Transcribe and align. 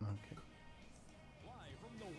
The 0.00 0.06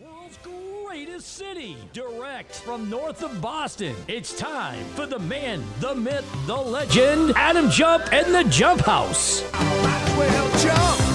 world's 0.04 0.38
greatest 0.38 1.36
city, 1.36 1.76
direct 1.92 2.56
from 2.56 2.90
north 2.90 3.22
of 3.22 3.40
Boston. 3.40 3.96
It's 4.08 4.36
time 4.38 4.84
for 4.94 5.06
the 5.06 5.18
man, 5.18 5.64
the 5.80 5.94
myth, 5.94 6.26
the 6.46 6.56
legend, 6.56 7.32
Adam 7.36 7.70
Jump 7.70 8.12
and 8.12 8.34
the 8.34 8.44
Jump 8.50 8.82
Houze. 8.82 9.42
Might 9.52 10.02
as 10.04 10.18
well 10.18 10.50
jump, 10.58 10.98
jump. 10.98 11.09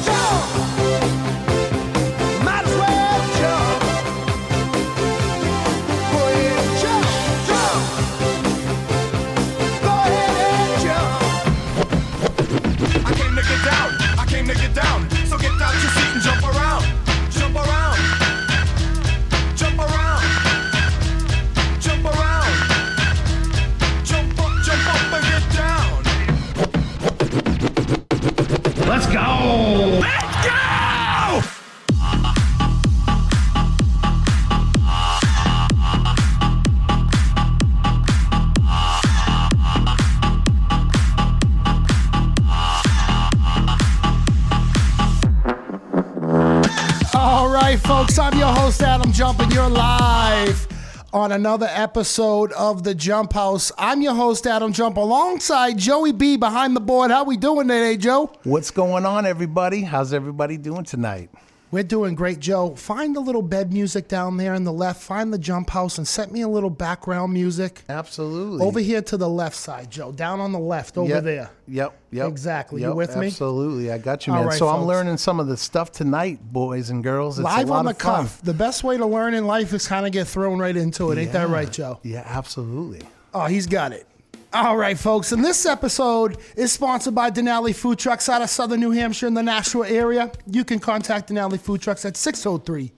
Jump, 49.16 49.39
and 49.39 49.53
you're 49.53 49.69
live 49.69 50.67
on 51.13 51.31
another 51.31 51.69
episode 51.71 52.52
of 52.52 52.83
The 52.83 52.94
Jump 52.94 53.31
Houze. 53.31 53.72
I'm 53.77 54.02
your 54.02 54.13
host, 54.13 54.45
Adam 54.45 54.73
Jump, 54.73 54.97
alongside 54.97 55.77
Joey 55.77 56.11
B 56.11 56.35
behind 56.35 56.75
the 56.75 56.81
board. 56.81 57.11
How 57.11 57.23
we 57.23 57.38
doing 57.38 57.69
today, 57.69 57.95
Joe? 57.95 58.30
What's 58.44 58.72
going 58.72 59.05
on, 59.05 59.25
everybody? 59.25 59.83
How's 59.83 60.11
everybody 60.11 60.57
doing 60.57 60.83
tonight? 60.83 61.30
We're 61.71 61.83
doing 61.83 62.16
great, 62.16 62.39
Joe. 62.39 62.75
Find 62.75 63.16
the 63.16 63.19
little 63.19 63.41
bed 63.41 63.73
music 63.73 64.08
down 64.08 64.38
there 64.38 64.53
in 64.53 64.63
the 64.63 64.71
left. 64.71 65.02
Find 65.02 65.33
the 65.33 65.38
Jump 65.38 65.69
Houze 65.72 65.97
and 65.97 66.07
set 66.07 66.31
me 66.31 66.41
a 66.41 66.47
little 66.47 66.69
background 66.69 67.33
music. 67.33 67.83
Absolutely. 67.89 68.66
Over 68.66 68.80
here 68.80 69.02
to 69.02 69.17
the 69.17 69.27
left 69.27 69.55
side, 69.57 69.91
Joe. 69.91 70.11
Down 70.13 70.39
on 70.39 70.52
the 70.53 70.59
left, 70.59 70.97
over 70.97 71.09
Yep, 71.09 71.23
there. 71.23 71.49
Yep. 71.67 71.97
Yep. 72.11 72.27
Exactly. 72.30 72.81
You 72.81 72.89
Yep, 72.89 72.95
with 72.95 73.17
me? 73.17 73.27
Absolutely. 73.27 73.91
I 73.91 73.97
got 73.97 74.25
you, 74.25 74.33
man. 74.33 74.45
right, 74.45 74.57
so 74.57 74.69
I'm 74.69 74.85
learning 74.85 75.17
some 75.17 75.39
of 75.39 75.47
the 75.47 75.57
stuff 75.57 75.91
tonight, 75.91 76.39
boys 76.53 76.89
and 76.91 77.03
girls. 77.03 77.39
It's 77.39 77.44
Live 77.44 77.67
a 77.67 77.72
lot 77.72 77.79
on 77.79 77.85
the 77.85 77.91
of 77.91 77.97
fun. 77.97 78.23
cuff. 78.23 78.41
The 78.44 78.53
best 78.53 78.83
way 78.83 78.95
to 78.97 79.05
learn 79.05 79.33
in 79.33 79.45
life 79.45 79.73
is 79.73 79.88
kind 79.88 80.05
of 80.05 80.11
get 80.13 80.27
thrown 80.27 80.59
right 80.59 80.77
into 80.77 81.11
it. 81.11 81.17
Ain't 81.17 81.33
that 81.33 81.50
right, 81.50 81.69
Joe? 81.72 82.00
Yeah, 82.03 82.23
absolutely. 82.25 83.02
Oh, 83.33 83.45
he's 83.47 83.67
got 83.67 83.91
it. 83.91 84.07
All 84.56 84.78
right, 84.78 84.98
folks. 84.98 85.34
And 85.34 85.44
this 85.44 85.66
episode 85.66 86.38
is 86.56 86.72
sponsored 86.72 87.14
by 87.14 87.30
Donali 87.30 87.75
Food 87.75 88.00
Trucks 88.00 88.30
out 88.30 88.42
of 88.42 88.50
Southern 88.50 88.80
New 88.80 88.92
Hampshire 88.92 89.28
in 89.28 89.34
the 89.34 89.44
Nashua 89.44 89.89
area. 89.89 90.31
You 90.50 90.64
can 90.64 90.80
contact 90.80 91.30
Donali 91.30 91.59
Food 91.59 91.81
Trucks 91.81 92.06
at 92.06 92.16
603 92.16 92.94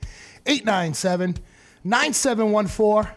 897 0.46 1.40
9714. 1.84 3.12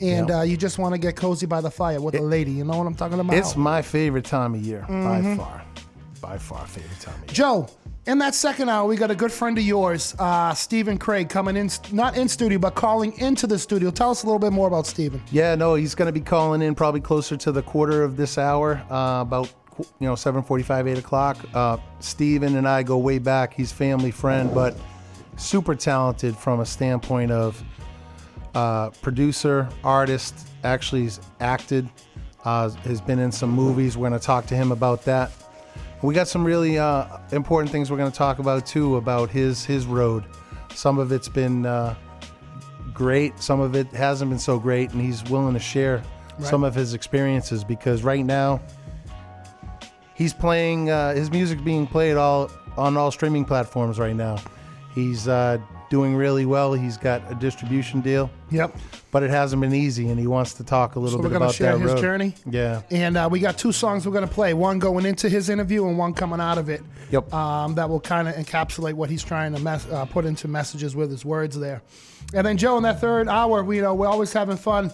And 0.00 0.28
Yeah. 0.28 0.38
uh, 0.40 0.42
you 0.42 0.56
just 0.56 0.78
want 0.78 0.94
to 0.94 0.98
get 0.98 1.16
cozy 1.16 1.46
by 1.46 1.60
the 1.60 1.70
fire 1.70 2.00
with 2.00 2.14
a 2.14 2.20
lady. 2.20 2.52
You 2.52 2.64
know 2.64 2.76
what 2.78 2.86
I'm 2.86 2.94
talking 2.94 3.18
about? 3.18 3.34
It's 3.36 3.56
my 3.56 3.82
favorite 3.82 4.24
time 4.24 4.54
of 4.54 4.60
year 4.60 4.84
Mm-hmm. 4.88 5.36
by 5.36 5.44
far. 5.44 5.62
By 6.20 6.38
far, 6.38 6.66
favorite 6.66 7.00
time 7.00 7.14
of 7.14 7.20
year. 7.22 7.34
Joe, 7.34 7.68
in 8.06 8.18
that 8.18 8.34
second 8.34 8.68
hour, 8.68 8.86
we 8.86 8.96
got 8.96 9.10
a 9.10 9.14
good 9.14 9.32
friend 9.32 9.58
of 9.58 9.64
yours, 9.64 10.14
uh, 10.18 10.54
Stephen 10.54 10.98
Kregg, 10.98 11.28
coming 11.28 11.56
in, 11.56 11.68
not 11.90 12.16
in 12.16 12.28
studio, 12.28 12.58
but 12.58 12.74
calling 12.74 13.18
into 13.18 13.46
the 13.46 13.58
studio. 13.58 13.90
Tell 13.90 14.10
us 14.10 14.22
a 14.22 14.26
little 14.26 14.38
bit 14.38 14.52
more 14.52 14.68
about 14.68 14.86
Stephen. 14.86 15.20
Yeah, 15.32 15.54
no, 15.56 15.74
he's 15.74 15.94
going 15.96 16.06
to 16.06 16.12
be 16.12 16.20
calling 16.20 16.62
in 16.62 16.74
probably 16.74 17.00
closer 17.00 17.36
to 17.36 17.50
the 17.52 17.62
quarter 17.62 18.02
of 18.04 18.16
this 18.16 18.38
hour, 18.38 18.82
uh, 18.90 19.20
about 19.22 19.50
you 19.78 20.06
know 20.06 20.14
7:45, 20.14 20.88
8 20.88 20.98
o'clock. 20.98 21.38
Uh, 21.54 21.76
Steven 22.00 22.56
and 22.56 22.68
I 22.68 22.82
go 22.82 22.98
way 22.98 23.18
back. 23.18 23.54
He's 23.54 23.72
family 23.72 24.10
friend, 24.10 24.52
but 24.54 24.76
super 25.36 25.74
talented 25.74 26.36
from 26.36 26.60
a 26.60 26.66
standpoint 26.66 27.30
of 27.30 27.62
uh, 28.54 28.90
producer, 29.02 29.68
artist. 29.84 30.48
Actually, 30.64 31.02
he's 31.02 31.20
acted, 31.40 31.88
uh, 32.44 32.70
has 32.70 33.00
been 33.00 33.18
in 33.18 33.30
some 33.30 33.50
movies. 33.50 33.96
We're 33.96 34.08
going 34.08 34.20
to 34.20 34.26
talk 34.26 34.46
to 34.46 34.56
him 34.56 34.72
about 34.72 35.04
that. 35.04 35.30
We 36.02 36.14
got 36.14 36.28
some 36.28 36.44
really 36.44 36.78
uh, 36.78 37.06
important 37.32 37.72
things 37.72 37.90
we're 37.90 37.96
going 37.96 38.10
to 38.10 38.16
talk 38.16 38.38
about 38.38 38.66
too 38.66 38.96
about 38.96 39.30
his 39.30 39.64
his 39.64 39.86
road. 39.86 40.24
Some 40.74 40.98
of 40.98 41.10
it's 41.12 41.28
been 41.28 41.66
uh, 41.66 41.94
great, 42.92 43.40
some 43.40 43.60
of 43.60 43.74
it 43.74 43.88
hasn't 43.88 44.30
been 44.30 44.38
so 44.38 44.58
great, 44.58 44.92
and 44.92 45.00
he's 45.00 45.24
willing 45.24 45.54
to 45.54 45.60
share 45.60 46.02
some 46.40 46.62
of 46.62 46.74
his 46.74 46.94
experiences 46.94 47.64
because 47.64 48.04
right 48.04 48.24
now 48.24 48.60
he's 50.18 50.34
playing 50.34 50.90
uh, 50.90 51.14
his 51.14 51.30
music 51.30 51.64
being 51.64 51.86
played 51.86 52.16
all 52.18 52.50
on 52.76 52.96
all 52.98 53.10
streaming 53.10 53.44
platforms 53.46 53.98
right 53.98 54.14
now. 54.14 54.36
He's 54.94 55.28
uh, 55.28 55.58
doing 55.90 56.16
really 56.16 56.44
well. 56.44 56.74
He's 56.74 56.96
got 56.96 57.22
a 57.30 57.34
distribution 57.34 58.00
deal, 58.00 58.30
Yep. 58.50 58.76
but 59.12 59.22
it 59.22 59.30
hasn't 59.30 59.60
been 59.62 59.74
easy, 59.74 60.08
and 60.10 60.18
he 60.18 60.26
wants 60.26 60.54
to 60.54 60.64
talk 60.64 60.96
a 60.96 60.98
little 61.00 61.18
So 61.18 61.22
bit 61.22 61.30
we're 61.30 61.36
about 61.38 61.54
share 61.54 61.72
that 61.76 61.82
his 61.82 61.92
road. 61.92 62.00
journey? 62.00 62.34
Yeah. 62.50 62.82
And 62.90 63.16
uh, 63.16 63.28
we 63.30 63.38
got 63.40 63.56
two 63.58 63.70
songs 63.72 64.04
we're 64.06 64.12
going 64.12 64.26
to 64.28 64.32
play 64.34 64.54
one 64.54 64.78
going 64.80 65.06
into 65.06 65.28
his 65.28 65.48
interview 65.48 65.86
and 65.86 65.96
one 65.96 66.14
coming 66.14 66.40
out 66.40 66.58
of 66.58 66.68
it. 66.68 66.82
Yep. 67.10 67.32
Um, 67.32 67.74
that 67.76 67.88
will 67.88 68.00
kind 68.00 68.28
of 68.28 68.34
encapsulate 68.34 68.94
what 68.94 69.08
he's 69.08 69.22
trying 69.22 69.54
to 69.54 69.60
mes- 69.60 69.86
uh, 69.86 70.04
put 70.06 70.24
into 70.24 70.48
messages 70.48 70.96
with 70.96 71.10
his 71.10 71.24
words 71.24 71.58
there. 71.58 71.80
And 72.34 72.46
then, 72.46 72.56
Joe, 72.58 72.76
in 72.76 72.82
that 72.82 73.00
third 73.00 73.28
hour, 73.28 73.62
we, 73.64 73.76
you 73.76 73.82
know, 73.82 73.94
we're 73.94 74.08
always 74.08 74.32
having 74.32 74.56
fun 74.56 74.90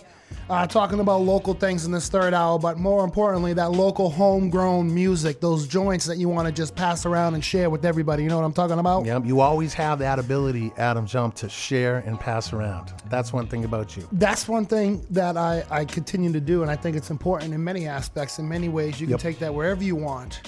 uh, 0.51 0.67
talking 0.67 1.01
about 1.01 1.23
local 1.23 1.55
things 1.55 1.87
in 1.87 1.93
this 1.93 2.09
third 2.09 2.35
hour, 2.35 2.59
but 2.59 2.77
more 2.79 3.03
importantly, 3.05 3.53
that 3.55 3.73
local 3.73 4.11
homegrown 4.11 4.93
music, 4.95 5.41
those 5.41 5.67
joints 5.67 6.05
that 6.07 6.19
you 6.19 6.29
want 6.29 6.47
to 6.47 6.53
just 6.53 6.75
pass 6.77 7.07
around 7.07 7.35
and 7.35 7.45
share 7.45 7.71
with 7.71 7.85
everybody. 7.85 8.23
You 8.23 8.29
know 8.29 8.37
what 8.39 8.45
I'm 8.45 8.53
talking 8.53 8.79
about? 8.79 9.07
Yep. 9.07 9.25
You 9.25 9.41
always 9.41 9.73
have 9.75 9.99
that 10.01 10.19
ability, 10.19 10.73
Adam 10.77 11.07
Jump, 11.07 11.35
to 11.37 11.49
share 11.49 11.99
and 11.99 12.21
pass 12.21 12.53
around. 12.53 12.93
That's 13.09 13.33
one 13.33 13.47
thing 13.47 13.65
about 13.65 13.97
you. 13.97 14.07
that's 14.13 14.47
one 14.49 14.67
thing 14.67 15.05
that 15.11 15.37
I, 15.37 15.65
I 15.71 15.85
continue 15.87 16.33
to 16.33 16.41
do, 16.41 16.63
and 16.63 16.71
I 16.71 16.77
think 16.77 16.97
it's 16.97 17.11
important 17.11 17.55
in 17.55 17.65
many 17.65 17.87
aspects. 17.87 18.39
In 18.39 18.49
many 18.49 18.69
ways, 18.69 19.01
you 19.01 19.07
can 19.07 19.13
Yep. 19.13 19.21
take 19.21 19.39
that 19.39 19.55
wherever 19.55 19.83
you 19.83 19.97
want. 19.97 20.41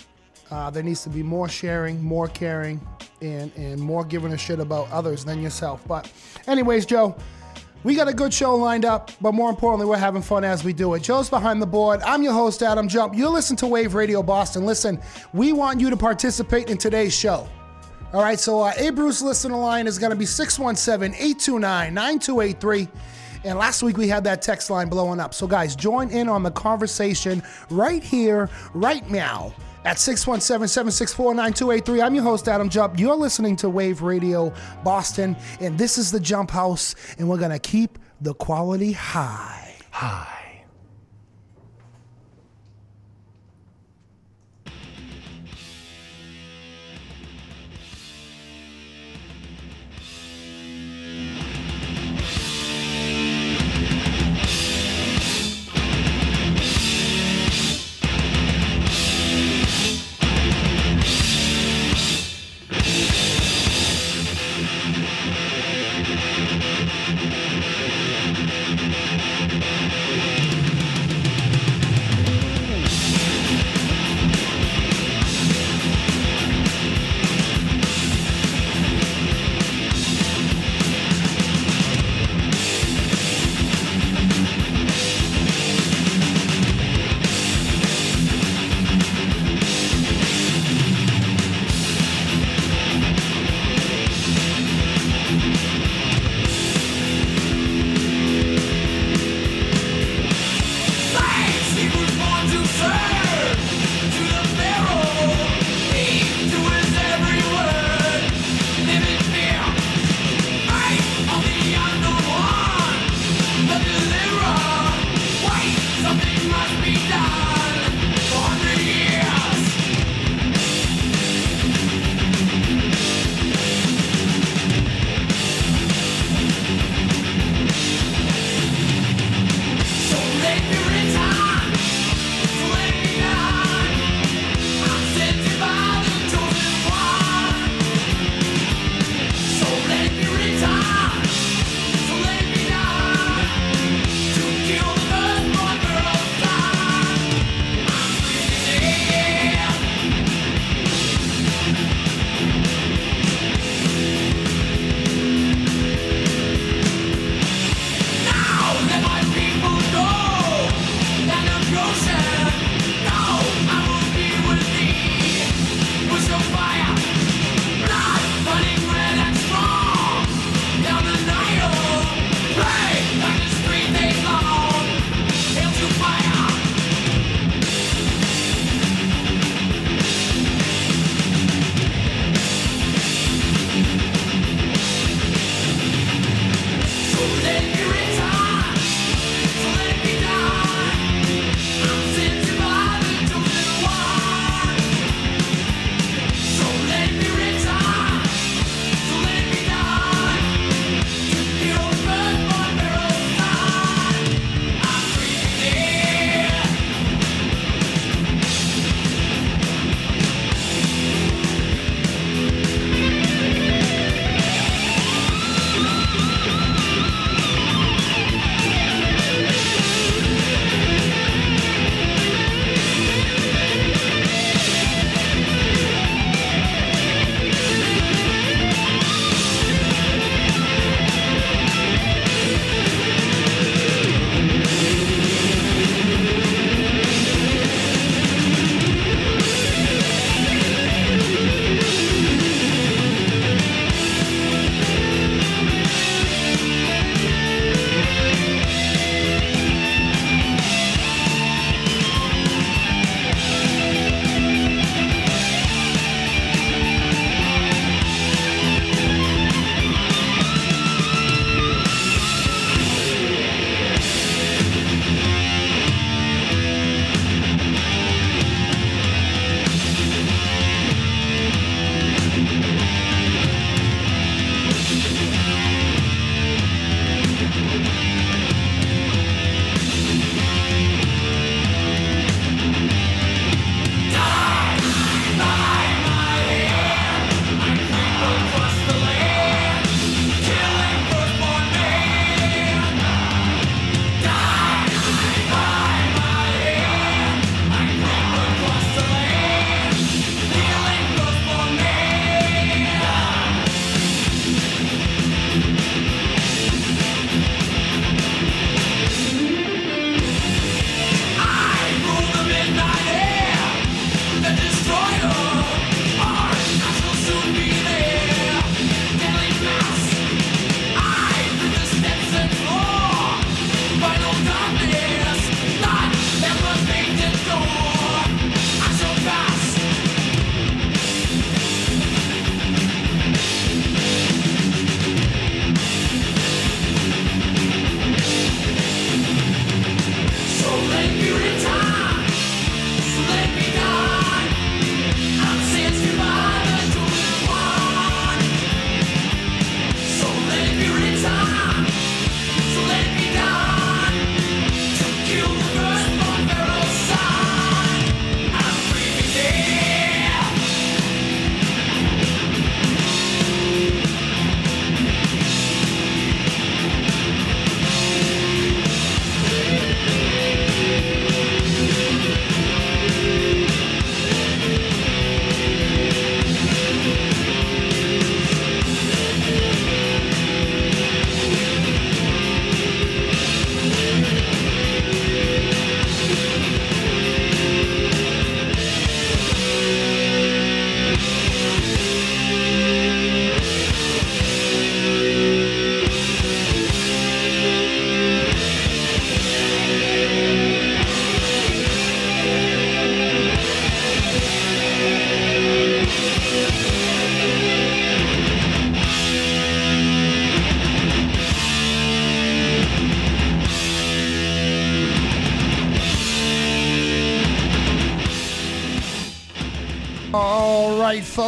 Uh, 0.51 0.71
there 0.71 0.83
needs 0.83 1.03
to 1.03 1.09
be 1.09 1.23
more 1.25 1.49
sharing, 1.49 2.01
more 2.03 2.29
caring, 2.29 2.81
and 3.23 3.51
and 3.57 3.81
more 3.81 4.05
giving 4.05 4.33
a 4.33 4.39
shit 4.39 4.61
about 4.61 4.89
others 4.93 5.25
than 5.25 5.43
yourself. 5.43 5.83
But, 5.89 6.13
anyways, 6.47 6.87
Joe, 6.87 7.17
We 7.85 7.95
got 7.95 8.09
a 8.09 8.13
good 8.13 8.35
show 8.35 8.55
lined 8.57 8.85
up, 8.85 9.13
but 9.21 9.33
more 9.33 9.49
importantly, 9.49 9.87
we're 9.87 9.97
having 9.97 10.23
fun 10.23 10.43
as 10.45 10.65
we 10.65 10.73
do 10.73 10.95
it. 10.95 11.03
Joe's 11.03 11.31
behind 11.31 11.63
the 11.63 11.67
board. 11.67 12.01
I'm 12.03 12.23
your 12.23 12.33
host, 12.33 12.63
Adam 12.63 12.89
Jump. 12.89 13.15
You 13.15 13.29
listen 13.29 13.57
to 13.59 13.67
Wave 13.67 13.95
Radio 13.95 14.23
Boston. 14.23 14.67
Listen, 14.67 15.01
we 15.33 15.53
want 15.53 15.81
you 15.81 15.91
to 15.91 15.97
participate 15.97 16.69
in 16.69 16.79
today's 16.79 17.15
show. 17.15 17.47
All 18.13 18.23
right, 18.23 18.41
so 18.41 18.61
uh, 18.61 18.73
A 18.79 18.91
Bruce 18.91 19.23
listener 19.23 19.57
line 19.57 19.87
is 19.87 19.99
going 19.99 20.11
to 20.11 20.17
be 20.17 20.27
617 20.27 21.15
829 21.15 21.95
9283. 21.95 22.89
And 23.45 23.59
last 23.59 23.83
week 23.83 23.97
we 23.97 24.09
had 24.09 24.25
that 24.25 24.43
text 24.43 24.71
line 24.71 24.89
blowing 24.89 25.21
up. 25.21 25.33
So, 25.33 25.47
guys, 25.47 25.77
join 25.77 26.11
in 26.11 26.29
on 26.29 26.43
the 26.43 26.51
conversation 26.51 27.43
right 27.71 28.03
here, 28.03 28.49
right 28.75 29.09
now 29.09 29.53
at 29.87 30.01
617 30.01 30.67
764 30.67 31.35
9283. 31.35 32.03
I'm 32.03 32.15
your 32.17 32.25
host, 32.25 32.49
Adam 32.49 32.69
Jump. 32.69 32.99
You're 32.99 33.15
listening 33.15 33.55
to 33.57 33.71
Wave 33.71 34.03
Radio 34.03 34.53
Boston, 34.83 35.37
and 35.61 35.79
this 35.79 35.97
is 35.97 36.11
the 36.11 36.19
Jump 36.19 36.51
Houze, 36.51 36.97
and 37.19 37.29
we're 37.29 37.39
going 37.39 37.53
to 37.53 37.61
keep 37.61 37.99
the 38.21 38.35
quality 38.35 38.93
high. 38.93 39.77
Hi. 39.93 40.36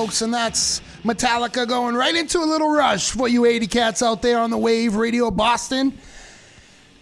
Folks, 0.09 0.23
and 0.23 0.33
that's 0.33 0.81
Metallica 1.05 1.69
going 1.69 1.95
right 1.95 2.15
into 2.15 2.39
a 2.39 2.47
little 2.47 2.71
rush 2.71 3.11
for 3.11 3.29
you 3.29 3.45
80 3.45 3.67
cats 3.67 4.03
out 4.03 4.23
there 4.23 4.39
on 4.39 4.49
the 4.49 4.57
Wave 4.57 4.97
Radio 4.97 5.31
Boston. 5.31 5.99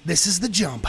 This 0.05 0.27
is 0.27 0.41
the 0.41 0.49
Jump. 0.49 0.89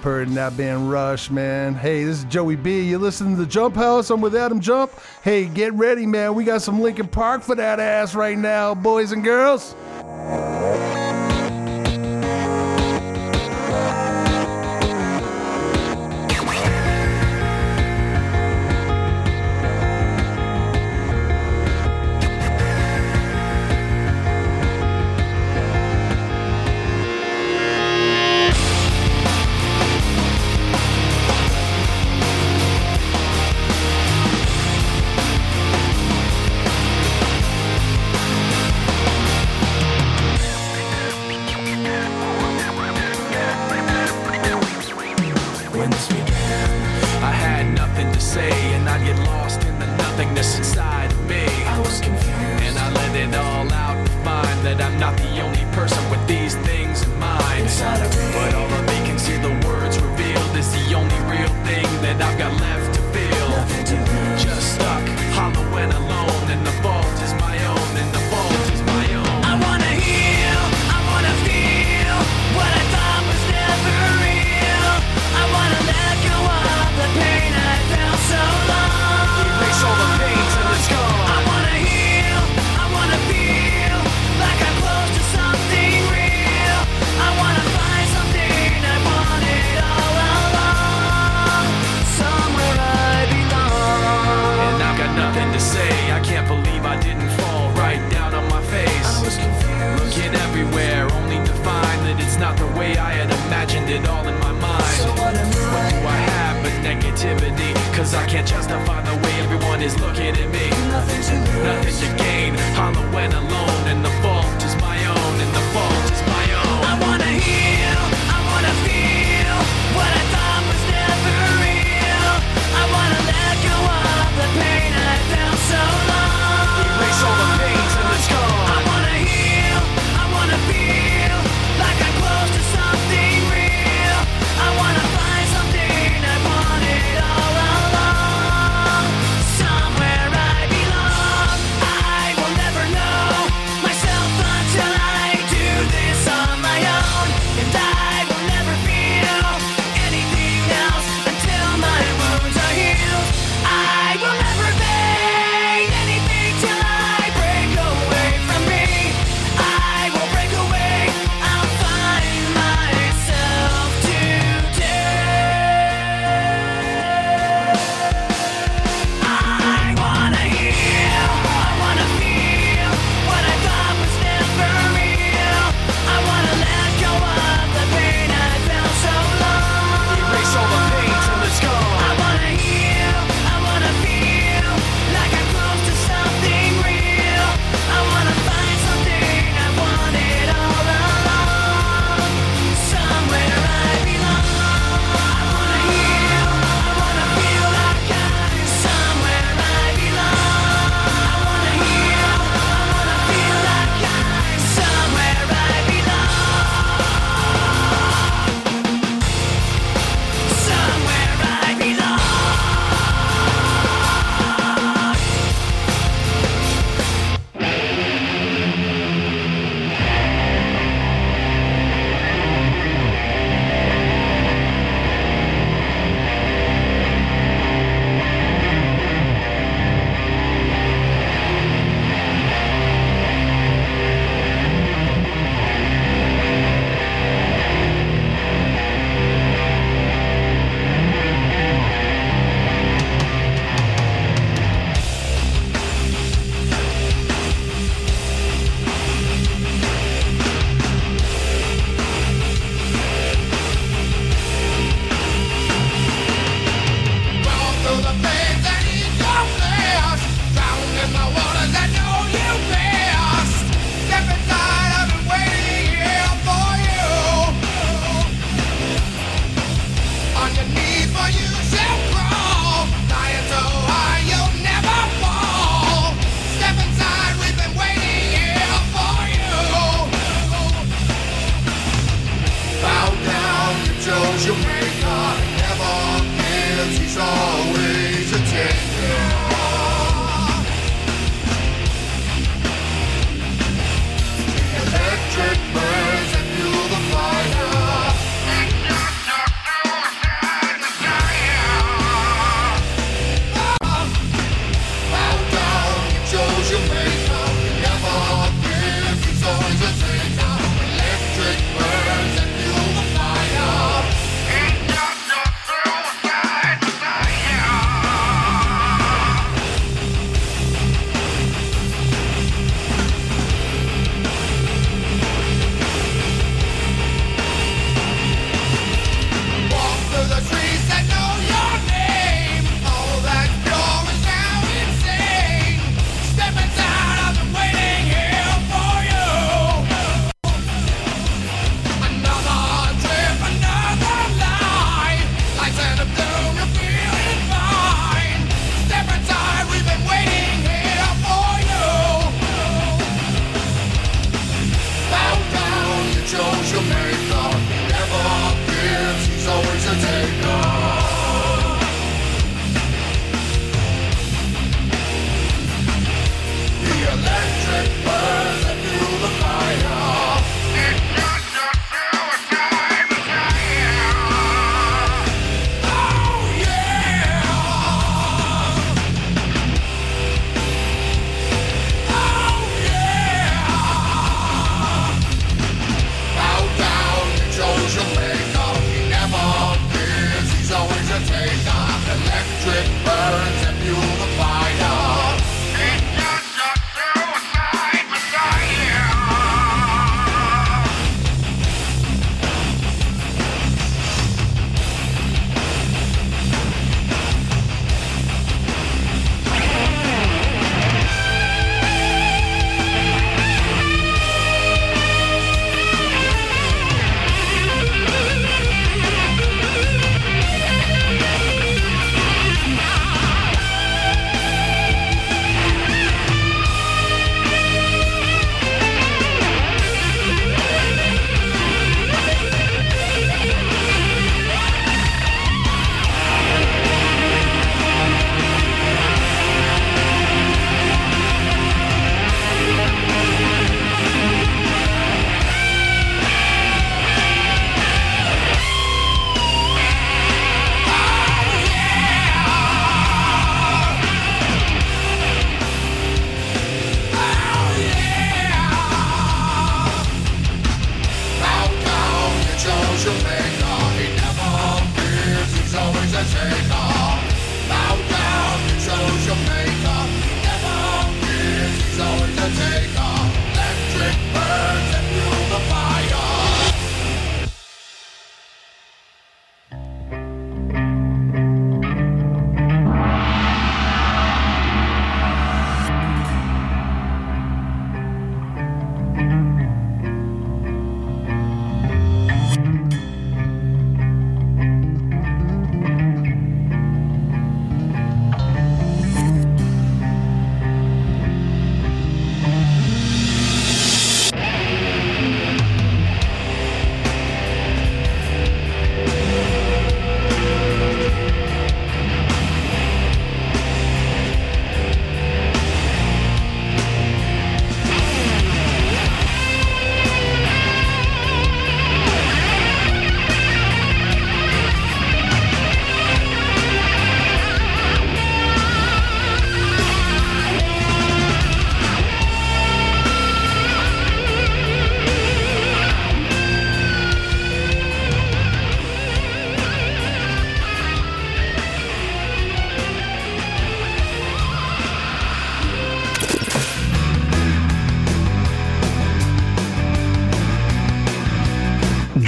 Purdy 0.00 0.28
and 0.28 0.36
that 0.36 0.56
band 0.56 0.90
Rush, 0.90 1.30
man. 1.30 1.74
Hey, 1.74 2.04
this 2.04 2.18
is 2.18 2.24
Joey 2.24 2.56
B. 2.56 2.82
You're 2.82 2.98
listening 2.98 3.36
to 3.36 3.42
the 3.42 3.48
Jump 3.48 3.74
Houze. 3.74 4.10
I'm 4.10 4.20
with 4.20 4.34
Adam 4.34 4.60
Jump. 4.60 4.92
Hey, 5.22 5.46
get 5.46 5.72
ready, 5.74 6.06
man. 6.06 6.34
We 6.34 6.44
got 6.44 6.62
some 6.62 6.80
Linkin 6.80 7.08
Park 7.08 7.42
for 7.42 7.54
that 7.54 7.80
ass 7.80 8.14
right 8.14 8.38
now, 8.38 8.74
boys 8.74 9.12
and 9.12 9.24
girls. 9.24 9.74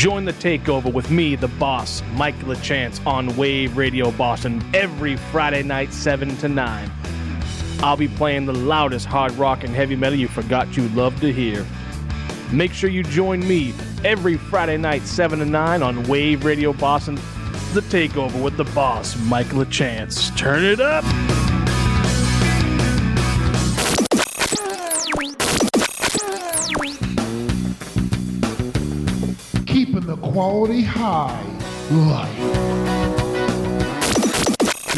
Join 0.01 0.25
the 0.25 0.33
takeover 0.33 0.91
with 0.91 1.11
me, 1.11 1.37
the 1.37 1.49
boss, 1.49 2.03
Mike 2.15 2.39
LaChance, 2.39 3.07
on 3.07 3.37
Wave 3.37 3.77
Radio 3.77 4.11
Boston 4.13 4.65
every 4.73 5.17
Friday 5.17 5.63
night, 5.63 5.93
7 5.93 6.39
to 6.39 6.49
9. 6.49 6.91
I'll 7.81 7.99
be 7.99 8.09
playing 8.09 8.47
the 8.47 8.55
loudest 8.55 9.05
hard 9.05 9.33
rock 9.33 9.63
and 9.63 9.75
heavy 9.75 9.97
metal 9.97 10.19
you 10.19 10.27
forgot 10.27 10.75
you'd 10.75 10.95
love 10.95 11.21
to 11.21 11.31
hear. 11.31 11.67
Make 12.51 12.73
sure 12.73 12.89
you 12.89 13.03
join 13.03 13.47
me 13.47 13.75
every 14.03 14.39
Friday 14.39 14.79
night, 14.79 15.03
7 15.03 15.39
to 15.41 15.45
9 15.45 15.83
on 15.83 16.03
Wave 16.05 16.47
Radio 16.47 16.73
Boston, 16.73 17.17
the 17.75 17.83
takeover 17.83 18.43
with 18.43 18.57
the 18.57 18.65
boss, 18.65 19.23
Mike 19.27 19.49
LaChance. 19.49 20.35
Turn 20.35 20.65
it 20.65 20.81
up! 20.81 21.05
Quality 30.41 30.81
high. 30.81 31.45
Life. 31.91 32.39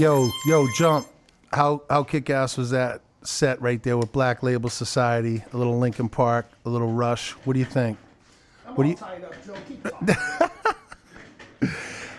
Yo, 0.00 0.30
yo, 0.46 0.68
jump. 0.76 1.08
How 1.52 1.82
how 1.90 2.04
kick 2.04 2.30
ass 2.30 2.56
was 2.56 2.70
that 2.70 3.00
set 3.24 3.60
right 3.60 3.82
there 3.82 3.98
with 3.98 4.12
Black 4.12 4.44
Label 4.44 4.70
Society, 4.70 5.42
a 5.52 5.56
little 5.56 5.80
Linkin 5.80 6.08
Park, 6.08 6.46
a 6.64 6.70
little 6.70 6.92
Rush. 6.92 7.32
What 7.42 7.54
do 7.54 7.58
you 7.58 7.64
think? 7.64 7.98
What 8.76 8.84
do 8.84 8.90
you 8.90 8.96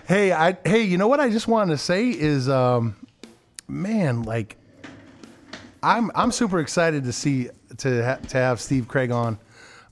Hey, 0.05 0.33
I 0.33 0.57
hey, 0.65 0.81
you 0.81 0.97
know 0.97 1.07
what 1.07 1.21
I 1.21 1.29
just 1.29 1.47
wanted 1.47 1.71
to 1.71 1.77
say 1.77 2.09
is 2.09 2.49
um 2.49 2.93
man, 3.69 4.23
like 4.23 4.57
I'm 5.81 6.11
I'm 6.13 6.33
super 6.33 6.59
excited 6.59 7.05
to 7.05 7.13
see 7.13 7.47
to 7.77 8.03
ha- 8.03 8.19
to 8.27 8.37
have 8.37 8.59
Steve 8.59 8.89
Kregg 8.89 9.15
on. 9.15 9.39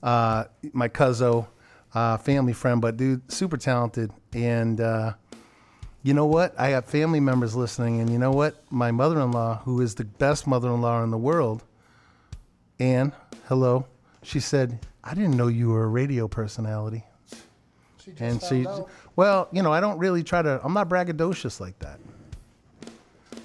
Uh 0.02 0.44
my 0.74 0.88
cousin, 0.88 1.46
uh 1.94 2.16
family 2.18 2.52
friend, 2.52 2.80
but 2.80 2.96
dude, 2.96 3.30
super 3.30 3.56
talented 3.56 4.10
and 4.32 4.80
uh 4.80 5.12
you 6.04 6.14
know 6.14 6.26
what? 6.26 6.58
I 6.58 6.70
have 6.70 6.86
family 6.86 7.20
members 7.20 7.54
listening, 7.54 8.00
and 8.00 8.10
you 8.10 8.18
know 8.18 8.32
what? 8.32 8.60
My 8.70 8.90
mother 8.90 9.20
in 9.20 9.30
law, 9.30 9.58
who 9.64 9.80
is 9.80 9.94
the 9.94 10.04
best 10.04 10.48
mother 10.48 10.68
in 10.68 10.80
law 10.80 11.02
in 11.04 11.12
the 11.12 11.18
world, 11.18 11.62
Anne, 12.80 13.12
hello, 13.46 13.86
she 14.22 14.40
said, 14.40 14.80
I 15.04 15.14
didn't 15.14 15.36
know 15.36 15.46
you 15.46 15.68
were 15.68 15.84
a 15.84 15.88
radio 15.88 16.26
personality. 16.26 17.04
and 18.18 18.42
she, 18.42 18.66
well, 19.14 19.48
you 19.52 19.62
know, 19.62 19.72
I 19.72 19.78
don't 19.80 19.98
really 19.98 20.24
try 20.24 20.42
to, 20.42 20.60
I'm 20.64 20.74
not 20.74 20.88
braggadocious 20.88 21.60
like 21.60 21.78
that. 21.78 22.00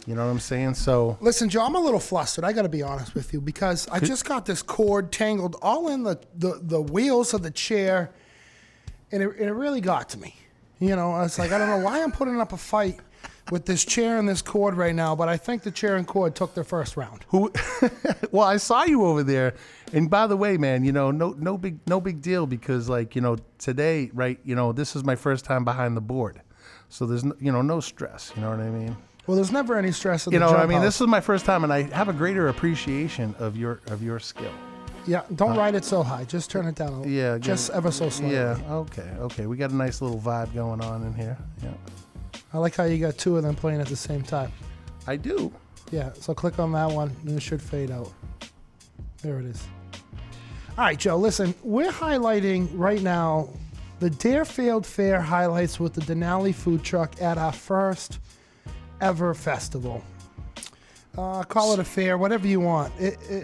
You 0.07 0.15
know 0.15 0.25
what 0.25 0.31
I'm 0.31 0.39
saying? 0.39 0.73
So, 0.75 1.17
Listen, 1.19 1.49
Joe, 1.49 1.63
I'm 1.63 1.75
a 1.75 1.79
little 1.79 1.99
flustered. 1.99 2.43
I 2.43 2.53
got 2.53 2.61
to 2.63 2.69
be 2.69 2.81
honest 2.81 3.13
with 3.13 3.33
you 3.33 3.41
because 3.41 3.87
I 3.89 3.99
just 3.99 4.25
got 4.25 4.45
this 4.45 4.63
cord 4.63 5.11
tangled 5.11 5.57
all 5.61 5.89
in 5.89 6.03
the, 6.03 6.19
the, 6.33 6.59
the 6.61 6.81
wheels 6.81 7.33
of 7.33 7.43
the 7.43 7.51
chair, 7.51 8.09
and 9.11 9.23
it, 9.23 9.29
and 9.37 9.49
it 9.49 9.53
really 9.53 9.81
got 9.81 10.09
to 10.09 10.19
me. 10.19 10.35
You 10.79 10.95
know, 10.95 11.11
I 11.11 11.21
was 11.23 11.39
like, 11.39 11.51
I 11.51 11.57
don't 11.57 11.69
know 11.69 11.83
why 11.83 12.03
I'm 12.03 12.11
putting 12.11 12.39
up 12.39 12.53
a 12.53 12.57
fight 12.57 12.99
with 13.51 13.65
this 13.65 13.83
chair 13.85 14.17
and 14.17 14.27
this 14.27 14.41
cord 14.41 14.75
right 14.75 14.93
now, 14.93 15.15
but 15.15 15.27
I 15.29 15.37
think 15.37 15.63
the 15.63 15.71
chair 15.71 15.95
and 15.95 16.05
cord 16.05 16.35
took 16.35 16.53
their 16.53 16.63
first 16.63 16.97
round. 16.97 17.25
who, 17.29 17.51
well, 18.31 18.45
I 18.47 18.57
saw 18.57 18.83
you 18.83 19.05
over 19.05 19.23
there. 19.23 19.55
And 19.93 20.09
by 20.09 20.27
the 20.27 20.37
way, 20.37 20.57
man, 20.57 20.83
you 20.83 20.91
know, 20.91 21.11
no, 21.11 21.29
no 21.37 21.57
big, 21.57 21.79
no 21.87 21.99
big 21.99 22.21
deal 22.21 22.45
because 22.45 22.89
like, 22.89 23.15
you 23.15 23.21
know, 23.21 23.37
today, 23.57 24.11
right, 24.13 24.39
you 24.43 24.53
know, 24.53 24.71
this 24.71 24.95
is 24.95 25.03
my 25.03 25.15
first 25.15 25.45
time 25.45 25.63
behind 25.63 25.95
the 25.97 26.01
board. 26.01 26.41
So 26.89 27.05
there's, 27.05 27.23
no, 27.23 27.35
you 27.39 27.51
know, 27.51 27.61
no 27.61 27.79
stress. 27.79 28.31
You 28.35 28.41
know 28.41 28.49
what 28.51 28.59
I 28.59 28.69
mean? 28.69 28.95
Well, 29.25 29.35
there's 29.35 29.51
never 29.51 29.77
any 29.77 29.91
stress 29.91 30.25
in 30.27 30.33
You 30.33 30.39
the 30.39 30.45
know, 30.51 30.57
I 30.57 30.65
mean, 30.65 30.77
house. 30.77 30.85
this 30.85 31.01
is 31.01 31.07
my 31.07 31.19
first 31.19 31.43
time, 31.45 31.63
and 31.65 31.73
I 31.73 31.83
have 31.93 32.07
a 32.07 32.13
greater 32.13 32.47
appreciation 32.47 33.35
of 33.39 33.57
your 33.57 33.81
of 33.87 34.01
your 34.01 34.19
skill. 34.19 34.53
Yeah, 35.07 35.23
don't 35.35 35.53
uh, 35.53 35.59
ride 35.59 35.75
it 35.75 35.85
so 35.85 36.03
high. 36.03 36.25
Just 36.25 36.51
turn 36.51 36.67
it 36.67 36.75
down 36.75 36.89
a 36.89 36.97
little. 36.97 37.11
Yeah, 37.11 37.37
just 37.37 37.69
ever 37.71 37.91
so 37.91 38.09
slightly. 38.09 38.35
Yeah. 38.35 38.57
Okay. 38.69 39.09
Okay. 39.19 39.45
We 39.45 39.55
got 39.57 39.71
a 39.71 39.75
nice 39.75 40.01
little 40.01 40.19
vibe 40.19 40.53
going 40.53 40.81
on 40.81 41.03
in 41.03 41.13
here. 41.13 41.37
Yeah. 41.63 41.71
I 42.53 42.57
like 42.59 42.75
how 42.75 42.83
you 42.83 42.97
got 42.97 43.17
two 43.17 43.37
of 43.37 43.43
them 43.43 43.55
playing 43.55 43.81
at 43.81 43.87
the 43.87 43.95
same 43.95 44.21
time. 44.21 44.51
I 45.05 45.15
do. 45.15 45.51
Yeah, 45.91 46.11
so 46.13 46.33
click 46.33 46.59
on 46.59 46.73
that 46.73 46.91
one 46.91 47.15
and 47.25 47.37
it 47.37 47.41
should 47.41 47.61
fade 47.61 47.91
out. 47.91 48.11
There 49.21 49.39
it 49.39 49.45
is. 49.45 49.65
All 50.77 50.83
right, 50.83 50.97
Joe, 50.97 51.17
listen, 51.17 51.55
we're 51.63 51.91
highlighting 51.91 52.69
right 52.73 53.01
now 53.01 53.49
the 53.99 54.09
Deerfield 54.09 54.85
Fair 54.85 55.19
highlights 55.19 55.79
with 55.79 55.93
the 55.93 56.01
Donali 56.01 56.53
food 56.53 56.83
truck 56.83 57.19
at 57.21 57.37
our 57.37 57.51
first 57.51 58.19
ever 59.01 59.33
festival. 59.33 60.03
Uh, 61.17 61.43
call 61.43 61.73
it 61.73 61.79
a 61.79 61.83
fair, 61.83 62.15
whatever 62.17 62.45
you 62.47 62.59
want, 62.59 62.93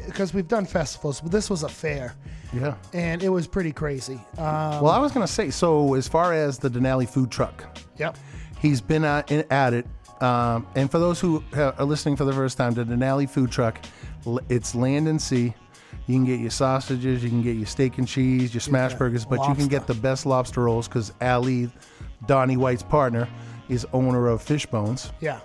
because 0.06 0.32
we've 0.34 0.48
done 0.48 0.64
festivals, 0.66 1.20
but 1.22 1.32
this 1.32 1.50
was 1.50 1.64
a 1.64 1.70
fair, 1.70 2.14
Yeah. 2.54 2.76
and 2.94 3.24
it 3.24 3.30
was 3.30 3.48
pretty 3.48 3.72
crazy. 3.72 4.22
Um, 4.38 4.82
Well, 4.82 4.90
I 4.90 5.00
was 5.00 5.12
gonna 5.12 5.28
say. 5.28 5.50
So 5.50 5.96
as 5.96 6.08
far 6.08 6.34
as 6.34 6.60
the 6.60 6.70
Donali 6.70 7.10
food 7.10 7.32
truck, 7.32 7.64
yep. 7.98 8.16
he's 8.60 8.80
been 8.80 9.04
at, 9.04 9.32
in, 9.32 9.44
at 9.50 9.74
it. 9.74 9.88
Um, 10.22 10.68
and 10.76 10.90
for 10.92 11.00
those 11.00 11.20
who 11.20 11.44
are 11.56 11.74
listening 11.84 12.16
for 12.16 12.26
the 12.26 12.34
first 12.34 12.58
time, 12.58 12.74
the 12.76 12.84
Donali 12.86 13.28
food 13.28 13.52
truck, 13.52 13.80
it's 14.50 14.76
land 14.76 15.08
and 15.08 15.20
sea. 15.20 15.56
You 16.06 16.16
can 16.16 16.26
get 16.26 16.40
your 16.40 16.52
sausages, 16.52 17.24
you 17.24 17.30
can 17.30 17.42
get 17.42 17.56
your 17.56 17.66
steak 17.66 17.98
and 17.98 18.08
cheese, 18.08 18.54
your 18.54 18.62
smash 18.62 18.92
Yeah, 18.92 18.98
burgers, 19.00 19.26
but 19.26 19.48
you 19.50 19.56
can 19.56 19.68
get 19.68 19.88
the 19.88 19.94
best 19.96 20.26
lobster 20.28 20.62
rolls 20.62 20.88
because 20.88 21.12
Ali, 21.22 21.72
Donnie 22.28 22.58
White's 22.58 22.84
partner, 22.84 23.28
is 23.68 23.88
owner 23.94 24.28
of 24.28 24.42
Fishbones. 24.44 25.12
Yeah. 25.22 25.40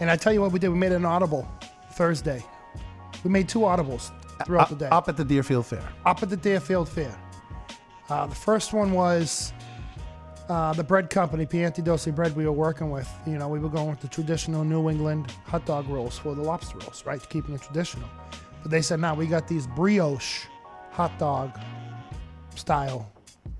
And 0.00 0.10
I 0.10 0.16
tell 0.16 0.32
you 0.32 0.40
what 0.40 0.50
we 0.52 0.58
did, 0.58 0.68
we 0.70 0.78
made 0.78 0.92
an 0.92 1.04
audible 1.04 1.46
Thursday. 1.96 2.42
We 3.22 3.30
made 3.30 3.48
two 3.48 3.60
audibles 3.60 4.10
throughout 4.44 4.68
the 4.68 4.76
day. 4.76 4.88
Up 4.88 5.08
at 5.08 5.16
the 5.16 5.24
Deerfield 5.24 5.66
Fair. 5.66 5.82
up 6.04 6.22
at 6.22 6.30
the 6.30 6.36
Deerfield 6.36 6.88
Fair. 6.88 7.14
Uh, 8.08 8.26
the 8.26 8.34
first 8.34 8.72
one 8.72 8.92
was 8.92 9.52
uh, 10.48 10.74
the 10.74 10.84
bread 10.84 11.08
company, 11.08 11.46
Piantedosi 11.46 12.14
Bread, 12.14 12.36
we 12.36 12.44
were 12.44 12.52
working 12.52 12.90
with. 12.90 13.10
You 13.26 13.38
know, 13.38 13.48
we 13.48 13.58
were 13.58 13.70
going 13.70 13.88
with 13.88 14.00
the 14.00 14.08
traditional 14.08 14.62
New 14.64 14.90
England 14.90 15.30
hot 15.46 15.64
dog 15.64 15.88
rolls 15.88 16.18
for 16.18 16.34
the 16.34 16.42
lobster 16.42 16.76
rolls, 16.78 17.04
right? 17.06 17.26
Keeping 17.30 17.54
it 17.54 17.62
traditional. 17.62 18.08
But 18.62 18.70
they 18.70 18.82
said, 18.82 19.00
now 19.00 19.14
we 19.14 19.26
got 19.26 19.48
these 19.48 19.66
brioche 19.66 20.46
hot 20.90 21.18
dog 21.18 21.58
style 22.56 23.10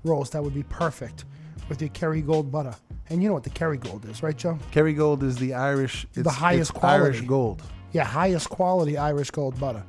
rolls 0.03 0.29
that 0.29 0.43
would 0.43 0.53
be 0.53 0.63
perfect 0.63 1.25
with 1.69 1.81
your 1.81 1.89
Kerrygold 1.89 2.51
butter. 2.51 2.75
And 3.09 3.21
you 3.21 3.29
know 3.29 3.33
what 3.33 3.43
the 3.43 3.49
Kerrygold 3.49 4.09
is, 4.09 4.21
right, 4.23 4.35
Joe? 4.35 4.57
Kerrygold 4.71 5.23
is 5.23 5.37
the 5.37 5.53
Irish. 5.53 6.05
It's, 6.13 6.23
the 6.23 6.29
highest 6.29 6.71
it's 6.71 6.83
Irish 6.83 7.21
quality. 7.21 7.27
gold. 7.27 7.63
Yeah, 7.95 8.03
highest 8.03 8.49
quality 8.49 8.97
Irish 8.97 9.31
gold 9.31 9.57
butter. 9.57 9.81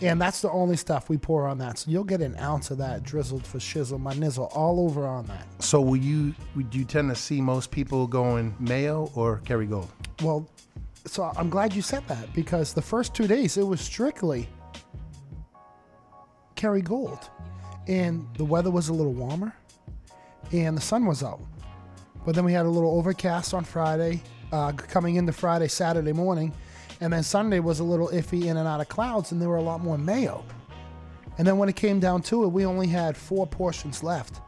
And 0.00 0.20
that's 0.20 0.40
the 0.42 0.50
only 0.52 0.76
stuff 0.76 1.08
we 1.08 1.18
pour 1.18 1.48
on 1.48 1.58
that. 1.58 1.78
So 1.78 1.90
you'll 1.90 2.04
get 2.04 2.22
an 2.22 2.36
ounce 2.36 2.70
of 2.70 2.78
that 2.78 3.02
drizzled 3.02 3.44
for 3.44 3.58
shizzle, 3.58 3.98
my 3.98 4.14
nizzle, 4.14 4.48
all 4.54 4.78
over 4.78 5.04
on 5.04 5.26
that. 5.26 5.44
So 5.60 5.80
will 5.80 5.96
you 5.96 6.36
Do 6.56 6.78
you 6.78 6.84
tend 6.84 7.10
to 7.10 7.16
see 7.16 7.40
most 7.40 7.72
people 7.72 8.06
going 8.06 8.54
mayo 8.60 9.10
or 9.16 9.40
Kerrygold? 9.44 9.88
Well, 10.22 10.48
so 11.04 11.32
I'm 11.36 11.50
glad 11.50 11.74
you 11.74 11.82
said 11.82 12.06
that 12.06 12.32
because 12.32 12.74
the 12.74 12.80
first 12.80 13.12
two 13.12 13.26
days 13.26 13.56
it 13.56 13.66
was 13.66 13.80
strictly 13.80 14.48
Kerrygold. 16.54 17.28
And 17.88 18.24
the 18.36 18.44
weather 18.44 18.70
was 18.70 18.88
a 18.88 18.92
little 18.92 19.14
warmer 19.14 19.52
and 20.52 20.76
the 20.76 20.80
sun 20.80 21.06
was 21.06 21.24
out. 21.24 21.40
But 22.24 22.36
then 22.36 22.44
we 22.44 22.52
had 22.52 22.66
a 22.66 22.70
little 22.70 22.96
overcast 22.96 23.52
on 23.52 23.64
Friday, 23.64 24.22
uh, 24.52 24.70
coming 24.70 25.16
into 25.16 25.32
Friday, 25.32 25.66
Saturday 25.66 26.12
morning. 26.12 26.54
And 27.00 27.12
then 27.12 27.22
Sunday 27.22 27.60
was 27.60 27.80
a 27.80 27.84
little 27.84 28.08
iffy 28.08 28.44
in 28.46 28.56
and 28.56 28.66
out 28.66 28.80
of 28.80 28.88
clouds, 28.88 29.30
and 29.32 29.40
there 29.40 29.48
were 29.48 29.56
a 29.56 29.62
lot 29.62 29.80
more 29.80 29.96
mayo. 29.98 30.44
And 31.38 31.46
then 31.46 31.56
when 31.58 31.68
it 31.68 31.76
came 31.76 32.00
down 32.00 32.22
to 32.22 32.42
it, 32.44 32.48
we 32.48 32.66
only 32.66 32.88
had 32.88 33.16
four 33.16 33.46
portions 33.46 34.02
left 34.02 34.40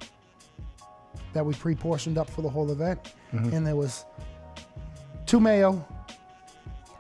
that 1.33 1.47
we 1.47 1.55
pre 1.55 1.75
portioned 1.77 2.19
up 2.19 2.29
for 2.29 2.43
the 2.43 2.49
whole 2.49 2.71
event. 2.73 3.15
And 3.33 3.65
there 3.65 3.77
was 3.77 4.05
two 5.27 5.39
mayo 5.39 5.87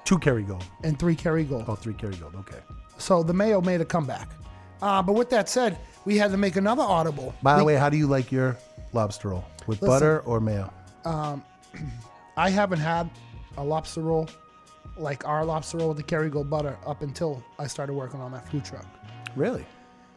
Two 0.04 0.18
Kerrygold. 0.18 0.62
and 0.84 0.96
three 0.98 1.16
Kerrygold. 1.16 1.64
Oh, 1.68 1.74
three 1.74 1.94
Kerrygold. 1.94 2.36
Okay. 2.36 2.58
So 2.98 3.22
the 3.24 3.32
mayo 3.34 3.60
made 3.60 3.80
a 3.80 3.84
comeback. 3.84 4.28
Uh, 4.80 5.02
but 5.02 5.14
with 5.14 5.30
that 5.30 5.48
said, 5.48 5.78
we 6.04 6.16
had 6.16 6.30
to 6.30 6.36
make 6.36 6.54
another 6.56 6.82
audible. 6.82 7.34
By 7.42 7.56
the 7.58 7.64
We- 7.64 7.72
way, 7.74 7.78
how 7.78 7.88
do 7.90 7.96
you 7.96 8.06
like 8.06 8.30
your 8.30 8.56
lobster 8.92 9.30
roll? 9.30 9.44
With 9.66 9.82
Listen. 9.82 9.88
butter 9.88 10.20
or 10.20 10.40
mayo? 10.40 10.72
Um, 11.04 11.42
I 12.36 12.50
haven't 12.50 12.78
had 12.80 13.10
a 13.56 13.64
lobster 13.64 14.00
roll 14.02 14.28
like 14.96 15.26
our 15.26 15.44
lobster 15.44 15.78
roll 15.78 15.88
with 15.88 15.96
the 15.96 16.02
Kerrygold 16.02 16.48
butter 16.48 16.76
up 16.86 17.02
until 17.02 17.42
I 17.58 17.66
started 17.66 17.94
working 17.94 18.20
on 18.20 18.32
that 18.32 18.48
food 18.50 18.64
truck. 18.64 18.86
Really? 19.36 19.64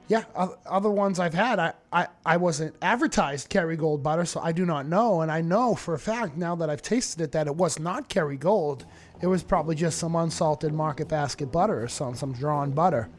Yeah, 0.10 0.24
other 0.66 0.90
ones 0.90 1.18
I've 1.18 1.34
had, 1.34 1.60
I, 1.60 1.74
I, 1.94 2.08
I 2.26 2.38
wasn't 2.38 2.76
advertised 2.82 3.50
Kerrygold 3.50 4.04
butter, 4.04 4.26
so 4.26 4.42
I 4.42 4.52
do 4.52 4.66
not 4.66 4.86
know. 4.86 5.22
And 5.22 5.32
I 5.32 5.40
know 5.40 5.76
for 5.76 5.94
a 5.94 6.00
fact 6.00 6.36
now 6.36 6.56
that 6.56 6.70
I've 6.70 6.82
tasted 6.82 7.22
it 7.22 7.32
that 7.32 7.48
it 7.48 7.56
was 7.56 7.80
not 7.80 8.10
Kerrygold. 8.10 8.84
It 9.22 9.28
was 9.28 9.44
probably 9.44 9.76
just 9.76 10.00
some 10.00 10.16
unsalted 10.16 10.74
market 10.74 11.08
basket 11.08 11.52
butter 11.52 11.82
or 11.82 11.88
some, 11.88 12.16
some 12.16 12.34
drawn 12.34 12.72
butter 12.72 13.10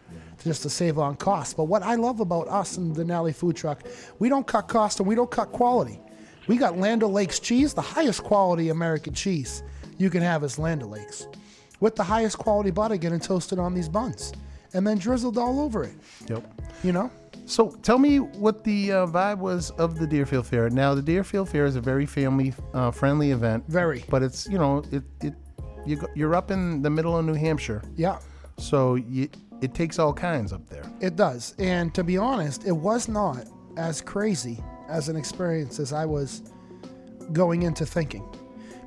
just 0.45 0.63
to 0.63 0.71
save 0.71 0.99
on 0.99 1.17
cost. 1.17 1.57
But 1.57 1.65
what 1.65 1.83
I 1.83 1.95
love 1.95 2.21
about 2.21 2.49
us 2.49 2.77
and 2.77 2.95
the 2.95 3.03
Donali 3.03 3.35
food 3.35 3.57
truck, 3.57 3.83
we 4.19 4.29
don't 4.29 4.47
cut 4.47 4.69
cost 4.69 5.01
and 5.01 5.09
we 5.09 5.15
don't 5.15 5.31
cut 5.31 5.53
quality. 5.53 5.99
We 6.47 6.59
got 6.59 6.77
Land 6.77 7.03
O'Lakes 7.03 7.39
cheese, 7.39 7.73
the 7.73 7.81
highest 7.81 8.23
quality 8.23 8.69
American 8.69 9.15
cheese 9.15 9.63
you 9.97 10.11
can 10.11 10.23
have 10.23 10.45
is 10.45 10.59
Land 10.59 10.83
O'Lakes, 10.83 11.27
with 11.85 11.97
the 11.97 12.03
highest 12.03 12.39
quality 12.39 12.71
butter 12.71 12.97
getting 12.97 13.21
toasted 13.21 13.59
on 13.59 13.75
these 13.75 13.91
buns 13.91 14.33
and 14.73 14.87
then 14.87 14.97
drizzled 14.97 15.37
all 15.37 15.61
over 15.61 15.85
it. 15.85 15.93
Yep. 16.29 16.43
You 16.83 16.93
know? 16.93 17.11
So 17.45 17.73
tell 17.83 17.99
me 17.99 18.21
what 18.21 18.65
the 18.65 18.91
uh, 18.91 19.07
vibe 19.07 19.37
was 19.37 19.71
of 19.73 19.99
the 19.99 20.07
Deerfield 20.07 20.47
Fair. 20.47 20.71
Now 20.71 20.95
the 20.95 21.03
Deerfield 21.03 21.51
Fair 21.51 21.67
is 21.67 21.77
a 21.77 21.83
very 21.83 22.07
family 22.07 22.55
uh, 22.73 22.91
friendly 22.91 23.33
event. 23.33 23.65
Very. 23.69 24.03
But 24.09 24.23
it's 24.23 24.49
you 24.49 24.57
know 24.57 24.83
it 24.91 25.03
it 25.21 25.35
you 25.85 25.97
go, 25.97 26.07
you're 26.15 26.35
up 26.35 26.51
in 26.51 26.81
the 26.81 26.89
middle 26.89 27.19
of 27.19 27.27
New 27.27 27.35
Hampshire, 27.35 27.83
Yeah, 27.97 28.19
so 28.57 28.95
you, 28.95 29.29
it 29.61 29.75
takes 29.75 29.99
all 29.99 30.15
kinds 30.15 30.51
up 30.55 30.67
there. 30.71 30.85
it 31.03 31.17
does. 31.17 31.55
And 31.59 31.95
to 31.95 32.03
be 32.03 32.17
honest, 32.17 32.65
it 32.67 32.73
was 32.73 33.07
not 33.09 33.45
as 33.77 34.01
crazy 34.01 34.65
as 34.89 35.11
an 35.11 35.17
experience 35.17 35.79
as 35.79 35.93
I 35.93 36.07
was 36.07 36.43
going 37.35 37.61
into 37.65 37.85
thinking. 37.85 38.25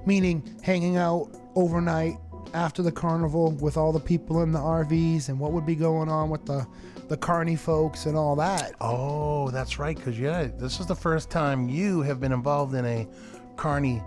Meaning 0.07 0.41
hanging 0.63 0.97
out 0.97 1.29
overnight 1.53 2.17
after 2.53 2.81
the 2.81 2.91
carnival 2.91 3.51
with 3.51 3.77
all 3.77 3.91
the 3.91 3.99
people 3.99 4.41
in 4.41 4.51
the 4.51 4.59
RVs 4.59 5.29
and 5.29 5.39
what 5.39 5.51
would 5.51 5.65
be 5.65 5.75
going 5.75 6.09
on 6.09 6.29
with 6.29 6.45
the 6.45 6.65
the 7.07 7.15
carny 7.17 7.55
folks 7.55 8.05
and 8.05 8.17
all 8.17 8.35
that. 8.35 8.73
Oh, 8.81 9.49
that's 9.51 9.79
right. 9.79 9.95
Because 9.95 10.19
yeah, 10.19 10.47
this 10.57 10.79
is 10.81 10.85
the 10.87 10.95
first 10.95 11.29
time 11.29 11.69
you 11.69 12.01
have 12.01 12.19
been 12.19 12.33
involved 12.33 12.73
in 12.75 12.85
a 12.85 13.07
carny, 13.55 14.01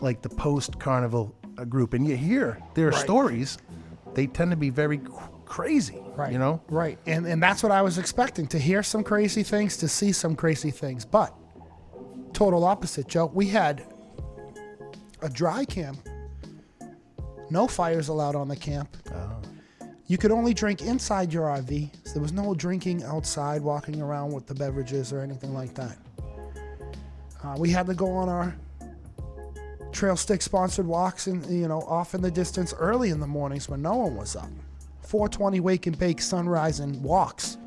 like 0.00 0.22
the 0.22 0.28
post 0.28 0.78
carnival 0.78 1.34
uh, 1.58 1.64
group, 1.64 1.94
and 1.94 2.06
you 2.06 2.16
hear 2.16 2.58
their 2.74 2.90
Right. 2.90 3.00
stories. 3.00 3.58
They 4.14 4.28
tend 4.28 4.52
to 4.52 4.56
be 4.56 4.70
very 4.70 5.00
crazy. 5.46 6.00
Right. 6.14 6.30
You 6.32 6.38
know. 6.38 6.62
Right. 6.68 6.96
And 7.06 7.26
and 7.26 7.42
that's 7.42 7.62
what 7.62 7.72
I 7.72 7.82
was 7.82 7.98
expecting 7.98 8.46
to 8.48 8.58
hear 8.58 8.82
some 8.84 9.02
crazy 9.02 9.42
things, 9.42 9.76
to 9.78 9.88
see 9.88 10.12
some 10.12 10.36
crazy 10.36 10.70
things. 10.70 11.04
But 11.04 11.34
total 12.32 12.64
opposite, 12.64 13.08
Joe. 13.08 13.30
We 13.34 13.48
had 13.48 13.82
a 15.22 15.28
dry 15.28 15.64
camp. 15.64 15.98
No 17.54 17.68
fires 17.68 18.08
allowed 18.08 18.34
on 18.34 18.48
the 18.48 18.56
camp. 18.56 18.96
You 20.08 20.18
could 20.18 20.32
only 20.32 20.52
drink 20.52 20.82
inside 20.82 21.32
your 21.32 21.44
RV. 21.44 21.88
So 22.04 22.14
there 22.14 22.22
was 22.22 22.32
no 22.32 22.52
drinking 22.52 23.04
outside, 23.04 23.62
walking 23.62 24.02
around 24.02 24.32
with 24.32 24.48
the 24.48 24.56
beverages 24.56 25.12
or 25.12 25.20
anything 25.20 25.54
like 25.54 25.72
that. 25.76 25.96
Uh, 27.44 27.54
we 27.56 27.70
had 27.70 27.86
to 27.86 27.94
go 27.94 28.10
on 28.10 28.28
our 28.28 28.56
trail 29.92 30.16
stick 30.16 30.42
sponsored 30.42 30.84
walks 30.88 31.28
and 31.28 31.46
you 31.46 31.68
know 31.68 31.82
off 31.82 32.16
in 32.16 32.20
the 32.20 32.30
distance 32.30 32.74
early 32.74 33.10
in 33.10 33.20
the 33.20 33.26
mornings 33.26 33.68
when 33.68 33.80
no 33.80 33.94
one 33.94 34.16
was 34.16 34.34
up 34.34 34.48
420 35.02 35.60
wake 35.60 35.86
and 35.86 35.96
bake 35.96 36.20
sunrise 36.20 36.80
and 36.80 37.00
walks 37.00 37.58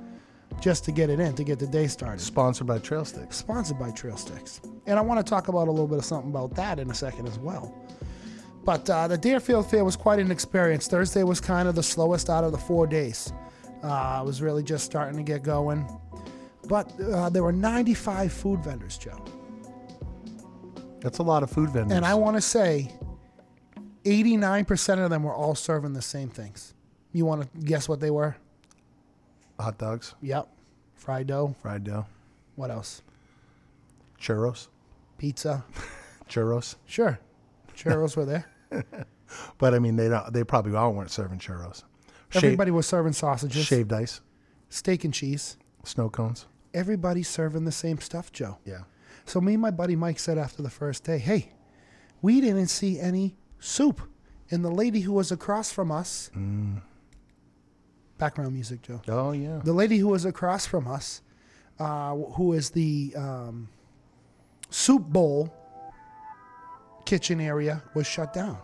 just 0.60 0.84
to 0.84 0.92
get 0.92 1.10
it 1.10 1.22
in 1.22 1.34
to 1.36 1.46
get 1.46 1.58
the 1.58 1.68
day 1.68 1.88
started 1.88 2.20
Sponsored 2.20 2.68
by 2.68 2.80
Trail 2.80 3.06
Sticks. 3.06 3.38
sponsored 3.38 3.80
by 3.80 3.92
trail 3.92 4.18
sticks 4.18 4.60
and 4.88 5.00
i 5.00 5.02
want 5.02 5.26
to 5.26 5.30
talk 5.30 5.48
about 5.48 5.70
a 5.70 5.72
little 5.72 5.88
bit 5.88 6.00
of 6.00 6.04
something 6.04 6.30
about 6.30 6.54
that 6.56 6.80
in 6.80 6.92
a 6.92 6.94
second 6.94 7.30
as 7.30 7.40
well 7.40 7.74
but 8.68 8.88
uh, 8.90 9.08
the 9.08 9.18
deerfield 9.18 9.66
fair 9.70 9.84
was 9.86 9.96
quite 9.96 10.20
an 10.20 10.30
experience 10.32 10.88
thursday 10.88 11.24
was 11.24 11.40
kind 11.40 11.68
of 11.70 11.74
the 11.76 11.82
slowest 11.84 12.30
out 12.30 12.44
of 12.44 12.52
the 12.52 12.58
four 12.58 12.86
days 12.86 13.32
uh, 13.84 14.20
it 14.22 14.26
was 14.26 14.42
really 14.42 14.62
just 14.64 14.84
starting 14.86 15.16
to 15.18 15.24
get 15.24 15.42
going 15.42 15.88
but 16.68 16.92
uh, 17.14 17.30
there 17.30 17.44
were 17.44 17.54
95 17.54 18.32
food 18.34 18.60
vendors 18.64 18.98
joe 18.98 19.18
That's 21.00 21.20
a 21.20 21.24
lot 21.24 21.44
of 21.44 21.50
food 21.50 21.70
vendors. 21.70 21.96
And 21.96 22.06
I 22.06 22.16
want 22.16 22.36
to 22.38 22.42
say 22.42 22.92
89% 24.04 25.04
of 25.04 25.10
them 25.10 25.24
were 25.24 25.34
all 25.34 25.54
serving 25.56 25.94
the 25.94 26.02
same 26.02 26.30
things. 26.30 26.74
You 27.14 27.24
want 27.26 27.42
to 27.44 27.48
guess 27.66 27.88
what 27.88 28.00
they 28.00 28.10
were? 28.12 28.36
hot 29.60 29.78
dogs, 29.78 30.14
Yep. 30.22 30.48
Fried 30.96 31.28
dough. 31.28 31.56
fried 31.62 31.84
dough, 31.84 32.06
What 32.56 32.70
else? 32.72 33.02
churros, 34.20 34.68
Pizza. 35.18 35.64
churros. 36.30 36.76
Sure. 36.86 37.20
Churros 37.76 38.16
were 38.18 38.26
there. 38.26 38.46
But 39.58 39.74
I 39.74 39.80
mean, 39.80 39.98
they 39.98 40.08
don't. 40.08 40.32
They 40.32 40.44
probably 40.46 40.74
all 40.76 40.94
weren't 40.94 41.12
serving 41.12 41.40
churros. 41.40 41.84
Shaved, 42.30 42.46
Everybody 42.46 42.72
was 42.72 42.88
serving 42.88 43.12
sausages, 43.14 43.66
shaved 43.66 43.92
ice, 43.92 44.22
steak 44.70 45.04
and 45.04 45.14
cheese. 45.14 45.58
snow 45.84 46.10
cones. 46.10 46.46
Everybody's 46.74 47.28
serving 47.28 47.66
the 47.66 47.72
same 47.74 48.00
stuff, 48.00 48.32
Joe. 48.32 48.58
Yeah. 48.66 48.84
So 49.26 49.42
me 49.42 49.54
and 49.54 49.62
my 49.62 49.72
buddy 49.72 49.96
Mike 49.98 50.20
said 50.20 50.38
after 50.38 50.62
the 50.64 50.70
first 50.70 51.04
day, 51.04 51.18
hey, 51.18 51.52
we 52.22 52.40
didn't 52.40 52.68
see 52.68 53.00
any 53.00 53.36
soup. 53.60 54.00
And 54.50 54.64
the 54.64 54.72
lady 54.72 55.02
who 55.02 55.12
was 55.12 55.30
across 55.32 55.72
from 55.74 55.92
us, 55.92 56.32
background 58.18 58.54
music, 58.54 58.82
Joe. 58.82 59.02
Oh 59.08 59.32
yeah. 59.34 59.60
the 59.64 59.74
lady 59.74 59.98
who 59.98 60.08
was 60.08 60.24
across 60.26 60.66
from 60.66 60.88
us, 60.88 61.22
uh, 61.80 62.16
who 62.16 62.54
is 62.54 62.70
the 62.72 63.14
um, 63.18 63.68
soup 64.70 65.04
bowl 65.04 65.54
kitchen 67.08 67.40
area, 67.40 67.82
was 67.96 68.06
shut 68.06 68.34
down, 68.34 68.58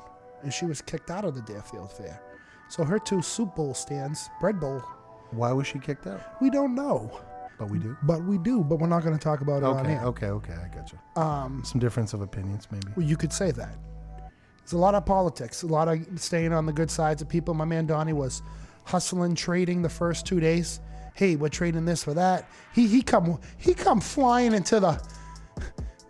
and 0.43 0.53
she 0.53 0.65
was 0.65 0.81
kicked 0.81 1.09
out 1.09 1.23
of 1.23 1.33
the 1.33 1.41
Deerfield 1.43 1.91
Fair. 1.93 2.21
So 2.67 2.83
her 2.83 2.99
two 2.99 3.21
soup 3.21 3.55
bowl 3.55 3.73
stands, 3.73 4.29
bread 4.41 4.59
bowl, 4.59 4.83
Why 5.31 5.51
was 5.53 5.65
she 5.65 5.79
kicked 5.79 6.05
out? 6.07 6.21
we 6.41 6.49
don't 6.49 6.75
know, 6.75 7.09
But 7.57 7.69
we 7.69 7.79
do. 7.79 7.95
but 8.03 8.21
we 8.25 8.37
do. 8.37 8.61
But 8.63 8.79
we're 8.79 8.87
not 8.87 9.03
going 9.03 9.17
to 9.17 9.23
talk 9.23 9.39
about 9.41 9.59
it 9.59 9.63
on 9.63 9.79
Okay. 9.79 9.91
here. 9.91 10.01
Okay. 10.03 10.27
Okay. 10.27 10.53
I 10.53 10.67
got 10.75 10.91
you. 10.91 10.99
Um, 11.21 11.63
Some 11.63 11.79
difference 11.79 12.13
of 12.13 12.21
opinions, 12.21 12.67
maybe. 12.69 12.87
Well, 12.97 13.05
you 13.05 13.15
could 13.15 13.31
say 13.31 13.51
that. 13.51 13.75
There's 14.59 14.73
a 14.73 14.77
lot 14.77 14.93
of 14.95 15.05
politics, 15.05 15.63
a 15.63 15.67
lot 15.67 15.87
of 15.87 15.97
staying 16.19 16.51
on 16.53 16.65
the 16.65 16.73
good 16.73 16.91
sides 16.91 17.21
of 17.21 17.29
people. 17.29 17.53
My 17.53 17.65
man 17.65 17.85
Donnie 17.85 18.13
was 18.13 18.41
hustling, 18.85 19.35
trading 19.35 19.81
the 19.81 19.89
first 19.89 20.25
two 20.25 20.39
days. 20.41 20.79
Hey, 21.15 21.35
we're 21.37 21.49
trading 21.49 21.85
this 21.85 22.03
for 22.03 22.13
that. 22.15 22.49
He 22.73 22.87
he 22.87 23.01
come 23.01 23.39
he 23.57 23.73
come 23.73 24.01
flying 24.01 24.53
into 24.53 24.79
the. 24.81 25.01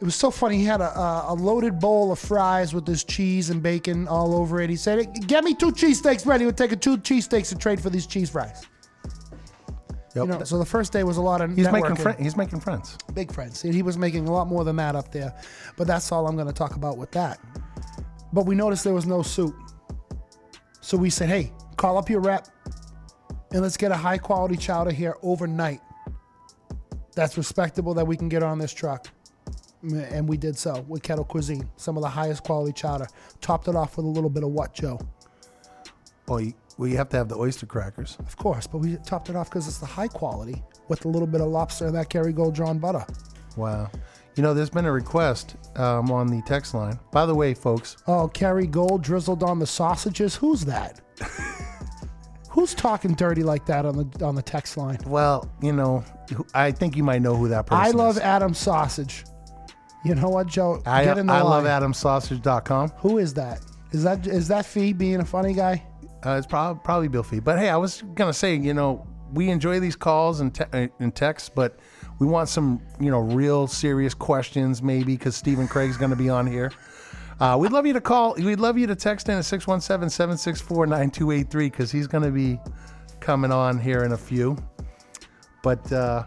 It 0.04 0.06
was 0.08 0.16
so 0.16 0.32
funny. 0.32 0.58
He 0.58 0.66
had 0.66 0.82
a, 0.82 1.00
a, 1.00 1.26
a 1.30 1.34
loaded 1.34 1.80
bowl 1.80 2.12
of 2.12 2.20
fries 2.20 2.74
with 2.74 2.86
this 2.86 3.06
cheese 3.06 3.50
and 3.50 3.64
bacon 3.64 4.06
all 4.10 4.36
over 4.36 4.60
it. 4.60 4.70
He 4.70 4.76
said, 4.76 5.08
"Get 5.28 5.46
me 5.46 5.56
two 5.56 5.72
cheesesteaks 5.72 6.26
ready. 6.26 6.44
We're 6.44 6.52
taking 6.52 6.80
two 6.80 6.98
cheesesteaks 6.98 7.48
to 7.50 7.56
trade 7.56 7.80
for 7.80 7.90
these 7.90 8.06
cheese 8.06 8.30
fries." 8.30 8.68
Yep. 10.14 10.26
You 10.26 10.26
know, 10.26 10.44
so 10.44 10.60
the 10.60 10.66
first 10.66 10.92
day 10.92 11.06
was 11.06 11.16
a 11.16 11.22
lot 11.22 11.40
of 11.40 11.56
he's 11.56 11.72
making 11.72 11.96
friends. 11.96 12.20
He's 12.20 12.36
making 12.36 12.60
friends. 12.60 12.98
big 13.14 13.32
friends. 13.32 13.62
He 13.62 13.82
was 13.82 13.98
making 13.98 14.28
a 14.28 14.32
lot 14.34 14.48
more 14.48 14.66
than 14.66 14.76
that 14.76 14.94
up 14.94 15.10
there. 15.14 15.34
But 15.78 15.88
that's 15.88 16.12
all 16.12 16.28
I'm 16.28 16.36
going 16.36 16.48
to 16.48 16.54
talk 16.54 16.76
about 16.76 16.98
with 16.98 17.12
that. 17.12 17.40
But 18.34 18.46
we 18.46 18.56
noticed 18.56 18.84
there 18.84 18.94
was 18.94 19.06
no 19.06 19.22
soup. 19.22 19.56
So 20.82 20.98
we 20.98 21.12
said, 21.12 21.30
hey, 21.30 21.54
call 21.78 21.98
up 21.98 22.10
your 22.10 22.20
rep 22.20 22.50
and 23.54 23.62
let's 23.62 23.78
get 23.78 23.94
a 23.94 23.96
high 23.96 24.18
quality 24.18 24.58
chowder 24.58 24.92
here 24.92 25.16
overnight. 25.24 25.80
That's 27.16 27.38
respectable 27.38 27.94
that 27.94 28.06
we 28.06 28.18
can 28.18 28.28
get 28.28 28.44
on 28.44 28.60
this 28.60 28.74
truck. 28.74 29.08
And 29.84 30.28
we 30.30 30.38
did 30.38 30.58
so 30.58 30.86
with 30.88 31.04
Kettle 31.04 31.26
Cuisine, 31.26 31.70
some 31.76 31.98
of 31.98 32.04
the 32.04 32.10
highest 32.10 32.44
quality 32.44 32.72
chowder. 32.74 33.08
Topped 33.42 33.68
it 33.68 33.76
off 33.76 33.98
with 33.98 34.06
a 34.06 34.10
little 34.10 34.30
bit 34.30 34.44
of 34.44 34.50
what, 34.52 34.74
Joe? 34.74 34.98
Oh, 36.30 36.38
you, 36.38 36.54
well, 36.78 36.88
you 36.88 36.96
have 36.96 37.10
to 37.10 37.18
have 37.18 37.28
the 37.28 37.36
oyster 37.38 37.66
crackers. 37.66 38.16
Of 38.20 38.38
course, 38.38 38.66
but 38.66 38.78
we 38.78 38.96
topped 39.06 39.30
it 39.30 39.36
off 39.36 39.50
because 39.50 39.68
it's 39.68 39.80
the 39.80 39.86
high 39.86 40.08
quality 40.08 40.64
with 40.88 41.04
a 41.04 41.10
little 41.10 41.28
bit 41.28 41.42
of 41.42 41.48
lobster 41.48 41.88
and 41.88 41.96
that 41.96 42.10
Kerrygold 42.10 42.54
drawn 42.54 42.80
butter. 42.80 43.06
Wow. 43.58 43.92
You 44.36 44.42
know, 44.42 44.54
there's 44.54 44.70
been 44.70 44.86
a 44.86 44.92
request 44.92 45.56
um, 45.76 46.10
on 46.12 46.28
the 46.28 46.42
text 46.48 46.74
line. 46.74 46.98
By 47.12 47.26
the 47.26 47.36
way, 47.36 47.54
folks, 47.54 47.98
Oh, 48.08 48.30
Kerrygold 48.34 49.02
drizzled 49.02 49.44
on 49.44 49.60
the 49.60 49.68
sausages. 49.68 50.36
Who's 50.36 50.62
that? 50.66 51.02
Who's 52.50 52.74
talking 52.76 53.16
dirty 53.16 53.44
like 53.44 53.66
that 53.66 53.86
on 53.86 53.98
the 53.98 54.26
on 54.26 54.36
the 54.36 54.42
text 54.42 54.78
line? 54.78 55.00
well, 55.08 55.50
you 55.62 55.74
know, 55.74 56.04
I 56.54 56.72
think 56.72 56.96
you 56.96 57.04
might 57.04 57.22
know 57.24 57.36
who 57.36 57.48
that 57.50 57.66
person 57.66 57.86
is. 57.86 57.94
I 57.94 57.98
love 57.98 58.18
is. 58.18 58.22
Adam 58.22 58.54
Sausage. 58.54 59.26
You 60.04 60.16
know 60.16 60.28
what, 60.30 60.48
Joe? 60.48 60.82
I, 60.86 61.06
Get 61.06 61.18
in 61.18 61.28
the 61.28 61.34
I 61.34 61.42
love 61.42 61.64
line. 61.64 61.82
AdamSausage.com. 61.82 62.90
Who 62.98 63.20
is 63.20 63.34
that? 63.36 63.62
Is 63.92 64.04
that 64.04 64.28
is 64.28 64.48
that 64.50 64.66
Fee 64.66 64.92
being 64.94 65.22
a 65.22 65.26
funny 65.26 65.54
guy? 65.54 65.82
Uh, 66.26 66.36
it's 66.38 66.48
probably 66.48 66.82
probably 66.84 67.08
Bill 67.08 67.24
Fee. 67.24 67.40
But 67.40 67.58
hey, 67.60 67.70
I 67.70 67.78
was 67.78 68.02
gonna 68.16 68.34
say, 68.34 68.56
you 68.56 68.74
know, 68.74 69.08
we 69.34 69.50
enjoy 69.50 69.80
these 69.80 69.96
calls 69.96 70.40
and 70.42 70.54
te- 70.54 70.66
uh, 70.74 70.88
and 71.00 71.16
texts, 71.16 71.50
but 71.50 71.78
we 72.20 72.28
want 72.28 72.50
some, 72.50 72.82
you 73.00 73.10
know, 73.12 73.20
real 73.20 73.68
serious 73.68 74.14
questions, 74.14 74.82
maybe 74.82 75.16
because 75.16 75.36
Stephen 75.36 75.68
Kregg's 75.68 75.98
gonna 75.98 76.16
be 76.16 76.30
on 76.30 76.48
here. 76.48 76.72
Uh, 77.40 77.58
we'd 77.60 77.72
love 77.72 77.86
you 77.86 77.94
to 77.94 78.02
call. 78.02 78.34
We'd 78.36 78.60
love 78.60 78.78
you 78.78 78.88
to 78.88 78.96
text 78.96 79.28
in 79.30 79.38
at 79.38 79.44
617-764-9283 79.44 81.72
because 81.72 81.92
he's 81.92 82.08
gonna 82.08 82.32
be 82.32 82.60
coming 83.20 83.52
on 83.52 83.80
here 83.80 84.04
in 84.04 84.14
a 84.14 84.18
few. 84.18 84.58
But 85.62 85.92
uh, 85.92 86.24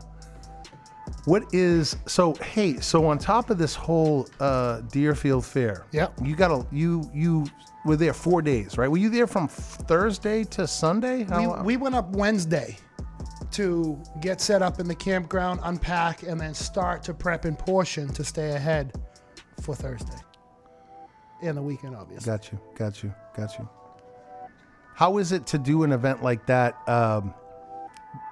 what 1.24 1.44
is 1.52 1.96
so? 2.06 2.34
Hey, 2.34 2.78
so 2.80 3.06
on 3.06 3.18
top 3.18 3.50
of 3.50 3.58
this 3.58 3.74
whole 3.74 4.28
uh, 4.40 4.80
Deerfield 4.92 5.44
Fair, 5.44 5.84
yeah, 5.92 6.08
you 6.22 6.36
got 6.36 6.48
to 6.48 6.66
you 6.74 7.08
you 7.14 7.46
were 7.84 7.96
there 7.96 8.12
four 8.12 8.42
days, 8.42 8.78
right? 8.78 8.90
Were 8.90 8.96
you 8.96 9.10
there 9.10 9.26
from 9.26 9.48
Thursday 9.48 10.44
to 10.44 10.66
Sunday? 10.66 11.24
We, 11.24 11.46
we 11.62 11.76
went 11.76 11.94
up 11.94 12.10
Wednesday 12.10 12.76
to 13.52 14.00
get 14.20 14.40
set 14.40 14.62
up 14.62 14.80
in 14.80 14.88
the 14.88 14.94
campground, 14.94 15.60
unpack, 15.62 16.22
and 16.22 16.40
then 16.40 16.52
start 16.52 17.02
to 17.04 17.14
prep 17.14 17.46
in 17.46 17.56
portion 17.56 18.08
to 18.12 18.24
stay 18.24 18.50
ahead 18.50 18.92
for 19.62 19.74
Thursday 19.74 20.18
and 21.42 21.56
the 21.56 21.62
weekend, 21.62 21.94
obviously. 21.94 22.26
got 22.26 22.50
you, 22.52 22.60
got 22.76 23.02
you, 23.02 23.14
got 23.36 23.58
you. 23.58 23.68
How 24.94 25.18
is 25.18 25.32
it 25.32 25.46
to 25.48 25.58
do 25.58 25.82
an 25.82 25.92
event 25.92 26.22
like 26.22 26.46
that? 26.46 26.76
Um, 26.88 27.34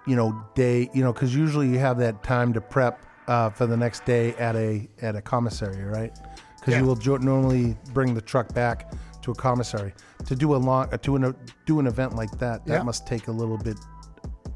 you 0.07 0.17
know, 0.17 0.45
day, 0.55 0.89
you 0.93 1.03
know, 1.03 1.13
because 1.13 1.35
usually 1.35 1.69
you 1.69 1.79
have 1.79 1.99
that 1.99 2.23
time 2.23 2.53
to 2.53 2.61
prep 2.61 3.05
uh, 3.27 3.51
for 3.51 3.67
the 3.67 3.77
next 3.77 4.05
day 4.05 4.35
at 4.35 4.55
a 4.57 4.89
at 5.01 5.17
a 5.17 5.23
commissary, 5.23 5.83
right? 5.85 6.13
Because 6.59 6.75
Yeah. 6.75 6.81
you 6.81 6.87
will 6.87 6.97
jo- 6.97 7.17
normally 7.17 7.77
bring 7.93 8.15
the 8.15 8.21
truck 8.21 8.53
back 8.55 8.93
to 9.23 9.31
a 9.31 9.35
commissary 9.35 9.95
to 10.27 10.37
do 10.37 10.55
a 10.55 10.59
long 10.59 10.89
uh, 10.93 10.99
to 10.99 11.17
an, 11.17 11.35
do 11.67 11.81
an 11.81 11.87
event 11.87 12.15
like 12.17 12.31
that. 12.39 12.67
That 12.67 12.75
Yeah. 12.75 12.83
must 12.83 13.07
take 13.07 13.29
a 13.29 13.33
little 13.33 13.57
bit, 13.59 13.79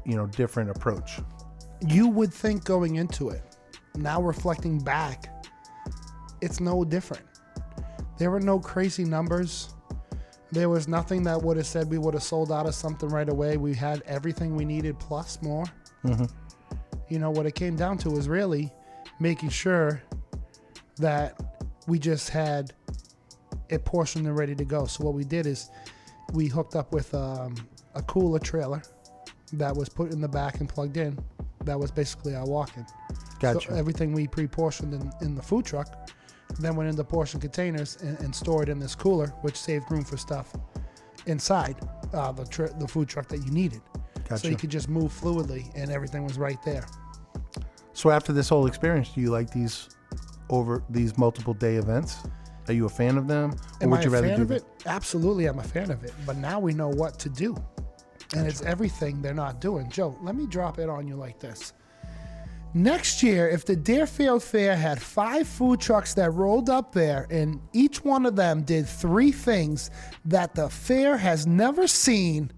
you 0.05 0.15
know, 0.15 0.27
different 0.27 0.69
approach. 0.69 1.19
you 1.87 2.09
would 2.09 2.33
think 2.33 2.65
going 2.65 2.97
into 2.97 3.29
it, 3.29 3.41
now 3.95 4.21
reflecting 4.21 4.77
back, 4.79 5.33
it's 6.41 6.59
no 6.59 6.83
different. 6.83 7.23
There 8.17 8.29
were 8.29 8.41
no 8.41 8.59
crazy 8.59 9.05
numbers. 9.05 9.73
There 10.51 10.69
was 10.69 10.87
nothing 10.87 11.23
that 11.23 11.41
would 11.41 11.57
have 11.57 11.67
said 11.67 11.89
we 11.89 11.97
would 11.99 12.13
have 12.15 12.23
sold 12.23 12.51
out 12.51 12.65
of 12.65 12.73
something 12.73 13.09
right 13.09 13.29
away. 13.29 13.57
We 13.57 13.73
had 13.75 14.01
everything 14.05 14.55
we 14.55 14.65
needed 14.65 14.97
plus 14.99 15.41
more. 15.41 15.65
You 17.07 17.19
know, 17.19 17.31
what 17.31 17.45
it 17.45 17.55
came 17.55 17.75
down 17.75 17.97
to 17.99 18.09
was 18.09 18.27
really 18.27 18.71
making 19.19 19.49
sure 19.49 20.01
that 20.97 21.39
we 21.87 21.99
just 21.99 22.29
had 22.29 22.73
it 23.69 23.85
portioned 23.85 24.25
and 24.27 24.37
ready 24.37 24.55
to 24.55 24.65
go. 24.65 24.85
So 24.85 25.03
what 25.03 25.13
we 25.13 25.23
did 25.23 25.45
is 25.45 25.69
we 26.33 26.47
hooked 26.47 26.75
up 26.75 26.93
with 26.93 27.13
um, 27.13 27.55
a 27.95 28.01
cooler 28.03 28.39
trailer 28.39 28.81
that 29.53 29.75
was 29.75 29.89
put 29.89 30.11
in 30.11 30.21
the 30.21 30.27
back 30.27 30.59
and 30.59 30.69
plugged 30.69 30.97
in. 30.97 31.17
That 31.65 31.79
was 31.79 31.91
basically 31.91 32.35
our 32.35 32.45
walk-in. 32.45 32.85
Gotcha. 33.39 33.69
So 33.69 33.75
everything 33.75 34.13
we 34.13 34.27
pre-portioned 34.27 34.93
in, 34.93 35.11
in 35.21 35.35
the 35.35 35.41
food 35.41 35.65
truck 35.65 36.09
then 36.57 36.75
went 36.75 36.89
into 36.89 37.03
portion 37.03 37.39
containers 37.39 37.97
and, 38.01 38.19
and 38.19 38.35
stored 38.35 38.69
in 38.69 38.79
this 38.79 38.95
cooler, 38.95 39.27
which 39.41 39.55
saved 39.55 39.89
room 39.91 40.03
for 40.03 40.17
stuff 40.17 40.53
inside 41.25 41.77
uh, 42.13 42.31
the 42.31 42.45
tr- 42.45 42.73
the 42.79 42.87
food 42.87 43.07
truck 43.07 43.27
that 43.27 43.39
you 43.39 43.51
needed. 43.51 43.81
So 44.35 44.47
you 44.47 44.55
could 44.55 44.69
just 44.69 44.89
move 44.89 45.11
fluidly, 45.11 45.71
and 45.75 45.91
everything 45.91 46.23
was 46.23 46.37
right 46.37 46.61
there. 46.63 46.85
So 47.93 48.11
after 48.11 48.31
this 48.31 48.47
whole 48.47 48.67
experience, 48.67 49.09
do 49.09 49.21
you 49.21 49.31
like 49.31 49.49
these 49.49 49.89
over 50.49 50.83
these 50.89 51.17
multiple 51.17 51.53
day 51.53 51.75
events? 51.77 52.17
Are 52.67 52.73
you 52.73 52.85
a 52.85 52.89
fan 52.89 53.17
of 53.17 53.27
them, 53.27 53.51
or 53.51 53.83
Am 53.83 53.89
would 53.89 54.01
I 54.01 54.03
you 54.03 54.09
a 54.09 54.11
rather 54.11 54.27
fan 54.27 54.37
do 54.37 54.43
of 54.43 54.51
it? 54.51 54.63
Absolutely, 54.85 55.47
I'm 55.47 55.57
a 55.57 55.63
fan 55.63 55.89
of 55.89 56.03
it. 56.03 56.13
But 56.27 56.37
now 56.37 56.59
we 56.59 56.73
know 56.73 56.89
what 56.89 57.17
to 57.19 57.29
do, 57.29 57.55
and 58.35 58.47
it's 58.47 58.61
everything 58.61 59.21
they're 59.23 59.33
not 59.33 59.59
doing. 59.59 59.89
Joe, 59.89 60.15
let 60.21 60.35
me 60.35 60.45
drop 60.45 60.77
it 60.77 60.89
on 60.89 61.07
you 61.07 61.15
like 61.15 61.39
this. 61.39 61.73
Next 62.75 63.23
year, 63.23 63.49
if 63.49 63.65
the 63.65 63.75
Deerfield 63.75 64.43
Fair 64.43 64.75
had 64.75 65.01
five 65.01 65.47
food 65.47 65.79
trucks 65.79 66.13
that 66.13 66.29
rolled 66.31 66.69
up 66.69 66.93
there, 66.93 67.25
and 67.31 67.59
each 67.73 68.03
one 68.03 68.27
of 68.27 68.35
them 68.35 68.61
did 68.61 68.87
three 68.87 69.31
things 69.31 69.89
that 70.25 70.53
the 70.53 70.69
fair 70.69 71.17
has 71.17 71.47
never 71.47 71.87
seen, 71.87 72.51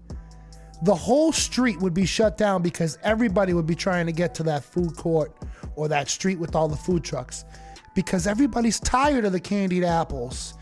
the 0.82 0.94
whole 0.94 1.32
street 1.32 1.80
would 1.80 1.94
be 1.94 2.04
shut 2.04 2.36
down 2.36 2.60
because 2.60 2.98
everybody 3.02 3.54
would 3.54 3.66
be 3.66 3.74
trying 3.74 4.04
to 4.04 4.12
get 4.12 4.34
to 4.34 4.42
that 4.42 4.64
food 4.64 4.94
court 4.96 5.34
or 5.76 5.88
that 5.88 6.10
street 6.10 6.38
with 6.38 6.54
all 6.54 6.68
the 6.68 6.76
food 6.76 7.02
trucks. 7.02 7.46
Because 7.94 8.26
everybody's 8.26 8.80
tired 8.80 9.24
of 9.24 9.32
the 9.32 9.40
candied 9.40 9.84
apples 9.84 10.54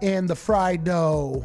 and 0.00 0.28
the 0.28 0.36
fried 0.36 0.84
dough 0.84 1.44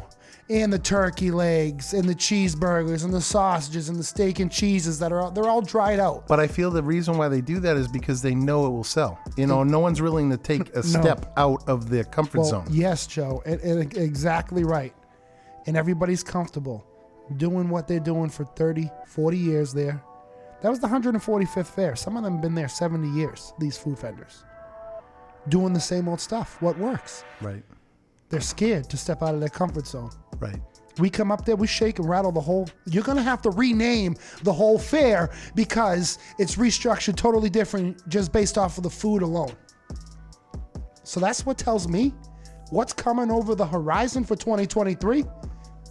and 0.50 0.72
the 0.72 0.78
turkey 0.78 1.30
legs 1.30 1.92
and 1.92 2.08
the 2.08 2.14
cheeseburgers 2.14 3.04
and 3.04 3.12
the 3.12 3.20
sausages 3.20 3.88
and 3.90 3.98
the 3.98 4.04
steak 4.04 4.38
and 4.40 4.50
cheeses 4.50 4.98
that 4.98 5.12
are 5.12 5.20
all, 5.20 5.30
they're 5.30 5.48
all 5.48 5.60
dried 5.60 6.00
out. 6.00 6.26
But 6.26 6.40
I 6.40 6.46
feel 6.46 6.70
the 6.70 6.82
reason 6.82 7.18
why 7.18 7.28
they 7.28 7.40
do 7.42 7.60
that 7.60 7.76
is 7.76 7.86
because 7.88 8.22
they 8.22 8.34
know 8.34 8.66
it 8.66 8.70
will 8.70 8.84
sell. 8.84 9.18
You 9.36 9.46
know, 9.46 9.62
no 9.62 9.78
one's 9.78 10.00
willing 10.00 10.30
to 10.30 10.36
take 10.38 10.74
a 10.74 10.82
step 10.94 11.32
out 11.36 11.62
of 11.68 11.90
their 11.90 12.04
comfort 12.04 12.38
Well, 12.38 12.48
zone. 12.48 12.66
yes, 12.70 13.06
Joe, 13.06 13.42
and, 13.44 13.60
and 13.60 13.96
exactly 13.96 14.64
right. 14.64 14.94
And 15.66 15.76
everybody's 15.76 16.22
comfortable 16.22 16.86
doing 17.36 17.68
what 17.68 17.86
they're 17.86 18.00
doing 18.00 18.30
for 18.30 18.44
30, 18.44 18.90
40 19.06 19.36
years 19.36 19.74
there. 19.74 20.02
That 20.62 20.70
was 20.70 20.80
the 20.80 20.88
145th 20.88 21.66
fair. 21.66 21.94
Some 21.94 22.16
of 22.16 22.24
them 22.24 22.32
have 22.34 22.42
been 22.42 22.54
there 22.54 22.68
70 22.68 23.06
years, 23.10 23.52
these 23.58 23.76
food 23.76 23.98
vendors. 23.98 24.44
Doing 25.50 25.72
the 25.74 25.80
same 25.80 26.08
old 26.08 26.20
stuff. 26.20 26.60
What 26.62 26.78
works? 26.78 27.22
Right, 27.42 27.62
They're 28.30 28.40
scared 28.40 28.88
to 28.90 28.96
step 28.96 29.22
out 29.22 29.34
of 29.34 29.40
their 29.40 29.48
comfort 29.50 29.86
zone. 29.86 30.10
Right. 30.40 30.60
We 30.98 31.10
come 31.10 31.30
up 31.30 31.44
there, 31.44 31.54
we 31.54 31.66
shake 31.66 31.98
and 31.98 32.08
rattle 32.08 32.32
the 32.32 32.40
whole. 32.40 32.68
You're 32.86 33.04
gonna 33.04 33.22
have 33.22 33.40
to 33.42 33.50
rename 33.50 34.16
the 34.42 34.52
whole 34.52 34.78
fair 34.78 35.30
because 35.54 36.18
it's 36.38 36.56
restructured 36.56 37.16
totally 37.16 37.50
different 37.50 38.06
just 38.08 38.32
based 38.32 38.58
off 38.58 38.78
of 38.78 38.84
the 38.84 38.90
food 38.90 39.22
alone. 39.22 39.52
So 41.04 41.20
that's 41.20 41.46
what 41.46 41.56
tells 41.56 41.88
me 41.88 42.12
what's 42.70 42.92
coming 42.92 43.30
over 43.30 43.54
the 43.54 43.66
horizon 43.66 44.24
for 44.24 44.36
2023 44.36 45.24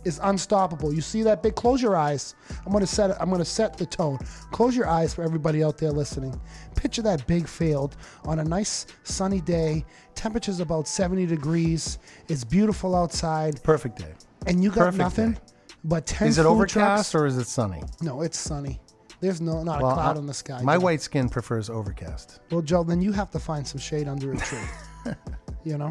is 0.03 0.19
unstoppable. 0.23 0.93
You 0.93 1.01
see 1.01 1.23
that 1.23 1.43
big? 1.43 1.55
Close 1.55 1.81
your 1.81 1.95
eyes. 1.95 2.35
I'm 2.65 2.71
gonna 2.71 2.87
set. 2.87 3.19
I'm 3.21 3.29
gonna 3.29 3.45
set 3.45 3.77
the 3.77 3.85
tone. 3.85 4.19
Close 4.51 4.75
your 4.75 4.87
eyes 4.87 5.13
for 5.13 5.23
everybody 5.23 5.63
out 5.63 5.77
there 5.77 5.91
listening. 5.91 6.39
Picture 6.75 7.01
that 7.03 7.25
big 7.27 7.47
field 7.47 7.97
on 8.25 8.39
a 8.39 8.43
nice 8.43 8.87
sunny 9.03 9.41
day. 9.41 9.85
Temperature's 10.15 10.59
about 10.59 10.87
70 10.87 11.25
degrees. 11.25 11.99
It's 12.27 12.43
beautiful 12.43 12.95
outside 12.95 13.61
Perfect 13.63 13.99
day. 13.99 14.13
And 14.45 14.63
you 14.63 14.69
got 14.69 14.77
Perfect 14.85 14.97
nothing 14.99 15.31
day. 15.33 15.39
but 15.83 16.05
10 16.05 16.27
Is 16.27 16.37
it 16.37 16.43
food 16.43 16.49
overcast 16.49 17.11
trucks. 17.11 17.15
or 17.15 17.25
is 17.25 17.37
it 17.37 17.47
sunny? 17.47 17.83
no 18.01 18.21
it's 18.21 18.37
sunny 18.39 18.79
there's 19.19 19.41
no 19.41 19.63
not 19.63 19.81
Well, 19.81 19.91
a 19.91 19.93
cloud 19.95 20.15
I- 20.17 20.19
in 20.19 20.25
the 20.27 20.33
sky 20.33 20.61
My 20.61 20.75
Joe. 20.77 20.81
white 20.83 21.01
skin 21.01 21.27
prefers 21.29 21.69
overcast. 21.69 22.39
well 22.51 22.61
joe 22.61 22.83
then 22.83 23.01
you 23.01 23.11
have 23.11 23.31
to 23.31 23.39
find 23.39 23.65
some 23.67 23.79
shade 23.79 24.07
under 24.07 24.33
a 24.33 24.37
tree 24.37 24.59
you 25.63 25.77
know 25.77 25.89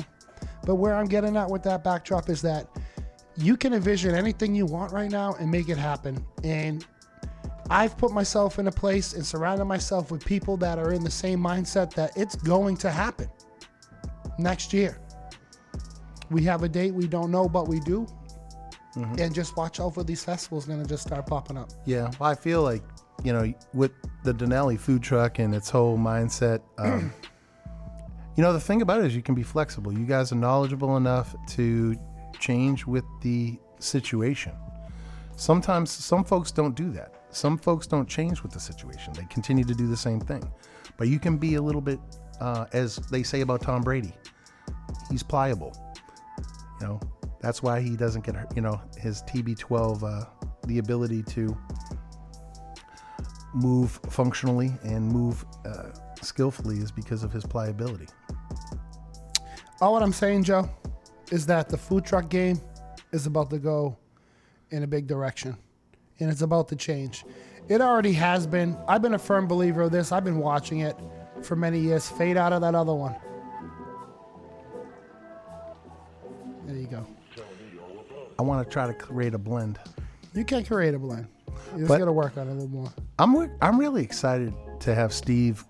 but 0.65 0.77
where 0.77 0.95
i'm 0.95 1.07
getting 1.07 1.37
at 1.37 1.49
with 1.51 1.63
that 1.65 1.83
backdrop 1.83 2.29
is 2.29 2.41
that 2.43 2.69
you 3.37 3.57
can 3.57 3.75
envision 3.75 4.15
anything 4.15 4.55
you 4.55 4.65
want 4.67 4.93
right 4.93 5.11
now 5.11 5.35
and 5.41 5.51
make 5.51 5.69
it 5.69 5.77
happen 5.79 6.25
and 6.45 6.87
i've 7.69 7.99
put 7.99 8.13
myself 8.13 8.59
in 8.59 8.69
a 8.69 8.73
place 8.73 9.13
and 9.15 9.25
surrounded 9.27 9.65
myself 9.65 10.11
with 10.11 10.25
people 10.25 10.57
that 10.57 10.79
are 10.79 10.93
in 10.93 11.03
the 11.03 11.11
same 11.11 11.41
mindset 11.41 11.93
that 11.95 12.17
it's 12.17 12.37
going 12.37 12.77
to 12.77 12.91
happen 12.91 13.29
next 14.39 14.73
year 14.73 14.99
we 16.31 16.43
have 16.43 16.63
a 16.63 16.69
date 16.69 16.93
we 16.95 17.07
don't 17.07 17.31
know 17.31 17.49
but 17.49 17.67
we 17.69 17.81
do 17.81 18.07
Mm-hmm. 18.97 19.21
and 19.21 19.35
just 19.35 19.59
watch 19.59 19.79
out 19.79 19.93
for 19.93 20.03
these 20.03 20.25
festivals 20.25 20.65
going 20.65 20.83
to 20.83 20.89
just 20.89 21.03
start 21.03 21.27
popping 21.27 21.59
up 21.59 21.69
Yeah, 21.85 22.11
well, 22.19 22.31
I 22.31 22.35
feel 22.35 22.63
like 22.63 22.83
you 23.25 23.33
know 23.33 23.53
with 23.75 23.93
the 24.25 24.33
Donali 24.33 24.79
food 24.79 25.03
truck 25.03 25.39
and 25.39 25.55
its 25.55 25.69
whole 25.69 25.99
mindset. 25.99 26.63
Um, 26.79 27.13
you 28.37 28.43
know, 28.43 28.53
the 28.53 28.61
thing 28.61 28.83
about 28.83 29.01
it 29.01 29.07
is 29.07 29.17
you 29.17 29.23
can 29.23 29.35
be 29.35 29.43
flexible. 29.43 29.93
You 29.93 30.05
guys 30.05 30.33
are 30.33 30.37
knowledgeable 30.37 30.97
enough 30.97 31.35
to 31.51 31.97
change 32.39 32.87
with 32.87 33.05
the 33.23 33.59
situation. 33.79 34.53
Sometimes 35.37 35.91
some 35.91 36.25
folks 36.25 36.51
don't 36.51 36.75
do 36.75 36.91
that. 36.93 37.15
Some 37.31 37.59
folks 37.59 37.87
don't 37.87 38.09
change 38.09 38.43
with 38.43 38.53
the 38.53 38.61
situation. 38.61 39.13
They 39.13 39.25
continue 39.25 39.65
to 39.65 39.75
do 39.75 39.87
the 39.87 39.97
same 39.97 40.21
thing. 40.21 40.51
But 40.97 41.09
you 41.09 41.19
can 41.19 41.37
be 41.37 41.55
a 41.55 41.63
little 41.63 41.81
bit, 41.81 42.01
uh, 42.41 42.67
as 42.73 42.97
they 43.11 43.23
say 43.23 43.43
about 43.43 43.63
Tom 43.63 43.83
Brady, 43.83 44.13
he's 45.11 45.23
pliable. 45.23 45.73
You 46.81 46.87
know, 46.87 47.01
that's 47.41 47.63
why 47.63 47.81
he 47.81 47.97
doesn't 47.97 48.25
get. 48.25 48.35
You 48.55 48.63
know, 48.63 48.81
his 48.99 49.23
TB12, 49.23 50.03
uh, 50.03 50.25
the 50.67 50.79
ability 50.79 51.23
to 51.25 51.57
move 53.55 53.99
functionally 54.11 54.73
and 54.83 55.07
move 55.07 55.45
uh, 55.65 55.91
skillfully 56.21 56.79
is 56.79 56.91
because 56.91 57.23
of 57.23 57.33
his 57.33 57.45
pliability. 57.45 58.07
All 59.81 59.93
what 59.93 60.03
I'm 60.03 60.13
saying, 60.13 60.45
Joe, 60.45 60.69
is 61.31 61.47
that 61.47 61.69
the 61.69 61.77
food 61.77 62.05
truck 62.05 62.29
game 62.29 62.61
is 63.13 63.27
about 63.27 63.51
to 63.51 63.59
go 63.59 63.97
in 64.71 64.83
a 64.83 64.87
big 64.87 65.07
direction. 65.07 65.57
And 66.19 66.31
it's 66.31 66.43
about 66.43 66.69
to 66.69 66.77
change. 66.77 67.25
It 67.69 67.81
already 67.81 68.13
has 68.13 68.47
been. 68.47 68.77
I've 68.89 69.03
been 69.03 69.15
a 69.15 69.19
firm 69.19 69.47
believer 69.47 69.83
of 69.83 69.93
this. 69.93 70.13
I've 70.13 70.25
been 70.25 70.39
watching 70.39 70.81
it 70.81 70.97
for 71.43 71.57
many 71.57 71.79
years. 71.79 72.09
Fade 72.09 72.37
out 72.37 72.53
of 72.53 72.63
that 72.63 72.75
other 72.75 72.95
one. 72.95 73.17
There 76.67 76.77
you 76.77 76.87
go. 76.87 77.07
I 78.39 78.43
want 78.43 78.67
to 78.67 78.73
try 78.73 78.87
to 78.87 78.95
create 78.95 79.35
a 79.35 79.39
blend. 79.39 79.79
You 80.35 80.45
can 80.45 80.65
create 80.65 80.95
a 80.95 80.99
blend. 80.99 81.27
You 81.75 81.87
just 81.87 81.99
got 81.99 82.05
to 82.05 82.13
work 82.13 82.37
on 82.37 82.49
it 82.49 82.51
a 82.51 82.55
little 82.55 82.69
more. 82.69 82.93
I'm 83.19 83.51
I'm 83.63 83.79
really 83.79 84.03
excited 84.03 84.53
to 84.81 84.95
have 84.95 85.13
Steve 85.13 85.65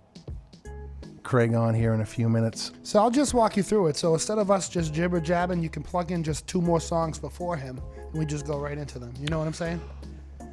Kregg 1.22 1.58
on 1.58 1.74
here 1.74 1.94
in 1.94 2.00
a 2.00 2.06
few 2.06 2.28
minutes. 2.28 2.72
So 2.82 3.00
I'll 3.00 3.10
just 3.10 3.34
walk 3.34 3.56
you 3.56 3.62
through 3.62 3.88
it. 3.88 3.96
So 3.96 4.14
instead 4.14 4.38
of 4.38 4.50
us 4.50 4.68
just 4.68 4.92
jibber 4.92 5.20
jabbing, 5.20 5.62
you 5.62 5.68
can 5.68 5.82
plug 5.82 6.10
in 6.10 6.22
just 6.22 6.46
two 6.46 6.60
more 6.60 6.80
songs 6.80 7.18
before 7.18 7.56
him, 7.56 7.80
and 7.96 8.18
we 8.18 8.26
just 8.26 8.46
go 8.46 8.58
right 8.58 8.78
into 8.78 8.98
them. 8.98 9.12
You 9.20 9.26
know 9.26 9.38
what 9.38 9.46
I'm 9.46 9.52
saying? 9.52 9.80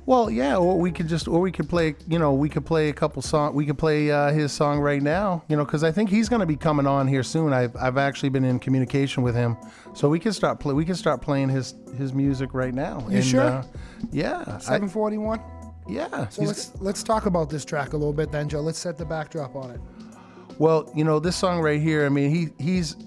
Well, 0.06 0.30
yeah, 0.30 0.58
or 0.58 0.78
we 0.78 0.92
could 0.92 1.08
just, 1.08 1.30
or 1.30 1.40
we 1.40 1.52
could 1.52 1.70
play, 1.70 1.96
you 2.08 2.20
know, 2.20 2.34
we 2.34 2.50
could 2.50 2.66
play 2.66 2.90
a 2.90 2.94
couple 2.94 3.22
song. 3.22 3.54
We 3.54 3.66
could 3.66 3.78
play 3.78 4.12
uh, 4.12 4.32
his 4.34 4.52
song 4.52 4.80
right 4.80 5.02
now, 5.02 5.44
you 5.48 5.56
know, 5.56 5.64
because 5.64 5.84
I 5.84 5.92
think 5.92 6.10
he's 6.10 6.28
going 6.28 6.42
to 6.42 6.46
be 6.46 6.58
coming 6.58 6.86
on 6.86 7.08
here 7.08 7.24
soon. 7.24 7.54
I've, 7.54 7.74
I've 7.78 7.98
actually 7.98 8.30
been 8.30 8.44
in 8.44 8.60
communication 8.60 9.24
with 9.24 9.34
him, 9.34 9.56
so 9.94 10.10
we 10.10 10.20
can 10.20 10.34
start 10.34 10.60
play. 10.60 10.74
We 10.74 10.84
can 10.84 10.96
start 10.96 11.22
playing 11.22 11.50
his 11.50 11.76
his 11.98 12.14
music 12.14 12.54
right 12.54 12.74
now. 12.74 13.06
You 13.10 13.22
sure? 13.22 13.42
Uh, 13.42 13.64
yeah, 14.12 14.58
741. 14.58 15.42
yeah. 15.88 16.28
So 16.28 16.44
let's 16.44 16.74
let's 16.82 17.02
talk 17.02 17.26
about 17.26 17.50
this 17.50 17.64
track 17.64 17.94
a 17.94 17.98
little 17.98 18.14
bit 18.14 18.30
then, 18.30 18.50
Joe. 18.50 18.60
Let's 18.60 18.80
set 18.80 18.98
the 18.98 19.06
backdrop 19.06 19.56
on 19.56 19.72
it. 19.72 19.80
Well, 20.58 20.92
you 20.94 21.06
know, 21.06 21.20
this 21.20 21.38
song 21.38 21.62
right 21.62 21.82
here, 21.82 22.06
I 22.06 22.10
mean, 22.10 22.30
he 22.30 22.50
he's 22.62 22.98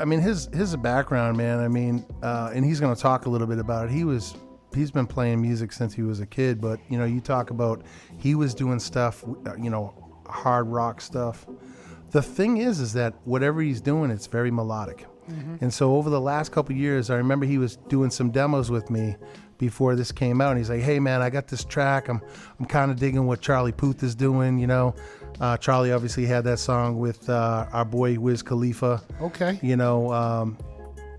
I 0.00 0.04
mean, 0.04 0.20
his 0.20 0.48
his 0.52 0.76
background, 0.76 1.36
man, 1.36 1.58
I 1.58 1.68
mean, 1.68 2.06
uh, 2.22 2.52
and 2.54 2.64
he's 2.64 2.78
going 2.78 2.94
to 2.94 3.00
talk 3.00 3.26
a 3.26 3.28
little 3.28 3.46
bit 3.46 3.58
about 3.58 3.86
it. 3.86 3.90
He 3.90 4.04
was 4.04 4.36
he's 4.74 4.90
been 4.90 5.06
playing 5.06 5.40
music 5.40 5.72
since 5.72 5.94
he 5.94 6.02
was 6.02 6.20
a 6.20 6.26
kid, 6.26 6.60
but 6.60 6.80
you 6.88 6.98
know, 6.98 7.04
you 7.04 7.20
talk 7.20 7.50
about 7.50 7.82
he 8.18 8.34
was 8.34 8.54
doing 8.54 8.78
stuff, 8.78 9.24
uh, 9.46 9.54
you 9.56 9.70
know, 9.70 9.94
hard 10.26 10.68
rock 10.68 11.00
stuff. 11.00 11.46
The 12.10 12.22
thing 12.22 12.58
is 12.58 12.80
is 12.80 12.92
that 12.94 13.14
whatever 13.24 13.60
he's 13.60 13.80
doing, 13.80 14.10
it's 14.10 14.26
very 14.26 14.50
melodic. 14.50 15.06
And 15.60 15.72
so 15.74 15.94
over 15.96 16.08
the 16.08 16.20
last 16.20 16.52
couple 16.52 16.74
years, 16.74 17.10
I 17.10 17.16
remember 17.16 17.44
he 17.44 17.58
was 17.58 17.76
doing 17.76 18.08
some 18.08 18.30
demos 18.30 18.70
with 18.70 18.88
me 18.88 19.16
before 19.58 19.94
this 19.94 20.10
came 20.10 20.40
out, 20.40 20.50
and 20.52 20.58
he's 20.58 20.70
like, 20.70 20.80
"Hey 20.80 20.98
man, 21.00 21.20
I 21.20 21.28
got 21.28 21.48
this 21.48 21.64
track. 21.64 22.08
I'm 22.08 22.22
I'm 22.58 22.64
kind 22.64 22.90
of 22.90 22.98
digging 22.98 23.26
what 23.26 23.42
Charlie 23.42 23.72
Puth 23.72 24.02
is 24.02 24.14
doing. 24.14 24.58
You 24.58 24.68
know, 24.68 24.94
uh, 25.40 25.58
Charlie 25.58 25.92
obviously 25.92 26.24
had 26.24 26.44
that 26.44 26.58
song 26.58 26.98
with 26.98 27.28
uh, 27.28 27.66
our 27.72 27.84
boy 27.84 28.18
Wiz 28.18 28.42
Khalifa. 28.42 29.02
Okay. 29.20 29.58
You 29.62 29.76
know, 29.76 30.10
um, 30.12 30.56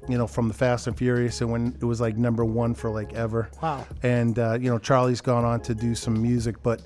you 0.09 0.17
know 0.17 0.27
from 0.27 0.47
the 0.47 0.53
Fast 0.53 0.87
and 0.87 0.97
Furious, 0.97 1.41
and 1.41 1.51
when 1.51 1.77
it 1.79 1.85
was 1.85 2.01
like 2.01 2.17
number 2.17 2.43
one 2.43 2.73
for 2.73 2.89
like 2.89 3.13
ever. 3.13 3.49
Wow. 3.61 3.85
And 4.03 4.37
uh, 4.39 4.57
you 4.59 4.69
know, 4.69 4.79
Charlie's 4.79 5.21
gone 5.21 5.45
on 5.45 5.61
to 5.61 5.75
do 5.75 5.95
some 5.95 6.19
music, 6.21 6.61
but 6.63 6.81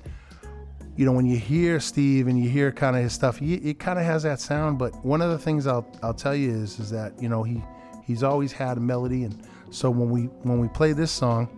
you 0.96 1.04
know, 1.04 1.12
when 1.12 1.26
you 1.26 1.36
hear 1.36 1.80
Steve 1.80 2.28
and 2.28 2.38
you 2.38 2.48
hear 2.48 2.70
kind 2.70 2.96
of 2.96 3.02
his 3.02 3.12
stuff, 3.12 3.38
he, 3.38 3.54
it 3.54 3.80
kind 3.80 3.98
of 3.98 4.04
has 4.04 4.22
that 4.22 4.40
sound. 4.40 4.78
But 4.78 5.04
one 5.04 5.20
of 5.22 5.30
the 5.30 5.38
things 5.38 5.66
I'll 5.66 5.86
I'll 6.02 6.14
tell 6.14 6.34
you 6.34 6.50
is 6.50 6.78
is 6.78 6.90
that 6.90 7.20
you 7.20 7.28
know 7.28 7.42
he 7.42 7.62
he's 8.04 8.22
always 8.22 8.52
had 8.52 8.76
a 8.76 8.80
melody, 8.80 9.24
and 9.24 9.42
so 9.70 9.90
when 9.90 10.10
we 10.10 10.24
when 10.42 10.60
we 10.60 10.68
play 10.68 10.92
this 10.92 11.10
song, 11.10 11.48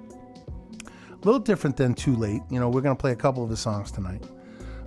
a 1.10 1.16
little 1.24 1.40
different 1.40 1.76
than 1.76 1.94
Too 1.94 2.14
Late. 2.14 2.42
You 2.50 2.60
know, 2.60 2.68
we're 2.68 2.80
gonna 2.80 2.94
play 2.94 3.12
a 3.12 3.16
couple 3.16 3.42
of 3.42 3.50
his 3.50 3.60
songs 3.60 3.90
tonight. 3.90 4.22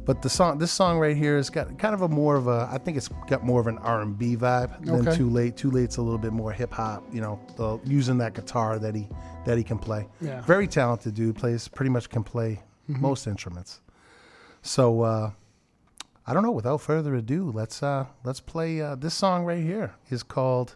But 0.05 0.21
the 0.21 0.29
song, 0.29 0.57
this 0.57 0.71
song 0.71 0.97
right 0.97 1.15
here, 1.15 1.37
has 1.37 1.49
got 1.49 1.77
kind 1.77 1.93
of 1.93 2.01
a 2.01 2.07
more 2.07 2.35
of 2.35 2.47
a. 2.47 2.67
I 2.71 2.77
think 2.77 2.97
it's 2.97 3.09
got 3.27 3.43
more 3.43 3.59
of 3.59 3.67
an 3.67 3.77
R 3.79 4.01
and 4.01 4.17
B 4.17 4.35
vibe 4.35 4.85
than 4.85 5.07
Okay. 5.07 5.17
Too 5.17 5.29
Late. 5.29 5.57
Too 5.57 5.71
Late's 5.71 5.97
a 5.97 6.01
little 6.01 6.17
bit 6.17 6.33
more 6.33 6.51
hip 6.51 6.71
hop. 6.71 7.03
You 7.13 7.21
know, 7.21 7.39
the, 7.57 7.79
using 7.83 8.17
that 8.19 8.33
guitar 8.33 8.79
that 8.79 8.95
he 8.95 9.07
that 9.45 9.57
he 9.57 9.63
can 9.63 9.77
play. 9.77 10.07
Yeah. 10.21 10.41
Very 10.41 10.67
talented 10.67 11.13
dude. 11.13 11.35
Plays 11.35 11.67
pretty 11.67 11.89
much 11.89 12.09
can 12.09 12.23
play 12.23 12.61
most 12.87 13.27
instruments. 13.27 13.81
So 14.61 15.01
uh, 15.01 15.31
I 16.25 16.33
don't 16.33 16.43
know. 16.43 16.51
Without 16.51 16.81
further 16.81 17.15
ado, 17.15 17.51
let's 17.51 17.81
uh, 17.83 18.05
let's 18.23 18.39
play 18.39 18.81
uh, 18.81 18.95
this 18.95 19.13
song 19.13 19.45
right 19.45 19.63
here. 19.63 19.93
is 20.09 20.23
called 20.23 20.75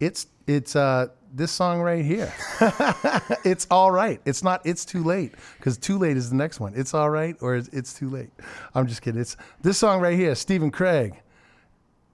it's 0.00 0.26
it's 0.46 0.76
uh 0.76 1.08
this 1.32 1.52
song 1.52 1.82
right 1.82 2.04
here. 2.04 2.32
it's 3.44 3.66
all 3.70 3.90
right. 3.90 4.20
It's 4.24 4.42
not. 4.42 4.64
It's 4.64 4.84
too 4.84 5.04
late 5.04 5.34
because 5.58 5.76
too 5.76 5.98
late 5.98 6.16
is 6.16 6.30
the 6.30 6.36
next 6.36 6.60
one. 6.60 6.72
It's 6.74 6.94
all 6.94 7.10
right 7.10 7.36
or 7.40 7.56
it's, 7.56 7.68
it's 7.68 7.92
too 7.92 8.08
late. 8.08 8.30
I'm 8.74 8.86
just 8.86 9.02
kidding. 9.02 9.20
It's 9.20 9.36
this 9.60 9.76
song 9.76 10.00
right 10.00 10.16
here. 10.18 10.34
Stephen 10.34 10.70
Kregg. 10.70 11.16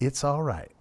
It's 0.00 0.24
all 0.24 0.42
right. 0.42 0.71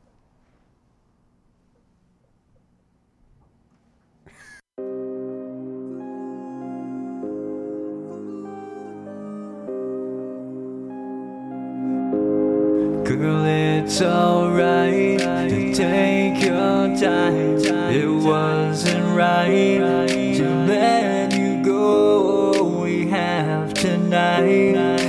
Girl, 13.17 13.43
it's 13.43 14.01
alright 14.01 15.19
to 15.19 15.73
take 15.73 16.41
your 16.41 16.87
time. 16.97 17.57
It 17.91 18.07
wasn't 18.07 19.17
right 19.17 20.07
to 20.37 20.65
let 20.65 21.33
you 21.33 21.61
go. 21.61 22.63
We 22.63 23.07
have 23.09 23.73
tonight 23.73 25.00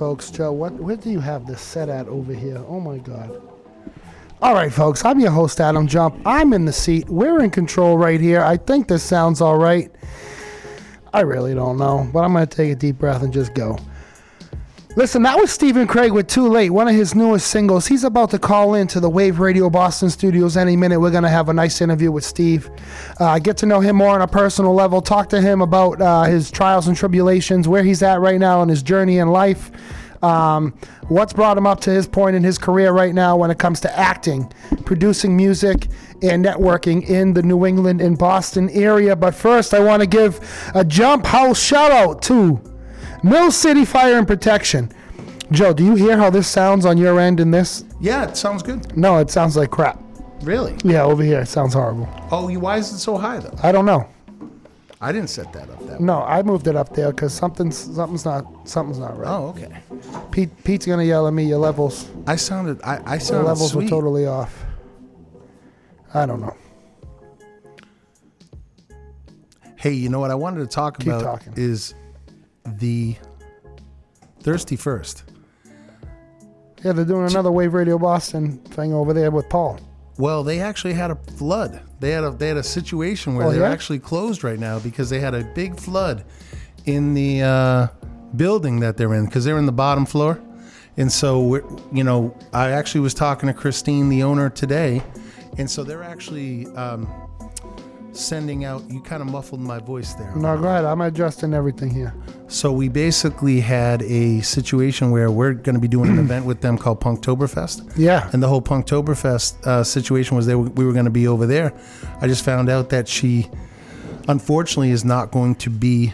folks. 0.00 0.30
Joe, 0.30 0.50
what 0.50 0.72
where 0.72 0.96
do 0.96 1.10
you 1.10 1.20
have 1.20 1.46
this 1.46 1.60
set 1.60 1.90
at 1.90 2.08
over 2.08 2.32
here? 2.32 2.56
Oh 2.66 2.80
my 2.80 2.96
God. 2.96 3.38
All 4.40 4.54
right, 4.54 4.72
folks. 4.72 5.04
I'm 5.04 5.20
your 5.20 5.30
host, 5.30 5.60
Adam 5.60 5.86
Jump. 5.86 6.18
I'm 6.24 6.54
in 6.54 6.64
the 6.64 6.72
seat. 6.72 7.10
We're 7.10 7.42
in 7.42 7.50
control 7.50 7.98
right 7.98 8.18
here. 8.18 8.40
I 8.40 8.56
think 8.56 8.88
this 8.88 9.02
sounds 9.02 9.42
all 9.42 9.58
right. 9.58 9.94
I 11.12 11.20
really 11.20 11.54
don't 11.54 11.76
know, 11.76 12.08
but 12.14 12.20
I'm 12.20 12.32
gonna 12.32 12.46
take 12.46 12.72
a 12.72 12.74
deep 12.74 12.96
breath 12.96 13.22
and 13.22 13.30
just 13.30 13.52
go. 13.52 13.76
Listen, 14.96 15.22
that 15.22 15.38
was 15.38 15.52
Stephen 15.52 15.86
Kregg 15.86 16.12
with 16.12 16.26
Too 16.26 16.48
Late, 16.48 16.70
one 16.70 16.88
of 16.88 16.94
his 16.96 17.14
newest 17.14 17.46
singles. 17.46 17.86
He's 17.86 18.02
about 18.02 18.30
to 18.30 18.40
call 18.40 18.74
in 18.74 18.88
to 18.88 18.98
the 18.98 19.08
Wave 19.08 19.38
Radio 19.38 19.70
Boston 19.70 20.10
studios 20.10 20.56
any 20.56 20.74
minute. 20.74 20.98
We're 20.98 21.12
going 21.12 21.22
to 21.22 21.28
have 21.28 21.48
a 21.48 21.52
nice 21.52 21.80
interview 21.80 22.10
with 22.10 22.24
Steve. 22.24 22.68
Uh, 23.20 23.38
get 23.38 23.56
to 23.58 23.66
know 23.66 23.78
him 23.78 23.94
more 23.94 24.10
on 24.10 24.20
a 24.20 24.26
personal 24.26 24.74
level, 24.74 25.00
talk 25.00 25.28
to 25.28 25.40
him 25.40 25.62
about 25.62 26.02
uh, 26.02 26.24
his 26.24 26.50
trials 26.50 26.88
and 26.88 26.96
tribulations, 26.96 27.68
where 27.68 27.84
he's 27.84 28.02
at 28.02 28.20
right 28.20 28.40
now 28.40 28.62
in 28.62 28.68
his 28.68 28.82
journey 28.82 29.18
in 29.18 29.28
life, 29.28 29.70
um, 30.24 30.76
what's 31.06 31.32
brought 31.32 31.56
him 31.56 31.68
up 31.68 31.80
to 31.82 31.90
his 31.90 32.08
point 32.08 32.34
in 32.34 32.42
his 32.42 32.58
career 32.58 32.90
right 32.90 33.14
now 33.14 33.36
when 33.36 33.52
it 33.52 33.60
comes 33.60 33.78
to 33.80 33.98
acting, 33.98 34.52
producing 34.84 35.36
music, 35.36 35.86
and 36.20 36.44
networking 36.44 37.08
in 37.08 37.32
the 37.32 37.42
New 37.44 37.64
England 37.64 38.00
and 38.00 38.18
Boston 38.18 38.68
area. 38.70 39.14
But 39.14 39.36
first, 39.36 39.72
I 39.72 39.78
want 39.78 40.02
to 40.02 40.08
give 40.08 40.40
a 40.74 40.84
Jump 40.84 41.26
Houze 41.26 41.62
shout 41.62 41.92
out 41.92 42.22
to 42.22 42.60
Mill 43.22 43.50
City 43.50 43.84
Fire 43.84 44.16
and 44.18 44.26
Protection. 44.26 44.92
Joe, 45.50 45.72
do 45.72 45.84
you 45.84 45.94
hear 45.96 46.16
how 46.16 46.30
this 46.30 46.46
sounds 46.48 46.86
on 46.86 46.96
your 46.96 47.18
end 47.18 47.40
in 47.40 47.50
this? 47.50 47.84
Yeah, 48.00 48.28
it 48.28 48.36
sounds 48.36 48.62
good. 48.62 48.96
No, 48.96 49.18
it 49.18 49.30
sounds 49.30 49.56
like 49.56 49.70
crap. 49.70 50.00
Really? 50.42 50.76
Yeah, 50.84 51.02
over 51.02 51.22
here 51.22 51.40
it 51.40 51.48
sounds 51.48 51.74
horrible. 51.74 52.08
Oh, 52.30 52.48
you, 52.48 52.60
why 52.60 52.78
is 52.78 52.90
it 52.92 52.98
so 52.98 53.16
high 53.18 53.38
though? 53.40 53.54
I 53.62 53.72
don't 53.72 53.84
know. 53.84 54.08
I 55.02 55.12
didn't 55.12 55.28
set 55.30 55.52
that 55.54 55.68
up 55.70 55.78
that 55.86 55.98
way. 56.00 56.04
No, 56.04 56.22
I 56.22 56.42
moved 56.42 56.66
it 56.66 56.76
up 56.76 56.94
there 56.94 57.10
because 57.10 57.32
something's 57.32 57.76
something's 57.76 58.24
not 58.24 58.44
something's 58.68 58.98
not 58.98 59.18
right. 59.18 59.28
Oh, 59.28 59.48
okay. 59.48 59.70
Pete 60.30 60.50
Pete's 60.62 60.86
gonna 60.86 61.04
yell 61.04 61.26
at 61.26 61.32
me. 61.32 61.44
Your 61.44 61.58
levels 61.58 62.08
I 62.26 62.36
sounded. 62.36 62.80
I, 62.82 62.96
I 63.04 63.12
your 63.14 63.20
sounded 63.20 63.46
levels 63.48 63.72
sweet. 63.72 63.84
were 63.84 63.90
totally 63.90 64.26
off. 64.26 64.64
I 66.14 66.26
don't 66.26 66.40
know. 66.40 66.54
Hey, 69.76 69.92
you 69.92 70.10
know 70.10 70.20
what 70.20 70.30
I 70.30 70.34
wanted 70.34 70.60
to 70.60 70.66
talk 70.66 70.98
Keep 70.98 71.08
about 71.08 71.22
talking. 71.22 71.54
is 71.56 71.94
the 72.78 73.16
thirsty 74.42 74.76
first. 74.76 75.24
Yeah, 76.84 76.92
they're 76.92 77.04
doing 77.04 77.26
another 77.30 77.50
Wave 77.50 77.74
Radio 77.74 77.98
Boston 77.98 78.58
thing 78.58 78.94
over 78.94 79.12
there 79.12 79.30
with 79.30 79.48
Paul. 79.50 79.78
Well, 80.16 80.42
they 80.42 80.60
actually 80.60 80.94
had 80.94 81.10
a 81.10 81.16
flood. 81.16 81.80
They 82.00 82.10
had 82.10 82.24
a 82.24 82.30
they 82.30 82.48
had 82.48 82.56
a 82.56 82.62
situation 82.62 83.34
where 83.34 83.46
Oh, 83.46 83.50
they're 83.50 83.60
yeah? 83.62 83.70
actually 83.70 83.98
closed 83.98 84.42
right 84.44 84.58
now 84.58 84.78
because 84.78 85.10
they 85.10 85.20
had 85.20 85.34
a 85.34 85.44
big 85.54 85.78
flood 85.78 86.24
in 86.86 87.12
the 87.14 87.42
uh, 87.42 87.86
building 88.36 88.80
that 88.80 88.96
they're 88.96 89.12
in 89.14 89.26
because 89.26 89.44
they're 89.44 89.58
in 89.58 89.66
the 89.66 89.72
bottom 89.72 90.06
floor. 90.06 90.40
And 90.96 91.10
so 91.12 91.40
we're, 91.42 91.64
you 91.92 92.04
know, 92.04 92.34
I 92.52 92.70
actually 92.72 93.02
was 93.02 93.14
talking 93.14 93.46
to 93.46 93.54
Christine, 93.54 94.08
the 94.08 94.22
owner, 94.22 94.50
today, 94.50 95.02
and 95.58 95.70
so 95.70 95.84
they're 95.84 96.02
actually 96.02 96.66
um, 96.68 97.06
sending 98.12 98.64
out. 98.64 98.82
You 98.90 99.00
kind 99.00 99.22
of 99.22 99.28
muffled 99.30 99.60
my 99.60 99.78
voice 99.78 100.14
there. 100.14 100.34
No, 100.36 100.56
go 100.58 100.68
ahead. 100.68 100.84
I'm 100.84 101.00
adjusting 101.00 101.54
everything 101.54 101.90
here. 101.90 102.14
So 102.48 102.72
we 102.72 102.88
basically 102.88 103.60
had 103.60 104.02
a 104.02 104.40
situation 104.40 105.10
where 105.10 105.30
we're 105.30 105.52
going 105.52 105.74
to 105.74 105.80
be 105.80 105.88
doing 105.88 106.10
an 106.10 106.18
event 106.26 106.44
with 106.46 106.60
them 106.60 106.76
called 106.76 107.00
Punktoberfest. 107.00 107.92
Yeah. 107.96 108.28
And 108.32 108.42
the 108.42 108.48
whole 108.48 108.62
Punktoberfest 108.62 109.66
uh, 109.66 109.84
situation 109.84 110.36
was 110.36 110.46
that 110.46 110.58
we 110.58 110.84
were 110.84 110.92
going 110.92 111.04
to 111.04 111.10
be 111.10 111.26
over 111.28 111.46
there. 111.46 111.72
I 112.20 112.26
just 112.26 112.44
found 112.44 112.68
out 112.68 112.90
that 112.90 113.06
she, 113.08 113.48
unfortunately, 114.28 114.90
is 114.90 115.04
not 115.04 115.30
going 115.30 115.54
to 115.56 115.70
be 115.70 116.12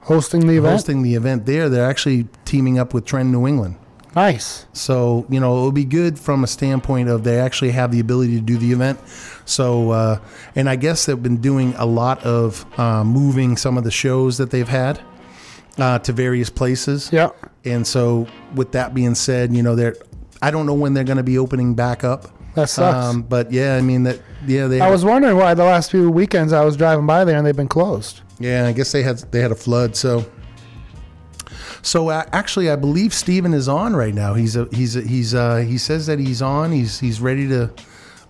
Hosting 0.00 0.46
the 0.46 0.58
event. 0.58 0.72
hosting 0.74 1.02
the 1.02 1.14
event 1.14 1.46
there. 1.46 1.70
They're 1.70 1.88
actually 1.88 2.28
teaming 2.44 2.78
up 2.78 2.92
with 2.92 3.06
Trend 3.06 3.32
New 3.32 3.46
England. 3.46 3.76
Nice. 4.16 4.66
So, 4.72 5.26
you 5.28 5.40
know, 5.40 5.56
it'll 5.56 5.72
be 5.72 5.84
good 5.84 6.18
from 6.18 6.44
a 6.44 6.46
standpoint 6.46 7.08
of 7.08 7.24
they 7.24 7.40
actually 7.40 7.72
have 7.72 7.90
the 7.90 8.00
ability 8.00 8.36
to 8.36 8.40
do 8.40 8.56
the 8.56 8.72
event. 8.72 9.00
So, 9.44 9.90
uh, 9.90 10.20
and 10.54 10.68
I 10.68 10.76
guess 10.76 11.06
they've 11.06 11.20
been 11.20 11.40
doing 11.40 11.74
a 11.76 11.86
lot 11.86 12.22
of 12.24 12.64
uh, 12.78 13.04
moving 13.04 13.56
some 13.56 13.76
of 13.76 13.84
the 13.84 13.90
shows 13.90 14.38
that 14.38 14.50
they've 14.50 14.68
had 14.68 15.00
uh, 15.78 15.98
to 16.00 16.12
various 16.12 16.48
places. 16.48 17.10
Yeah. 17.12 17.30
And 17.64 17.86
so, 17.86 18.26
with 18.54 18.72
that 18.72 18.94
being 18.94 19.14
said, 19.14 19.54
you 19.54 19.62
know, 19.62 19.74
they're, 19.74 19.96
I 20.40 20.50
don't 20.50 20.66
know 20.66 20.74
when 20.74 20.94
they're 20.94 21.04
going 21.04 21.16
to 21.16 21.22
be 21.24 21.38
opening 21.38 21.74
back 21.74 22.04
up. 22.04 22.28
That 22.54 22.68
sucks. 22.68 23.06
Um, 23.06 23.22
but 23.22 23.50
yeah, 23.50 23.76
I 23.76 23.80
mean, 23.80 24.04
that, 24.04 24.20
yeah, 24.46 24.68
they, 24.68 24.80
I 24.80 24.90
was 24.90 25.04
wondering 25.04 25.36
why 25.36 25.54
the 25.54 25.64
last 25.64 25.90
few 25.90 26.08
weekends 26.08 26.52
I 26.52 26.64
was 26.64 26.76
driving 26.76 27.06
by 27.06 27.24
there 27.24 27.36
and 27.36 27.44
they've 27.44 27.56
been 27.56 27.66
closed. 27.66 28.20
Yeah, 28.38 28.66
I 28.66 28.72
guess 28.72 28.92
they 28.92 29.02
had 29.02 29.18
they 29.32 29.40
had 29.40 29.50
a 29.50 29.56
flood. 29.56 29.96
So, 29.96 30.24
so 31.84 32.08
uh, 32.08 32.24
actually, 32.32 32.70
I 32.70 32.76
believe 32.76 33.14
Steven 33.14 33.54
is 33.54 33.68
on 33.68 33.94
right 33.94 34.14
now. 34.14 34.34
He's 34.34 34.56
a, 34.56 34.66
he's 34.72 34.96
a, 34.96 35.02
he's 35.02 35.34
uh, 35.34 35.58
he 35.58 35.78
says 35.78 36.06
that 36.06 36.18
he's 36.18 36.42
on. 36.42 36.72
He's 36.72 36.98
he's 36.98 37.20
ready 37.20 37.46
to 37.48 37.70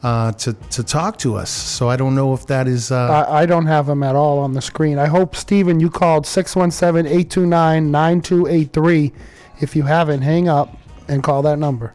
uh, 0.03 0.33
to 0.33 0.53
to 0.53 0.83
talk 0.83 1.17
to 1.19 1.37
us. 1.37 1.51
So 1.51 1.89
I 1.89 1.97
don't 1.97 2.15
know 2.15 2.35
if 2.35 2.47
that 2.49 2.69
is. 2.69 2.91
Uh, 2.91 3.25
I, 3.27 3.43
I 3.43 3.47
don't 3.47 3.67
have 3.67 3.89
him 3.89 4.03
at 4.03 4.15
all 4.15 4.41
on 4.41 4.53
the 4.53 4.61
screen. 4.61 4.99
I 4.99 5.07
hope, 5.07 5.35
Steven, 5.37 5.81
you 5.81 5.89
called 5.89 6.27
617 6.27 7.07
829 7.07 7.91
9283. 7.91 9.13
If 9.61 9.77
you 9.77 9.85
haven't, 9.85 10.23
hang 10.23 10.49
up 10.49 10.77
and 11.09 11.23
call 11.23 11.43
that 11.43 11.59
number. 11.59 11.95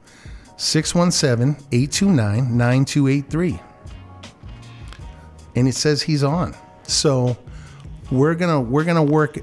617-829-9283 0.59 3.59
and 5.55 5.67
it 5.69 5.73
says 5.73 6.01
he's 6.01 6.21
on 6.21 6.53
so 6.83 7.37
we're 8.11 8.35
gonna 8.35 8.59
we're 8.59 8.83
gonna 8.83 9.01
work 9.01 9.37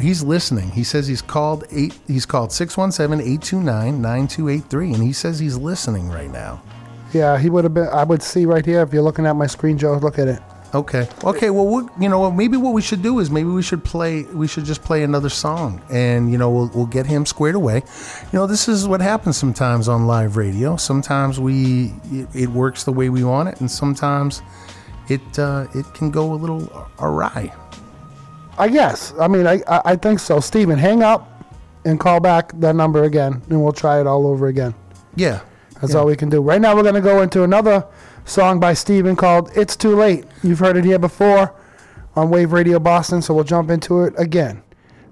he's 0.00 0.22
listening 0.22 0.70
he 0.70 0.84
says 0.84 1.06
he's 1.06 1.22
called 1.22 1.64
eight 1.70 1.98
he's 2.06 2.26
called 2.26 2.50
617-829-9283 2.50 4.94
and 4.94 5.02
he 5.02 5.12
says 5.12 5.38
he's 5.38 5.56
listening 5.56 6.08
right 6.08 6.30
now 6.30 6.60
Yeah, 7.12 7.38
he 7.38 7.48
would 7.50 7.64
have 7.64 7.72
been. 7.72 7.86
I 7.88 8.04
would 8.04 8.22
see 8.22 8.44
right 8.46 8.66
here 8.66 8.82
if 8.82 8.92
you're 8.92 9.02
looking 9.02 9.26
at 9.26 9.36
my 9.36 9.46
screen, 9.46 9.78
Joe. 9.78 9.96
Look 9.96 10.18
at 10.18 10.28
it. 10.28 10.40
okay 10.74 11.08
okay 11.22 11.48
well 11.50 11.64
we 11.66 11.82
you 12.02 12.08
know 12.10 12.28
maybe 12.30 12.56
what 12.56 12.74
we 12.74 12.82
should 12.82 13.00
do 13.00 13.20
is 13.20 13.30
maybe 13.30 13.48
we 13.48 13.62
should 13.62 13.84
play 13.84 14.24
we 14.34 14.48
should 14.48 14.64
just 14.64 14.82
play 14.82 15.04
another 15.04 15.28
song 15.30 15.80
and 15.90 16.30
you 16.32 16.36
know 16.36 16.50
we'll, 16.50 16.68
we'll 16.74 16.86
get 16.98 17.06
him 17.06 17.24
squared 17.24 17.54
away 17.54 17.76
you 17.76 18.36
know 18.38 18.46
this 18.48 18.66
is 18.68 18.86
what 18.88 19.00
happens 19.00 19.36
sometimes 19.36 19.86
on 19.88 20.06
live 20.08 20.36
radio 20.36 20.76
sometimes 20.76 21.38
we 21.38 21.94
it, 22.10 22.26
it 22.34 22.48
works 22.48 22.82
the 22.82 22.92
way 22.92 23.08
we 23.08 23.22
want 23.22 23.48
it 23.48 23.60
and 23.60 23.70
sometimes 23.70 24.42
it 25.08 25.38
uh, 25.38 25.66
it 25.72 25.86
can 25.94 26.10
go 26.10 26.32
a 26.34 26.38
little 26.42 26.66
awry 26.98 27.50
I 28.58 28.68
guess. 28.68 29.12
I 29.20 29.28
mean, 29.28 29.46
I, 29.46 29.62
I, 29.68 29.80
I 29.92 29.96
think 29.96 30.18
so. 30.18 30.40
Steven, 30.40 30.78
hang 30.78 31.02
up 31.02 31.44
and 31.84 32.00
call 32.00 32.20
back 32.20 32.52
that 32.60 32.74
number 32.74 33.04
again, 33.04 33.42
and 33.48 33.62
we'll 33.62 33.72
try 33.72 34.00
it 34.00 34.06
all 34.06 34.26
over 34.26 34.46
again. 34.48 34.74
yeah 35.14 35.40
That's 35.80 35.94
all 35.94 36.06
we 36.06 36.16
can 36.16 36.28
do. 36.28 36.40
Right 36.40 36.60
now, 36.60 36.74
we're 36.74 36.82
going 36.82 36.94
to 36.94 37.00
go 37.00 37.22
into 37.22 37.42
another 37.44 37.86
song 38.24 38.58
by 38.58 38.74
Steven 38.74 39.14
called 39.14 39.50
It's 39.54 39.76
Too 39.76 39.94
Late. 39.94 40.24
You've 40.42 40.58
heard 40.58 40.76
it 40.76 40.84
here 40.84 40.98
before 40.98 41.54
on 42.16 42.30
Wave 42.30 42.52
Radio 42.52 42.78
Boston, 42.78 43.20
so 43.22 43.34
we'll 43.34 43.44
jump 43.44 43.70
into 43.70 44.04
it 44.04 44.14
again. 44.18 44.62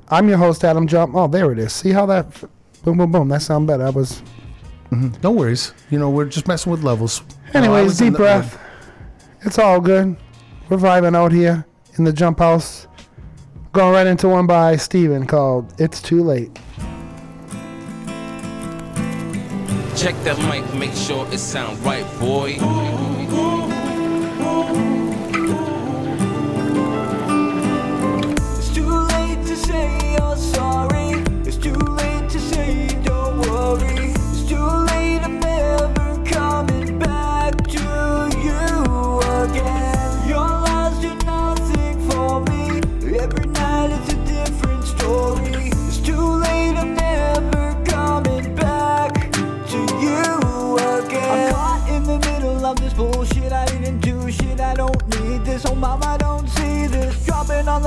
I'm 0.08 0.28
your 0.28 0.38
host, 0.38 0.64
Adam 0.64 0.86
Jump. 0.86 1.14
Oh, 1.14 1.28
there 1.28 1.52
it 1.52 1.58
is. 1.58 1.72
See 1.72 1.90
how 1.90 2.06
that. 2.06 2.26
Boom, 2.82 2.98
boom, 2.98 3.12
boom. 3.12 3.28
That 3.28 3.42
sound 3.42 3.66
better. 3.66 3.84
I 3.86 3.90
was. 3.90 4.22
Mm-hmm. 4.90 5.20
no 5.22 5.30
worries 5.32 5.72
you 5.90 5.98
know 5.98 6.10
we're 6.10 6.26
just 6.26 6.46
messing 6.46 6.70
with 6.70 6.84
levels 6.84 7.22
Anyways, 7.54 7.98
in 8.00 8.06
deep 8.08 8.12
the- 8.12 8.18
breath. 8.18 8.60
It's 9.40 9.58
all 9.58 9.80
good. 9.80 10.14
We're 10.68 10.76
vibing 10.76 11.16
out 11.16 11.32
here 11.32 11.64
in 11.98 12.04
the 12.04 12.12
Jump 12.12 12.38
Houze. 12.38 12.86
Going 13.74 13.92
right 13.92 14.06
into 14.06 14.28
one 14.28 14.46
by 14.46 14.76
Steven 14.76 15.26
called 15.26 15.74
It's 15.80 16.00
Too 16.00 16.22
Late. 16.22 16.54
Check 19.96 20.14
that 20.22 20.38
mic, 20.48 20.72
make 20.74 20.92
sure 20.92 21.26
it 21.32 21.38
sound 21.38 21.80
right, 21.80 22.06
boy. 22.20 22.56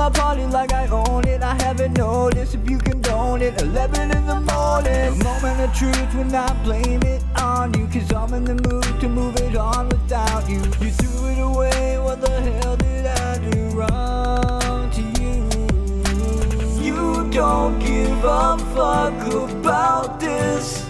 On 0.08 0.14
party 0.14 0.46
like 0.46 0.72
I 0.72 0.86
own 0.86 1.28
it. 1.28 1.42
I 1.42 1.54
haven't 1.62 1.98
noticed 1.98 2.54
if 2.54 2.70
you 2.70 2.78
condone 2.78 3.42
it. 3.42 3.60
11 3.60 4.10
in 4.10 4.26
the 4.26 4.40
morning. 4.40 5.20
A 5.20 5.22
moment 5.22 5.60
of 5.60 5.74
truth 5.76 6.14
when 6.14 6.34
I 6.34 6.50
blame 6.64 7.02
it 7.02 7.22
on 7.36 7.74
you. 7.74 7.86
Cause 7.88 8.10
I'm 8.14 8.32
in 8.32 8.44
the 8.44 8.54
mood 8.54 9.00
to 9.02 9.06
move 9.06 9.36
it 9.36 9.54
on 9.54 9.90
without 9.90 10.48
you. 10.48 10.60
You 10.80 10.90
threw 10.92 11.26
it 11.32 11.38
away. 11.38 11.98
What 11.98 12.22
the 12.22 12.40
hell 12.40 12.76
did 12.78 13.04
I 13.04 13.50
do 13.50 13.68
wrong 13.76 14.90
to 14.96 15.02
you? 15.20 15.44
You 16.82 17.30
don't 17.30 17.78
give 17.78 18.24
a 18.24 18.56
fuck 18.74 19.50
about 19.50 20.18
this. 20.18 20.86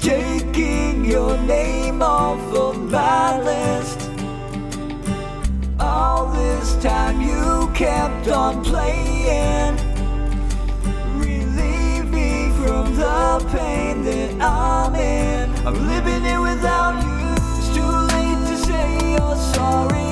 Taking 0.00 1.04
your 1.04 1.38
name 1.38 2.02
off 2.02 2.52
of 2.52 2.90
my 2.90 3.40
list 3.40 4.03
all 5.94 6.26
this 6.26 6.74
time 6.82 7.20
you 7.20 7.70
kept 7.72 8.26
on 8.28 8.64
playing, 8.64 9.74
Relieve 11.16 12.08
me 12.10 12.50
from 12.58 12.84
the 12.96 13.46
pain 13.52 14.02
that 14.08 14.30
I'm 14.40 14.94
in. 14.96 15.50
I'm 15.66 15.78
living 15.92 16.24
it 16.34 16.40
without 16.48 16.94
you. 17.06 17.34
It's 17.58 17.70
too 17.76 17.92
late 18.12 18.40
to 18.50 18.56
say 18.66 19.12
you're 19.12 19.36
sorry. 19.54 20.03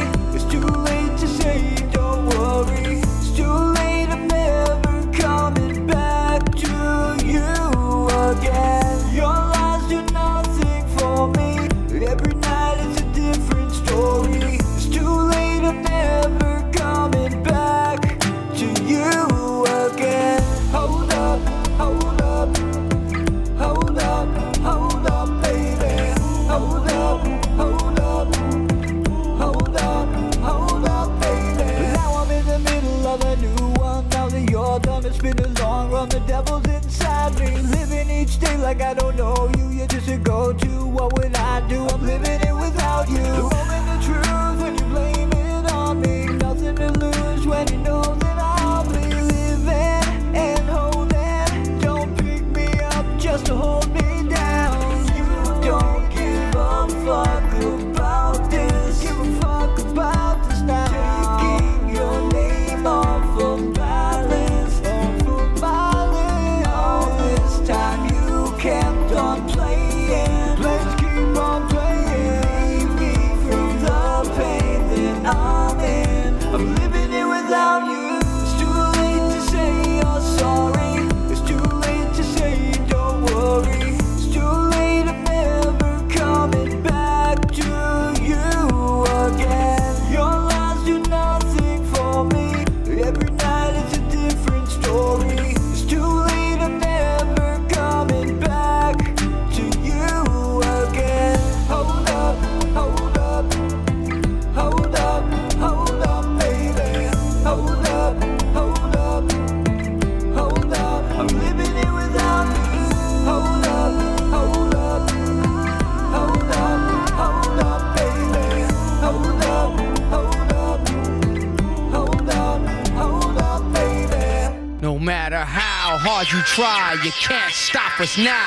hard 126.14 126.30
you 126.30 126.42
try, 126.42 126.92
you 127.02 127.10
can't 127.12 127.54
stop 127.54 127.98
us 127.98 128.18
now. 128.18 128.46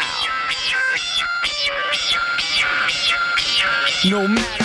No 4.06 4.28
matter 4.28 4.65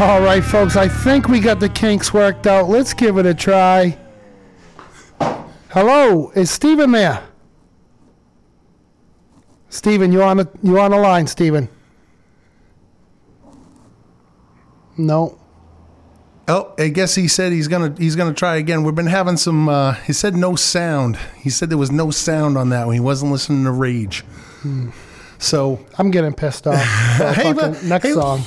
All 0.00 0.20
right, 0.20 0.44
folks, 0.44 0.76
I 0.76 0.86
think 0.86 1.28
we 1.28 1.40
got 1.40 1.58
the 1.58 1.68
kinks 1.68 2.14
worked 2.14 2.46
out. 2.46 2.68
Let's 2.68 2.94
give 2.94 3.18
it 3.18 3.26
a 3.26 3.34
try. 3.34 3.98
Hello, 5.70 6.30
is 6.36 6.52
Steven 6.52 6.92
there? 6.92 7.20
Steven, 9.70 10.12
you 10.12 10.22
on 10.22 10.36
the 10.36 10.48
you 10.62 10.78
on 10.78 10.92
the 10.92 10.98
line, 10.98 11.26
Steven? 11.26 11.68
No. 14.96 15.36
Oh, 16.46 16.74
I 16.78 16.90
guess 16.90 17.16
he 17.16 17.26
said 17.26 17.50
he's 17.50 17.66
gonna 17.66 17.92
he's 17.98 18.14
gonna 18.14 18.32
try 18.32 18.54
again. 18.54 18.84
We've 18.84 18.94
been 18.94 19.06
having 19.06 19.36
some. 19.36 19.68
Uh, 19.68 19.94
he 19.94 20.12
said 20.12 20.36
no 20.36 20.54
sound. 20.54 21.18
He 21.38 21.50
said 21.50 21.70
there 21.70 21.76
was 21.76 21.90
no 21.90 22.12
sound 22.12 22.56
on 22.56 22.68
that 22.68 22.86
one. 22.86 22.94
He 22.94 23.00
wasn't 23.00 23.32
listening 23.32 23.64
to 23.64 23.72
Rage. 23.72 24.20
Hmm. 24.62 24.90
So 25.38 25.84
I'm 25.98 26.12
getting 26.12 26.34
pissed 26.34 26.68
off. 26.68 26.76
hey, 27.34 27.52
next 27.52 28.06
hey, 28.06 28.12
song. 28.12 28.42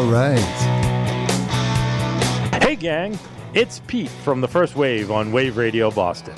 All 0.00 0.06
right. 0.06 0.38
Hey, 2.62 2.74
gang, 2.74 3.18
it's 3.52 3.82
Pete 3.86 4.08
from 4.08 4.40
the 4.40 4.48
First 4.48 4.74
Wave 4.74 5.10
on 5.10 5.30
Wave 5.30 5.58
Radio 5.58 5.90
Boston. 5.90 6.34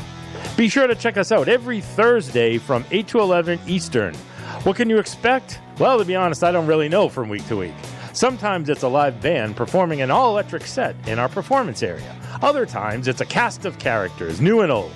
Be 0.56 0.68
sure 0.68 0.88
to 0.88 0.96
check 0.96 1.16
us 1.16 1.30
out 1.30 1.48
every 1.48 1.80
Thursday 1.80 2.58
from 2.58 2.84
8 2.90 3.06
to 3.06 3.20
11 3.20 3.60
Eastern. 3.68 4.16
What 4.64 4.74
can 4.74 4.90
you 4.90 4.98
expect? 4.98 5.60
Well, 5.78 5.96
to 6.00 6.04
be 6.04 6.16
honest, 6.16 6.42
I 6.42 6.50
don't 6.50 6.66
really 6.66 6.88
know 6.88 7.08
from 7.08 7.28
week 7.28 7.46
to 7.46 7.56
week. 7.56 7.74
Sometimes 8.12 8.68
it's 8.68 8.82
a 8.82 8.88
live 8.88 9.22
band 9.22 9.54
performing 9.54 10.02
an 10.02 10.10
all 10.10 10.30
electric 10.30 10.66
set 10.66 10.96
in 11.06 11.20
our 11.20 11.28
performance 11.28 11.84
area. 11.84 12.16
Other 12.42 12.66
times 12.66 13.06
it's 13.06 13.20
a 13.20 13.26
cast 13.26 13.64
of 13.64 13.78
characters, 13.78 14.40
new 14.40 14.62
and 14.62 14.72
old. 14.72 14.90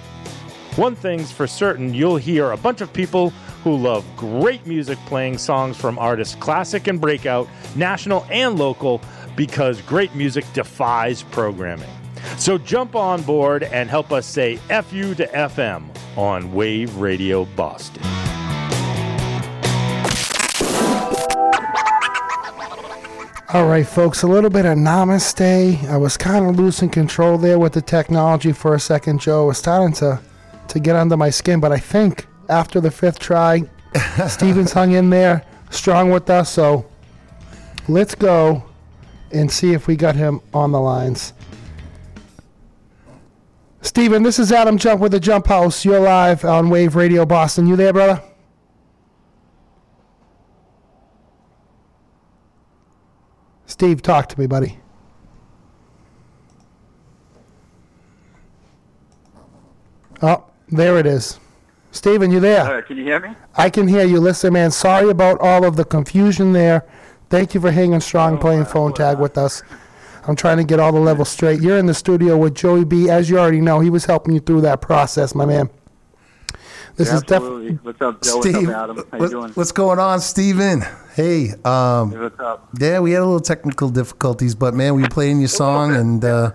One 0.75 0.97
thing's 0.97 1.31
for 1.31 1.47
certain 1.47 1.95
you'll 1.95 2.17
hear 2.17 2.51
a 2.51 2.57
bunch 2.57 2.81
of 2.81 2.93
people 2.93 3.33
who 3.67 3.77
love 3.77 4.05
great 4.17 4.65
music 4.65 4.97
playing 5.07 5.37
songs 5.37 5.77
from 5.77 5.99
artists 5.99 6.37
classic 6.37 6.87
and 6.87 7.01
breakout, 7.01 7.49
national 7.75 8.25
and 8.31 8.57
local, 8.57 9.01
because 9.35 9.83
great 9.83 10.15
music 10.15 10.45
defies 10.53 11.25
programming. 11.25 11.91
So 12.39 12.59
jump 12.59 12.95
on 12.95 13.23
board 13.23 13.65
and 13.65 13.91
help 13.91 14.13
us 14.13 14.25
say 14.25 14.55
FU 14.69 15.17
to 15.17 15.27
FM 15.27 15.83
on 16.17 16.53
Wave 16.53 16.95
Radio 16.99 17.45
Boston. 17.57 18.05
All 23.53 23.67
right, 23.67 23.85
folks, 23.85 24.23
a 24.23 24.29
little 24.29 24.51
bit 24.51 24.65
of 24.65 24.79
namaste. 24.79 25.85
I 25.89 25.97
was 25.97 26.17
kind 26.17 26.49
of 26.49 26.55
losing 26.55 26.89
control 26.89 27.37
there 27.37 27.59
with 27.59 27.73
the 27.73 27.83
technology 27.83 28.53
for 28.53 28.77
a 28.77 28.81
second, 28.81 29.19
Joe. 29.19 29.47
Was 29.47 29.59
starting 29.59 29.93
to, 29.95 30.21
to 30.69 30.79
get 30.79 30.95
under 30.95 31.17
my 31.17 31.31
skin, 31.31 31.59
but 31.59 31.73
I 31.73 31.79
think 31.79 32.29
after 32.49 32.81
the 32.81 32.91
fifth 32.91 33.19
try, 33.19 33.63
Stevens 34.29 34.73
hung 34.73 34.93
in 34.93 35.11
there 35.11 35.45
strong 35.71 36.11
with 36.11 36.29
us. 36.31 36.51
So 36.51 36.87
let's 37.89 38.15
go 38.15 38.65
and 39.33 39.51
see 39.51 39.73
if 39.73 39.87
we 39.87 39.97
got 39.97 40.17
him 40.17 40.41
on 40.55 40.73
the 40.73 40.81
lines. 40.81 41.33
Steven, 43.83 44.23
this 44.23 44.39
is 44.39 44.51
Adam 44.51 44.79
Jump 44.79 45.01
with 45.01 45.13
the 45.13 45.21
Jump 45.21 45.47
Houze. 45.47 45.85
You're 45.85 46.01
live 46.01 46.45
on 46.45 46.71
Wave 46.71 46.97
Radio 46.97 47.25
Boston. 47.25 47.67
You 47.67 47.77
there, 47.77 47.93
brother? 47.93 48.23
Steve, 53.67 54.03
talk 54.03 54.29
to 54.31 54.41
me, 54.41 54.47
buddy. 54.47 54.79
Oh, 60.23 60.45
there 60.69 60.99
it 60.99 61.07
is. 61.07 61.39
Steven, 61.97 62.31
you 62.31 62.41
there? 62.41 62.79
Uh, 62.79 62.83
can 62.83 62.97
you 62.97 63.05
hear 63.05 63.21
me? 63.21 63.31
I 63.57 63.71
can 63.71 63.89
hear 63.89 64.05
you. 64.05 64.21
Listen, 64.21 64.53
man, 64.53 64.71
sorry 64.71 65.09
about 65.11 65.41
all 65.41 65.65
of 65.65 65.77
the 65.77 65.85
confusion 65.85 66.53
there. 66.53 66.85
Thank 67.31 67.55
you 67.55 67.61
for 67.61 67.71
hanging 67.73 68.01
strong 68.01 68.33
and 68.33 68.41
playing 68.41 68.67
phone 68.67 68.93
tag 68.93 69.19
with 69.19 69.37
us. 69.37 69.63
I'm 70.29 70.37
trying 70.37 70.57
to 70.59 70.65
get 70.65 70.79
all 70.81 70.93
the 70.93 71.01
levels 71.01 71.29
straight. 71.29 71.61
You're 71.61 71.79
in 71.79 71.87
the 71.87 71.95
studio 71.95 72.37
with 72.37 72.55
Joey 72.55 72.85
B. 72.85 73.09
As 73.09 73.31
you 73.31 73.39
already 73.39 73.61
know, 73.61 73.81
he 73.81 73.91
was 73.91 74.05
helping 74.05 74.35
you 74.35 74.41
through 74.41 74.61
that 74.63 74.81
process, 74.81 75.35
my 75.35 75.45
man. 75.47 75.71
This 76.97 77.09
is 77.13 77.23
Absolutely. 77.23 77.71
definitely. 77.71 77.79
What's 77.83 78.01
up, 78.03 78.23
Joe? 78.23 78.41
Steve, 78.41 78.55
What's 78.55 78.69
up, 78.69 78.77
Adam? 78.91 78.97
How 78.97 79.17
you 79.17 79.23
what- 79.23 79.31
doing? 79.31 79.51
what's 79.53 79.73
going 79.73 79.99
on, 79.99 80.21
Steven? 80.21 80.83
Hey, 81.15 81.51
um, 81.65 82.11
Hey, 82.13 82.19
What's 82.19 82.41
up? 82.41 82.69
yeah, 82.81 83.01
we 83.01 83.13
had 83.13 83.21
a 83.23 83.25
little 83.25 83.41
technical 83.41 83.89
difficulties, 83.91 84.55
but 84.55 84.75
man, 84.75 84.95
we 84.95 85.03
were 85.03 85.09
playing 85.09 85.41
your 85.41 85.49
song, 85.49 85.95
and 85.95 86.25
uh, 86.25 86.53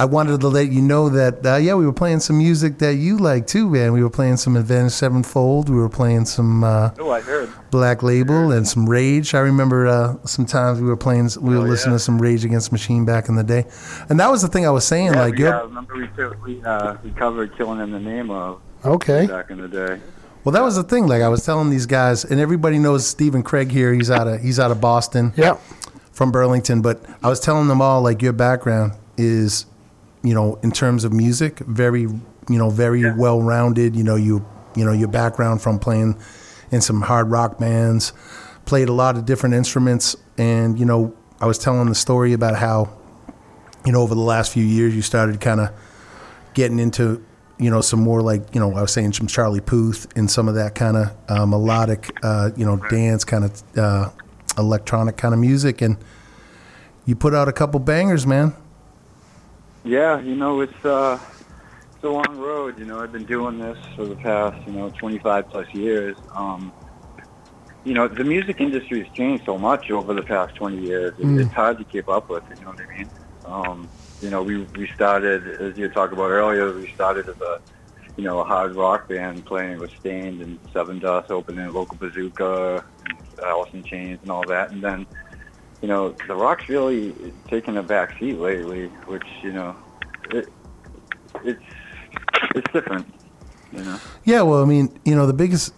I 0.00 0.06
wanted 0.06 0.40
to 0.40 0.48
let 0.48 0.72
you 0.72 0.80
know 0.80 1.10
that 1.10 1.44
uh, 1.44 1.56
yeah, 1.56 1.74
we 1.74 1.84
were 1.84 1.92
playing 1.92 2.20
some 2.20 2.38
music 2.38 2.78
that 2.78 2.94
you 2.94 3.18
like 3.18 3.46
too, 3.46 3.68
man. 3.68 3.92
We 3.92 4.02
were 4.02 4.08
playing 4.08 4.38
some 4.38 4.56
Avenged 4.56 4.94
Sevenfold, 4.94 5.68
we 5.68 5.76
were 5.76 5.90
playing 5.90 6.24
some 6.24 6.64
uh, 6.64 6.90
Oh, 6.98 7.10
I 7.10 7.20
heard. 7.20 7.50
Black 7.70 8.02
Label 8.02 8.50
and 8.50 8.66
some 8.66 8.88
Rage. 8.88 9.34
I 9.34 9.40
remember 9.40 9.86
uh, 9.86 10.16
sometimes 10.24 10.80
we 10.80 10.86
were 10.88 10.96
playing, 10.96 11.28
we 11.42 11.54
were 11.54 11.66
Oh, 11.66 11.68
listening 11.68 11.92
yeah. 11.92 11.98
to 11.98 12.02
some 12.04 12.18
Rage 12.18 12.46
Against 12.46 12.70
the 12.70 12.74
Machine 12.74 13.04
back 13.04 13.28
in 13.28 13.34
the 13.34 13.44
day, 13.44 13.66
and 14.08 14.18
that 14.20 14.30
was 14.30 14.40
the 14.40 14.48
thing 14.48 14.66
I 14.66 14.70
was 14.70 14.86
saying. 14.86 15.12
Yeah, 15.12 15.20
like, 15.20 15.34
we, 15.34 15.40
you're, 15.40 15.54
uh, 15.54 15.64
remember 15.66 15.94
we 15.94 16.54
we 16.56 16.64
uh, 16.64 16.96
we 17.04 17.10
covered 17.10 17.54
"Killing 17.58 17.80
in 17.80 17.90
the 17.90 18.00
Name 18.00 18.30
of" 18.30 18.60
Okay. 18.84 19.26
back 19.26 19.50
in 19.50 19.60
the 19.60 19.68
day. 19.68 20.00
Well, 20.44 20.52
that 20.52 20.62
was 20.62 20.76
the 20.76 20.82
thing. 20.82 21.06
Like 21.08 21.20
I 21.20 21.28
was 21.28 21.44
telling 21.44 21.68
these 21.68 21.84
guys, 21.84 22.24
and 22.24 22.40
everybody 22.40 22.78
knows 22.78 23.06
Stephen 23.06 23.42
Kregg 23.42 23.70
here. 23.70 23.92
He's 23.92 24.10
out 24.10 24.26
of 24.26 24.40
he's 24.40 24.58
out 24.58 24.70
of 24.70 24.80
Boston, 24.80 25.34
Yeah. 25.36 25.58
from 26.12 26.32
Burlington. 26.32 26.80
But 26.80 27.04
I 27.22 27.28
was 27.28 27.38
telling 27.40 27.68
them 27.68 27.82
all 27.82 28.00
like 28.00 28.22
your 28.22 28.32
background 28.32 28.94
is, 29.18 29.66
you 30.22 30.34
know, 30.34 30.58
in 30.62 30.70
terms 30.70 31.04
of 31.04 31.12
music, 31.12 31.58
very 31.60 32.02
you 32.02 32.58
know 32.58 32.70
very 32.70 33.12
well 33.14 33.40
rounded. 33.42 33.96
You 33.96 34.04
know 34.04 34.16
you 34.16 34.44
you 34.74 34.84
know 34.84 34.92
your 34.92 35.08
background 35.08 35.62
from 35.62 35.78
playing 35.78 36.18
in 36.70 36.80
some 36.80 37.02
hard 37.02 37.30
rock 37.30 37.58
bands, 37.58 38.12
played 38.66 38.88
a 38.88 38.92
lot 38.92 39.16
of 39.16 39.24
different 39.24 39.54
instruments, 39.54 40.16
and 40.38 40.78
you 40.78 40.84
know 40.84 41.14
I 41.40 41.46
was 41.46 41.58
telling 41.58 41.88
the 41.88 41.94
story 41.94 42.34
about 42.34 42.56
how, 42.56 42.92
you 43.86 43.92
know, 43.92 44.02
over 44.02 44.14
the 44.14 44.20
last 44.20 44.52
few 44.52 44.64
years 44.64 44.94
you 44.94 45.00
started 45.00 45.40
kind 45.40 45.60
of 45.60 45.70
getting 46.52 46.78
into 46.78 47.24
you 47.58 47.70
know 47.70 47.80
some 47.80 48.00
more 48.00 48.20
like 48.20 48.54
you 48.54 48.60
know 48.60 48.74
I 48.74 48.82
was 48.82 48.92
saying 48.92 49.12
some 49.14 49.26
Charlie 49.26 49.60
Puth 49.60 50.06
and 50.16 50.30
some 50.30 50.48
of 50.48 50.54
that 50.54 50.74
kind 50.74 50.96
of 50.96 51.16
uh, 51.28 51.46
melodic 51.46 52.10
uh, 52.22 52.50
you 52.56 52.64
know 52.66 52.76
dance 52.88 53.24
kind 53.24 53.44
of 53.44 53.78
uh, 53.78 54.10
electronic 54.58 55.16
kind 55.16 55.32
of 55.32 55.40
music. 55.40 55.80
And 55.80 55.96
you 57.06 57.16
put 57.16 57.34
out 57.34 57.48
a 57.48 57.52
couple 57.52 57.80
bangers 57.80 58.26
man 58.26 58.54
Yeah, 59.84 60.20
you 60.20 60.34
know 60.34 60.60
it's 60.60 60.84
uh, 60.84 61.18
it's 61.94 62.04
a 62.04 62.08
long 62.08 62.38
road. 62.38 62.78
You 62.78 62.84
know, 62.84 63.00
I've 63.00 63.12
been 63.12 63.26
doing 63.26 63.58
this 63.58 63.78
for 63.96 64.06
the 64.06 64.16
past 64.16 64.56
you 64.66 64.72
know 64.72 64.90
25 64.90 65.50
plus 65.50 65.66
years. 65.72 66.16
Um, 66.34 66.72
you 67.84 67.94
know, 67.94 68.08
the 68.08 68.24
music 68.24 68.60
industry 68.60 69.02
has 69.02 69.08
changed 69.14 69.44
so 69.46 69.56
much 69.56 69.90
over 69.90 70.12
the 70.12 70.22
past 70.22 70.54
20 70.56 70.78
years. 70.78 71.14
Mm. 71.18 71.40
It's 71.40 71.52
hard 71.54 71.78
to 71.78 71.84
keep 71.84 72.08
up 72.08 72.28
with. 72.28 72.44
It, 72.50 72.58
you 72.58 72.64
know 72.64 72.72
what 72.72 72.80
I 72.80 72.98
mean? 72.98 73.10
Um, 73.46 73.90
you 74.20 74.28
know, 74.28 74.42
we 74.42 74.64
we 74.76 74.88
started 74.94 75.60
as 75.60 75.76
you 75.78 75.88
talked 75.88 76.12
about 76.12 76.30
earlier. 76.30 76.72
We 76.74 76.90
started 76.94 77.28
as 77.28 77.40
a 77.40 77.60
you 78.16 78.24
know 78.24 78.40
a 78.40 78.44
hard 78.44 78.72
rock 78.76 79.08
band 79.08 79.46
playing 79.46 79.78
with 79.78 79.90
Staind 80.00 80.42
and 80.42 80.58
Sevendust, 80.74 81.30
opening 81.30 81.66
a 81.66 81.70
local 81.70 81.96
bazooka, 81.96 82.84
and 83.06 83.18
Alice 83.42 83.70
in 83.72 83.82
Chains, 83.84 84.18
and 84.20 84.30
all 84.30 84.44
that, 84.46 84.72
and 84.72 84.84
then 84.84 85.06
you 85.80 85.88
know, 85.88 86.14
the 86.26 86.34
rock's 86.34 86.68
really 86.68 87.32
taken 87.48 87.76
a 87.76 87.82
back 87.82 88.18
seat 88.18 88.38
lately, 88.38 88.86
which 89.06 89.26
you 89.42 89.52
know, 89.52 89.76
it, 90.30 90.48
it's 91.44 91.62
it's 92.54 92.72
different. 92.72 93.06
You 93.72 93.84
know, 93.84 94.00
yeah 94.24 94.42
well 94.42 94.62
I 94.62 94.64
mean 94.64 94.98
you 95.04 95.14
know 95.14 95.28
the 95.28 95.32
biggest 95.32 95.72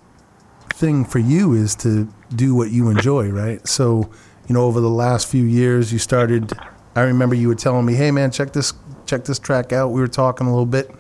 thing 0.71 1.05
for 1.05 1.19
you 1.19 1.53
is 1.53 1.75
to 1.77 2.09
do 2.35 2.55
what 2.55 2.71
you 2.71 2.89
enjoy 2.89 3.29
right? 3.29 3.67
So 3.69 4.11
you 4.49 4.55
know 4.55 4.65
over 4.65 4.81
the 4.81 4.91
last 4.91 5.29
few 5.29 5.45
years 5.45 5.93
you 5.93 5.99
started 5.99 6.53
I 6.97 7.03
remember 7.03 7.35
you 7.35 7.49
were 7.49 7.55
telling 7.55 7.85
me 7.85 7.95
hey 7.95 8.11
man 8.11 8.31
check 8.31 8.53
this 8.55 8.73
check 9.05 9.25
this 9.25 9.39
track 9.39 9.73
out. 9.73 9.89
We 9.89 10.01
were 10.01 10.09
talking 10.09 10.47
a 10.47 10.51
little 10.51 10.65
bit 10.65 10.91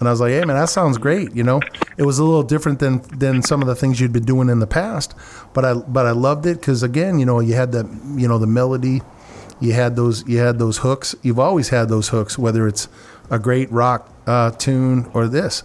And 0.00 0.08
I 0.08 0.12
was 0.12 0.20
like, 0.20 0.30
"Hey, 0.32 0.44
man, 0.44 0.56
that 0.56 0.70
sounds 0.70 0.98
great." 0.98 1.34
You 1.36 1.44
know, 1.44 1.60
it 1.96 2.02
was 2.04 2.18
a 2.18 2.24
little 2.24 2.42
different 2.42 2.78
than 2.80 3.02
than 3.16 3.42
some 3.42 3.60
of 3.62 3.68
the 3.68 3.74
things 3.76 4.00
you'd 4.00 4.12
been 4.12 4.24
doing 4.24 4.48
in 4.48 4.58
the 4.58 4.66
past, 4.66 5.14
but 5.52 5.64
I 5.64 5.74
but 5.74 6.06
I 6.06 6.12
loved 6.12 6.46
it 6.46 6.58
because 6.58 6.82
again, 6.82 7.18
you 7.18 7.26
know, 7.26 7.38
you 7.40 7.54
had 7.54 7.70
the 7.72 7.86
you 8.16 8.26
know 8.26 8.38
the 8.38 8.46
melody, 8.46 9.02
you 9.60 9.74
had 9.74 9.96
those 9.96 10.26
you 10.26 10.38
had 10.38 10.58
those 10.58 10.78
hooks. 10.78 11.14
You've 11.22 11.38
always 11.38 11.68
had 11.68 11.88
those 11.90 12.08
hooks, 12.08 12.38
whether 12.38 12.66
it's 12.66 12.88
a 13.30 13.38
great 13.38 13.70
rock 13.70 14.08
uh, 14.26 14.50
tune 14.52 15.08
or 15.14 15.28
this. 15.28 15.62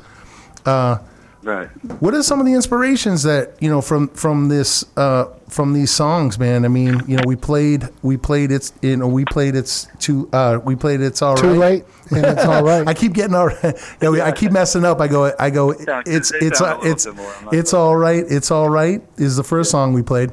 Uh, 0.65 0.97
Right. 1.43 1.67
what 2.01 2.15
are 2.15 2.23
some 2.23 2.39
of 2.39 2.47
the 2.47 2.53
inspirations 2.53 3.21
that 3.21 3.53
you 3.61 3.69
know 3.69 3.79
from 3.79 4.07
from 4.09 4.49
this 4.49 4.83
uh, 4.97 5.25
from 5.55 5.71
these 5.73 5.89
songs, 5.89 6.37
man? 6.37 6.65
I 6.65 6.67
mean, 6.67 7.01
you 7.07 7.15
know, 7.15 7.23
we 7.25 7.35
played 7.37 7.87
we 8.03 8.17
played 8.17 8.51
it's 8.51 8.73
you 8.81 8.97
know 8.97 9.07
we 9.07 9.23
played 9.23 9.55
it's 9.55 9.87
too 9.99 10.29
uh, 10.33 10.59
we 10.63 10.75
played 10.75 10.99
it's 11.01 11.21
all 11.21 11.35
Too 11.37 11.51
right. 11.51 11.57
late, 11.57 11.85
and 12.11 12.25
it's 12.25 12.43
all 12.45 12.61
right. 12.71 12.85
I 12.87 12.93
keep 12.93 13.13
getting 13.13 13.33
all 13.35 13.47
right. 13.47 13.61
You 14.01 14.11
know, 14.17 14.21
I 14.23 14.31
keep 14.33 14.51
messing 14.51 14.83
up. 14.83 14.99
I 14.99 15.07
go 15.07 15.31
I 15.39 15.49
go. 15.49 15.73
Yeah, 15.73 16.03
It's 16.05 16.31
they 16.31 16.39
it's 16.47 16.59
uh, 16.61 16.77
it's 16.83 17.03
similar, 17.03 17.33
I'm 17.39 17.45
not 17.45 17.53
it's 17.55 17.73
all 17.73 17.95
right. 17.95 18.23
It's 18.27 18.51
all 18.51 18.69
right 18.69 19.01
is 19.17 19.37
the 19.37 19.43
first 19.43 19.71
song 19.71 19.93
we 19.93 20.03
played, 20.03 20.31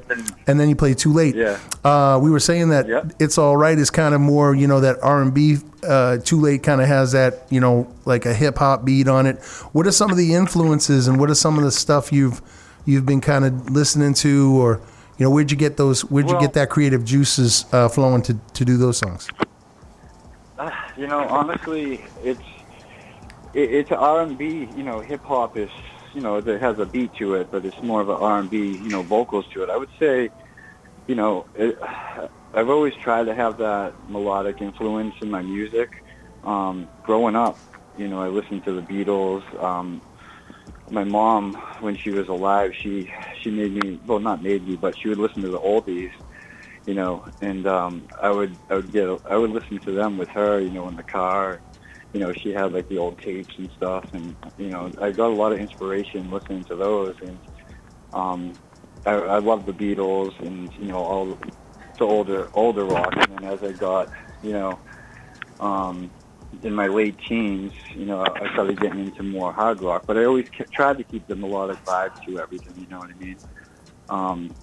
and 0.49 0.59
then 0.59 0.69
you 0.69 0.75
play 0.77 0.93
too 0.95 1.13
late. 1.13 1.37
Yeah. 1.37 1.59
Uh, 1.85 2.19
we 2.21 2.31
were 2.31 2.41
saying 2.41 2.71
that 2.71 2.89
Yep. 2.89 3.13
it's 3.21 3.39
all 3.39 3.57
right 3.57 3.79
is 3.79 3.91
kind 3.91 4.15
of 4.15 4.21
more 4.21 4.55
you 4.55 4.67
know 4.67 4.81
that 4.81 4.97
R 5.03 5.23
and 5.23 5.33
B. 5.33 5.59
Uh, 5.85 6.19
too 6.19 6.41
late 6.41 6.63
kind 6.63 6.81
of 6.81 6.87
has 6.87 7.11
that 7.13 7.45
you 7.51 7.59
know 7.61 7.93
like 8.05 8.25
a 8.27 8.35
hip 8.35 8.59
hop 8.59 8.85
beat 8.85 9.09
on 9.09 9.27
it. 9.27 9.43
What 9.73 9.87
are 9.87 9.93
some 9.93 10.11
of 10.11 10.17
the 10.17 10.35
influences 10.35 11.09
and 11.09 11.19
what 11.19 11.29
are 11.31 11.35
some 11.35 11.59
of 11.59 11.65
the 11.65 11.73
stuff 11.73 12.13
you've 12.13 12.41
you've 12.85 13.07
been 13.07 13.21
kind 13.21 13.45
of 13.45 13.71
listening 13.71 14.15
to 14.15 14.61
or 14.61 14.81
you 15.19 15.25
know 15.25 15.31
where'd 15.31 15.51
you 15.51 15.57
get 15.57 15.77
those 15.77 16.03
where'd 16.03 16.31
you 16.31 16.39
get 16.41 16.55
that 16.55 16.71
creative 16.71 17.05
juices 17.05 17.67
uh, 17.73 17.89
flowing 17.89 18.23
to 18.23 18.35
to 18.55 18.65
do 18.65 18.77
those 18.77 18.99
songs? 18.99 19.29
You 20.97 21.07
know, 21.07 21.21
honestly, 21.21 22.05
it's 22.23 22.43
it, 23.55 23.75
it's 23.75 23.93
R 23.93 24.23
and 24.23 24.37
B. 24.37 24.69
You 24.77 24.83
know, 24.83 25.01
hip 25.01 25.25
hop 25.25 25.57
is 25.57 25.71
you 26.15 26.21
know 26.21 26.37
it 26.37 26.61
has 26.61 26.79
a 26.79 26.87
beat 26.87 27.15
to 27.17 27.35
it, 27.35 27.51
but 27.51 27.65
it's 27.65 27.81
more 27.83 28.01
of 28.01 28.09
an 28.09 28.17
R 28.17 28.39
and 28.41 28.51
B. 28.51 28.59
You 28.59 28.89
know, 28.89 29.03
vocals 29.03 29.47
to 29.55 29.63
it. 29.63 29.71
I 29.71 29.77
would 29.77 29.89
say, 29.99 30.31
you 31.07 31.15
know, 31.15 31.47
it, 31.55 31.79
I've 32.55 32.69
always 32.69 32.95
tried 33.03 33.25
to 33.25 33.35
have 33.35 33.59
that 33.59 33.95
melodic 34.09 34.61
influence 34.61 35.15
in 35.23 35.31
my 35.31 35.43
music. 35.43 35.91
Um, 36.45 36.89
growing 37.05 37.37
up, 37.37 37.59
you 37.97 38.09
know, 38.09 38.21
I 38.21 38.29
listened 38.29 38.65
to 38.65 38.73
the 38.73 38.83
Beatles. 38.83 39.43
Um, 39.63 40.03
my 40.93 41.05
mom, 41.05 41.55
when 41.81 41.97
she 41.97 42.11
was 42.11 42.29
alive, 42.29 42.73
she 42.83 43.11
she 43.43 43.51
made 43.51 43.73
me 43.73 44.01
well, 44.07 44.21
not 44.21 44.43
made 44.43 44.67
me, 44.67 44.77
but 44.77 44.95
she 44.99 45.09
would 45.09 45.19
listen 45.19 45.43
to 45.43 45.51
the 45.51 45.59
oldies 45.59 46.11
you 46.87 46.95
know, 46.95 47.25
and 47.41 47.67
um, 47.67 48.09
I 48.21 48.31
would 48.31 48.57
I 48.69 48.77
would 48.77 48.93
get 48.93 49.09
I 49.31 49.37
would 49.37 49.51
listen 49.51 49.79
to 49.81 49.95
them 49.95 50.19
with 50.19 50.29
her, 50.31 50.61
you 50.61 50.71
know, 50.71 50.89
in 50.89 50.97
the 50.97 51.03
car. 51.03 51.61
You 52.13 52.21
know, 52.21 52.33
she 52.33 52.51
had 52.53 52.73
like 52.73 52.89
the 52.89 52.99
old 52.99 53.19
tapes 53.19 53.55
and 53.57 53.71
stuff, 53.77 54.05
and 54.13 54.37
you 54.59 54.69
know, 54.69 54.93
I 55.01 55.13
got 55.13 55.29
a 55.29 55.35
lot 55.35 55.53
of 55.53 55.61
inspiration 55.61 56.31
listening 56.31 56.65
to 56.65 56.77
those, 56.77 57.15
and 57.23 57.39
um, 58.13 58.59
I, 59.07 59.13
I 59.13 59.39
love 59.39 59.65
the 59.65 59.73
Beatles 59.73 60.39
and 60.45 60.71
you 60.77 60.89
know 60.89 60.99
all 60.99 61.39
the 61.99 62.05
older 62.05 62.49
older 62.53 62.85
rock, 62.85 63.15
and 63.17 63.39
then 63.39 63.45
as 63.45 63.61
I 63.63 63.73
got 63.73 64.11
you 64.43 64.53
know 64.53 64.79
um, 65.61 66.11
in 66.63 66.75
my 66.75 66.87
late 66.87 67.17
teens, 67.29 67.73
you 67.95 68.05
know, 68.05 68.23
I 68.23 68.53
started 68.53 68.81
getting 68.81 69.01
into 69.01 69.23
more 69.23 69.53
hard 69.53 69.81
rock, 69.81 70.05
but 70.07 70.17
I 70.17 70.25
always 70.25 70.49
kept, 70.57 70.73
tried 70.73 70.99
to 70.99 71.05
keep 71.05 71.27
the 71.27 71.35
melodic 71.35 71.85
vibe 71.85 72.11
to 72.27 72.39
everything. 72.39 72.75
You 72.77 72.87
know 72.89 72.99
what 72.99 73.11
I 73.11 73.15
mean? 73.15 73.37
Um, 74.09 74.55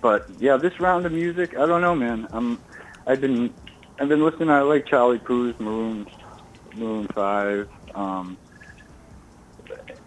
but 0.00 0.26
yeah, 0.38 0.56
this 0.56 0.78
round 0.80 1.06
of 1.06 1.12
music, 1.12 1.56
I 1.58 1.66
don't 1.66 1.80
know, 1.80 1.94
man. 1.94 2.28
I'm, 2.32 2.60
I've 3.06 3.20
been, 3.20 3.52
I've 3.98 4.08
been 4.08 4.24
listening. 4.24 4.50
I 4.50 4.60
like 4.60 4.86
Charlie 4.86 5.18
Puth, 5.18 5.58
Maroon, 5.60 6.06
Maroon 6.74 7.06
Five. 7.08 7.68
Um, 7.94 8.38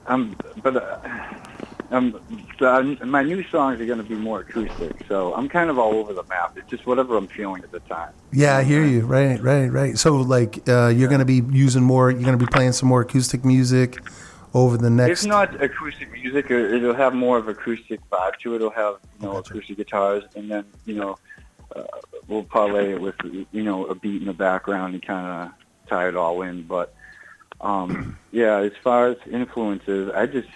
I'm, 0.06 0.36
but 0.62 0.78
uh, 0.78 0.98
um, 1.94 2.20
my 3.06 3.22
new 3.22 3.44
songs 3.50 3.80
are 3.80 3.86
going 3.86 4.00
to 4.00 4.04
be 4.04 4.16
more 4.16 4.40
acoustic, 4.40 5.06
so 5.08 5.34
I'm 5.36 5.48
kind 5.48 5.70
of 5.70 5.78
all 5.78 5.94
over 5.94 6.12
the 6.14 6.24
map. 6.24 6.58
It's 6.58 6.70
just 6.70 6.88
whatever 6.88 7.16
I'm 7.16 7.28
feeling 7.28 7.64
at 7.64 7.72
the 7.72 7.82
time. 7.82 8.12
Yeah, 8.32 8.58
I 8.58 8.64
hear 8.64 8.84
you. 8.84 9.06
Right, 9.06 9.40
right, 9.42 9.68
right. 9.68 9.98
So 9.98 10.16
like 10.16 10.68
uh, 10.68 10.88
you're 10.88 11.08
going 11.08 11.20
to 11.20 11.26
be 11.26 11.44
using 11.56 11.84
more. 11.84 12.10
You're 12.10 12.24
going 12.24 12.38
to 12.38 12.44
be 12.44 12.50
playing 12.52 12.72
some 12.72 12.90
more 12.90 13.02
acoustic 13.02 13.46
music 13.46 14.00
over 14.56 14.76
the 14.76 14.90
next. 14.90 15.24
If 15.24 15.30
not 15.30 15.62
acoustic 15.62 16.12
music, 16.12 16.50
it'll 16.50 16.96
have 16.96 17.14
more 17.14 17.38
of 17.38 17.48
acoustic 17.48 18.02
vibe 18.10 18.38
to 18.40 18.54
it. 18.54 18.56
It'll 18.58 18.72
have 18.72 18.96
you 19.20 19.28
know 19.28 19.38
acoustic 19.38 19.78
guitars, 19.78 20.24
and 20.36 20.50
then 20.50 20.66
you 20.86 20.96
know 20.96 21.18
uh, 21.76 21.84
we'll 22.28 22.44
parlay 22.44 22.94
it 22.94 23.02
with 23.02 23.16
you 23.24 23.64
know 23.64 23.86
a 23.86 23.94
beat 23.94 24.22
in 24.22 24.28
the 24.28 24.34
background 24.34 24.96
and 24.96 25.06
kind 25.06 25.28
of 25.28 25.90
tie 25.90 26.08
it 26.08 26.16
all 26.16 26.42
in. 26.42 26.64
But 26.64 26.96
um, 27.62 28.18
yeah, 28.32 28.58
as 28.58 28.74
far 28.84 29.10
as 29.10 29.18
influences, 29.30 30.12
I 30.12 30.26
just 30.26 30.50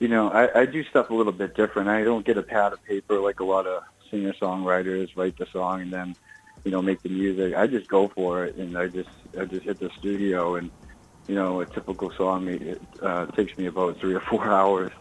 you 0.00 0.08
know 0.08 0.28
I, 0.30 0.60
I 0.60 0.66
do 0.66 0.84
stuff 0.84 1.10
a 1.10 1.14
little 1.14 1.32
bit 1.32 1.54
different. 1.54 1.88
I 1.88 2.04
don't 2.04 2.24
get 2.24 2.38
a 2.38 2.42
pad 2.42 2.72
of 2.72 2.82
paper 2.84 3.18
like 3.18 3.40
a 3.40 3.44
lot 3.44 3.66
of 3.66 3.84
singer 4.10 4.32
songwriters 4.32 5.16
write 5.16 5.36
the 5.38 5.46
song 5.46 5.82
and 5.82 5.92
then 5.92 6.16
you 6.64 6.70
know 6.70 6.82
make 6.82 7.02
the 7.02 7.08
music. 7.08 7.54
I 7.54 7.66
just 7.66 7.88
go 7.88 8.08
for 8.08 8.44
it, 8.44 8.56
and 8.56 8.76
I 8.76 8.88
just 8.88 9.10
I 9.38 9.44
just 9.44 9.64
hit 9.64 9.78
the 9.78 9.90
studio 9.98 10.56
and 10.56 10.70
you 11.28 11.34
know, 11.34 11.60
a 11.60 11.66
typical 11.66 12.10
song 12.12 12.48
it 12.48 12.80
uh, 13.02 13.26
takes 13.26 13.56
me 13.56 13.66
about 13.66 13.98
three 13.98 14.14
or 14.14 14.20
four 14.20 14.44
hours. 14.50 14.92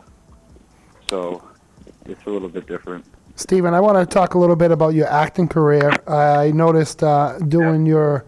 So 1.07 1.43
it's 2.05 2.25
a 2.25 2.29
little 2.29 2.49
bit 2.49 2.67
different. 2.67 3.05
Steven, 3.35 3.73
I 3.73 3.79
want 3.79 3.97
to 3.97 4.05
talk 4.05 4.35
a 4.35 4.37
little 4.37 4.55
bit 4.55 4.71
about 4.71 4.93
your 4.93 5.07
acting 5.07 5.47
career. 5.47 5.91
I 6.07 6.51
noticed 6.51 7.03
uh, 7.03 7.39
doing 7.39 7.85
your 7.85 8.25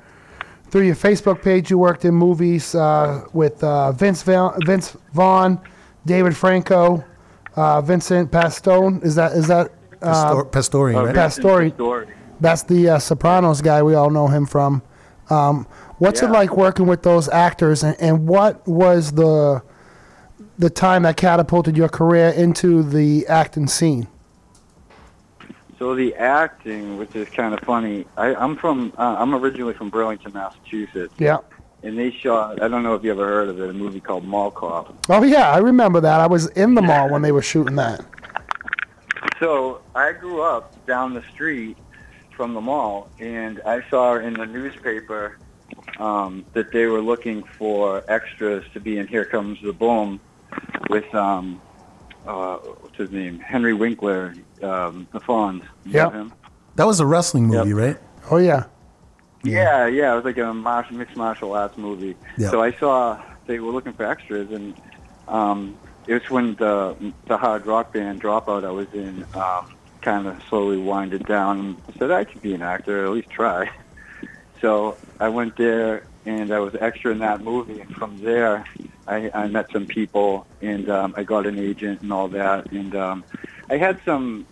through 0.72 0.82
your 0.82 0.96
Facebook 0.96 1.42
page, 1.42 1.70
you 1.70 1.78
worked 1.78 2.04
in 2.04 2.16
movies 2.16 2.76
uh, 2.76 3.24
with 3.32 3.64
uh, 3.64 3.92
Vince 3.94 4.24
Vaughn, 4.24 4.60
Vince 4.66 4.98
Vaughn, 5.14 5.62
David 6.06 6.36
Franco, 6.36 7.04
uh, 7.56 7.82
Vincent 7.82 8.32
Pastone. 8.32 9.04
Is 9.04 9.16
that 9.16 9.32
is 9.34 9.48
that 9.48 9.72
uh, 10.02 10.44
Pastor- 10.44 10.46
Pastori, 10.46 10.96
Uh, 10.96 11.06
right? 11.06 11.16
Vincent 11.16 11.16
Pastore. 11.16 11.62
Pastore. 11.70 12.08
That's 12.42 12.64
the 12.64 12.90
uh, 12.90 13.00
Sopranos 13.00 13.62
guy. 13.62 13.82
We 13.82 13.96
all 13.96 14.10
know 14.10 14.28
him 14.28 14.46
from. 14.46 14.82
Um, 15.30 15.66
what's 15.98 16.22
it 16.22 16.30
like 16.30 16.56
working 16.56 16.86
with 16.86 17.02
those 17.02 17.28
actors, 17.30 17.84
and, 17.84 17.96
and 18.00 18.28
what 18.28 18.66
was 18.68 19.14
the 19.14 19.64
the 20.58 20.70
time 20.70 21.04
that 21.04 21.18
catapulted 21.18 21.76
your 21.76 21.90
career 21.90 22.30
into 22.30 22.84
the 22.84 23.26
acting 23.28 23.68
scene? 23.68 24.08
So 25.80 25.94
the 25.96 26.16
acting, 26.16 26.98
which 26.98 27.14
is 27.16 27.28
kind 27.30 27.54
of 27.54 27.60
funny, 27.60 28.06
I, 28.16 28.34
I'm 28.36 28.56
from, 28.56 28.94
uh, 28.98 29.18
I'm 29.20 29.36
originally 29.36 29.74
from 29.74 29.90
Burlington, 29.90 30.32
Massachusetts, 30.34 31.14
Yeah. 31.18 31.40
And 31.86 31.98
they 31.98 32.12
shot. 32.12 32.62
I 32.62 32.68
don't 32.68 32.84
know 32.84 32.96
if 32.96 33.04
you 33.04 33.12
ever 33.12 33.26
heard 33.26 33.48
of 33.50 33.60
it, 33.62 33.70
a 33.70 33.74
movie 33.74 34.00
called 34.02 34.26
Mall 34.26 34.52
Cop. 34.52 34.94
Oh 35.10 35.24
yeah, 35.24 35.52
I 35.52 35.60
remember 35.60 36.02
that. 36.02 36.20
I 36.20 36.28
was 36.28 36.48
in 36.48 36.74
the 36.74 36.82
mall 36.82 37.10
when 37.10 37.22
they 37.22 37.32
were 37.32 37.42
shooting 37.44 37.76
that. 37.76 38.04
So 39.40 39.82
I 39.94 40.12
grew 40.14 40.42
up 40.42 40.86
down 40.86 41.14
the 41.14 41.22
street 41.34 41.78
from 42.36 42.54
the 42.54 42.62
mall, 42.62 43.10
and 43.20 43.62
I 43.66 43.84
saw 43.90 44.16
in 44.18 44.34
the 44.34 44.46
newspaper 44.46 45.38
um, 46.00 46.46
that 46.54 46.72
they 46.72 46.86
were 46.88 47.02
looking 47.02 47.44
for 47.44 48.04
extras 48.08 48.64
to 48.74 48.80
be 48.80 48.98
in 48.98 49.08
Here 49.08 49.26
Comes 49.26 49.62
the 49.62 49.74
Boom 49.74 50.20
with 50.90 51.14
um, 51.14 51.62
uh, 52.26 52.58
what's 52.58 52.98
his 52.98 53.12
name, 53.12 53.40
Henry 53.40 53.74
Winkler, 53.74 54.36
um, 54.64 55.08
the 55.12 55.20
Fonz. 55.20 55.62
You 55.86 55.94
know 55.94 56.00
Yep. 56.06 56.14
him? 56.14 56.34
That 56.76 56.88
was 56.88 57.00
a 57.00 57.06
wrestling 57.06 57.46
movie, 57.48 57.74
right? 57.74 57.98
Oh 58.32 58.38
yeah. 58.38 58.66
Yeah, 59.52 59.88
yeah, 59.88 60.14
it 60.14 60.16
was 60.16 60.26
like 60.26 60.38
a 60.38 60.54
martial, 60.54 60.98
mixed 60.98 61.16
martial 61.16 61.54
arts 61.54 61.78
movie. 61.78 62.16
Yeah. 62.38 62.50
So 62.50 62.62
I 62.62 62.72
saw 62.74 63.22
they 63.46 63.60
were 63.60 63.72
looking 63.72 63.94
for 63.94 64.06
extras, 64.06 64.52
and 64.52 64.76
um, 65.28 65.78
it 66.08 66.14
was 66.14 66.30
when 66.30 66.56
the 66.56 67.14
the 67.28 67.38
hard 67.38 67.66
rock 67.66 67.94
band 67.94 68.22
Dropout 68.22 68.66
I 68.66 68.72
was 68.72 68.88
in 68.94 69.26
um, 69.34 69.68
kind 70.02 70.28
of 70.28 70.42
slowly 70.50 70.78
winded 70.78 71.26
down. 71.26 71.60
And 71.60 71.82
I 71.90 72.00
said 72.00 72.12
I 72.12 72.24
could 72.24 72.42
be 72.42 72.54
an 72.54 72.62
actor, 72.62 73.06
at 73.06 73.12
least 73.12 73.30
try. 73.30 73.70
So 74.62 74.98
I 75.20 75.30
went 75.30 75.58
there, 75.58 76.08
and 76.26 76.52
I 76.52 76.60
was 76.60 76.76
extra 76.80 77.12
in 77.12 77.20
that 77.20 77.42
movie. 77.42 77.82
And 77.82 77.92
from 77.98 78.20
there, 78.22 78.66
I, 79.06 79.30
I 79.34 79.48
met 79.48 79.72
some 79.72 79.86
people, 79.86 80.48
and 80.62 80.90
um, 80.90 81.14
I 81.18 81.24
got 81.24 81.46
an 81.46 81.60
agent 81.60 82.02
and 82.02 82.12
all 82.12 82.30
that. 82.30 82.72
And 82.72 82.96
um, 82.96 83.26
I 83.70 83.78
had 83.78 84.00
some. 84.06 84.48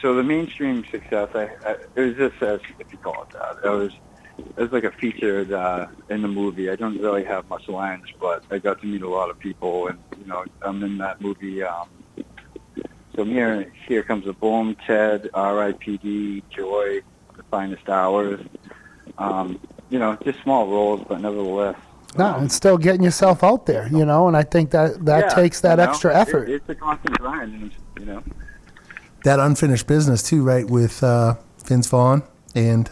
So 0.00 0.14
the 0.14 0.22
mainstream 0.22 0.84
success, 0.90 1.30
I, 1.34 1.50
I 1.66 1.76
it 1.96 2.00
was 2.00 2.14
just 2.16 2.42
as 2.42 2.60
if 2.78 2.92
you 2.92 2.98
call 2.98 3.22
it 3.22 3.30
that. 3.32 3.56
It 3.64 3.68
was 3.68 3.92
it 4.38 4.56
was 4.56 4.72
like 4.72 4.84
a 4.84 4.90
featured 4.92 5.52
uh, 5.52 5.86
in 6.10 6.22
the 6.22 6.28
movie. 6.28 6.70
I 6.70 6.76
don't 6.76 6.98
really 7.00 7.24
have 7.24 7.48
much 7.48 7.68
lines, 7.68 8.04
but 8.20 8.44
I 8.50 8.58
got 8.58 8.80
to 8.80 8.86
meet 8.86 9.02
a 9.02 9.08
lot 9.08 9.30
of 9.30 9.38
people, 9.38 9.88
and 9.88 9.98
you 10.18 10.26
know, 10.26 10.44
I'm 10.62 10.82
in 10.82 10.98
that 10.98 11.20
movie. 11.20 11.62
Um, 11.62 11.88
so 13.14 13.24
here, 13.24 13.72
here 13.88 14.02
comes 14.02 14.26
a 14.26 14.32
boom. 14.32 14.76
Ted, 14.86 15.28
R.I.P.D., 15.34 16.44
Joy, 16.50 17.00
The 17.36 17.42
Finest 17.50 17.88
Hours. 17.88 18.40
Um, 19.18 19.58
you 19.90 19.98
know, 19.98 20.16
just 20.22 20.40
small 20.42 20.68
roles, 20.68 21.04
but 21.08 21.20
nevertheless. 21.20 21.76
No, 22.16 22.36
and 22.36 22.50
still 22.50 22.78
getting 22.78 23.02
yourself 23.02 23.42
out 23.44 23.66
there, 23.66 23.88
you 23.88 24.04
know, 24.04 24.28
and 24.28 24.36
I 24.36 24.42
think 24.42 24.70
that 24.70 25.04
that 25.04 25.24
Yeah, 25.28 25.34
takes 25.34 25.60
that 25.62 25.78
you 25.78 25.84
know, 25.84 25.90
extra 25.90 26.10
it- 26.12 26.16
effort. 26.20 26.48
it's 26.48 26.68
a 26.68 26.74
constant 26.74 27.18
grind, 27.18 27.72
you 27.98 28.04
know. 28.06 28.22
That 29.24 29.40
unfinished 29.40 29.86
business 29.86 30.22
too, 30.22 30.42
right? 30.44 30.66
With 30.68 31.02
uh, 31.02 31.34
Vince 31.64 31.88
Vaughn 31.88 32.22
and 32.54 32.88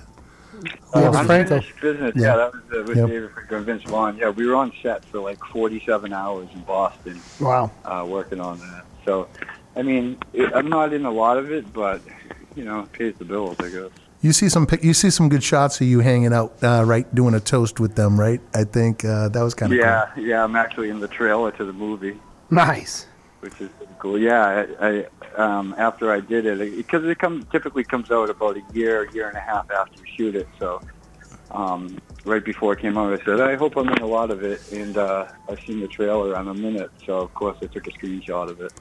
Yeah, 0.94 1.00
Uh, 1.10 1.18
unfinished 1.20 1.80
business. 1.80 2.12
Yeah. 2.16 2.22
Yeah, 2.22 2.36
that 2.36 2.52
was 2.52 2.62
uh, 2.72 2.84
with 2.88 2.96
Yep. 2.96 3.08
David 3.08 3.30
Franco 3.32 3.56
and 3.56 3.66
Vince 3.66 3.82
Vaughn. 3.84 4.16
Yeah, 4.16 4.30
we 4.30 4.46
were 4.46 4.54
on 4.54 4.72
set 4.82 5.04
for 5.06 5.18
like 5.20 5.38
47 5.46 6.12
hours 6.12 6.48
in 6.54 6.60
Boston. 6.62 7.20
Wow. 7.40 7.70
uh, 7.84 8.04
working 8.08 8.40
on 8.40 8.58
that. 8.60 8.84
So, 9.04 9.28
I 9.74 9.82
mean, 9.82 10.18
it, 10.32 10.52
I'm 10.54 10.68
not 10.68 10.92
in 10.92 11.04
a 11.04 11.10
lot 11.10 11.36
of 11.38 11.50
it, 11.52 11.72
but 11.72 12.00
you 12.54 12.64
know, 12.64 12.80
it 12.80 12.92
pays 12.92 13.14
the 13.18 13.24
bills, 13.24 13.56
I 13.60 13.68
guess. 13.68 13.90
You 14.22 14.32
see 14.32 14.48
some 14.48 14.66
you 14.82 14.94
see 14.94 15.10
some 15.10 15.28
good 15.28 15.42
shots 15.44 15.80
of 15.80 15.86
you 15.86 16.00
hanging 16.00 16.32
out, 16.32 16.54
uh, 16.62 16.82
right, 16.86 17.12
doing 17.14 17.34
a 17.34 17.40
toast 17.40 17.78
with 17.78 17.94
them, 17.94 18.18
right? 18.18 18.40
I 18.54 18.64
think 18.64 19.04
uh, 19.04 19.28
that 19.28 19.42
was 19.42 19.54
kind 19.54 19.70
of 19.72 19.78
Yeah, 19.78 20.10
yeah. 20.16 20.42
I'm 20.42 20.56
actually 20.56 20.88
in 20.88 20.98
the 21.00 21.06
trailer 21.08 21.50
to 21.52 21.64
the 21.64 21.72
movie, 21.72 22.18
Nice. 22.50 23.06
which 23.40 23.60
is 23.60 23.70
cool. 23.98 24.18
Yeah, 24.18 24.66
I, 24.80 24.88
I 24.88 25.06
um, 25.36 25.74
after 25.78 26.10
I 26.10 26.20
did 26.20 26.46
it, 26.46 26.76
because 26.76 27.04
it, 27.04 27.18
comes 27.18 27.44
typically 27.50 27.84
comes 27.84 28.10
out 28.10 28.30
about 28.30 28.56
a 28.56 28.62
year, 28.72 29.08
year 29.12 29.28
and 29.28 29.36
a 29.36 29.40
half 29.40 29.70
after 29.70 30.00
you 30.00 30.12
shoot 30.16 30.36
it. 30.36 30.48
So 30.58 30.80
um, 31.50 31.98
right 32.24 32.44
before 32.44 32.72
it 32.72 32.80
came 32.80 32.96
out, 32.98 33.12
I 33.12 33.24
said, 33.24 33.40
I 33.40 33.56
hope 33.56 33.76
I'm 33.76 33.88
in 33.88 33.98
a 33.98 34.06
lot 34.06 34.30
of 34.30 34.42
it, 34.42 34.72
and 34.72 34.96
uh, 34.96 35.26
I 35.48 35.56
seen 35.64 35.80
the 35.80 35.88
trailer 35.88 36.34
I'm 36.36 36.48
in 36.64 36.76
it. 36.76 36.90
So 37.04 37.18
of 37.18 37.32
course 37.34 37.56
I 37.62 37.66
took 37.66 37.86
a 37.86 37.90
screenshot 37.90 38.50
of 38.50 38.60
it. 38.60 38.72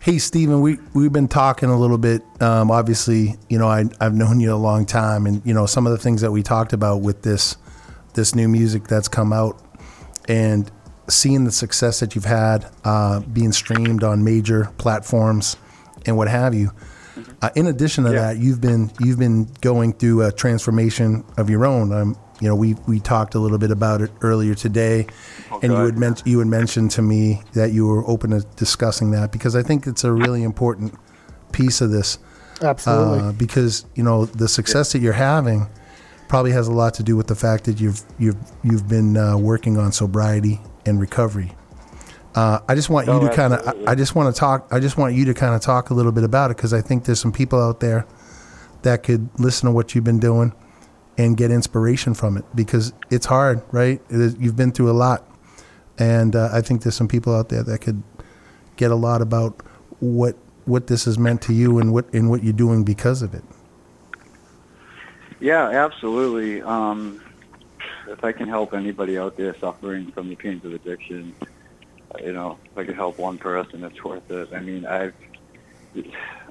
Hey, 0.00 0.18
Stephen, 0.18 0.62
we 0.62 0.78
we've 0.94 1.12
been 1.12 1.28
talking 1.28 1.68
a 1.68 1.78
little 1.78 1.98
bit. 1.98 2.22
Um, 2.40 2.70
obviously, 2.70 3.36
you 3.50 3.58
know, 3.58 3.68
I 3.68 3.84
I've 4.00 4.14
known 4.14 4.40
you 4.40 4.54
a 4.54 4.56
long 4.56 4.86
time, 4.86 5.26
and 5.26 5.42
you 5.44 5.52
know 5.52 5.66
some 5.66 5.86
of 5.86 5.92
the 5.92 5.98
things 5.98 6.22
that 6.22 6.32
we 6.32 6.42
talked 6.42 6.72
about 6.72 7.02
with 7.02 7.20
this 7.20 7.56
this 8.14 8.34
new 8.34 8.48
music 8.48 8.88
that's 8.88 9.08
come 9.08 9.30
out, 9.32 9.62
and 10.26 10.70
seeing 11.10 11.44
the 11.44 11.52
success 11.52 12.00
that 12.00 12.14
you've 12.14 12.24
had, 12.24 12.66
uh, 12.84 13.20
being 13.20 13.52
streamed 13.52 14.02
on 14.04 14.24
major 14.24 14.70
platforms, 14.78 15.56
and 16.06 16.16
what 16.16 16.28
have 16.28 16.54
you. 16.54 16.70
Uh, 17.42 17.50
in 17.54 17.66
addition 17.66 18.04
to 18.04 18.10
that, 18.10 18.38
you've 18.38 18.60
been 18.60 18.90
you've 19.00 19.18
been 19.18 19.48
going 19.60 19.92
through 19.92 20.22
a 20.22 20.32
transformation 20.32 21.24
of 21.36 21.50
your 21.50 21.66
own. 21.66 21.92
Um, 21.92 22.16
you 22.40 22.48
know, 22.48 22.54
we 22.54 22.74
we 22.86 23.00
talked 23.00 23.34
a 23.34 23.38
little 23.38 23.58
bit 23.58 23.70
about 23.70 24.00
it 24.00 24.10
earlier 24.22 24.54
today, 24.54 25.06
and 25.62 25.72
you 25.72 25.78
had 25.78 25.98
mentioned 25.98 26.28
you 26.28 26.38
had 26.38 26.48
mentioned 26.48 26.90
to 26.92 27.02
me 27.02 27.42
that 27.52 27.72
you 27.72 27.86
were 27.86 28.06
open 28.08 28.30
to 28.30 28.40
discussing 28.56 29.10
that 29.12 29.32
because 29.32 29.54
I 29.56 29.62
think 29.62 29.86
it's 29.86 30.04
a 30.04 30.12
really 30.12 30.42
important 30.42 30.94
piece 31.52 31.80
of 31.80 31.90
this. 31.90 32.18
Absolutely. 32.62 33.20
Uh, 33.20 33.32
because 33.32 33.86
you 33.94 34.02
know 34.02 34.26
the 34.26 34.48
success 34.48 34.92
that 34.92 35.00
you're 35.00 35.12
having 35.12 35.66
probably 36.28 36.52
has 36.52 36.68
a 36.68 36.72
lot 36.72 36.94
to 36.94 37.02
do 37.02 37.16
with 37.16 37.26
the 37.26 37.34
fact 37.34 37.64
that 37.64 37.80
you've 37.80 38.02
you've 38.18 38.36
you've 38.62 38.88
been 38.88 39.16
uh, 39.16 39.36
working 39.36 39.76
on 39.76 39.92
sobriety 39.92 40.60
and 40.86 41.00
recovery. 41.00 41.52
Uh, 42.34 42.60
I 42.68 42.74
just 42.74 42.90
want 42.90 43.08
you 43.08 43.20
to 43.20 43.34
kind 43.34 43.52
of. 43.52 43.58
absolutely. 43.58 43.86
I 43.86 43.94
just 43.96 44.14
want 44.14 44.34
to 44.34 44.38
talk. 44.38 44.68
I 44.70 44.78
just 44.78 44.96
want 44.96 45.14
you 45.14 45.24
to 45.26 45.34
kind 45.34 45.54
of 45.54 45.60
talk 45.60 45.90
a 45.90 45.94
little 45.94 46.12
bit 46.12 46.24
about 46.24 46.50
it 46.50 46.56
because 46.56 46.72
I 46.72 46.80
think 46.80 47.04
there's 47.04 47.20
some 47.20 47.32
people 47.32 47.60
out 47.60 47.80
there 47.80 48.06
that 48.82 49.02
could 49.02 49.28
listen 49.38 49.66
to 49.66 49.72
what 49.72 49.94
you've 49.94 50.04
been 50.04 50.20
doing 50.20 50.52
and 51.18 51.36
get 51.36 51.50
inspiration 51.50 52.14
from 52.14 52.36
it 52.36 52.44
because 52.54 52.92
it's 53.10 53.26
hard, 53.26 53.62
right? 53.72 54.00
It 54.08 54.20
is, 54.20 54.36
you've 54.38 54.56
been 54.56 54.70
through 54.72 54.90
a 54.90 54.92
lot, 54.92 55.28
and 55.98 56.36
uh, 56.36 56.50
I 56.52 56.60
think 56.60 56.82
there's 56.82 56.94
some 56.94 57.08
people 57.08 57.34
out 57.34 57.48
there 57.48 57.64
that 57.64 57.80
could 57.80 58.02
get 58.76 58.90
a 58.90 58.96
lot 58.96 59.22
about 59.22 59.60
what 59.98 60.36
what 60.66 60.86
this 60.86 61.04
has 61.06 61.18
meant 61.18 61.42
to 61.42 61.52
you 61.52 61.78
and 61.78 61.92
what 61.92 62.12
and 62.14 62.30
what 62.30 62.44
you're 62.44 62.52
doing 62.52 62.84
because 62.84 63.22
of 63.22 63.34
it. 63.34 63.42
Yeah, 65.40 65.68
absolutely. 65.68 66.62
Um, 66.62 67.20
if 68.08 68.24
I 68.24 68.32
can 68.32 68.48
help 68.48 68.74
anybody 68.74 69.18
out 69.18 69.36
there 69.36 69.56
suffering 69.58 70.10
from 70.12 70.28
the 70.28 70.36
pains 70.36 70.64
of 70.64 70.72
addiction, 70.72 71.34
you 72.22 72.32
know, 72.32 72.58
if 72.64 72.78
I 72.78 72.84
can 72.84 72.94
help 72.94 73.18
one 73.18 73.38
person, 73.38 73.84
it's 73.84 74.02
worth 74.02 74.30
it. 74.30 74.50
I 74.52 74.60
mean, 74.60 74.86
I've, 74.86 75.14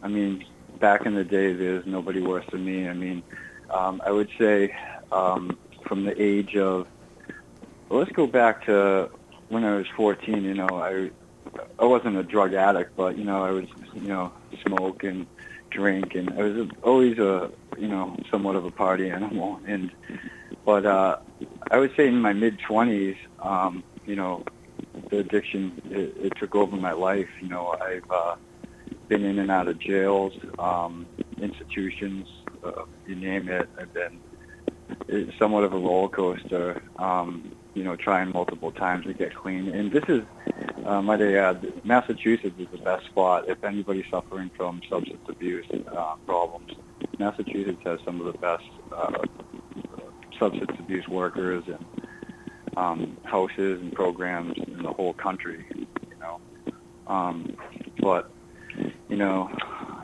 I 0.01 0.07
mean, 0.07 0.45
back 0.79 1.05
in 1.05 1.15
the 1.15 1.23
day, 1.23 1.53
there's 1.53 1.85
nobody 1.85 2.21
worse 2.21 2.45
than 2.51 2.65
me. 2.65 2.87
I 2.87 2.93
mean, 2.93 3.23
um, 3.69 4.01
I 4.05 4.11
would 4.11 4.29
say 4.37 4.75
um, 5.11 5.57
from 5.85 6.05
the 6.05 6.21
age 6.21 6.55
of, 6.55 6.87
well, 7.89 7.99
let's 7.99 8.11
go 8.11 8.27
back 8.27 8.65
to 8.65 9.09
when 9.49 9.63
I 9.63 9.75
was 9.75 9.87
14. 9.95 10.43
You 10.43 10.53
know, 10.53 10.67
I, 10.71 11.11
I 11.77 11.85
wasn't 11.85 12.17
a 12.17 12.23
drug 12.23 12.53
addict, 12.53 12.95
but 12.95 13.17
you 13.17 13.25
know, 13.25 13.43
I 13.43 13.51
was, 13.51 13.65
you 13.93 14.07
know, 14.07 14.31
smoke 14.65 15.03
and 15.03 15.25
drink, 15.69 16.15
and 16.15 16.29
I 16.31 16.43
was 16.43 16.69
always 16.83 17.17
a, 17.19 17.51
you 17.77 17.87
know, 17.87 18.15
somewhat 18.31 18.55
of 18.55 18.65
a 18.65 18.71
party 18.71 19.09
animal. 19.09 19.59
And 19.67 19.91
but 20.65 20.85
uh, 20.85 21.17
I 21.71 21.77
would 21.77 21.95
say 21.95 22.07
in 22.07 22.21
my 22.21 22.33
mid 22.33 22.59
20s, 22.59 23.17
um, 23.39 23.83
you 24.05 24.15
know, 24.15 24.43
the 25.09 25.19
addiction 25.19 25.81
it, 25.89 26.15
it 26.17 26.33
took 26.37 26.55
over 26.55 26.75
my 26.75 26.91
life. 26.91 27.29
You 27.41 27.49
know, 27.49 27.75
I've 27.81 28.09
uh, 28.09 28.35
been 29.07 29.23
in 29.23 29.39
and 29.39 29.51
out 29.51 29.67
of 29.67 29.79
jails, 29.79 30.33
um, 30.57 31.05
institutions, 31.41 32.27
uh, 32.63 32.83
you 33.07 33.15
name 33.15 33.49
it. 33.49 33.69
I've 33.79 33.93
been 33.93 34.19
it's 35.07 35.37
somewhat 35.37 35.63
of 35.63 35.73
a 35.73 35.77
roller 35.77 36.09
coaster. 36.09 36.81
Um, 36.97 37.55
you 37.73 37.83
know, 37.83 37.95
trying 37.95 38.31
multiple 38.31 38.71
times 38.71 39.05
to 39.05 39.13
get 39.13 39.33
clean. 39.33 39.69
And 39.69 39.91
this 39.91 40.03
is, 40.09 40.23
uh, 40.85 41.01
might 41.01 41.21
I 41.21 41.35
add, 41.35 41.85
Massachusetts 41.85 42.55
is 42.57 42.67
the 42.71 42.77
best 42.77 43.05
spot 43.05 43.47
if 43.47 43.63
anybody's 43.63 44.05
suffering 44.09 44.49
from 44.57 44.81
substance 44.89 45.21
abuse 45.29 45.65
uh, 45.95 46.15
problems. 46.25 46.73
Massachusetts 47.19 47.79
has 47.85 47.99
some 48.03 48.19
of 48.19 48.33
the 48.33 48.37
best 48.39 48.65
uh, 48.91 49.11
substance 50.39 50.71
abuse 50.79 51.07
workers 51.07 51.63
and 51.67 51.85
um, 52.77 53.17
houses 53.23 53.81
and 53.81 53.93
programs 53.93 54.57
in 54.57 54.81
the 54.81 54.93
whole 54.93 55.13
country. 55.13 55.65
You 55.75 55.87
know, 56.19 56.39
um, 57.07 57.55
but 57.99 58.31
you 59.09 59.17
know, 59.17 59.51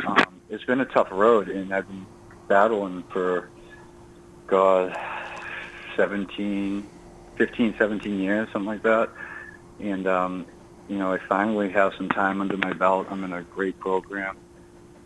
um, 0.06 0.42
it's 0.50 0.66
been 0.66 0.82
a 0.82 0.86
tough 0.86 1.08
road, 1.12 1.48
and 1.48 1.74
I've 1.74 1.88
been 1.88 2.06
battling 2.48 3.04
for 3.12 3.50
God, 4.48 4.96
17, 5.96 6.88
15, 7.38 7.76
17 7.78 8.20
years, 8.20 8.48
something 8.52 8.68
like 8.68 8.84
that. 8.84 9.10
And 9.80 10.08
um, 10.08 10.46
you 10.88 10.98
know, 10.98 11.14
I 11.14 11.20
finally 11.20 11.70
have 11.72 11.94
some 11.96 12.10
time 12.10 12.42
under 12.42 12.58
my 12.58 12.74
belt. 12.74 13.08
I'm 13.10 13.24
in 13.24 13.34
a 13.34 13.42
great 13.42 13.80
program 13.80 14.38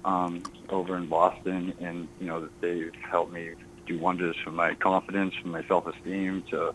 um, 0.03 0.43
over 0.69 0.97
in 0.97 1.07
Boston, 1.07 1.73
and 1.79 2.07
you 2.19 2.27
know, 2.27 2.49
they've 2.61 2.91
helped 3.09 3.31
me 3.31 3.51
do 3.89 3.99
wonders 3.99 4.35
for 4.43 4.51
my 4.51 4.75
confidence, 4.75 5.33
for 5.41 5.49
my 5.49 5.63
self-esteem, 5.67 6.43
to 6.51 6.73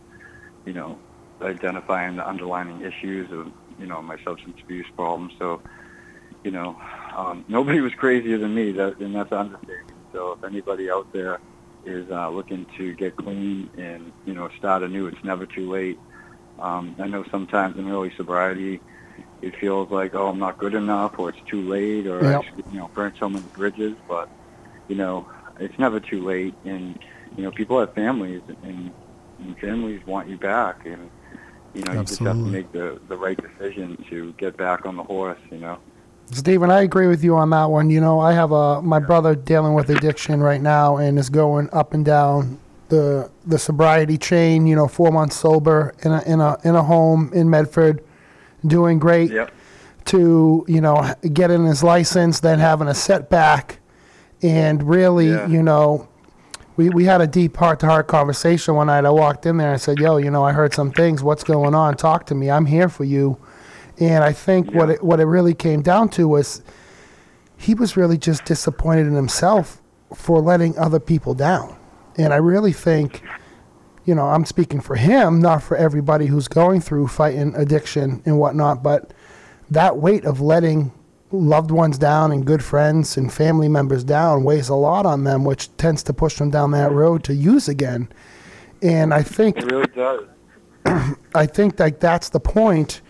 you 0.66 0.72
know, 0.72 0.98
identifying 1.42 2.16
the 2.16 2.26
underlying 2.26 2.80
issues 2.82 3.30
of 3.32 3.52
you 3.78 3.86
know 3.86 4.02
my 4.02 4.16
substance 4.24 4.56
abuse 4.64 4.86
problem. 4.96 5.30
So, 5.38 5.62
you 6.42 6.50
know, 6.50 6.78
um, 7.16 7.44
nobody 7.48 7.80
was 7.80 7.94
crazier 7.94 8.38
than 8.38 8.54
me, 8.54 8.72
that, 8.72 8.98
and 9.00 9.14
that's 9.14 9.32
an 9.32 9.38
understatement. 9.38 9.98
So, 10.12 10.32
if 10.32 10.44
anybody 10.44 10.90
out 10.90 11.08
there 11.12 11.40
is 11.84 12.10
uh, 12.10 12.30
looking 12.30 12.66
to 12.78 12.94
get 12.94 13.16
clean 13.16 13.70
and 13.76 14.12
you 14.24 14.34
know 14.34 14.48
start 14.58 14.82
anew, 14.82 15.06
it's 15.06 15.24
never 15.24 15.46
too 15.46 15.70
late. 15.70 15.98
Um, 16.58 16.96
I 16.98 17.08
know 17.08 17.24
sometimes 17.30 17.76
in 17.78 17.90
early 17.90 18.12
sobriety, 18.16 18.80
it 19.42 19.54
feels 19.60 19.90
like 19.90 20.14
oh 20.14 20.28
I'm 20.28 20.38
not 20.38 20.58
good 20.58 20.74
enough, 20.74 21.18
or 21.18 21.30
it's 21.30 21.38
too 21.50 21.62
late, 21.68 22.06
or 22.06 22.30
Yep. 22.30 22.40
I 22.40 22.44
should, 22.44 22.64
you 22.72 22.78
know 22.78 22.90
burnt 22.94 23.16
so 23.20 23.28
many 23.28 23.46
bridges. 23.54 23.96
But 24.08 24.30
you 24.88 24.96
know, 24.96 25.28
it's 25.58 25.78
never 25.78 26.00
too 26.00 26.24
late, 26.24 26.54
and 26.64 26.98
you 27.36 27.44
know 27.44 27.50
people 27.50 27.78
have 27.80 27.94
families, 27.94 28.42
and, 28.62 28.92
and 29.38 29.58
families 29.58 30.04
want 30.06 30.28
you 30.28 30.36
back, 30.36 30.84
and 30.86 31.10
you 31.74 31.82
know 31.82 31.92
you 31.92 32.04
just 32.04 32.20
have 32.20 32.36
to 32.36 32.42
make 32.42 32.70
the 32.72 33.00
the 33.08 33.16
right 33.16 33.38
decision 33.40 34.02
to 34.10 34.32
get 34.34 34.56
back 34.56 34.86
on 34.86 34.96
the 34.96 35.04
horse. 35.04 35.40
You 35.50 35.58
know. 35.58 35.78
Stephen, 36.30 36.70
I 36.70 36.82
agree 36.82 37.06
with 37.06 37.22
you 37.22 37.36
on 37.36 37.50
that 37.50 37.66
one. 37.66 37.90
You 37.90 38.00
know, 38.00 38.20
I 38.20 38.32
have 38.32 38.52
a 38.52 38.80
my 38.82 38.98
brother 38.98 39.34
dealing 39.34 39.74
with 39.74 39.90
addiction 39.90 40.40
right 40.40 40.60
now 40.60 40.96
and 40.96 41.18
is 41.18 41.28
going 41.28 41.68
up 41.72 41.92
and 41.92 42.04
down 42.04 42.58
the 42.88 43.30
the 43.46 43.58
sobriety 43.58 44.18
chain. 44.18 44.66
You 44.66 44.76
know, 44.76 44.88
four 44.88 45.12
months 45.12 45.36
sober 45.36 45.94
in 46.02 46.12
a 46.12 46.22
in 46.22 46.40
a 46.40 46.58
in 46.64 46.74
a 46.74 46.82
home 46.82 47.30
in 47.34 47.50
Medford, 47.50 48.02
doing 48.66 48.98
great. 48.98 49.30
Yep. 49.30 49.52
To 50.06 50.64
you 50.68 50.80
know 50.82 51.14
getting 51.32 51.64
his 51.64 51.82
license, 51.82 52.40
then 52.40 52.58
having 52.58 52.88
a 52.88 52.94
setback, 52.94 53.80
and 54.44 54.82
really, 54.82 55.30
Yeah. 55.30 55.46
you 55.48 55.62
know, 55.62 56.06
we, 56.76 56.90
we 56.90 57.04
had 57.04 57.20
a 57.20 57.26
deep 57.26 57.56
heart 57.56 57.80
to 57.80 57.86
heart 57.86 58.06
conversation 58.08 58.74
one 58.74 58.88
night. 58.88 59.04
I 59.04 59.10
walked 59.10 59.46
in 59.46 59.56
there 59.56 59.72
and 59.72 59.80
said, 59.80 59.98
"Yo, 59.98 60.16
you 60.18 60.30
know, 60.30 60.44
I 60.44 60.52
heard 60.52 60.74
some 60.74 60.90
things. 60.92 61.22
What's 61.22 61.42
going 61.44 61.74
on? 61.74 61.96
Talk 61.96 62.26
to 62.26 62.34
me. 62.34 62.50
I'm 62.50 62.66
here 62.66 62.88
for 62.88 63.04
you." 63.04 63.38
And 64.00 64.22
I 64.24 64.32
think 64.32 64.72
what 64.74 64.90
it 64.90 65.02
what 65.02 65.20
it 65.20 65.24
really 65.26 65.54
came 65.54 65.82
down 65.82 66.08
to 66.10 66.26
was 66.28 66.62
he 67.56 67.74
was 67.74 67.96
really 67.96 68.18
just 68.18 68.44
disappointed 68.44 69.06
in 69.06 69.14
himself 69.14 69.80
for 70.12 70.40
letting 70.40 70.76
other 70.76 70.98
people 71.00 71.32
down. 71.34 71.76
And 72.18 72.32
I 72.32 72.36
really 72.36 72.72
think, 72.72 73.22
you 74.04 74.14
know, 74.14 74.26
I'm 74.26 74.44
speaking 74.44 74.80
for 74.80 74.96
him, 74.96 75.40
not 75.40 75.62
for 75.62 75.76
everybody 75.76 76.26
who's 76.26 76.48
going 76.48 76.80
through 76.80 77.06
fighting 77.08 77.54
addiction 77.56 78.20
and 78.26 78.38
whatnot, 78.38 78.82
but 78.82 79.14
that 79.70 79.96
weight 79.98 80.24
of 80.24 80.40
letting 80.40 80.90
loved 81.34 81.70
ones 81.70 81.98
down 81.98 82.32
and 82.32 82.44
good 82.44 82.62
friends 82.62 83.16
and 83.16 83.32
family 83.32 83.68
members 83.68 84.04
down 84.04 84.44
weighs 84.44 84.68
a 84.68 84.74
lot 84.74 85.06
on 85.06 85.24
them, 85.24 85.44
which 85.44 85.74
tends 85.76 86.02
to 86.04 86.12
push 86.12 86.36
them 86.36 86.50
down 86.50 86.70
that 86.72 86.92
road 86.92 87.24
to 87.24 87.34
use 87.34 87.68
again. 87.68 88.08
And 88.82 89.12
I 89.12 89.22
think 89.22 89.56
It 89.56 89.70
really 89.70 89.90
does. 89.94 90.24
I 91.34 91.46
think 91.46 91.78
like 91.80 92.00
that's 92.00 92.28
the 92.28 92.40
point 92.40 93.00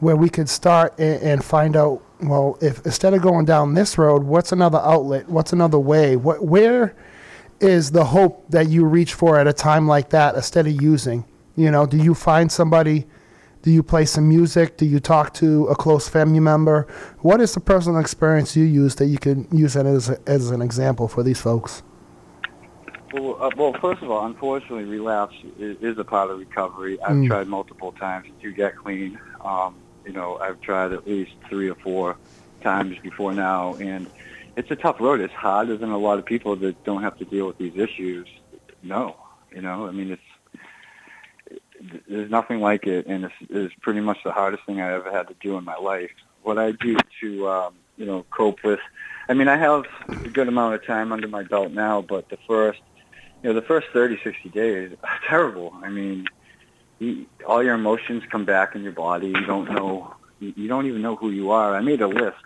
where 0.00 0.16
we 0.16 0.28
could 0.28 0.48
start 0.48 0.98
and, 0.98 1.22
and 1.22 1.44
find 1.44 1.76
out. 1.76 2.02
Well, 2.20 2.56
if 2.60 2.84
instead 2.86 3.14
of 3.14 3.22
going 3.22 3.46
down 3.46 3.74
this 3.74 3.98
road, 3.98 4.22
what's 4.22 4.52
another 4.52 4.78
outlet? 4.78 5.28
What's 5.28 5.52
another 5.52 5.78
way? 5.78 6.14
What 6.14 6.44
where 6.44 6.94
is 7.60 7.90
the 7.90 8.04
hope 8.04 8.48
that 8.50 8.68
you 8.68 8.84
reach 8.84 9.14
for 9.14 9.38
at 9.38 9.48
a 9.48 9.52
time 9.52 9.88
like 9.88 10.10
that 10.10 10.36
instead 10.36 10.66
of 10.68 10.80
using? 10.80 11.24
You 11.56 11.70
know, 11.70 11.84
do 11.84 11.96
you 11.96 12.14
find 12.14 12.50
somebody? 12.50 13.06
Do 13.62 13.70
you 13.70 13.82
play 13.82 14.04
some 14.04 14.28
music? 14.28 14.76
Do 14.76 14.84
you 14.86 14.98
talk 14.98 15.34
to 15.34 15.66
a 15.68 15.76
close 15.76 16.08
family 16.08 16.40
member? 16.40 16.86
What 17.20 17.40
is 17.40 17.54
the 17.54 17.60
personal 17.60 18.00
experience 18.00 18.56
you 18.56 18.64
use 18.64 18.96
that 18.96 19.06
you 19.06 19.18
can 19.18 19.46
use 19.52 19.76
it 19.76 19.86
as, 19.86 20.10
a, 20.10 20.18
as 20.26 20.50
an 20.50 20.60
example 20.60 21.06
for 21.06 21.22
these 21.22 21.40
folks? 21.40 21.82
Well, 23.12 23.36
uh, 23.40 23.50
well, 23.56 23.72
first 23.80 24.02
of 24.02 24.10
all, 24.10 24.26
unfortunately, 24.26 24.84
relapse 24.84 25.36
is, 25.58 25.76
is 25.80 25.98
a 25.98 26.04
part 26.04 26.30
of 26.30 26.38
recovery. 26.38 27.00
I've 27.02 27.16
Mm. 27.16 27.28
tried 27.28 27.46
multiple 27.46 27.92
times 27.92 28.26
to 28.40 28.50
get 28.52 28.76
clean. 28.76 29.18
Um, 29.44 29.76
you 30.04 30.12
know, 30.12 30.38
I've 30.38 30.60
tried 30.60 30.92
at 30.92 31.06
least 31.06 31.32
three 31.48 31.68
or 31.70 31.76
four 31.76 32.16
times 32.62 32.96
before 32.98 33.32
now, 33.32 33.74
and 33.74 34.08
it's 34.56 34.70
a 34.70 34.76
tough 34.76 35.00
road. 35.00 35.20
It's 35.20 35.34
harder 35.34 35.76
than 35.76 35.90
a 35.90 35.98
lot 35.98 36.18
of 36.18 36.24
people 36.24 36.56
that 36.56 36.82
don't 36.84 37.02
have 37.02 37.16
to 37.18 37.24
deal 37.24 37.46
with 37.46 37.58
these 37.58 37.76
issues. 37.76 38.26
No, 38.82 39.16
you 39.54 39.60
know, 39.60 39.86
I 39.86 39.92
mean, 39.92 40.10
it's 40.10 40.22
there's 42.08 42.30
nothing 42.30 42.60
like 42.60 42.86
it, 42.86 43.06
and 43.06 43.24
it's, 43.24 43.34
it's 43.48 43.74
pretty 43.80 44.00
much 44.00 44.18
the 44.24 44.32
hardest 44.32 44.64
thing 44.64 44.80
I 44.80 44.92
ever 44.92 45.10
had 45.10 45.28
to 45.28 45.34
do 45.40 45.56
in 45.56 45.64
my 45.64 45.76
life. 45.76 46.10
What 46.42 46.58
I 46.58 46.72
do 46.72 46.96
to, 47.20 47.48
um, 47.48 47.74
you 47.96 48.06
know, 48.06 48.24
cope 48.30 48.62
with. 48.64 48.80
I 49.28 49.34
mean, 49.34 49.48
I 49.48 49.56
have 49.56 49.84
a 50.08 50.28
good 50.28 50.48
amount 50.48 50.74
of 50.74 50.84
time 50.84 51.12
under 51.12 51.28
my 51.28 51.42
belt 51.42 51.72
now, 51.72 52.02
but 52.02 52.28
the 52.28 52.38
first, 52.46 52.80
you 53.42 53.48
know, 53.48 53.54
the 53.54 53.66
first 53.66 53.88
30, 53.92 54.20
60 54.22 54.48
days 54.50 54.96
are 55.02 55.20
terrible. 55.28 55.72
I 55.82 55.88
mean, 55.88 56.26
you, 56.98 57.26
all 57.46 57.62
your 57.62 57.74
emotions 57.74 58.22
come 58.30 58.44
back 58.44 58.74
in 58.74 58.82
your 58.82 58.92
body. 58.92 59.28
You 59.28 59.46
don't 59.46 59.70
know, 59.70 60.14
you 60.40 60.68
don't 60.68 60.86
even 60.86 61.02
know 61.02 61.16
who 61.16 61.30
you 61.30 61.50
are. 61.50 61.74
I 61.74 61.80
made 61.80 62.00
a 62.00 62.08
list 62.08 62.38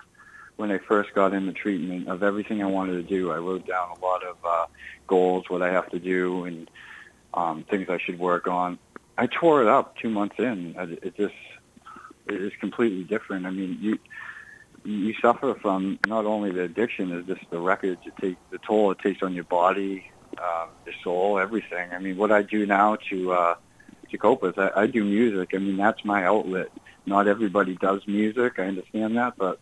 when 0.56 0.70
I 0.70 0.78
first 0.78 1.14
got 1.14 1.34
into 1.34 1.52
treatment 1.52 2.08
of 2.08 2.22
everything 2.22 2.62
I 2.62 2.66
wanted 2.66 2.94
to 2.94 3.02
do. 3.02 3.30
I 3.30 3.36
wrote 3.36 3.66
down 3.66 3.90
a 3.96 4.04
lot 4.04 4.22
of 4.22 4.36
uh, 4.44 4.66
goals, 5.06 5.48
what 5.48 5.62
I 5.62 5.70
have 5.72 5.90
to 5.90 5.98
do, 5.98 6.44
and 6.44 6.70
um, 7.34 7.64
things 7.64 7.88
I 7.88 7.98
should 7.98 8.18
work 8.18 8.48
on. 8.48 8.78
I 9.18 9.26
tore 9.26 9.62
it 9.62 9.68
up 9.68 9.96
two 9.96 10.10
months 10.10 10.36
in. 10.38 10.74
It 11.02 11.16
just 11.16 11.34
it 12.26 12.40
is 12.40 12.52
completely 12.60 13.04
different. 13.04 13.46
I 13.46 13.50
mean, 13.50 13.78
you 13.80 13.98
you 14.84 15.14
suffer 15.20 15.54
from 15.54 15.98
not 16.06 16.26
only 16.26 16.52
the 16.52 16.62
addiction, 16.62 17.12
is 17.12 17.26
just 17.26 17.48
the 17.50 17.58
record 17.58 17.98
it 18.04 18.16
takes, 18.20 18.40
the 18.50 18.58
toll 18.58 18.90
it 18.92 18.98
takes 18.98 19.22
on 19.22 19.34
your 19.34 19.44
body, 19.44 20.10
um, 20.38 20.68
your 20.84 20.94
soul, 21.02 21.38
everything. 21.38 21.92
I 21.92 21.98
mean, 21.98 22.16
what 22.16 22.30
I 22.30 22.42
do 22.42 22.66
now 22.66 22.96
to 23.10 23.32
uh, 23.32 23.54
to 24.10 24.18
cope 24.18 24.42
with, 24.42 24.58
I, 24.58 24.70
I 24.76 24.86
do 24.86 25.04
music. 25.04 25.54
I 25.54 25.58
mean, 25.58 25.76
that's 25.76 26.04
my 26.04 26.24
outlet. 26.24 26.68
Not 27.06 27.26
everybody 27.26 27.74
does 27.76 28.06
music. 28.06 28.58
I 28.58 28.64
understand 28.64 29.16
that, 29.16 29.34
but 29.36 29.60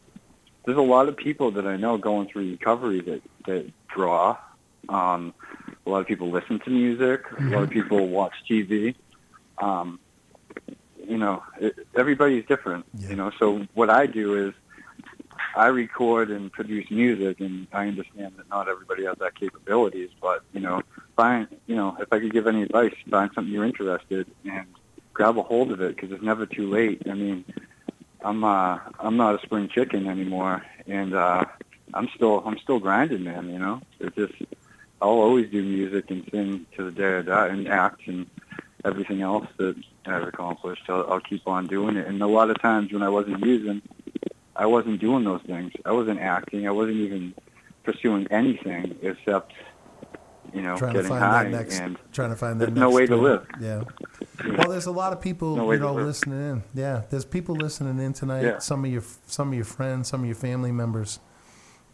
there's 0.65 0.79
a 0.79 0.83
lot 0.83 1.09
of 1.09 1.17
people 1.17 1.53
that 1.53 1.67
I 1.67 1.77
know 1.77 1.99
going 1.99 2.29
through 2.29 2.51
recovery 2.51 3.01
that 3.03 3.23
that 3.47 3.71
draw. 3.89 4.37
Um, 4.89 5.33
a 5.87 5.91
lot 5.91 6.01
of 6.01 6.07
people 6.07 6.31
listen 6.31 6.59
to 6.61 6.71
music. 6.71 7.23
A 7.39 7.43
lot 7.45 7.63
of 7.63 7.71
people 7.71 8.07
watch 8.09 8.35
TV. 8.49 8.95
Um, 9.59 10.01
you 11.07 11.19
know, 11.19 11.43
it, 11.61 11.87
everybody's 11.95 12.47
different. 12.47 12.87
You 12.99 13.17
know, 13.17 13.31
so 13.39 13.67
what 13.75 13.91
I 13.91 14.07
do 14.07 14.49
is 14.49 14.55
I 15.57 15.67
record 15.67 16.31
and 16.31 16.51
produce 16.51 16.91
music, 16.91 17.41
and 17.41 17.67
I 17.73 17.89
understand 17.89 18.35
that 18.37 18.49
not 18.49 18.69
everybody 18.69 19.05
has 19.05 19.17
that 19.19 19.39
capabilities. 19.39 20.11
But 20.21 20.43
you 20.53 20.61
know, 20.61 20.83
find 21.17 21.47
you 21.67 21.77
know, 21.77 21.97
if 22.01 22.13
I 22.13 22.21
could 22.21 22.33
give 22.33 22.47
any 22.47 22.63
advice, 22.63 22.95
find 23.11 23.31
something 23.35 23.53
you're 23.53 23.65
interested 23.65 24.27
and 24.45 24.67
grab 25.13 25.39
a 25.39 25.43
hold 25.43 25.71
of 25.71 25.81
it 25.81 25.95
because 25.95 26.11
it's 26.11 26.23
never 26.23 26.47
too 26.47 26.69
late. 26.69 27.03
I 27.09 27.15
mean, 27.15 27.45
I'm 28.23 28.43
uh, 28.43 28.79
I'm 28.99 29.17
not 29.17 29.41
a 29.41 29.47
spring 29.47 29.69
chicken 29.69 30.09
anymore, 30.09 30.65
and 30.87 31.15
uh, 31.15 31.45
I'm 31.93 32.09
still 32.15 32.43
I'm 32.45 32.59
still 32.59 32.81
grinding, 32.81 33.25
man. 33.25 33.49
You 33.51 33.59
know, 33.59 33.81
it's 34.01 34.17
just 34.17 34.35
I'll 35.01 35.11
always 35.11 35.51
do 35.51 35.63
music 35.63 36.11
and 36.11 36.29
sing 36.31 36.67
to 36.77 36.85
the 36.85 36.91
day 36.91 37.19
I 37.19 37.23
die, 37.23 37.49
and 37.49 37.69
act 37.69 38.07
and 38.07 38.27
everything 38.85 39.23
else 39.23 39.47
that 39.57 39.75
I've 40.07 40.25
accomplished. 40.25 40.83
I'll, 40.89 41.07
I'll 41.11 41.21
keep 41.21 41.47
on 41.47 41.67
doing 41.67 41.97
it. 41.97 42.07
And 42.07 42.21
a 42.23 42.27
lot 42.27 42.51
of 42.51 42.61
times 42.61 42.93
when 42.93 43.03
I 43.03 43.09
wasn't 43.09 43.45
using, 43.45 43.83
I 44.57 44.67
wasn't 44.67 45.01
doing 45.01 45.25
those 45.25 45.43
things. 45.43 45.73
I 45.85 45.93
wasn't 45.93 46.21
acting. 46.21 46.67
I 46.69 46.71
wasn't 46.71 46.99
even 46.99 47.35
pursuing 47.83 48.27
anything 48.31 48.97
except, 49.03 49.53
you 50.53 50.63
know, 50.63 50.77
trying 50.77 50.95
to 50.95 51.03
find 51.05 51.25
high. 51.25 51.45
that 51.45 51.51
next, 51.51 51.81
and 51.81 51.99
trying 52.13 52.31
to 52.31 52.37
find 52.37 52.61
that 52.61 52.67
there's 52.67 52.79
no 52.79 52.91
way 52.91 53.07
to 53.07 53.17
live. 53.17 53.47
Yeah. 53.61 53.85
Well, 54.59 54.69
there's 54.69 54.87
a 54.87 54.93
lot 54.93 55.13
of 55.13 55.21
people, 55.21 55.57
No 55.57 55.71
you 55.73 55.79
know, 55.79 55.95
listening 55.95 56.39
in. 56.51 56.63
Yeah, 56.75 57.03
there's 57.11 57.25
people 57.25 57.55
listening 57.57 57.99
in 57.99 58.13
tonight. 58.13 58.43
Yeah. 58.43 58.59
Some 58.59 58.85
of 58.85 58.91
your, 58.91 59.03
some 59.27 59.49
of 59.49 59.55
your 59.55 59.65
friends, 59.65 60.09
some 60.09 60.21
of 60.21 60.27
your 60.27 60.35
family 60.37 60.73
members 60.73 61.19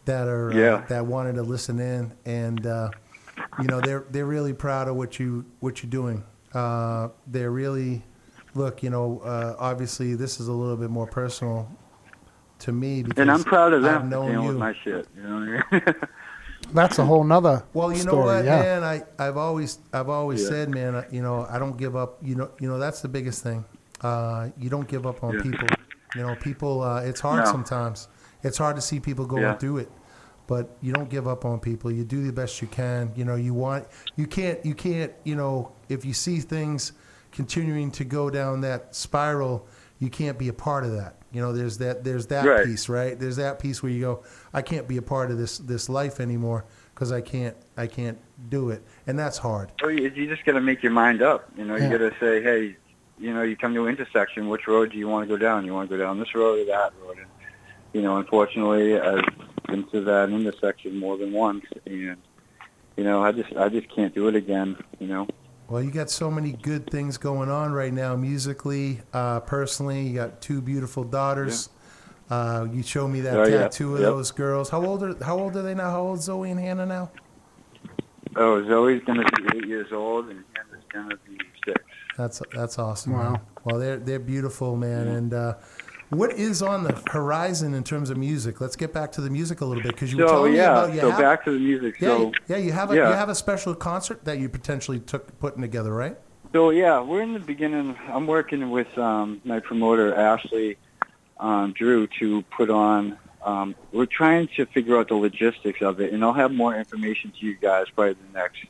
that 0.05 0.27
are, 0.27 0.51
Yeah. 0.53 0.75
uh, 0.75 0.87
that 0.87 1.05
wanted 1.05 1.35
to 1.35 1.43
listen 1.43 1.79
in, 1.79 2.13
and 2.25 2.65
uh, 2.65 2.89
you 3.59 3.67
know, 3.67 3.79
they're 3.81 4.05
they're 4.09 4.25
really 4.25 4.53
proud 4.53 4.87
of 4.87 4.95
what 4.95 5.19
you 5.19 5.45
what 5.59 5.81
you're 5.81 5.89
doing. 5.89 6.23
Uh, 6.53 7.09
they're 7.27 7.51
really, 7.51 8.03
look, 8.55 8.83
you 8.83 8.89
know, 8.89 9.19
uh, 9.23 9.55
obviously 9.59 10.15
this 10.15 10.39
is 10.39 10.47
a 10.47 10.51
little 10.51 10.77
bit 10.77 10.89
more 10.89 11.07
personal 11.07 11.69
to 12.59 12.71
me 12.71 13.03
because 13.03 13.19
and 13.21 13.31
I'm 13.31 13.43
proud 13.43 13.73
of 13.73 13.83
I've 13.85 13.91
them 14.01 14.01
for 14.03 14.07
known 14.29 14.41
you. 14.43 14.47
with 14.49 14.57
my 14.57 14.73
shit. 14.83 15.07
You 15.15 15.23
know 15.23 15.61
what 15.61 15.65
I 15.71 15.85
mean? 15.85 15.95
That's 16.73 16.99
a 16.99 17.05
whole 17.05 17.23
nother 17.23 17.63
Well, 17.73 17.91
you 17.91 17.97
story. 17.99 18.15
know 18.17 18.25
what, 18.25 18.45
yeah. 18.45 18.61
man? 18.61 18.83
I, 18.83 19.01
I've 19.19 19.35
always 19.37 19.79
I've 19.91 20.09
always 20.09 20.41
Yeah. 20.43 20.47
said, 20.49 20.69
man, 20.69 20.95
I- 20.95 21.07
you 21.11 21.21
know, 21.21 21.45
I 21.49 21.57
don't 21.59 21.75
give 21.77 21.95
up. 21.95 22.17
You 22.21 22.35
know, 22.35 22.51
you 22.59 22.69
know 22.69 22.77
that's 22.77 23.01
the 23.01 23.07
biggest 23.09 23.41
thing. 23.43 23.65
Uh, 24.01 24.49
you 24.57 24.69
don't 24.69 24.87
give 24.87 25.05
up 25.07 25.23
on 25.23 25.35
Yeah. 25.35 25.41
people. 25.41 25.67
You 26.15 26.21
know, 26.21 26.35
people. 26.35 26.81
Uh, 26.83 27.01
it's 27.01 27.19
hard 27.19 27.45
No. 27.45 27.51
sometimes. 27.51 28.07
It's 28.43 28.57
hard 28.57 28.75
to 28.75 28.81
see 28.81 28.99
people 28.99 29.25
going 29.25 29.41
Yeah. 29.43 29.55
through 29.55 29.77
it, 29.79 29.91
but 30.51 30.75
you 30.81 30.91
don't 30.91 31.09
give 31.09 31.29
up 31.29 31.45
on 31.45 31.61
people. 31.61 31.89
You 31.89 32.03
do 32.03 32.25
the 32.27 32.33
best 32.33 32.61
you 32.61 32.67
can. 32.67 33.13
You 33.15 33.23
know, 33.23 33.35
you 33.35 33.53
want. 33.53 33.87
You 34.17 34.27
can't. 34.27 34.59
You 34.65 34.73
can't. 34.75 35.13
You 35.23 35.37
know, 35.37 35.71
if 35.87 36.03
you 36.03 36.11
see 36.11 36.41
things 36.41 36.91
continuing 37.31 37.89
to 37.91 38.03
go 38.03 38.29
down 38.29 38.59
that 38.59 38.93
spiral, 38.93 39.65
you 39.99 40.09
can't 40.09 40.37
be 40.37 40.49
a 40.49 40.53
part 40.53 40.83
of 40.83 40.91
that. 40.91 41.15
You 41.31 41.39
know, 41.39 41.53
there's 41.53 41.77
that. 41.77 42.03
There's 42.03 42.27
that 42.27 42.45
Right. 42.45 42.65
piece, 42.65 42.89
right? 42.89 43.17
There's 43.17 43.37
that 43.37 43.59
piece 43.59 43.81
where 43.81 43.93
you 43.93 44.01
go, 44.01 44.23
I 44.53 44.61
can't 44.61 44.89
be 44.89 44.97
a 44.97 45.01
part 45.01 45.31
of 45.31 45.37
this 45.37 45.57
this 45.57 45.87
life 45.87 46.19
anymore 46.19 46.65
because 46.93 47.13
I 47.13 47.21
can't. 47.21 47.55
I 47.77 47.87
can't 47.87 48.17
do 48.49 48.71
it, 48.71 48.83
and 49.07 49.17
that's 49.17 49.37
hard. 49.37 49.71
Well, 49.81 49.91
you, 49.91 50.09
you 50.13 50.27
just 50.27 50.43
got 50.43 50.53
to 50.55 50.61
make 50.61 50.83
your 50.83 50.91
mind 50.91 51.21
up. 51.21 51.49
You 51.57 51.63
know, 51.63 51.77
you 51.77 51.89
got 51.89 51.99
to 51.99 52.13
say, 52.19 52.43
hey, 52.43 52.75
you 53.17 53.33
know, 53.33 53.43
you 53.43 53.55
come 53.55 53.73
to 53.73 53.85
an 53.85 53.89
intersection. 53.89 54.49
Which 54.49 54.67
road 54.67 54.91
do 54.91 54.97
you 54.97 55.07
want 55.07 55.23
to 55.25 55.33
go 55.33 55.37
down? 55.37 55.63
You 55.63 55.73
want 55.73 55.89
to 55.89 55.95
go 55.97 56.03
down 56.03 56.19
this 56.19 56.35
road 56.35 56.59
or 56.59 56.65
that 56.65 56.91
road? 57.01 57.19
And 57.19 57.27
you 57.93 58.01
know, 58.01 58.17
unfortunately, 58.17 58.99
I've 58.99 59.23
been 59.67 59.83
to 59.89 60.01
that 60.01 60.29
intersection 60.29 60.97
more 60.97 61.17
than 61.17 61.31
once, 61.31 61.65
and 61.85 62.17
you 62.97 63.03
know, 63.03 63.23
I 63.23 63.31
just 63.31 63.53
I 63.55 63.69
just 63.69 63.89
can't 63.93 64.13
do 64.13 64.27
it 64.27 64.35
again. 64.35 64.77
You 64.99 65.07
know. 65.07 65.27
Well, 65.69 65.81
you 65.81 65.91
got 65.91 66.09
so 66.09 66.29
many 66.29 66.51
good 66.51 66.89
things 66.89 67.17
going 67.17 67.49
on 67.49 67.71
right 67.71 67.93
now, 67.93 68.17
musically, 68.17 68.99
uh, 69.13 69.39
personally. 69.41 70.05
You 70.07 70.15
got 70.15 70.41
two 70.41 70.61
beautiful 70.61 71.05
daughters. 71.05 71.69
Uh, 72.29 72.67
you 72.71 72.83
showed 72.83 73.07
me 73.07 73.21
that 73.21 73.37
Oh, 73.39 73.43
yeah. 73.45 73.57
tattoo 73.63 73.95
of 73.95 74.01
Yep. 74.01 74.09
those 74.09 74.31
girls. 74.31 74.69
How 74.69 74.85
old 74.85 75.01
are 75.03 75.15
How 75.23 75.37
old 75.37 75.55
are 75.55 75.61
they 75.61 75.73
now? 75.75 75.89
How 75.91 76.01
old 76.01 76.19
is 76.19 76.25
Zoe 76.25 76.51
and 76.51 76.59
Hannah 76.59 76.85
now? 76.85 77.11
Oh, 78.35 78.63
Zoe's 78.65 79.01
gonna 79.05 79.23
be 79.23 79.57
eight 79.57 79.65
years 79.67 79.91
old, 79.91 80.29
and 80.29 80.43
Hannah's 80.55 80.85
gonna 80.93 81.15
be 81.27 81.37
six. 81.65 81.81
That's 82.17 82.41
that's 82.53 82.79
awesome. 82.79 83.13
Wow. 83.13 83.31
man. 83.31 83.41
Well, 83.65 83.79
they're 83.79 83.97
they're 83.97 84.19
beautiful, 84.19 84.75
man. 84.77 85.07
And 85.07 85.33
uh, 85.33 85.53
what 86.11 86.33
is 86.33 86.61
on 86.61 86.83
the 86.83 87.01
horizon 87.09 87.73
in 87.73 87.83
terms 87.83 88.09
of 88.09 88.17
music? 88.17 88.59
Let's 88.59 88.75
get 88.75 88.93
back 88.93 89.11
to 89.13 89.21
the 89.21 89.29
music 89.29 89.61
a 89.61 89.65
little 89.65 89.81
bit 89.81 89.93
because 89.93 90.11
you 90.11 90.19
were 90.19 90.27
So 90.27 90.33
telling 90.33 90.51
me 90.51 90.57
yeah, 90.57 90.71
about 90.71 90.93
you 90.93 90.99
so 90.99 91.09
have, 91.11 91.19
back 91.19 91.45
to 91.45 91.51
the 91.51 91.59
music. 91.59 91.99
yeah, 91.99 92.07
so 92.09 92.31
yeah, 92.47 92.57
you 92.57 92.71
have 92.73 92.91
a 92.91 92.95
yeah. 92.95 93.09
you 93.09 93.15
have 93.15 93.29
a 93.29 93.35
special 93.35 93.73
concert 93.73 94.25
that 94.25 94.37
you 94.37 94.49
potentially 94.49 94.99
took 94.99 95.37
putting 95.39 95.61
together, 95.61 95.93
right? 95.93 96.17
So 96.53 96.69
yeah, 96.71 96.99
we're 96.99 97.21
in 97.21 97.33
the 97.33 97.39
beginning. 97.39 97.95
I'm 98.09 98.27
working 98.27 98.69
with 98.71 98.95
um, 98.97 99.41
my 99.45 99.61
promoter 99.61 100.13
Ashley 100.13 100.77
um, 101.39 101.71
Drew 101.71 102.07
to 102.19 102.41
put 102.55 102.69
on. 102.69 103.17
Um, 103.43 103.73
we're 103.93 104.05
trying 104.05 104.49
to 104.57 104.65
figure 104.65 104.99
out 104.99 105.07
the 105.07 105.15
logistics 105.15 105.81
of 105.81 106.01
it, 106.01 106.11
and 106.13 106.23
I'll 106.23 106.33
have 106.33 106.51
more 106.51 106.75
information 106.75 107.31
to 107.39 107.45
you 107.45 107.55
guys 107.55 107.85
probably 107.95 108.13
the 108.13 108.37
next 108.37 108.65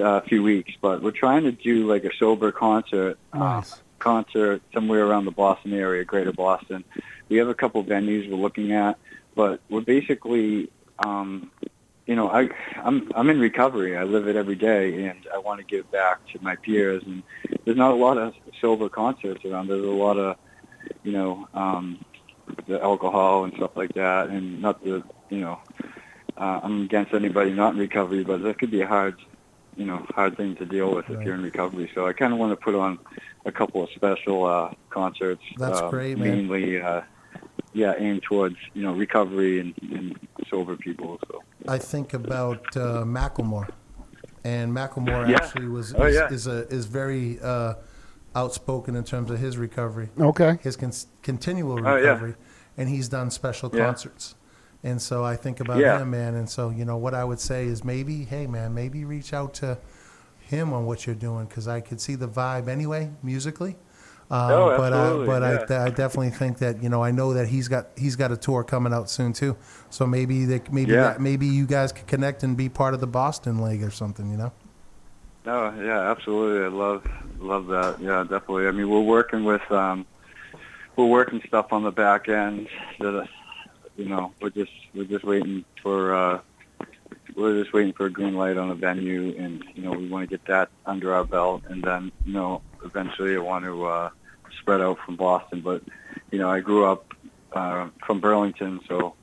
uh, 0.00 0.20
few 0.22 0.42
weeks. 0.42 0.72
But 0.80 1.00
we're 1.00 1.12
trying 1.12 1.44
to 1.44 1.52
do 1.52 1.86
like 1.86 2.04
a 2.04 2.14
sober 2.18 2.50
concert, 2.50 3.18
uh, 3.32 3.38
Nice. 3.38 3.80
Concert 3.98 4.62
somewhere 4.72 5.04
around 5.06 5.24
the 5.24 5.30
Boston 5.30 5.72
area, 5.72 6.04
Greater 6.04 6.32
Boston. 6.32 6.84
We 7.28 7.38
have 7.38 7.48
a 7.48 7.54
couple 7.54 7.82
venues 7.84 8.30
we're 8.30 8.36
looking 8.36 8.72
at, 8.72 8.98
but 9.34 9.60
we're 9.68 9.80
basically 9.80 10.70
um, 11.04 11.50
you 12.06 12.14
know, 12.14 12.30
I 12.30 12.48
I'm 12.76 13.10
I'm 13.14 13.28
in 13.30 13.40
recovery. 13.40 13.96
I 13.96 14.04
live 14.04 14.28
it 14.28 14.36
every 14.36 14.54
day, 14.54 15.06
and 15.06 15.26
I 15.34 15.38
want 15.38 15.58
to 15.58 15.66
give 15.66 15.90
back 15.90 16.26
to 16.32 16.38
my 16.40 16.54
peers. 16.56 17.02
And 17.04 17.22
there's 17.64 17.76
not 17.76 17.90
a 17.90 17.96
lot 17.96 18.16
of 18.16 18.34
sober 18.60 18.88
concerts 18.88 19.44
around. 19.44 19.66
There's 19.66 19.84
a 19.84 19.88
lot 19.88 20.16
of, 20.16 20.36
you 21.02 21.12
know, 21.12 21.48
um, 21.52 22.04
the 22.68 22.80
alcohol 22.80 23.44
and 23.44 23.54
stuff 23.54 23.76
like 23.76 23.94
that, 23.94 24.28
and 24.28 24.62
not 24.62 24.82
the, 24.84 25.02
you 25.30 25.40
know, 25.40 25.58
uh, 26.36 26.60
I'm 26.62 26.82
against 26.82 27.12
anybody 27.12 27.52
not 27.52 27.72
in 27.72 27.80
recovery, 27.80 28.22
but 28.22 28.42
that 28.42 28.58
could 28.58 28.70
be 28.70 28.82
a 28.82 28.86
hard, 28.86 29.16
you 29.76 29.84
know, 29.84 30.04
hard 30.14 30.36
thing 30.36 30.56
to 30.56 30.64
deal 30.64 30.94
with 30.94 31.08
if 31.10 31.20
you're 31.22 31.34
in 31.34 31.42
recovery. 31.42 31.90
So 31.94 32.06
I 32.06 32.12
kind 32.12 32.32
of 32.32 32.38
want 32.38 32.52
to 32.52 32.56
put 32.56 32.74
on 32.74 32.98
a 33.44 33.52
couple 33.52 33.82
of 33.84 33.90
special 33.90 34.44
uh, 34.46 34.72
concerts. 34.90 35.42
That's 35.58 35.80
uh, 35.80 35.90
great, 35.90 36.18
man. 36.18 36.48
Mainly, 36.48 36.80
uh, 36.80 37.02
yeah, 37.72 37.94
aimed 37.98 38.22
towards 38.22 38.56
you 38.74 38.82
know 38.82 38.94
recovery 38.94 39.60
and, 39.60 39.74
and 39.92 40.18
sober 40.48 40.76
people. 40.76 41.18
So. 41.28 41.42
I 41.68 41.78
think 41.78 42.14
about 42.14 42.76
uh, 42.76 43.04
Macklemore, 43.04 43.68
and 44.44 44.72
Macklemore 44.72 45.28
Yeah. 45.28 45.36
actually 45.36 45.68
was 45.68 45.94
Oh, 45.94 46.04
is, 46.06 46.14
yeah. 46.14 46.28
is 46.32 46.46
a 46.46 46.66
is 46.68 46.86
very 46.86 47.38
uh, 47.42 47.74
outspoken 48.34 48.96
in 48.96 49.04
terms 49.04 49.30
of 49.30 49.38
his 49.38 49.58
recovery, 49.58 50.08
Okay. 50.18 50.58
his 50.62 50.76
con- 50.76 50.92
continual 51.22 51.78
Oh, 51.86 51.96
yeah. 51.96 52.08
recovery, 52.08 52.34
and 52.78 52.88
he's 52.88 53.08
done 53.08 53.30
special 53.30 53.70
Yeah. 53.72 53.84
concerts. 53.84 54.34
And 54.84 55.00
so 55.02 55.24
I 55.24 55.36
think 55.36 55.60
about 55.60 55.80
Yeah. 55.80 56.00
him, 56.00 56.10
man. 56.10 56.34
And 56.34 56.48
so, 56.48 56.70
you 56.70 56.84
know, 56.84 56.96
what 56.96 57.14
I 57.14 57.24
would 57.24 57.40
say 57.40 57.66
is 57.66 57.82
maybe, 57.84 58.24
hey, 58.24 58.46
man, 58.46 58.74
maybe 58.74 59.04
reach 59.04 59.32
out 59.32 59.54
to 59.54 59.78
him 60.38 60.72
on 60.72 60.86
what 60.86 61.06
you're 61.06 61.16
doing 61.16 61.46
because 61.46 61.66
I 61.66 61.80
could 61.80 62.00
see 62.00 62.14
the 62.14 62.28
vibe 62.28 62.68
anyway, 62.68 63.10
musically. 63.22 63.76
Um, 64.28 64.48
Oh, 64.50 64.76
but 64.76 64.92
absolutely, 64.92 65.26
but 65.26 65.42
yeah. 65.42 65.64
I, 65.70 65.86
I 65.86 65.90
definitely 65.90 66.30
think 66.30 66.58
that 66.58 66.82
you 66.82 66.88
know 66.88 67.00
I 67.02 67.12
know 67.12 67.32
that 67.34 67.46
he's 67.46 67.68
got 67.68 67.86
he's 67.96 68.16
got 68.16 68.32
a 68.32 68.36
tour 68.36 68.64
coming 68.64 68.92
out 68.92 69.08
soon 69.08 69.32
too. 69.32 69.56
So 69.88 70.04
maybe 70.04 70.44
they, 70.44 70.60
maybe 70.70 70.90
Yeah. 70.92 71.02
that, 71.02 71.20
maybe 71.20 71.46
you 71.46 71.64
guys 71.64 71.92
could 71.92 72.08
connect 72.08 72.42
and 72.42 72.56
be 72.56 72.68
part 72.68 72.92
of 72.94 72.98
the 73.00 73.06
Boston 73.06 73.58
leg 73.58 73.84
or 73.84 73.90
something. 73.90 74.28
You 74.28 74.36
know. 74.36 74.52
No, 75.44 75.72
yeah, 75.80 76.10
absolutely. 76.10 76.64
I 76.64 76.68
love 76.68 77.04
love 77.38 77.66
that. 77.68 78.00
Yeah, 78.00 78.22
definitely. 78.22 78.66
I 78.66 78.72
mean, 78.72 78.88
we're 78.88 79.00
working 79.00 79.44
with 79.44 79.62
um, 79.70 80.06
we're 80.96 81.06
working 81.06 81.40
stuff 81.46 81.72
on 81.72 81.84
the 81.84 81.92
back 81.92 82.28
end 82.28 82.68
that 82.98 83.28
you 83.96 84.08
know 84.08 84.32
we're 84.40 84.50
just 84.50 84.72
we're 84.94 85.04
just 85.04 85.24
waiting 85.24 85.64
for 85.82 86.14
uh, 86.14 86.40
we're 87.34 87.62
just 87.62 87.72
waiting 87.72 87.92
for 87.92 88.06
a 88.06 88.10
green 88.10 88.34
light 88.34 88.56
on 88.56 88.68
the 88.68 88.74
venue, 88.74 89.34
and 89.38 89.64
you 89.74 89.82
know 89.82 89.92
we 89.92 90.08
want 90.08 90.28
to 90.28 90.36
get 90.36 90.46
that 90.46 90.70
under 90.84 91.14
our 91.14 91.24
belt, 91.24 91.62
and 91.68 91.82
then 91.82 92.12
you 92.24 92.32
know 92.32 92.62
eventually 92.84 93.34
I 93.36 93.38
want 93.38 93.64
to 93.64 93.84
uh, 93.84 94.10
spread 94.60 94.80
out 94.80 94.98
from 95.04 95.16
Boston. 95.16 95.60
But 95.60 95.82
you 96.30 96.38
know 96.38 96.50
I 96.50 96.60
grew 96.60 96.86
up 96.86 97.12
uh, 97.52 97.88
from 98.06 98.20
Burlington, 98.20 98.80
so 98.88 99.14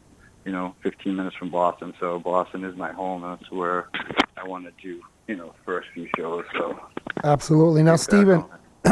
you 0.45 0.51
know 0.51 0.75
15 0.83 1.15
minutes 1.15 1.35
from 1.35 1.49
Boston, 1.49 1.93
so 1.99 2.19
Boston 2.19 2.63
is 2.63 2.75
my 2.75 2.91
home. 2.91 3.21
That's 3.21 3.51
where 3.51 3.89
I 4.37 4.47
want 4.47 4.65
to 4.65 4.71
do 4.81 5.01
you 5.27 5.35
know 5.35 5.53
first 5.65 5.89
few 5.93 6.07
shows. 6.17 6.45
So 6.53 6.79
Absolutely. 7.23 7.83
Now, 7.83 7.95
Steven, 7.95 8.43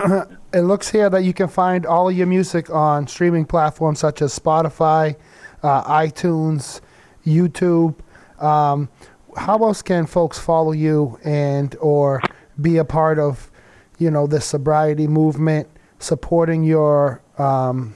it 0.53 0.61
looks 0.61 0.89
here 0.89 1.09
that 1.09 1.23
you 1.23 1.33
can 1.33 1.49
find 1.49 1.85
all 1.85 2.09
of 2.09 2.15
your 2.15 2.27
music 2.27 2.69
on 2.69 3.07
streaming 3.07 3.45
platforms 3.45 3.99
such 3.99 4.21
as 4.21 4.37
Spotify, 4.37 5.15
uh, 5.63 5.83
iTunes, 5.83 6.81
YouTube. 7.25 7.95
Um, 8.39 8.89
how 9.37 9.57
else 9.59 9.81
can 9.81 10.05
folks 10.05 10.39
follow 10.39 10.71
you 10.71 11.19
and 11.23 11.75
or 11.79 12.21
be 12.59 12.77
a 12.77 12.85
part 12.85 13.19
of, 13.19 13.51
you 13.97 14.11
know, 14.11 14.27
the 14.27 14.41
sobriety 14.41 15.07
movement, 15.07 15.69
supporting 15.99 16.63
your 16.63 17.21
um, 17.37 17.93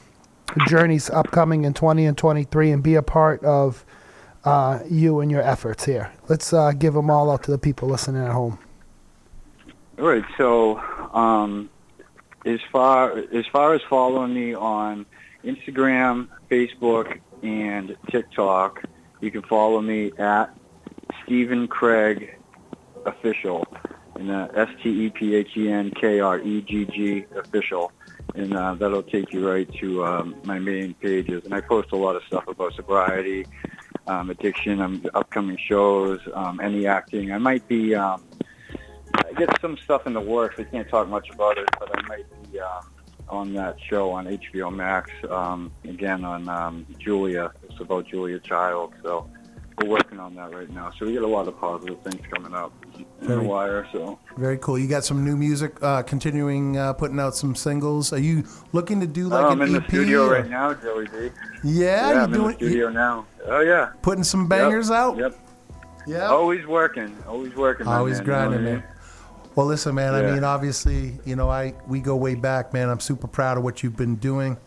journeys 0.68 1.10
upcoming 1.10 1.66
in 1.66 1.74
20 1.74 2.06
and 2.06 2.18
23, 2.18 2.72
and 2.72 2.84
be 2.84 2.96
a 2.96 3.02
part 3.02 3.44
of 3.44 3.86
uh, 4.46 4.80
you 4.90 5.20
and 5.20 5.32
your 5.32 5.42
efforts 5.42 5.86
here? 5.86 6.12
Let's 6.30 6.54
uh, 6.54 6.72
give 6.72 6.94
them 6.94 7.10
all 7.10 7.32
out 7.32 7.44
to 7.44 7.52
the 7.52 7.58
people 7.58 7.90
listening 7.90 8.24
at 8.24 8.32
home. 8.32 8.60
All 10.00 10.08
right. 10.08 10.26
So, 10.38 10.78
um, 11.14 11.70
as 12.46 12.60
far 12.72 13.18
as 13.18 13.46
far 13.52 13.74
as 13.74 13.82
following 13.90 14.34
me 14.34 14.54
on 14.54 15.06
Instagram, 15.44 16.28
Facebook, 16.50 17.20
and 17.44 17.96
TikTok, 18.10 18.84
you 19.22 19.32
can 19.32 19.42
follow 19.44 19.82
me 19.82 20.12
at 20.18 20.56
Stephen 21.24 21.68
Kregg 21.68 22.36
Official, 23.06 23.66
and 24.16 24.32
uh, 24.32 24.48
S 24.56 24.70
T 24.82 25.06
E 25.06 25.10
P 25.10 25.36
H 25.36 25.56
E 25.58 25.70
N 25.70 25.92
K 25.92 26.20
R 26.20 26.40
E 26.40 26.62
G 26.62 26.86
G 26.86 27.26
Official, 27.36 27.92
and 28.34 28.56
uh, 28.56 28.76
that'll 28.76 29.04
take 29.04 29.32
you 29.34 29.48
right 29.48 29.72
to 29.80 30.06
um, 30.06 30.36
my 30.44 30.60
main 30.60 30.94
pages. 30.96 31.46
And 31.46 31.54
I 31.54 31.62
post 31.62 31.92
a 31.92 31.96
lot 31.96 32.16
of 32.16 32.24
stuff 32.24 32.48
about 32.48 32.74
sobriety, 32.74 33.46
um, 34.08 34.30
addiction, 34.30 34.82
um, 34.82 35.06
upcoming 35.14 35.58
shows, 35.58 36.20
um, 36.34 36.60
any 36.60 36.88
acting. 36.88 37.32
I 37.32 37.38
might 37.38 37.68
be. 37.68 37.96
Um, 37.96 38.24
I 39.14 39.32
get 39.34 39.62
some 39.62 39.78
stuff 39.78 40.08
in 40.08 40.14
the 40.14 40.22
works. 40.22 40.56
I 40.60 40.64
can't 40.64 40.90
talk 40.90 41.08
much 41.08 41.30
about 41.30 41.58
it, 41.58 41.70
but 41.80 41.90
I 41.98 42.02
might 42.08 42.52
be 42.52 42.60
um, 42.60 42.86
on 43.30 43.54
that 43.54 43.78
show 43.90 44.12
on 44.12 44.26
HBO 44.26 44.74
Max 44.74 45.10
um, 45.30 45.72
again 45.84 46.24
on 46.24 46.48
um, 46.50 46.86
Julia. 47.00 47.52
It's 47.70 47.80
about 47.80 48.08
Julia 48.08 48.40
Child, 48.40 48.94
so 49.04 49.30
we're 49.82 49.90
working 49.90 50.20
on 50.20 50.36
that 50.36 50.54
right 50.54 50.70
now. 50.70 50.92
So 50.98 51.06
we 51.06 51.14
get 51.14 51.24
a 51.24 51.28
lot 51.28 51.48
of 51.48 51.60
positive 51.60 52.02
things 52.02 52.22
coming 52.34 52.54
up 52.54 52.72
in 52.96 53.06
the 53.22 53.36
Very- 53.36 53.48
wire. 53.48 53.88
So 53.92 54.20
Very 54.38 54.58
cool. 54.58 54.78
You 54.80 54.88
got 54.88 55.04
some 55.04 55.26
new 55.26 55.36
music, 55.36 55.82
uh, 55.82 56.04
continuing 56.04 56.78
uh, 56.78 56.94
putting 56.94 57.20
out 57.20 57.36
some 57.36 57.56
singles. 57.56 58.14
Are 58.14 58.20
you 58.20 58.46
looking 58.72 59.00
to 59.02 59.08
do 59.08 59.28
like 59.28 59.44
oh, 59.44 59.50
I'm 59.50 59.62
in 59.62 59.76
EP? 59.76 59.82
the 59.82 59.88
studio 59.90 60.26
or- 60.26 60.34
right 60.34 60.50
now, 60.50 60.74
Joey 60.74 61.08
D. 61.08 61.12
Yeah, 61.14 61.32
yeah 61.64 62.14
you 62.14 62.20
I'm 62.20 62.24
in 62.26 62.32
the 62.32 62.38
doing 62.38 62.56
studio 62.56 62.90
now. 62.90 63.26
Oh 63.48 63.60
yeah, 63.60 63.92
putting 64.02 64.24
some 64.24 64.48
bangers 64.48 64.90
Yep, 64.90 64.98
out. 64.98 65.18
Yep. 65.18 65.40
Yeah. 66.08 66.28
Always 66.28 66.66
working. 66.68 67.18
Always 67.28 67.56
working. 67.56 67.88
Always 67.88 68.20
man, 68.20 68.26
you 68.26 68.32
know 68.32 68.38
grinding, 68.38 68.64
man. 68.64 68.84
Well, 69.56 69.66
listen, 69.68 69.96
man. 69.96 70.14
I 70.14 70.22
mean, 70.34 70.44
obviously, 70.44 71.18
you 71.26 71.36
know, 71.36 71.50
I 71.50 71.74
we 71.88 72.02
go 72.02 72.16
way 72.16 72.36
back, 72.36 72.74
man. 72.74 72.90
I'm 72.90 73.00
super 73.00 73.28
proud 73.28 73.58
of 73.58 73.64
what 73.64 73.84
you've 73.84 73.96
been 73.96 74.16
doing. 74.16 74.58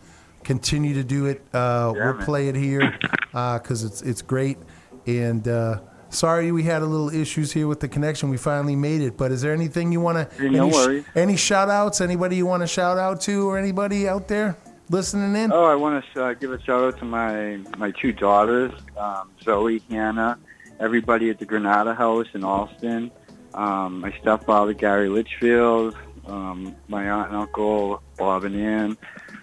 Continue 0.43 0.93
to 0.95 1.03
do 1.03 1.25
it. 1.27 1.41
Uh, 1.53 1.93
Yeah, 1.95 2.05
we'll 2.05 2.13
man. 2.15 2.25
play 2.25 2.47
it 2.47 2.55
here 2.55 2.97
because 3.31 3.83
it's 3.83 4.01
it's 4.01 4.21
great. 4.23 4.57
And 5.05 5.47
uh, 5.47 5.79
sorry 6.09 6.51
we 6.51 6.63
had 6.63 6.81
a 6.81 6.85
little 6.85 7.09
issues 7.09 7.51
here 7.51 7.67
with 7.67 7.79
the 7.81 7.87
connection. 7.87 8.29
We 8.29 8.37
finally 8.37 8.75
made 8.75 9.01
it. 9.01 9.15
But 9.15 9.31
is 9.31 9.41
there 9.41 9.53
anything 9.53 9.91
you 9.91 10.01
want 10.01 10.29
to? 10.29 10.49
No 10.49 10.63
any, 10.65 10.73
worries. 10.73 11.05
any 11.15 11.35
shout 11.37 11.69
outs? 11.69 12.01
Anybody 12.01 12.35
you 12.37 12.45
want 12.47 12.61
to 12.63 12.67
shout 12.67 12.97
out 12.97 13.21
to, 13.21 13.47
or 13.47 13.57
anybody 13.59 14.07
out 14.07 14.27
there 14.27 14.57
listening 14.89 15.35
in? 15.35 15.51
Oh, 15.51 15.65
I 15.65 15.75
want 15.75 16.03
to 16.15 16.23
uh, 16.23 16.33
give 16.33 16.51
a 16.51 16.59
shout 16.63 16.83
out 16.83 16.97
to 16.99 17.05
my 17.05 17.57
my 17.77 17.91
two 17.91 18.11
daughters, 18.11 18.71
um, 18.97 19.29
Zoe, 19.43 19.83
Hannah, 19.89 20.39
everybody 20.79 21.29
at 21.29 21.37
the 21.37 21.45
Granada 21.45 21.93
House 21.93 22.27
in 22.33 22.43
Allston, 22.43 23.11
um, 23.59 23.99
my 23.99 24.13
stepfather 24.21 24.73
Gary 24.73 25.09
Litchfield, 25.09 25.97
um, 26.27 26.75
my 26.87 27.09
aunt 27.09 27.27
and 27.27 27.37
uncle 27.37 28.01
Bob 28.17 28.45
and 28.45 28.55
Ann, 28.55 28.97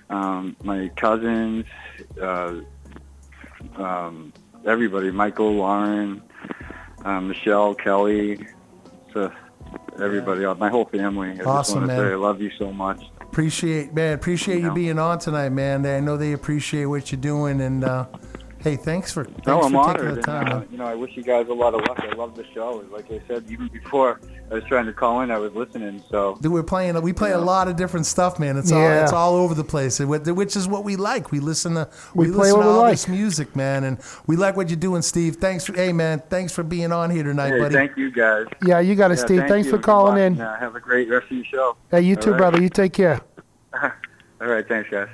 um, 0.09 0.57
my 0.63 0.89
cousins, 0.97 1.67
uh, 2.21 2.55
um, 3.77 4.33
everybody, 4.65 5.11
Michael, 5.11 5.53
Lauren, 5.53 6.23
um, 7.05 7.29
Michelle, 7.29 7.75
Kelly, 7.75 8.47
so 9.13 9.31
everybody, 10.01 10.47
uh, 10.47 10.55
my 10.55 10.71
whole 10.71 10.87
family. 10.87 11.33
I 11.33 11.37
just 11.37 11.47
Awesome, 11.47 11.81
want 11.81 11.91
to 11.91 11.97
man. 11.97 12.09
say 12.09 12.13
I 12.13 12.17
love 12.17 12.41
you 12.41 12.51
so 12.59 12.73
much. 12.73 13.03
Appreciate, 13.21 13.93
man. 13.93 14.15
Appreciate 14.15 14.57
you 14.63 14.69
know. 14.69 14.75
being 14.75 14.99
on 14.99 15.19
tonight, 15.19 15.51
man. 15.51 15.85
I 15.85 16.01
know 16.01 16.17
they 16.17 16.33
appreciate 16.33 16.87
what 16.87 17.13
you're 17.13 17.21
doing, 17.21 17.61
and 17.61 17.85
uh, 17.85 18.07
hey, 18.67 18.77
thanks 18.77 19.13
for 19.13 19.25
thanks 19.25 19.47
No, 19.47 19.63
I'm 19.63 19.73
for 19.73 19.85
taking 19.93 20.07
honored. 20.09 20.15
the 20.17 20.23
time. 20.23 20.47
and, 20.47 20.53
uh, 20.55 20.63
you 20.71 20.79
know, 20.79 20.87
I 20.87 20.95
wish 20.95 21.17
you 21.17 21.23
guys 21.23 21.47
a 21.49 21.53
lot 21.53 21.75
of 21.75 21.81
luck. 21.83 22.01
I 22.01 22.15
love 22.15 22.35
the 22.35 22.45
show. 22.53 22.85
Like 22.91 23.11
I 23.13 23.21
said, 23.29 23.45
even 23.49 23.69
before 23.69 24.21
I 24.51 24.55
was 24.55 24.65
trying 24.65 24.87
to 24.87 24.93
call 24.93 25.21
in, 25.21 25.31
I 25.31 25.39
was 25.39 25.53
listening. 25.53 26.03
So 26.11 26.37
Dude, 26.41 26.53
we're 26.53 26.63
playing. 26.63 27.01
We 27.03 27.13
play 27.13 27.31
a 27.33 27.39
lot 27.39 27.69
of 27.69 27.77
different 27.77 28.07
stuff, 28.07 28.39
man. 28.39 28.57
It's 28.57 28.73
all 28.73 28.89
it's 29.03 29.13
all 29.13 29.35
over 29.37 29.55
the 29.55 29.65
place, 29.65 30.01
and 30.01 30.09
which 30.11 30.57
is 30.57 30.67
what 30.69 30.85
we 30.85 30.97
like. 30.97 31.31
We 31.33 31.41
listen 31.41 31.75
to 31.75 31.89
We 32.15 32.27
we, 32.27 32.33
play 32.33 32.49
listen 32.53 32.61
to 32.61 32.67
all 32.69 32.81
like. 32.83 32.93
this 32.95 33.09
music, 33.09 33.55
man, 33.55 33.85
and 33.85 33.99
we 34.27 34.37
like 34.37 34.57
what 34.57 34.69
you're 34.69 34.77
doing, 34.77 35.03
Steve. 35.03 35.37
Thanks, 35.37 35.67
for, 35.67 35.75
hey 35.75 35.93
man, 35.93 36.23
thanks 36.29 36.53
for 36.53 36.63
being 36.63 36.91
on 36.93 37.11
here 37.11 37.23
tonight, 37.23 37.53
hey, 37.53 37.59
buddy. 37.61 37.75
thank 37.75 37.97
you 37.97 38.11
guys. 38.11 38.47
Yeah, 38.65 38.81
you 38.81 38.95
got 38.97 39.11
it, 39.13 39.19
Yeah, 39.19 39.25
Steve. 39.25 39.39
thank 39.39 39.51
Thanks 39.51 39.67
you. 39.67 39.73
for 39.77 39.79
calling 39.79 40.17
in. 40.19 40.33
and, 40.35 40.43
uh, 40.43 40.57
have 40.59 40.75
a 40.77 40.81
great 40.81 41.09
rest 41.09 41.27
of 41.27 41.33
your 41.37 41.45
show. 41.47 41.77
Hey, 41.91 42.03
you 42.03 42.17
All 42.17 42.23
too, 42.23 42.31
right. 42.33 42.39
brother. 42.39 42.61
You 42.63 42.69
take 42.69 42.93
care. 42.93 43.21
All 43.83 44.49
right, 44.49 44.67
thanks, 44.69 44.91
guys. 44.91 45.09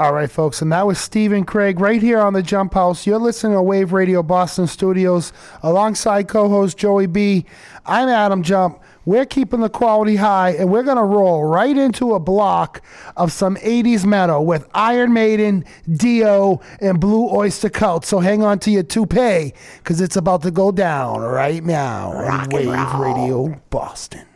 All 0.00 0.14
right, 0.14 0.30
folks, 0.30 0.62
and 0.62 0.70
that 0.70 0.86
was 0.86 0.96
Stephen 0.96 1.44
Kregg 1.44 1.80
right 1.80 2.00
here 2.00 2.20
on 2.20 2.32
the 2.32 2.40
Jump 2.40 2.74
Houze. 2.74 3.04
You're 3.04 3.18
listening 3.18 3.54
to 3.54 3.62
Wave 3.62 3.92
Radio 3.92 4.22
Boston 4.22 4.68
Studios 4.68 5.32
alongside 5.60 6.28
co 6.28 6.48
host 6.48 6.78
Joey 6.78 7.08
B. 7.08 7.44
I'm 7.84 8.08
Adam 8.08 8.44
Jump. 8.44 8.80
We're 9.06 9.26
keeping 9.26 9.58
the 9.58 9.68
quality 9.68 10.14
high, 10.14 10.50
and 10.50 10.70
we're 10.70 10.84
going 10.84 10.98
to 10.98 11.02
roll 11.02 11.42
right 11.42 11.76
into 11.76 12.14
a 12.14 12.20
block 12.20 12.80
of 13.16 13.32
some 13.32 13.56
80s 13.56 14.04
metal 14.04 14.46
with 14.46 14.68
Iron 14.72 15.12
Maiden, 15.12 15.64
Dio, 15.90 16.60
and 16.80 17.00
Blue 17.00 17.28
Oyster 17.28 17.68
Cult. 17.68 18.04
So 18.04 18.20
hang 18.20 18.44
on 18.44 18.60
to 18.60 18.70
your 18.70 18.84
toupee 18.84 19.52
because 19.78 20.00
it's 20.00 20.16
about 20.16 20.42
to 20.42 20.52
go 20.52 20.70
down 20.70 21.22
right 21.22 21.64
now 21.64 22.12
on 22.12 22.50
Wave 22.50 22.94
Radio 22.94 23.60
Boston. 23.70 24.27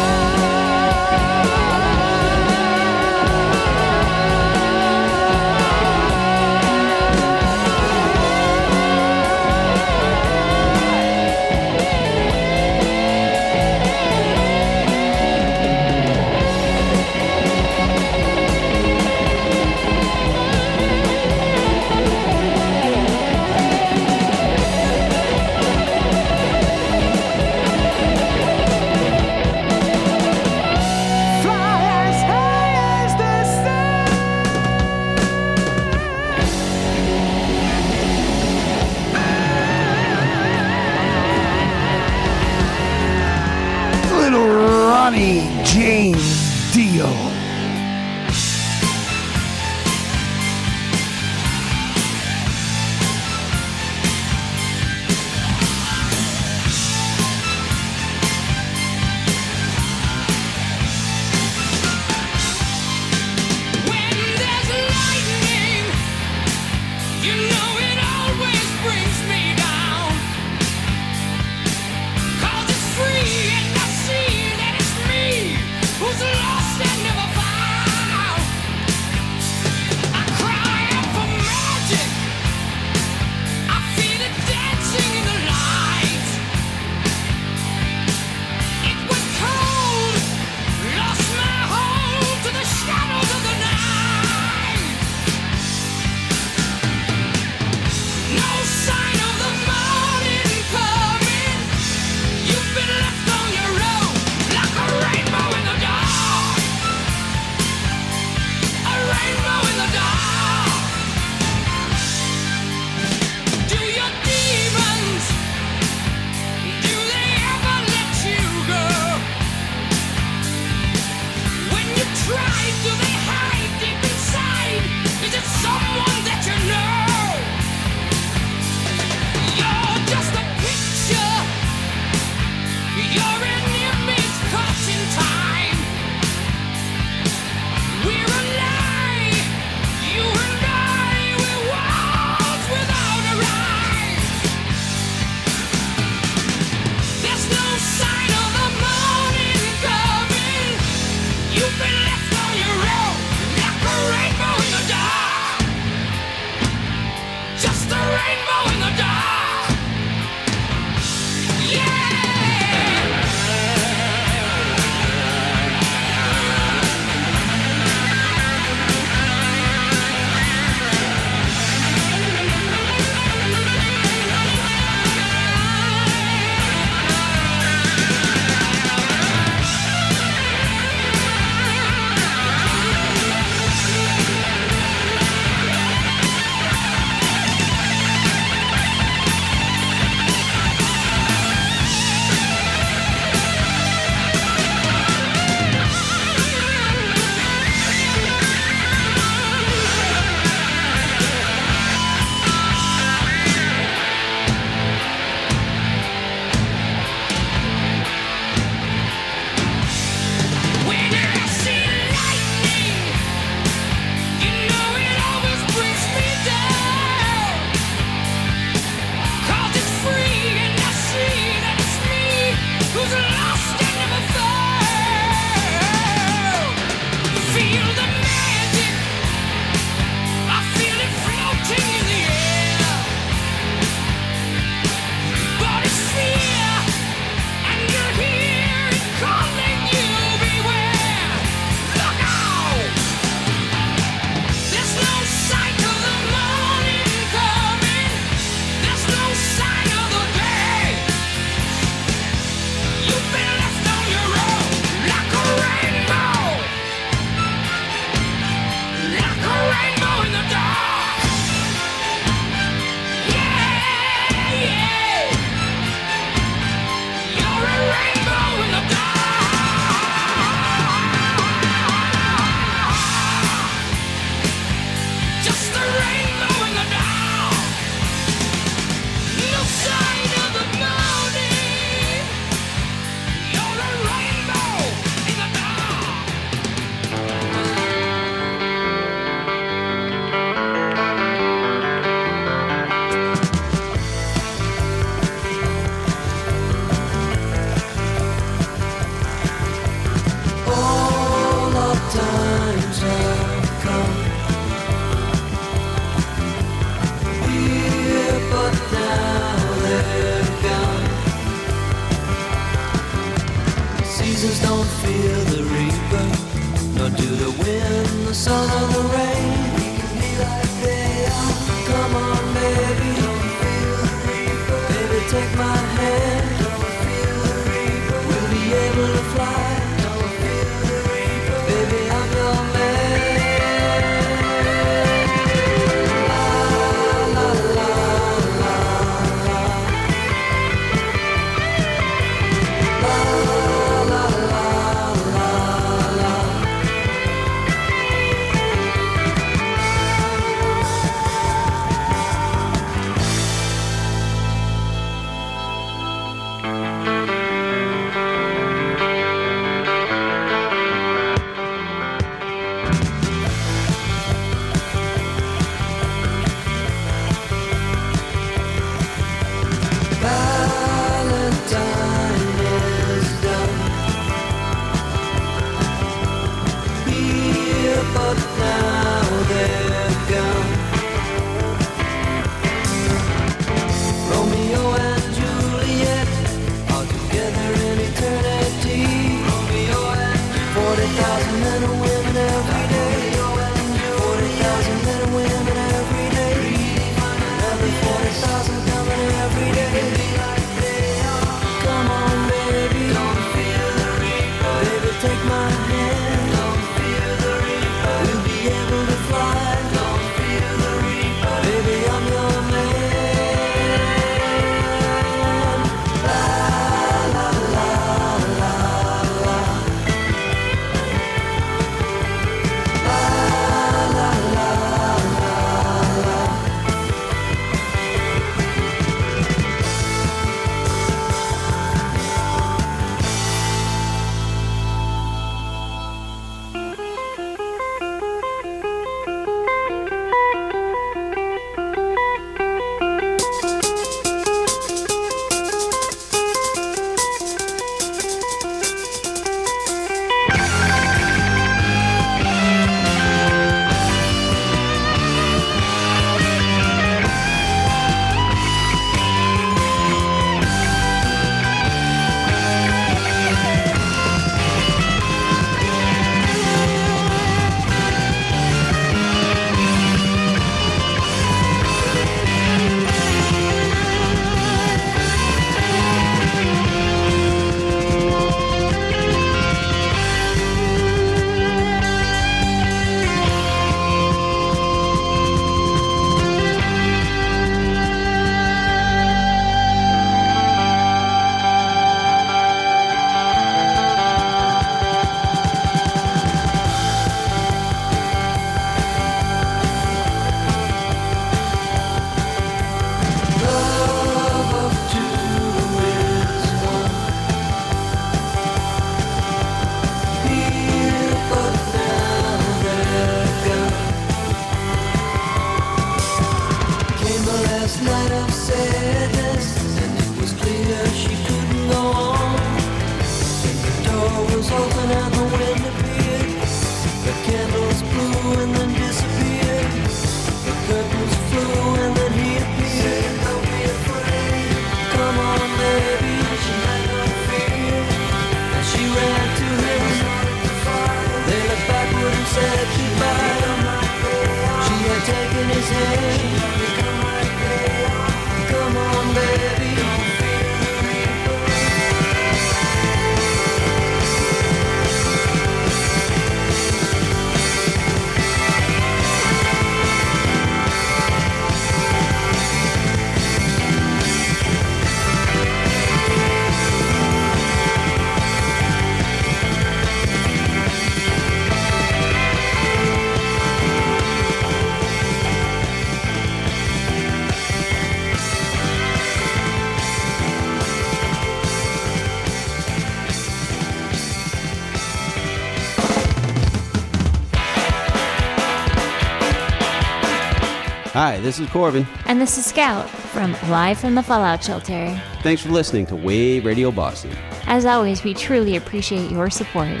Hi, 591.26 591.40
this 591.40 591.58
is 591.58 591.68
Corbin. 591.70 592.06
And 592.26 592.40
this 592.40 592.56
is 592.56 592.66
Scout 592.66 593.10
from 593.10 593.50
Live 593.68 593.98
from 593.98 594.14
the 594.14 594.22
Fallout 594.22 594.62
Shelter. 594.62 595.20
Thanks 595.42 595.60
for 595.60 595.70
listening 595.70 596.06
to 596.06 596.14
Wave 596.14 596.64
Radio 596.64 596.92
Boston. 596.92 597.32
As 597.66 597.84
always, 597.84 598.22
we 598.22 598.32
truly 598.32 598.76
appreciate 598.76 599.28
your 599.32 599.50
support. 599.50 600.00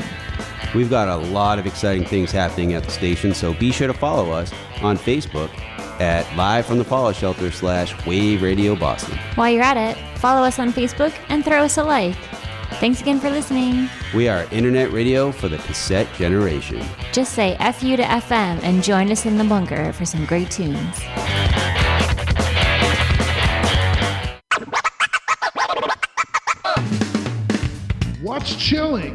We've 0.72 0.88
got 0.88 1.08
a 1.08 1.16
lot 1.16 1.58
of 1.58 1.66
exciting 1.66 2.04
things 2.04 2.30
happening 2.30 2.74
at 2.74 2.84
the 2.84 2.92
station, 2.92 3.34
so 3.34 3.54
be 3.54 3.72
sure 3.72 3.88
to 3.88 3.92
follow 3.92 4.30
us 4.30 4.52
on 4.82 4.96
Facebook 4.96 5.50
at 6.00 6.32
Live 6.36 6.64
from 6.64 6.78
the 6.78 6.84
Fallout 6.84 7.16
Shelter 7.16 7.50
slash 7.50 8.06
Wave 8.06 8.40
Radio 8.40 8.76
Boston. 8.76 9.18
While 9.34 9.50
you're 9.50 9.64
at 9.64 9.76
it, 9.76 9.98
follow 10.20 10.46
us 10.46 10.60
on 10.60 10.72
Facebook 10.72 11.12
and 11.28 11.44
throw 11.44 11.62
us 11.62 11.76
a 11.76 11.82
like. 11.82 12.14
Thanks 12.78 13.00
again 13.00 13.20
for 13.20 13.30
listening. 13.30 13.88
We 14.14 14.28
are 14.28 14.44
internet 14.52 14.92
radio 14.92 15.32
for 15.32 15.48
the 15.48 15.56
cassette 15.56 16.12
generation. 16.12 16.84
Just 17.10 17.32
say 17.32 17.56
FU 17.56 17.96
to 17.96 18.02
FM 18.02 18.62
and 18.62 18.82
join 18.84 19.10
us 19.10 19.24
in 19.24 19.38
the 19.38 19.44
bunker 19.44 19.94
for 19.94 20.04
some 20.04 20.26
great 20.26 20.50
tunes. 20.50 21.00
What's 28.20 28.54
chilling? 28.56 29.14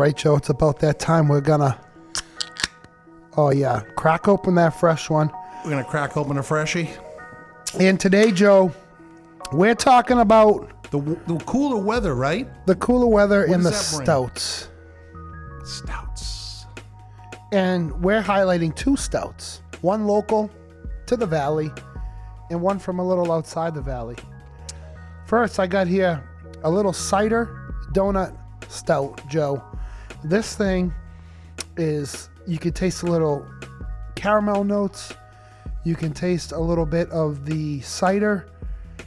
Right, 0.00 0.16
Joe, 0.16 0.36
it's 0.36 0.48
about 0.48 0.78
that 0.80 0.98
time. 0.98 1.28
We're 1.28 1.40
gonna. 1.40 1.78
Oh 3.36 3.50
yeah, 3.50 3.82
crack 3.96 4.26
open 4.28 4.54
that 4.56 4.70
fresh 4.78 5.08
one. 5.10 5.30
We're 5.64 5.70
gonna 5.70 5.84
crack 5.84 6.16
open 6.16 6.38
a 6.38 6.42
freshie. 6.42 6.90
And 7.78 8.00
today, 8.00 8.32
Joe, 8.32 8.72
we're 9.52 9.74
talking 9.76 10.18
about 10.18 10.68
The, 10.90 10.98
the 11.26 11.36
cooler 11.46 11.80
weather, 11.80 12.14
right? 12.14 12.48
the 12.66 12.74
cooler 12.76 13.06
weather 13.06 13.40
What 13.46 13.54
and 13.54 13.64
the 13.64 13.70
does 13.70 13.90
that 13.90 13.96
bring? 13.98 14.06
stouts. 14.06 14.68
Stouts. 15.64 16.66
And 17.52 17.92
we're 18.02 18.22
highlighting 18.22 18.74
two 18.74 18.96
stouts 18.96 19.62
one 19.82 20.06
local 20.06 20.50
to 21.06 21.16
the 21.16 21.26
valley, 21.26 21.70
and 22.50 22.60
one 22.60 22.78
from 22.78 22.98
a 22.98 23.06
little 23.06 23.30
outside 23.32 23.74
the 23.74 23.80
valley. 23.82 24.16
First, 25.26 25.58
I 25.60 25.66
got 25.66 25.86
here 25.86 26.22
a 26.64 26.70
little 26.70 26.92
cider 26.92 27.72
donut 27.92 28.36
stout, 28.68 29.20
Joe. 29.28 29.62
This 30.24 30.54
thing 30.54 30.92
is, 31.76 32.28
you 32.46 32.58
can 32.58 32.72
taste 32.72 33.02
a 33.02 33.06
little 33.06 33.46
caramel 34.14 34.64
notes. 34.64 35.14
You 35.84 35.96
can 35.96 36.12
taste 36.12 36.52
a 36.52 36.58
little 36.58 36.86
bit 36.86 37.10
of 37.10 37.46
the 37.46 37.80
cider 37.80 38.46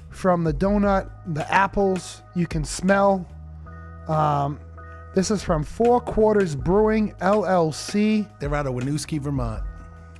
from 0.09 0.43
the 0.43 0.53
donut, 0.53 1.09
the 1.33 1.51
apples. 1.53 2.21
You 2.35 2.47
can 2.47 2.63
smell 2.63 3.27
um, 4.07 4.59
This 5.13 5.29
is 5.29 5.43
from 5.43 5.63
Four 5.63 6.01
Quarters 6.01 6.55
Brewing 6.55 7.13
LLC, 7.21 8.27
They're 8.39 8.53
out 8.55 8.65
of 8.65 8.73
Winooski, 8.73 9.19
Vermont. 9.19 9.63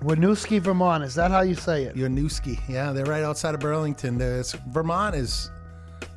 Winooski, 0.02 0.60
Vermont. 0.60 1.04
Is 1.04 1.16
that 1.16 1.32
how 1.32 1.42
you 1.42 1.56
say 1.56 1.86
it? 1.86 1.96
Winooski. 1.96 2.60
Yeah, 2.68 2.92
they're 2.92 3.06
right 3.06 3.24
outside 3.24 3.56
of 3.56 3.62
Burlington. 3.62 4.18
There's, 4.18 4.52
Vermont 4.70 5.16
is. 5.16 5.50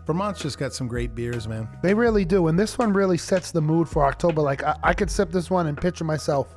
Vermont's 0.06 0.40
just 0.40 0.58
got 0.58 0.72
some 0.72 0.86
great 0.86 1.14
beers, 1.14 1.48
man. 1.48 1.68
They 1.82 1.92
really 1.92 2.24
do, 2.24 2.46
and 2.46 2.58
this 2.58 2.78
one 2.78 2.92
really 2.92 3.18
sets 3.18 3.50
the 3.50 3.60
mood 3.60 3.88
for 3.88 4.04
October. 4.04 4.40
Like 4.40 4.62
I, 4.62 4.76
I 4.82 4.94
could 4.94 5.10
sip 5.10 5.32
this 5.32 5.50
one 5.50 5.66
and 5.66 5.76
picture 5.76 6.04
myself 6.04 6.54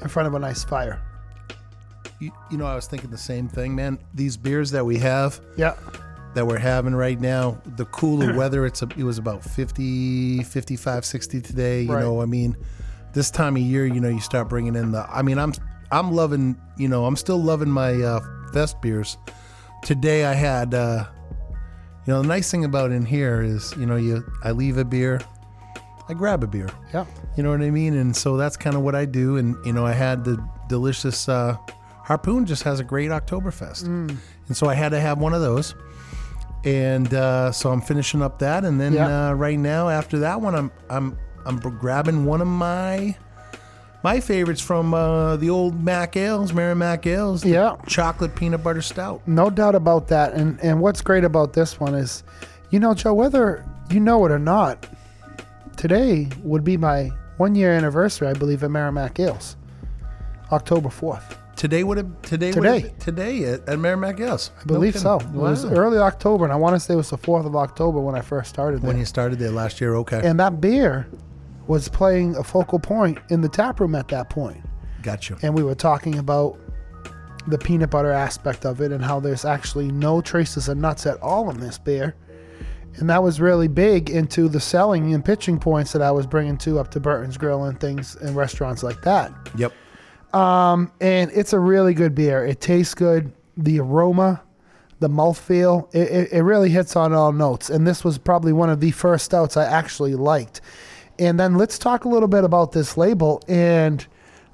in 0.00 0.08
front 0.08 0.26
of 0.26 0.34
a 0.34 0.38
nice 0.38 0.64
fire. 0.64 1.00
You, 2.18 2.32
you 2.50 2.56
know, 2.58 2.66
I 2.66 2.74
was 2.74 2.86
thinking 2.86 3.10
the 3.10 3.18
same 3.18 3.48
thing, 3.48 3.74
man. 3.74 3.98
These 4.14 4.36
beers 4.36 4.70
that 4.72 4.84
we 4.84 4.98
have, 4.98 5.40
Yeah, 5.56 5.74
that 6.34 6.46
we're 6.46 6.58
having 6.58 6.94
right 6.94 7.20
now, 7.20 7.60
the 7.76 7.84
cooler 7.86 8.34
weather, 8.36 8.66
it's 8.66 8.82
a, 8.82 8.88
it 8.96 9.04
was 9.04 9.18
about 9.18 9.44
50, 9.44 10.42
55, 10.42 11.04
60 11.04 11.40
today. 11.40 11.82
You 11.82 11.92
Right. 11.92 12.00
know, 12.02 12.20
I 12.20 12.26
mean, 12.26 12.56
this 13.12 13.30
time 13.30 13.56
of 13.56 13.62
year, 13.62 13.86
you 13.86 14.00
know, 14.00 14.08
you 14.08 14.20
start 14.20 14.48
bringing 14.48 14.74
in 14.76 14.90
the. 14.92 15.06
I 15.08 15.22
mean, 15.22 15.38
I'm 15.38 15.52
I'm 15.92 16.12
loving, 16.12 16.56
you 16.78 16.88
know, 16.88 17.04
I'm 17.06 17.16
still 17.16 17.40
loving 17.40 17.70
my 17.70 17.92
uh, 18.02 18.20
fest 18.52 18.80
beers. 18.82 19.18
Today 19.82 20.24
I 20.24 20.32
had, 20.34 20.74
uh, 20.74 21.04
you 22.06 22.12
know, 22.12 22.22
the 22.22 22.28
nice 22.28 22.50
thing 22.50 22.64
about 22.64 22.90
in 22.92 23.04
here 23.06 23.42
is, 23.42 23.74
you 23.76 23.86
know, 23.86 23.96
you 23.96 24.24
I 24.44 24.50
leave 24.52 24.76
a 24.78 24.84
beer, 24.84 25.20
I 26.08 26.14
grab 26.14 26.42
a 26.42 26.46
beer. 26.46 26.68
yeah. 26.92 27.04
You 27.36 27.42
know 27.42 27.50
what 27.50 27.62
I 27.62 27.70
mean? 27.70 27.94
And 27.96 28.14
so 28.14 28.36
that's 28.36 28.56
kind 28.56 28.76
of 28.76 28.82
what 28.82 28.94
I 28.94 29.04
do. 29.04 29.36
And, 29.36 29.56
you 29.64 29.72
know, 29.72 29.86
I 29.86 29.92
had 29.92 30.24
the 30.24 30.42
delicious 30.68 31.28
uh, 31.28 31.56
Harpoon 32.04 32.44
just 32.44 32.62
has 32.64 32.80
a 32.80 32.84
great 32.84 33.10
Oktoberfest. 33.10 33.84
Mm. 33.84 34.16
And 34.48 34.56
so 34.56 34.68
I 34.68 34.74
had 34.74 34.90
to 34.90 35.00
have 35.00 35.18
one 35.18 35.32
of 35.32 35.40
those. 35.40 35.74
And 36.64 37.12
uh, 37.14 37.50
so 37.52 37.70
I'm 37.70 37.80
finishing 37.80 38.20
up 38.22 38.38
that. 38.40 38.64
And 38.64 38.80
then 38.80 38.92
Yeah. 38.92 39.28
uh, 39.30 39.32
right 39.34 39.58
now, 39.58 39.88
after 39.88 40.18
that 40.20 40.40
one, 40.40 40.54
I'm, 40.54 40.70
I'm, 40.90 41.16
I'm 41.46 41.56
grabbing 41.58 42.24
one 42.24 42.40
of 42.40 42.48
my. 42.48 43.16
My 44.04 44.18
favorites 44.18 44.60
from 44.60 44.94
uh, 44.94 45.36
the 45.36 45.48
old 45.50 45.82
Mac 45.82 46.16
Ales, 46.16 46.52
Merrimack 46.52 47.06
Ales. 47.06 47.44
Yeah. 47.44 47.76
Chocolate 47.86 48.34
peanut 48.34 48.62
butter 48.64 48.82
stout. 48.82 49.22
No 49.28 49.48
doubt 49.48 49.74
about 49.76 50.08
that. 50.08 50.32
And 50.32 50.58
and 50.60 50.80
what's 50.80 51.00
great 51.00 51.24
about 51.24 51.52
this 51.52 51.78
one 51.78 51.94
is, 51.94 52.24
you 52.70 52.80
know, 52.80 52.94
Joe, 52.94 53.14
whether 53.14 53.64
you 53.90 54.00
know 54.00 54.24
it 54.26 54.32
or 54.32 54.38
not, 54.40 54.86
today 55.76 56.28
would 56.42 56.64
be 56.64 56.76
my 56.76 57.10
one 57.36 57.54
year 57.54 57.72
anniversary, 57.72 58.28
I 58.28 58.32
believe, 58.32 58.64
at 58.64 58.70
Merrimack 58.70 59.20
Ales, 59.20 59.56
October 60.50 60.90
fourth. 60.90 61.38
Today 61.54 61.84
would 61.84 61.98
have 61.98 62.22
today 62.22 62.50
Today. 62.50 62.82
would've- 62.82 62.98
today 62.98 63.44
at, 63.44 63.68
at 63.68 63.78
Merrimack 63.78 64.18
Ales. 64.18 64.50
I 64.60 64.64
believe 64.64 64.98
so. 64.98 65.20
It 65.20 65.26
was 65.28 65.64
early 65.64 65.98
October, 65.98 66.42
and 66.42 66.52
I 66.52 66.56
want 66.56 66.74
to 66.74 66.80
say 66.80 66.94
it 66.94 66.96
was 66.96 67.10
the 67.10 67.18
fourth 67.18 67.46
of 67.46 67.54
October 67.54 68.00
when 68.00 68.16
I 68.16 68.20
first 68.20 68.48
started 68.50 68.82
there. 68.82 68.88
when 68.88 68.98
you 68.98 69.04
started 69.04 69.38
there 69.38 69.52
last 69.52 69.80
year. 69.80 69.94
Okay, 69.96 70.20
and 70.24 70.40
that 70.40 70.60
beer 70.60 71.06
was 71.66 71.88
playing 71.88 72.36
a 72.36 72.44
focal 72.44 72.78
point 72.78 73.18
in 73.30 73.40
the 73.40 73.48
tap 73.48 73.80
room 73.80 73.94
at 73.94 74.08
that 74.08 74.30
point. 74.30 74.64
gotcha. 75.02 75.36
and 75.42 75.54
we 75.54 75.62
were 75.62 75.74
talking 75.74 76.18
about 76.18 76.58
the 77.48 77.58
peanut 77.58 77.90
butter 77.90 78.12
aspect 78.12 78.64
of 78.64 78.80
it 78.80 78.92
and 78.92 79.04
how 79.04 79.18
there's 79.18 79.44
actually 79.44 79.90
no 79.90 80.20
traces 80.20 80.68
of 80.68 80.76
nuts 80.78 81.06
at 81.06 81.20
all 81.20 81.50
in 81.50 81.58
this 81.58 81.78
beer. 81.78 82.14
And 82.96 83.08
that 83.08 83.22
was 83.22 83.40
really 83.40 83.68
big 83.68 84.10
into 84.10 84.48
the 84.48 84.60
selling 84.60 85.14
and 85.14 85.24
pitching 85.24 85.58
points 85.58 85.92
that 85.92 86.02
I 86.02 86.10
was 86.10 86.26
bringing 86.26 86.58
to 86.58 86.78
up 86.78 86.90
to 86.90 87.00
Burton's 87.00 87.38
Grill 87.38 87.64
and 87.64 87.80
things 87.80 88.16
and 88.16 88.36
restaurants 88.36 88.82
like 88.82 89.00
that. 89.02 89.32
Yep. 89.56 89.72
Um, 90.34 90.92
and 91.00 91.30
it's 91.32 91.52
a 91.52 91.58
really 91.58 91.94
good 91.94 92.14
beer. 92.14 92.44
It 92.44 92.60
tastes 92.60 92.94
good. 92.94 93.32
The 93.56 93.80
aroma, 93.80 94.42
the 95.00 95.08
mouthfeel, 95.08 95.94
it, 95.94 96.08
it, 96.10 96.32
it 96.32 96.42
really 96.42 96.70
hits 96.70 96.94
on 96.94 97.12
all 97.12 97.32
notes. 97.32 97.70
And 97.70 97.86
this 97.86 98.04
was 98.04 98.18
probably 98.18 98.52
one 98.52 98.70
of 98.70 98.80
the 98.80 98.90
first 98.90 99.24
stouts 99.24 99.56
I 99.56 99.64
actually 99.64 100.14
liked. 100.14 100.60
And 101.18 101.38
then 101.38 101.56
let's 101.56 101.78
talk 101.78 102.04
a 102.04 102.08
little 102.08 102.28
bit 102.28 102.44
about 102.44 102.72
this 102.72 102.96
label 102.96 103.42
and 103.48 104.06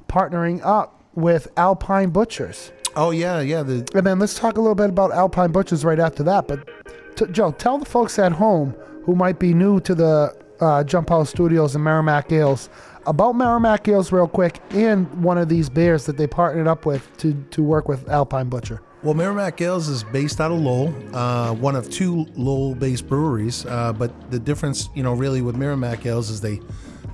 partnering 0.09 0.61
up 0.65 1.03
with 1.15 1.49
Alpine 1.57 2.11
Butchers. 2.11 2.73
Oh 2.97 3.11
yeah, 3.11 3.41
yeah. 3.41 3.63
The 3.63 3.89
And 3.95 4.07
then 4.07 4.19
let's 4.19 4.35
talk 4.35 4.57
a 4.57 4.61
little 4.61 4.75
bit 4.75 4.91
about 4.91 5.13
Alpine 5.13 5.53
Butchers 5.53 5.85
right 5.85 6.01
after 6.01 6.23
that. 6.25 6.49
But 6.49 6.69
t- 7.17 7.27
Joe, 7.31 7.53
tell 7.53 7.79
the 7.79 7.85
folks 7.85 8.19
at 8.19 8.33
home 8.33 8.75
who 9.05 9.15
might 9.15 9.39
be 9.39 9.55
new 9.55 9.81
to 9.81 9.95
the 9.95 10.37
uh, 10.61 10.85
Jump 10.85 11.09
Houze 11.11 11.31
Studios 11.31 11.75
and 11.75 11.85
Merrimack 11.85 12.33
Ales 12.33 12.69
about 13.07 13.33
Merrimack 13.33 13.89
Ales 13.89 14.13
real 14.13 14.29
quick 14.29 14.61
and 14.71 15.11
one 15.23 15.39
of 15.39 15.49
these 15.49 15.71
beers 15.71 16.05
that 16.07 16.17
they 16.17 16.27
partnered 16.27 16.67
up 16.67 16.85
with 16.85 17.17
to, 17.19 17.33
to 17.51 17.63
work 17.63 17.89
with 17.89 18.09
Alpine 18.09 18.49
Butcher. 18.49 18.83
Well, 19.03 19.15
Merrimack 19.15 19.61
Ales 19.61 19.87
is 19.89 20.03
based 20.03 20.41
out 20.41 20.51
of 20.51 20.59
Lowell, 20.59 20.93
uh, 21.15 21.55
one 21.55 21.77
of 21.77 21.89
two 21.89 22.27
Lowell-based 22.35 23.07
breweries. 23.07 23.65
Uh, 23.65 23.93
but 23.93 24.31
the 24.33 24.41
difference, 24.41 24.89
you 24.95 25.05
know, 25.05 25.13
really 25.13 25.41
with 25.41 25.55
Merrimack 25.55 26.05
Ales 26.05 26.31
is 26.31 26.41
they 26.41 26.61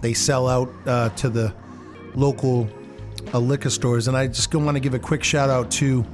they 0.01 0.15
sell 0.15 0.49
out 0.49 0.73
uh, 0.87 1.11
to 1.11 1.29
the 1.29 1.55
local 2.15 2.69
uh, 3.35 3.39
liquor 3.39 3.71
stores. 3.71 4.09
And 4.09 4.17
I 4.17 4.29
just 4.29 4.55
want 4.55 4.77
to 4.77 4.81
give 4.81 4.95
a 4.95 4.99
quick 4.99 5.23
shout 5.23 5.51
out 5.51 5.71
to 5.73 6.05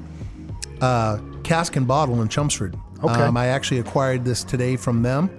uh, 0.80 1.18
Cask 1.44 1.76
and 1.76 1.86
Bottle 1.86 2.20
in 2.20 2.28
Chelmsford. 2.28 2.76
Okay. 3.04 3.22
Um, 3.22 3.36
I 3.36 3.46
actually 3.46 3.78
acquired 3.78 4.24
this 4.24 4.42
today 4.42 4.76
from 4.76 5.02
them. 5.02 5.30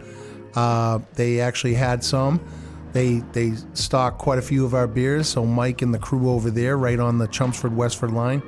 Uh, 0.56 1.00
they 1.16 1.42
actually 1.42 1.74
had 1.74 2.04
some. 2.04 2.40
They 2.94 3.20
they 3.34 3.54
stock 3.74 4.18
quite 4.18 4.40
a 4.40 4.42
few 4.42 4.64
of 4.64 4.74
our 4.74 4.88
beers. 4.88 5.28
So 5.28 5.46
Mike 5.46 5.82
and 5.82 5.94
the 5.94 6.00
crew 6.00 6.30
over 6.30 6.50
there, 6.50 6.78
right 6.78 7.00
on 7.00 7.18
the 7.18 7.28
Chelmsford 7.28 7.76
Westford 7.76 8.12
line, 8.12 8.42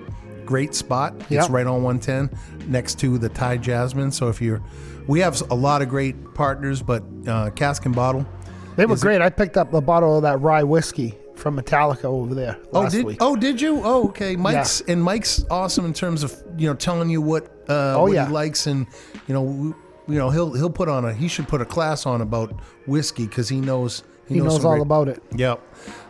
great 0.45 0.76
spot. 0.76 1.14
Yeah. 1.30 1.40
It's 1.41 1.49
right 1.49 1.65
on 1.68 1.84
110 1.84 2.70
next 2.70 2.99
to 2.99 3.18
the 3.18 3.30
Thai 3.30 3.57
Jasmine. 3.57 4.11
So 4.11 4.30
if 4.30 4.41
you're, 4.41 4.61
we 5.07 5.20
have 5.20 5.41
a 5.52 5.56
lot 5.56 5.82
of 5.82 5.90
great 5.90 6.34
partners, 6.34 6.82
but 6.82 7.03
uh, 7.28 7.49
Cask 7.52 7.86
and 7.86 7.95
Bottle. 7.95 8.26
They 8.76 8.86
were 8.86 8.94
Is 8.95 9.02
it- 9.02 9.06
great. 9.06 9.22
I 9.22 9.30
picked 9.30 9.57
up 9.57 9.74
a 9.74 9.82
bottle 9.82 10.18
of 10.18 10.24
that 10.24 10.41
rye 10.41 10.64
whiskey 10.64 11.18
from 11.36 11.60
Metallica 11.60 12.06
over 12.06 12.34
there 12.36 12.57
Oh 12.74 12.88
did, 12.90 13.06
week. 13.06 13.18
oh, 13.20 13.36
did 13.36 13.60
you? 13.60 13.82
Oh, 13.84 14.07
okay. 14.10 14.36
Mike's 14.36 14.82
and 14.82 15.03
Mike's 15.03 15.44
awesome 15.52 15.84
in 15.86 15.94
terms 15.94 16.24
of 16.24 16.34
you 16.57 16.68
know 16.68 16.74
telling 16.76 17.10
you 17.10 17.22
what 17.22 17.45
uh, 17.70 17.95
Oh, 17.98 18.03
what 18.03 18.14
yeah. 18.14 18.28
he 18.28 18.32
likes, 18.34 18.65
and 18.68 18.86
you 19.28 19.34
know 19.34 19.45
w- 19.45 19.76
you 20.07 20.15
know 20.15 20.30
he'll 20.30 20.53
he'll 20.53 20.70
put 20.70 20.88
on 20.90 21.06
a 21.06 21.14
he 21.14 21.28
should 21.28 21.48
put 21.48 21.60
a 21.60 21.65
class 21.65 22.06
on 22.06 22.22
about 22.22 22.53
whiskey 22.88 23.26
because 23.28 23.49
he 23.49 23.60
knows 23.60 24.03
he 24.28 24.40
knows 24.40 24.57
some 24.57 24.65
all 24.68 24.72
great- 24.74 24.82
about 24.84 25.07
it. 25.10 25.24
Yep. 25.36 25.61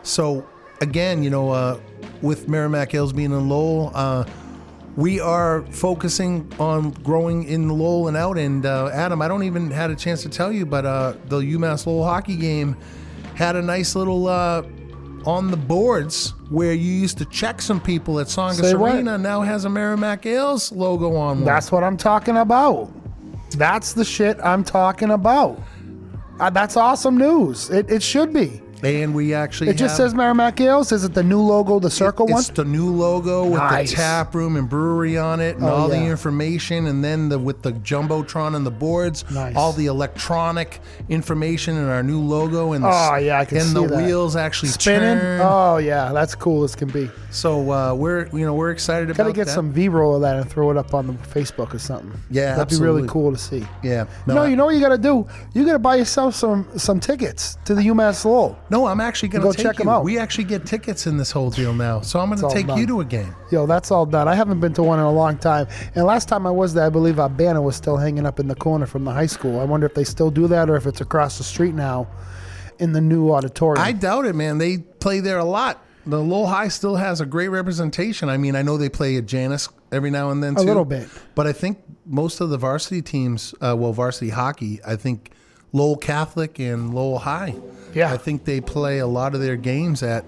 So 0.04 0.46
again, 0.80 1.22
you 1.22 1.30
know, 1.30 1.50
uh, 1.50 1.80
with 2.22 2.48
Merrimack 2.48 2.94
Ales 2.94 3.12
being 3.12 3.32
in 3.32 3.48
Lowell, 3.48 3.90
uh, 3.94 4.24
we 4.96 5.20
are 5.20 5.62
focusing 5.70 6.50
on 6.58 6.90
growing 6.90 7.44
in 7.44 7.68
Lowell 7.68 8.08
and 8.08 8.16
out. 8.16 8.38
And 8.38 8.64
uh, 8.64 8.90
Adam, 8.92 9.20
I 9.22 9.28
don't 9.28 9.42
even 9.42 9.70
had 9.70 9.90
a 9.90 9.96
chance 9.96 10.22
to 10.22 10.28
tell 10.28 10.52
you, 10.52 10.66
but 10.66 10.84
uh, 10.86 11.14
the 11.26 11.40
UMass 11.40 11.86
Lowell 11.86 12.04
hockey 12.04 12.36
game 12.36 12.76
had 13.34 13.56
a 13.56 13.62
nice 13.62 13.96
little 13.96 14.28
uh, 14.28 14.62
on 15.26 15.50
the 15.50 15.56
boards 15.56 16.30
where 16.50 16.72
you 16.72 16.92
used 16.92 17.18
to 17.18 17.24
check 17.26 17.60
some 17.60 17.80
people 17.80 18.20
at 18.20 18.28
Tsongas 18.28 18.60
Say 18.60 18.74
what? 18.74 18.94
Arena. 18.94 19.18
Now 19.18 19.42
has 19.42 19.64
a 19.64 19.70
Merrimack 19.70 20.26
Ales 20.26 20.70
logo 20.70 21.16
on 21.16 21.38
one. 21.38 21.44
That's 21.44 21.72
what 21.72 21.82
I'm 21.82 21.96
talking 21.96 22.36
about. 22.36 22.92
That's 23.52 23.92
the 23.92 24.04
shit 24.04 24.38
I'm 24.42 24.64
talking 24.64 25.10
about. 25.10 25.60
Uh, 26.38 26.50
that's 26.50 26.76
awesome 26.76 27.16
news. 27.16 27.70
It, 27.70 27.90
it 27.90 28.02
should 28.02 28.32
be. 28.32 28.60
And 28.82 29.14
we 29.14 29.32
actually 29.34 29.70
It 29.70 29.74
just 29.76 29.96
have- 29.96 30.08
says 30.10 30.14
Merrimack 30.14 30.60
Ales. 30.60 30.92
Is 30.92 31.04
it 31.04 31.14
the 31.14 31.22
new 31.22 31.40
logo, 31.40 31.78
the 31.78 31.90
circle 31.90 32.26
one? 32.26 32.40
It's 32.40 32.48
the 32.50 32.64
new 32.64 32.90
logo 32.90 33.44
with 33.44 33.54
Nice. 33.58 33.90
the 33.90 33.96
tap 33.96 34.34
room 34.34 34.56
and 34.56 34.68
brewery 34.68 35.16
on 35.16 35.40
it, 35.40 35.56
and 35.56 35.64
Oh, 35.64 35.68
all 35.74 35.88
the 35.88 35.96
yeah. 35.96 36.04
information, 36.10 36.86
and 36.86 37.02
then 37.02 37.28
the 37.28 37.38
with 37.38 37.62
the 37.62 37.72
jumbotron 37.72 38.54
and 38.54 38.66
the 38.66 38.70
boards, 38.70 39.24
Nice. 39.30 39.56
all 39.56 39.72
the 39.72 39.86
electronic 39.86 40.80
information 41.08 41.76
and 41.76 41.88
our 41.90 42.02
new 42.02 42.20
logo, 42.20 42.72
and 42.72 42.84
the, 42.84 42.88
Oh, 42.88 43.16
yeah, 43.16 43.40
I 43.40 43.44
can 43.44 43.58
and 43.58 43.66
see 43.68 43.74
the 43.74 43.86
that. 43.86 43.96
wheels 43.96 44.36
actually 44.36 44.70
Spinning. 44.70 45.18
turn. 45.18 45.40
Oh 45.42 45.76
yeah, 45.78 46.12
that's 46.12 46.34
cool 46.34 46.64
as 46.64 46.74
can 46.74 46.88
be. 46.88 47.10
So 47.30 47.70
uh, 47.70 47.94
we're 47.94 48.28
you 48.32 48.44
know 48.44 48.54
we're 48.54 48.70
excited 48.70 49.08
Gotta 49.08 49.22
about 49.22 49.34
get 49.34 49.46
that. 49.46 49.52
some 49.54 49.70
B-roll 49.70 50.16
of 50.16 50.22
that 50.22 50.36
and 50.36 50.48
throw 50.48 50.70
it 50.70 50.76
up 50.76 50.94
on 50.94 51.06
the 51.06 51.12
Facebook 51.14 51.74
or 51.74 51.78
something. 51.78 52.12
Yeah, 52.30 52.56
that'd 52.56 52.78
be 52.78 52.84
really 52.84 53.06
cool 53.08 53.32
to 53.32 53.38
see. 53.38 53.66
Yeah, 53.82 54.04
No, 54.26 54.38
I- 54.42 54.48
you 54.48 54.56
know 54.56 54.66
what 54.66 54.74
you 54.74 54.80
gotta 54.80 54.98
do? 54.98 55.26
You 55.52 55.64
gotta 55.64 55.78
buy 55.78 55.96
yourself 55.96 56.34
some 56.34 56.66
some 56.76 57.00
tickets 57.00 57.56
to 57.64 57.74
the 57.74 57.82
UMass 57.82 58.24
Lowell. 58.24 58.56
No, 58.70 58.86
I'm 58.86 59.00
actually 59.00 59.28
going 59.28 59.42
to 59.42 59.48
Go 59.48 59.52
take 59.52 59.62
check 59.64 59.84
you. 59.84 59.90
out. 59.90 60.04
We 60.04 60.18
actually 60.18 60.44
get 60.44 60.64
tickets 60.64 61.06
in 61.06 61.16
this 61.18 61.30
whole 61.30 61.50
deal 61.50 61.74
now, 61.74 62.00
so 62.00 62.18
I'm 62.18 62.28
going 62.30 62.40
to 62.40 62.54
take 62.54 62.66
done. 62.66 62.78
you 62.78 62.86
to 62.86 63.00
a 63.00 63.04
game. 63.04 63.34
Yo, 63.52 63.66
that's 63.66 63.90
all 63.90 64.06
done. 64.06 64.26
I 64.26 64.34
haven't 64.34 64.60
been 64.60 64.72
to 64.74 64.82
one 64.82 64.98
in 64.98 65.04
a 65.04 65.12
long 65.12 65.36
time. 65.36 65.66
And 65.94 66.06
last 66.06 66.28
time 66.28 66.46
I 66.46 66.50
was 66.50 66.72
there, 66.72 66.86
I 66.86 66.88
believe 66.90 67.18
our 67.18 67.28
banner 67.28 67.60
was 67.60 67.76
still 67.76 67.96
hanging 67.98 68.24
up 68.24 68.40
in 68.40 68.48
the 68.48 68.54
corner 68.54 68.86
from 68.86 69.04
the 69.04 69.12
high 69.12 69.26
school. 69.26 69.60
I 69.60 69.64
wonder 69.64 69.86
if 69.86 69.94
they 69.94 70.04
still 70.04 70.30
do 70.30 70.48
that 70.48 70.70
or 70.70 70.76
if 70.76 70.86
it's 70.86 71.00
across 71.02 71.36
the 71.38 71.44
street 71.44 71.74
now 71.74 72.06
in 72.78 72.92
the 72.92 73.00
new 73.02 73.30
auditorium. 73.32 73.84
I 73.84 73.92
doubt 73.92 74.24
it, 74.24 74.34
man. 74.34 74.58
They 74.58 74.78
play 74.78 75.20
there 75.20 75.38
a 75.38 75.44
lot. 75.44 75.82
The 76.06 76.20
Lowell 76.20 76.46
High 76.48 76.68
still 76.68 76.96
has 76.96 77.20
a 77.22 77.26
great 77.26 77.48
representation. 77.48 78.28
I 78.28 78.36
mean, 78.36 78.56
I 78.56 78.62
know 78.62 78.76
they 78.76 78.90
play 78.90 79.16
at 79.16 79.24
Janus 79.26 79.68
every 79.92 80.10
now 80.10 80.30
and 80.30 80.42
then 80.42 80.54
A 80.54 80.60
too. 80.60 80.66
little 80.66 80.84
bit. 80.84 81.08
But 81.34 81.46
I 81.46 81.52
think 81.52 81.78
most 82.04 82.40
of 82.40 82.50
the 82.50 82.58
varsity 82.58 83.00
teams, 83.00 83.54
uh, 83.62 83.74
well, 83.78 83.92
varsity 83.94 84.28
hockey, 84.30 84.80
I 84.86 84.96
think 84.96 85.30
Lowell 85.72 85.96
Catholic 85.96 86.58
and 86.58 86.94
Lowell 86.94 87.20
High. 87.20 87.54
Yeah. 87.94 88.12
I 88.12 88.16
think 88.16 88.44
they 88.44 88.60
play 88.60 88.98
a 88.98 89.06
lot 89.06 89.34
of 89.34 89.40
their 89.40 89.56
games 89.56 90.02
at 90.02 90.24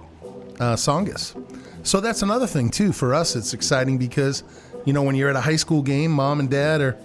uh, 0.61 0.75
Tsongas. 0.77 1.35
So 1.83 2.01
that's 2.01 2.23
another 2.23 2.47
thing 2.47 2.71
too 2.71 2.93
for 2.93 3.15
us. 3.15 3.37
It's 3.37 3.55
exciting 3.55 3.99
because 3.99 4.43
you 4.85 4.93
know 4.93 5.03
when 5.03 5.15
you're 5.15 5.31
at 5.31 5.37
a 5.37 5.41
high 5.41 5.57
school 5.57 5.83
game, 5.83 6.11
mom 6.11 6.41
and 6.41 6.51
dad 6.51 6.81
are 6.81 6.99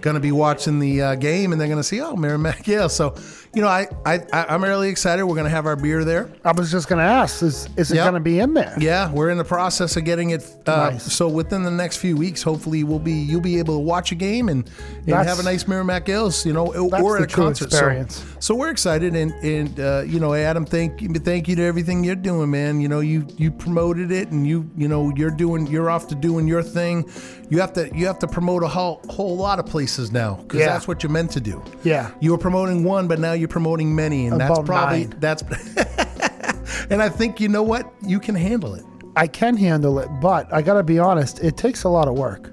going 0.00 0.14
to 0.14 0.20
be 0.20 0.32
watching 0.32 0.78
the 0.78 1.02
uh, 1.02 1.14
game 1.14 1.52
and 1.52 1.60
they're 1.60 1.68
going 1.68 1.78
to 1.78 1.84
see 1.84 2.00
oh 2.00 2.16
Merrimack 2.16 2.66
yeah. 2.66 2.86
So 2.86 3.14
you 3.52 3.62
know, 3.62 3.68
I, 3.68 3.88
I 4.06 4.20
I'm 4.32 4.62
really 4.62 4.88
excited. 4.90 5.24
We're 5.26 5.34
gonna 5.34 5.48
have 5.48 5.66
our 5.66 5.74
beer 5.74 6.04
there. 6.04 6.30
I 6.44 6.52
was 6.52 6.70
just 6.70 6.88
gonna 6.88 7.02
ask, 7.02 7.42
is 7.42 7.68
is 7.76 7.90
it 7.90 7.96
Yep. 7.96 8.04
gonna 8.04 8.20
be 8.20 8.38
in 8.38 8.54
there? 8.54 8.74
Yeah, 8.78 9.10
we're 9.12 9.30
in 9.30 9.38
the 9.38 9.44
process 9.44 9.96
of 9.96 10.04
getting 10.04 10.30
it. 10.30 10.42
Uh, 10.66 10.90
Nice. 10.90 11.12
So 11.12 11.26
within 11.28 11.64
the 11.64 11.70
next 11.70 11.96
few 11.96 12.16
weeks, 12.16 12.42
hopefully, 12.42 12.84
we'll 12.84 13.00
be 13.00 13.12
you'll 13.12 13.40
be 13.40 13.58
able 13.58 13.74
to 13.74 13.80
watch 13.80 14.12
a 14.12 14.14
game 14.14 14.48
and, 14.48 14.70
and 15.06 15.14
have 15.14 15.40
a 15.40 15.42
nice 15.42 15.66
Merrimack 15.66 16.08
Ales, 16.08 16.46
you 16.46 16.52
know, 16.52 16.72
or 16.74 17.16
at 17.16 17.24
a 17.24 17.26
concert. 17.26 17.72
So- 17.72 18.06
So, 18.38 18.54
we're 18.54 18.70
excited, 18.70 19.14
and 19.16 19.32
and 19.42 19.80
uh, 19.80 20.02
you 20.06 20.20
know, 20.20 20.32
Adam, 20.32 20.64
thank 20.64 21.02
you, 21.02 21.08
thank 21.14 21.46
you 21.48 21.56
to 21.56 21.62
everything 21.62 22.04
you're 22.04 22.14
doing, 22.14 22.50
man. 22.50 22.80
You 22.80 22.88
know, 22.88 23.00
you 23.00 23.26
you 23.36 23.50
promoted 23.50 24.10
it, 24.12 24.30
and 24.30 24.46
you 24.46 24.70
you 24.76 24.88
know 24.88 25.12
you're 25.16 25.30
doing 25.30 25.66
you're 25.66 25.90
off 25.90 26.06
to 26.08 26.14
doing 26.14 26.46
your 26.48 26.62
thing. 26.62 27.04
You 27.50 27.60
have 27.60 27.72
to 27.74 27.90
you 27.94 28.06
have 28.06 28.18
to 28.20 28.26
promote 28.28 28.62
a 28.62 28.68
whole 28.68 29.02
whole 29.10 29.36
lot 29.36 29.58
of 29.58 29.66
places 29.66 30.10
now 30.12 30.36
because 30.36 30.60
Yeah. 30.60 30.66
that's 30.68 30.86
what 30.88 31.02
you're 31.02 31.10
meant 31.12 31.32
to 31.32 31.40
do. 31.40 31.62
Yeah. 31.82 32.10
You 32.20 32.30
were 32.30 32.38
promoting 32.38 32.84
one, 32.84 33.08
but 33.08 33.18
now 33.18 33.32
you're 33.32 33.48
promoting 33.48 33.94
many, 33.94 34.26
and 34.28 34.40
that's 34.40 34.58
probably 34.60 35.06
nine. 35.06 35.16
that's. 35.18 35.42
and 36.90 37.02
I 37.02 37.08
think 37.08 37.40
you 37.40 37.48
know 37.48 37.62
what 37.62 37.92
you 38.06 38.20
can 38.20 38.34
handle 38.34 38.74
it. 38.74 38.84
I 39.16 39.26
can 39.26 39.56
handle 39.56 39.98
it, 39.98 40.08
but 40.20 40.52
I 40.52 40.62
gotta 40.62 40.82
be 40.84 40.98
honest, 40.98 41.42
it 41.42 41.56
takes 41.56 41.82
a 41.84 41.88
lot 41.88 42.08
of 42.08 42.14
work. 42.16 42.50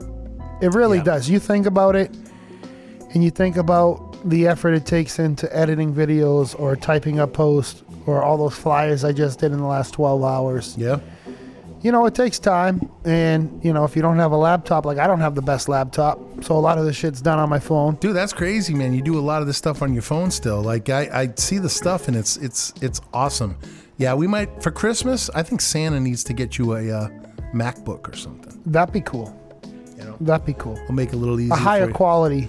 It 0.62 0.74
really 0.74 1.00
does. 1.02 1.30
You 1.30 1.40
think 1.40 1.68
about 1.68 1.96
it, 1.96 2.10
and 3.14 3.24
you 3.24 3.30
think 3.30 3.58
about 3.58 4.04
the 4.28 4.48
effort 4.48 4.74
it 4.74 4.86
takes 4.88 5.20
into 5.20 5.56
editing 5.56 5.94
videos 5.94 6.60
or 6.60 6.76
typing 6.76 7.20
up 7.20 7.34
posts 7.34 7.84
or 8.08 8.24
all 8.24 8.38
those 8.38 8.56
flyers 8.56 9.04
I 9.04 9.12
just 9.12 9.40
did 9.40 9.52
in 9.52 9.60
the 9.60 9.68
last 9.68 9.94
12 9.94 10.24
hours. 10.24 10.76
Yeah. 10.76 11.00
You 11.82 11.92
know, 11.92 12.06
it 12.08 12.16
takes 12.16 12.40
time, 12.40 12.90
and 13.06 13.64
you 13.64 13.72
know, 13.72 13.84
if 13.84 13.96
you 13.96 14.02
don't 14.02 14.18
have 14.18 14.32
a 14.32 14.38
laptop, 14.38 14.86
like 14.86 14.98
I 14.98 15.06
don't 15.06 15.20
have 15.20 15.36
the 15.36 15.42
best 15.42 15.70
laptop, 15.70 16.20
so 16.44 16.58
a 16.58 16.60
lot 16.60 16.78
of 16.78 16.86
the 16.86 16.94
shit's 16.94 17.22
done 17.22 17.38
on 17.38 17.50
my 17.50 17.60
phone. 17.60 17.96
Dude, 17.96 18.16
that's 18.16 18.34
crazy, 18.34 18.74
man. 18.74 18.94
You 18.94 19.02
do 19.02 19.18
a 19.18 19.22
lot 19.22 19.42
of 19.42 19.48
this 19.48 19.58
stuff 19.58 19.82
on 19.82 19.94
your 19.94 20.02
phone 20.02 20.32
still. 20.32 20.62
Like 20.62 20.90
I, 20.90 21.02
I 21.22 21.34
see 21.36 21.60
the 21.60 21.70
stuff 21.70 22.08
and 22.08 22.18
it's 22.18 22.38
it's 22.38 22.74
it's 22.82 23.00
awesome. 23.14 23.58
Yeah, 23.98 24.16
we 24.16 24.28
might 24.28 24.62
for 24.64 24.72
Christmas. 24.72 25.30
I 25.36 25.44
think 25.44 25.62
Santa 25.62 26.00
needs 26.00 26.24
to 26.26 26.34
get 26.34 26.58
you 26.58 26.74
a 26.76 26.92
uh, 26.92 27.10
MacBook 27.54 28.12
or 28.12 28.16
something. 28.16 28.60
That'd 28.66 28.94
be 28.94 29.02
cool. 29.02 29.34
You 29.98 30.04
know, 30.04 30.18
That'd 30.20 30.46
be 30.46 30.54
cool. 30.54 30.74
we'll 30.74 30.92
make 30.94 31.10
it 31.10 31.16
a 31.16 31.18
little 31.18 31.40
easier. 31.40 31.54
A 31.54 31.58
higher 31.58 31.92
quality, 31.92 32.48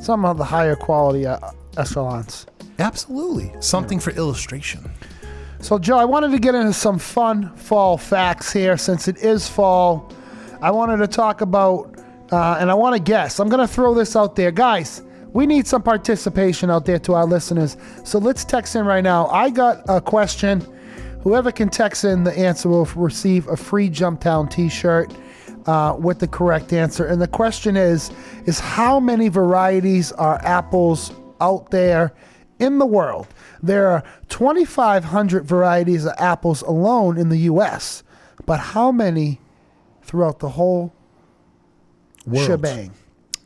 some 0.00 0.24
of 0.24 0.36
the 0.36 0.44
higher 0.44 0.76
quality 0.76 1.26
uh, 1.26 1.38
echelons. 1.76 2.46
Absolutely, 2.80 3.52
something 3.60 4.00
for 4.00 4.10
illustration. 4.10 4.90
So, 5.64 5.78
Joe, 5.78 5.96
I 5.96 6.04
wanted 6.04 6.30
to 6.32 6.38
get 6.38 6.54
into 6.54 6.74
some 6.74 6.98
fun 6.98 7.56
fall 7.56 7.96
facts 7.96 8.52
here 8.52 8.76
since 8.76 9.08
it 9.08 9.24
is 9.24 9.48
fall. 9.48 10.12
I 10.60 10.70
wanted 10.70 10.98
to 10.98 11.06
talk 11.06 11.40
about, 11.40 12.04
uh, 12.30 12.58
and 12.60 12.70
I 12.70 12.74
want 12.74 12.96
to 12.96 13.00
guess. 13.00 13.40
I'm 13.40 13.48
going 13.48 13.66
to 13.66 13.72
throw 13.72 13.94
this 13.94 14.14
out 14.14 14.36
there. 14.36 14.50
Guys, 14.50 15.00
we 15.32 15.46
need 15.46 15.66
some 15.66 15.82
participation 15.82 16.70
out 16.70 16.84
there 16.84 16.98
to 16.98 17.14
our 17.14 17.24
listeners. 17.24 17.78
So 18.04 18.18
let's 18.18 18.44
text 18.44 18.76
in 18.76 18.84
right 18.84 19.02
now. 19.02 19.28
I 19.28 19.48
got 19.48 19.80
a 19.88 20.02
question. 20.02 20.60
Whoever 21.22 21.50
can 21.50 21.70
text 21.70 22.04
in 22.04 22.24
the 22.24 22.38
answer 22.38 22.68
will 22.68 22.84
receive 22.94 23.48
a 23.48 23.56
free 23.56 23.88
Jumptown 23.88 24.50
t 24.50 24.68
shirt. 24.68 25.14
Uh, 25.64 25.96
with 25.98 26.18
the 26.18 26.28
correct 26.28 26.74
answer, 26.74 27.06
and 27.06 27.22
the 27.22 27.26
question 27.26 27.74
is: 27.74 28.10
is 28.44 28.60
how 28.60 29.00
many 29.00 29.28
varieties 29.28 30.12
are 30.12 30.38
apples 30.44 31.10
out 31.40 31.70
there 31.70 32.12
in 32.58 32.78
the 32.78 32.84
world? 32.84 33.26
There 33.66 33.88
are 33.88 34.02
2,500 34.28 35.44
varieties 35.44 36.04
of 36.04 36.12
apples 36.18 36.62
alone 36.62 37.18
in 37.18 37.28
the 37.28 37.38
U.S., 37.38 38.02
but 38.46 38.60
how 38.60 38.92
many 38.92 39.40
throughout 40.02 40.38
the 40.40 40.50
whole 40.50 40.92
World. 42.26 42.46
shebang? 42.46 42.92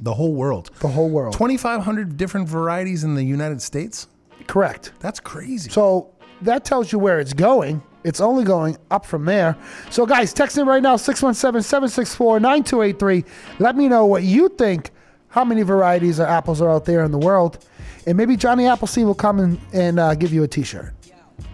The 0.01 0.15
whole 0.15 0.33
world. 0.35 0.71
The 0.81 0.89
whole 0.89 1.11
world. 1.11 1.35
Twenty 1.35 1.57
five 1.57 1.83
hundred 1.83 2.17
different 2.17 2.49
varieties 2.49 3.03
in 3.03 3.15
the 3.17 3.25
United 3.25 3.61
States. 3.61 4.07
Correct. 4.47 4.93
That's 5.01 5.19
crazy. 5.19 5.71
So 5.71 6.11
that 6.43 6.65
tells 6.65 6.93
you 6.93 6.99
where 7.01 7.19
it's 7.19 7.33
going. 7.33 7.83
It's 8.05 8.21
only 8.21 8.45
going 8.45 8.77
up 8.93 9.05
from 9.05 9.25
there. 9.25 9.57
So, 9.91 10.07
guys, 10.07 10.33
text 10.33 10.57
in 10.57 10.67
right 10.67 10.83
now 10.83 10.95
617 10.97 11.63
764 11.63 12.39
9283. 12.41 13.25
Let 13.59 13.77
me 13.77 13.89
know 13.89 14.07
what 14.07 14.23
you 14.23 14.49
think, 14.51 14.91
how 15.29 15.45
many 15.45 15.63
varieties 15.63 16.19
of 16.19 16.29
apples 16.29 16.61
are 16.61 16.71
out 16.71 16.85
there 16.85 17.05
in 17.05 17.13
the 17.13 17.19
world. 17.19 17.65
And 18.07 18.17
maybe 18.17 18.37
Johnny 18.37 18.67
Appleseed 18.67 19.05
will 19.05 19.15
come 19.15 19.39
and, 19.39 19.61
and 19.73 20.01
uh, 20.01 20.15
give 20.15 20.33
you 20.33 20.43
a 20.43 20.49
t 20.49 20.63
shirt. 20.63 20.95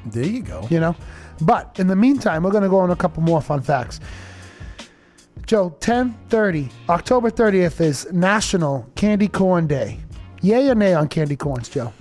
There 0.06 0.24
you 0.24 0.42
go. 0.42 0.66
You 0.70 0.80
know? 0.80 0.96
But 1.40 1.78
in 1.78 1.88
the 1.88 1.96
meantime, 1.96 2.42
we're 2.42 2.50
going 2.50 2.62
to 2.62 2.68
go 2.68 2.78
on 2.78 2.90
a 2.90 2.96
couple 2.96 3.22
more 3.22 3.42
fun 3.42 3.60
facts. 3.60 4.00
Joe, 5.46 5.64
1030, 5.64 6.70
October 6.88 7.30
30th 7.30 7.80
is 7.80 8.10
National 8.12 8.88
Candy 8.94 9.28
Corn 9.28 9.66
Day. 9.66 10.00
Yay 10.40 10.68
or 10.68 10.74
nay 10.74 10.94
on 10.94 11.08
candy 11.08 11.36
corns, 11.36 11.68
Joe? 11.68 11.92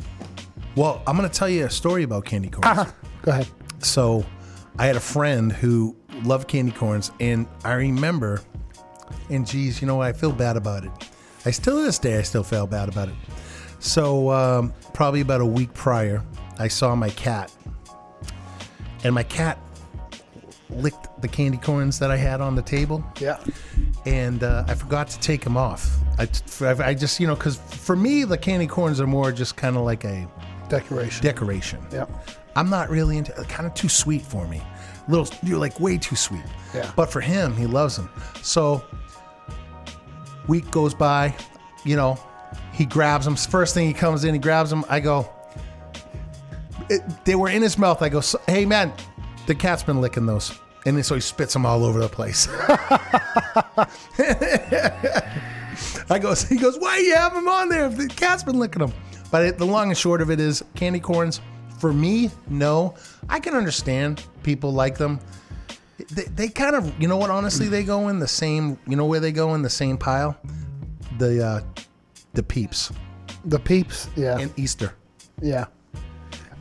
Well, 0.76 1.02
I'm 1.06 1.18
going 1.18 1.30
to 1.30 1.36
tell 1.36 1.50
you 1.50 1.66
a 1.66 1.70
story 1.70 2.04
about 2.04 2.26
candy 2.26 2.50
corns. 2.50 2.66
Uh-huh. 2.66 2.92
Go 3.22 3.32
ahead. 3.32 3.48
So, 3.80 4.26
I 4.78 4.86
had 4.86 4.96
a 4.96 5.02
friend 5.02 5.52
who 5.52 5.96
loved 6.24 6.48
candy 6.48 6.72
corns, 6.72 7.12
and 7.20 7.48
I 7.64 7.74
remember, 7.74 8.42
and 9.30 9.46
geez, 9.46 9.82
you 9.82 9.88
know, 9.88 10.02
I 10.02 10.14
feel 10.14 10.32
bad 10.32 10.58
about 10.58 10.86
it. 10.86 10.92
I 11.46 11.52
still 11.52 11.78
to 11.78 11.84
this 11.84 12.00
day, 12.00 12.18
I 12.18 12.22
still 12.22 12.44
feel 12.44 12.68
bad 12.68 12.90
about 12.90 13.10
it. 13.10 13.16
So, 13.80 14.30
um, 14.32 14.74
probably 14.94 15.22
about 15.22 15.42
a 15.42 15.46
week 15.46 15.74
prior, 15.74 16.24
I 16.58 16.70
saw 16.70 16.96
my 16.96 17.10
cat, 17.10 17.52
and 19.04 19.14
my 19.14 19.24
cat 19.24 19.60
licked 20.70 21.22
the 21.22 21.28
candy 21.28 21.58
corns 21.58 22.00
that 22.00 22.10
I 22.12 22.18
had 22.18 22.42
on 22.42 22.56
the 22.56 22.62
table. 22.62 23.04
Yeah. 23.20 23.40
And 24.06 24.44
uh, 24.44 24.64
I 24.68 24.76
forgot 24.76 25.08
to 25.10 25.20
take 25.20 25.42
them 25.42 25.58
off. 25.58 25.98
I, 26.18 26.28
I 26.62 26.94
just, 26.94 27.20
you 27.20 27.28
know, 27.28 27.36
because 27.36 27.58
for 27.58 27.96
me, 27.96 28.24
the 28.24 28.38
candy 28.38 28.68
corns 28.68 29.00
are 29.00 29.08
more 29.08 29.32
just 29.32 29.56
kind 29.56 29.76
of 29.76 29.84
like 29.84 30.04
a 30.04 30.28
Decoration. 30.70 31.24
decoration. 31.24 31.80
Yeah. 31.92 32.06
I'm 32.56 32.70
not 32.70 32.90
really 32.90 33.18
into 33.18 33.32
kind 33.46 33.68
of 33.68 33.74
too 33.74 33.90
sweet 33.90 34.22
for 34.22 34.48
me. 34.48 34.62
Little, 35.08 35.28
you're 35.44 35.60
like 35.60 35.80
way 35.80 35.98
too 35.98 36.16
sweet. 36.16 36.44
Yeah. 36.74 36.92
But 36.96 37.12
for 37.12 37.22
him, 37.22 37.56
he 37.56 37.66
loves 37.66 37.98
them. 37.98 38.10
So 38.42 38.84
week 40.48 40.70
goes 40.72 40.94
by, 40.94 41.36
you 41.84 41.96
know, 41.96 42.20
he 42.72 42.86
grabs 42.86 43.26
them. 43.26 43.36
First 43.36 43.74
thing 43.74 43.88
he 43.88 43.94
comes 43.94 44.24
in, 44.24 44.34
he 44.34 44.40
grabs 44.40 44.70
them. 44.70 44.86
I 44.90 45.00
go. 45.00 45.30
It, 46.90 47.02
they 47.26 47.36
were 47.36 47.50
in 47.50 47.62
his 47.62 47.78
mouth. 47.78 48.02
I 48.02 48.10
go, 48.10 48.22
hey 48.48 48.66
man, 48.66 48.92
the 49.48 49.56
cat's 49.56 49.84
been 49.84 50.02
licking 50.02 50.26
those, 50.26 50.58
and 50.86 50.98
then 50.98 51.04
so 51.04 51.16
he 51.16 51.22
spits 51.22 51.54
them 51.54 51.66
all 51.66 51.86
over 51.86 52.00
the 52.00 52.10
place. 52.10 52.48
I 56.10 56.20
go, 56.20 56.36
he 56.36 56.58
goes, 56.58 56.78
why 56.78 56.98
you 56.98 57.16
have 57.16 57.34
them 57.34 57.48
on 57.48 57.70
there 57.70 57.86
if 57.88 57.98
the 57.98 58.08
cat's 58.08 58.44
been 58.44 58.60
licking 58.60 58.82
them? 58.82 58.94
But 59.32 59.46
it, 59.46 59.58
the 59.58 59.66
long 59.66 59.90
and 59.90 59.98
short 59.98 60.22
of 60.22 60.30
it 60.30 60.40
is, 60.40 60.64
candy 60.76 61.00
corns, 61.00 61.42
for 61.80 61.92
me, 61.92 62.30
no. 62.48 62.96
I 63.30 63.40
can 63.40 63.56
understand 63.56 64.24
people 64.44 64.72
like 64.72 64.98
them. 64.98 65.20
They, 66.16 66.24
they 66.24 66.48
kind 66.50 66.76
of, 66.76 67.02
you 67.02 67.08
know 67.08 67.18
what? 67.18 67.30
Honestly, 67.30 67.68
they 67.68 67.84
go 67.84 68.10
in 68.10 68.20
the 68.20 68.28
same. 68.28 68.78
You 68.88 68.96
know 68.96 69.06
where 69.06 69.20
they 69.20 69.32
go 69.32 69.56
in 69.56 69.62
the 69.62 69.70
same 69.70 69.98
pile? 69.98 70.38
The 71.18 71.46
uh, 71.46 71.62
the 72.34 72.44
peeps 72.44 72.92
The 73.46 73.60
peeps, 73.60 74.10
yeah. 74.16 74.40
and 74.40 74.52
Easter. 74.58 74.94
Yeah. 75.42 75.66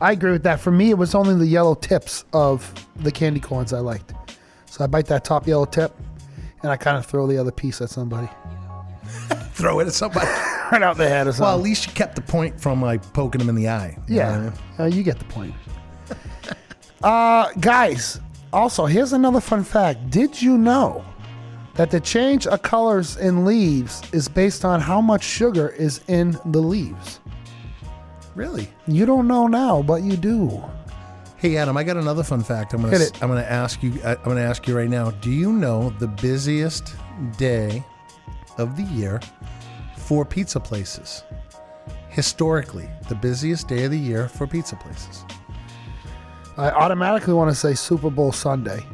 I 0.01 0.11
agree 0.11 0.31
with 0.31 0.43
that. 0.43 0.59
For 0.59 0.71
me, 0.71 0.89
it 0.89 0.97
was 0.97 1.15
only 1.15 1.35
the 1.35 1.47
yellow 1.47 1.75
tips 1.75 2.25
of 2.33 2.71
the 2.97 3.11
candy 3.11 3.39
corns 3.39 3.73
I 3.73 3.79
liked. 3.79 4.13
So 4.65 4.83
I 4.83 4.87
bite 4.87 5.05
that 5.07 5.23
top 5.23 5.47
yellow 5.47 5.65
tip 5.65 5.93
and 6.61 6.71
I 6.71 6.77
kind 6.77 6.97
of 6.97 7.05
throw 7.05 7.27
the 7.27 7.37
other 7.37 7.51
piece 7.51 7.81
at 7.81 7.89
somebody. 7.89 8.27
Throw 9.53 9.79
it 9.79 9.87
at 9.87 9.93
somebody. 9.93 10.27
Right 10.71 10.81
out 10.81 10.97
the 10.97 11.07
head 11.07 11.27
or 11.27 11.29
well, 11.29 11.29
at 11.29 11.35
something. 11.35 11.63
least 11.63 11.85
you 11.85 11.93
kept 11.93 12.15
the 12.15 12.21
point 12.21 12.59
from 12.59 12.81
like 12.81 13.03
poking 13.13 13.37
them 13.37 13.49
in 13.49 13.53
the 13.53 13.69
eye. 13.69 13.95
You 14.07 14.15
know 14.15 14.25
what 14.25 14.31
I 14.31 14.35
yeah. 14.35 14.41
mean? 14.41 14.53
Uh, 14.79 14.85
you 14.85 15.03
get 15.03 15.19
the 15.19 15.25
point. 15.25 15.53
uh, 17.03 17.51
guys, 17.59 18.19
also, 18.53 18.85
here's 18.85 19.13
another 19.13 19.41
fun 19.41 19.63
fact. 19.63 20.09
Did 20.09 20.41
you 20.41 20.57
know 20.57 21.03
that 21.75 21.89
the 21.91 21.99
change 21.99 22.45
of 22.47 22.61
colors 22.61 23.17
in 23.17 23.45
leaves 23.45 24.01
is 24.13 24.27
based 24.29 24.63
on 24.63 24.79
how 24.79 25.01
much 25.01 25.23
sugar 25.23 25.69
is 25.69 26.01
in 26.07 26.37
the 26.45 26.59
leaves? 26.61 27.19
Really? 28.35 28.69
You 28.87 29.05
don't 29.05 29.27
know 29.27 29.47
now, 29.47 29.81
but 29.81 30.03
you 30.03 30.15
do. 30.17 30.63
Hey 31.37 31.57
Adam, 31.57 31.75
I 31.75 31.83
got 31.83 31.97
another 31.97 32.23
fun 32.23 32.41
fact. 32.43 32.73
I'm 32.73 32.81
gonna 32.81 32.97
Hit 32.97 33.01
it. 33.09 33.21
I'm 33.21 33.27
gonna 33.27 33.41
ask 33.41 33.83
you. 33.83 33.99
I- 34.05 34.15
I'm 34.15 34.23
gonna 34.23 34.39
ask 34.41 34.65
you 34.67 34.77
right 34.77 34.89
now. 34.89 35.11
Do 35.11 35.29
you 35.29 35.51
know 35.51 35.89
the 35.99 36.07
busiest 36.07 36.95
day 37.37 37.83
of 38.57 38.77
the 38.77 38.83
year 38.83 39.19
for 39.97 40.23
pizza 40.23 40.59
places? 40.59 41.23
Historically, 42.09 42.89
the 43.09 43.15
busiest 43.15 43.67
day 43.67 43.83
of 43.83 43.91
the 43.91 43.99
year 43.99 44.27
for 44.29 44.47
pizza 44.47 44.75
places. 44.77 45.25
I 46.57 46.69
automatically 46.69 47.33
want 47.33 47.49
to 47.49 47.55
say 47.55 47.73
Super 47.73 48.09
Bowl 48.09 48.31
Sunday. 48.31 48.85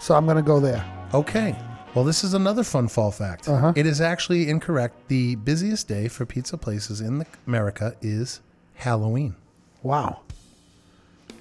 So 0.00 0.14
I'm 0.14 0.24
going 0.24 0.36
to 0.36 0.42
go 0.42 0.60
there. 0.60 0.84
Okay. 1.14 1.56
Well, 1.94 2.04
this 2.04 2.24
is 2.24 2.34
another 2.34 2.62
fun 2.62 2.88
fall 2.88 3.10
fact. 3.10 3.48
Uh-huh. 3.48 3.72
It 3.76 3.86
is 3.86 4.00
actually 4.00 4.48
incorrect. 4.48 5.08
The 5.08 5.36
busiest 5.36 5.88
day 5.88 6.08
for 6.08 6.26
pizza 6.26 6.58
places 6.58 7.00
in 7.00 7.24
America 7.46 7.94
is 8.02 8.40
Halloween. 8.74 9.36
Wow. 9.82 10.20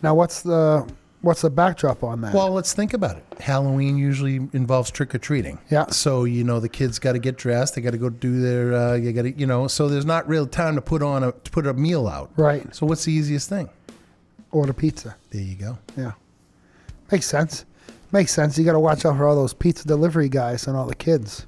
Now 0.03 0.13
what's 0.13 0.43
the 0.43 0.87
What's 1.25 1.41
the 1.41 1.49
backdrop 1.49 2.03
on 2.03 2.21
that? 2.21 2.35
Well, 2.35 2.51
let's 2.51 2.73
think 2.73 2.93
about 2.93 3.17
it. 3.17 3.25
Halloween 3.39 3.97
usually 3.97 4.35
involves 4.53 4.91
trick 4.91 5.15
or 5.15 5.17
treating. 5.17 5.57
Yeah. 5.71 5.87
So 5.87 6.23
you 6.25 6.43
know 6.43 6.59
the 6.59 6.69
kids 6.69 6.99
got 6.99 7.13
to 7.13 7.19
get 7.19 7.35
dressed. 7.35 7.73
They 7.73 7.81
got 7.81 7.93
to 7.93 7.97
go 7.97 8.09
do 8.11 8.39
their. 8.39 8.75
Uh, 8.75 8.93
you 8.93 9.11
got 9.11 9.23
to 9.23 9.31
you 9.31 9.47
know. 9.47 9.67
So 9.67 9.89
there's 9.89 10.05
not 10.05 10.29
real 10.29 10.45
time 10.45 10.75
to 10.75 10.81
put 10.81 11.01
on 11.01 11.23
a 11.23 11.31
to 11.31 11.49
put 11.49 11.65
a 11.65 11.73
meal 11.73 12.07
out. 12.07 12.29
Right. 12.37 12.63
So 12.75 12.85
what's 12.85 13.05
the 13.05 13.11
easiest 13.11 13.49
thing? 13.49 13.69
Order 14.51 14.73
pizza. 14.73 15.15
There 15.31 15.41
you 15.41 15.55
go. 15.55 15.77
Yeah. 15.97 16.13
Makes 17.11 17.25
sense. 17.27 17.65
Makes 18.11 18.31
sense. 18.33 18.57
You 18.57 18.63
got 18.65 18.73
to 18.73 18.79
watch 18.79 19.05
out 19.05 19.17
for 19.17 19.27
all 19.27 19.35
those 19.35 19.53
pizza 19.53 19.87
delivery 19.87 20.29
guys 20.29 20.67
and 20.67 20.77
all 20.77 20.85
the 20.87 20.95
kids. 20.95 21.45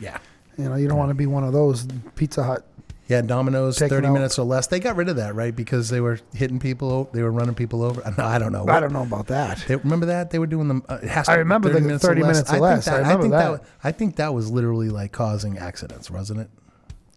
Yeah. 0.00 0.18
You 0.56 0.68
know, 0.68 0.76
you 0.76 0.88
don't 0.88 0.98
want 0.98 1.10
to 1.10 1.14
be 1.14 1.26
one 1.26 1.44
of 1.44 1.52
those 1.52 1.86
Pizza 2.14 2.42
Hut. 2.42 2.66
Yeah, 3.08 3.20
Domino's, 3.20 3.76
Taking 3.76 3.90
thirty 3.90 4.06
out- 4.08 4.14
minutes 4.14 4.36
or 4.38 4.44
less. 4.44 4.66
They 4.66 4.80
got 4.80 4.96
rid 4.96 5.08
of 5.08 5.16
that, 5.16 5.34
right? 5.36 5.54
Because 5.54 5.90
they 5.90 6.00
were 6.00 6.18
hitting 6.34 6.58
people. 6.58 7.08
They 7.12 7.22
were 7.22 7.30
running 7.30 7.54
people 7.54 7.82
over. 7.84 8.02
No, 8.18 8.24
I 8.24 8.38
don't 8.38 8.50
know. 8.52 8.66
I 8.68 8.80
don't 8.80 8.92
know 8.92 9.02
about 9.02 9.28
that. 9.28 9.58
They, 9.68 9.76
remember 9.76 10.06
that 10.06 10.30
they 10.30 10.38
were 10.40 10.46
doing 10.48 10.66
them. 10.66 10.82
Uh, 10.88 10.98
it 11.02 11.08
has 11.08 11.26
to 11.26 11.32
I 11.32 11.34
be 11.36 11.38
remember 11.40 11.68
the 11.68 11.98
30 11.98 12.20
minutes 12.22 12.52
or 12.52 12.58
less. 12.58 12.88
I 12.88 12.92
that- 12.92 12.98
remember 13.02 13.22
think 13.22 13.32
that. 13.34 13.50
wa- 13.50 13.58
I 13.84 13.92
think 13.92 14.16
that 14.16 14.34
was 14.34 14.50
literally 14.50 14.88
like 14.88 15.12
causing 15.12 15.56
accidents, 15.58 16.10
wasn't 16.10 16.40
it? 16.40 16.50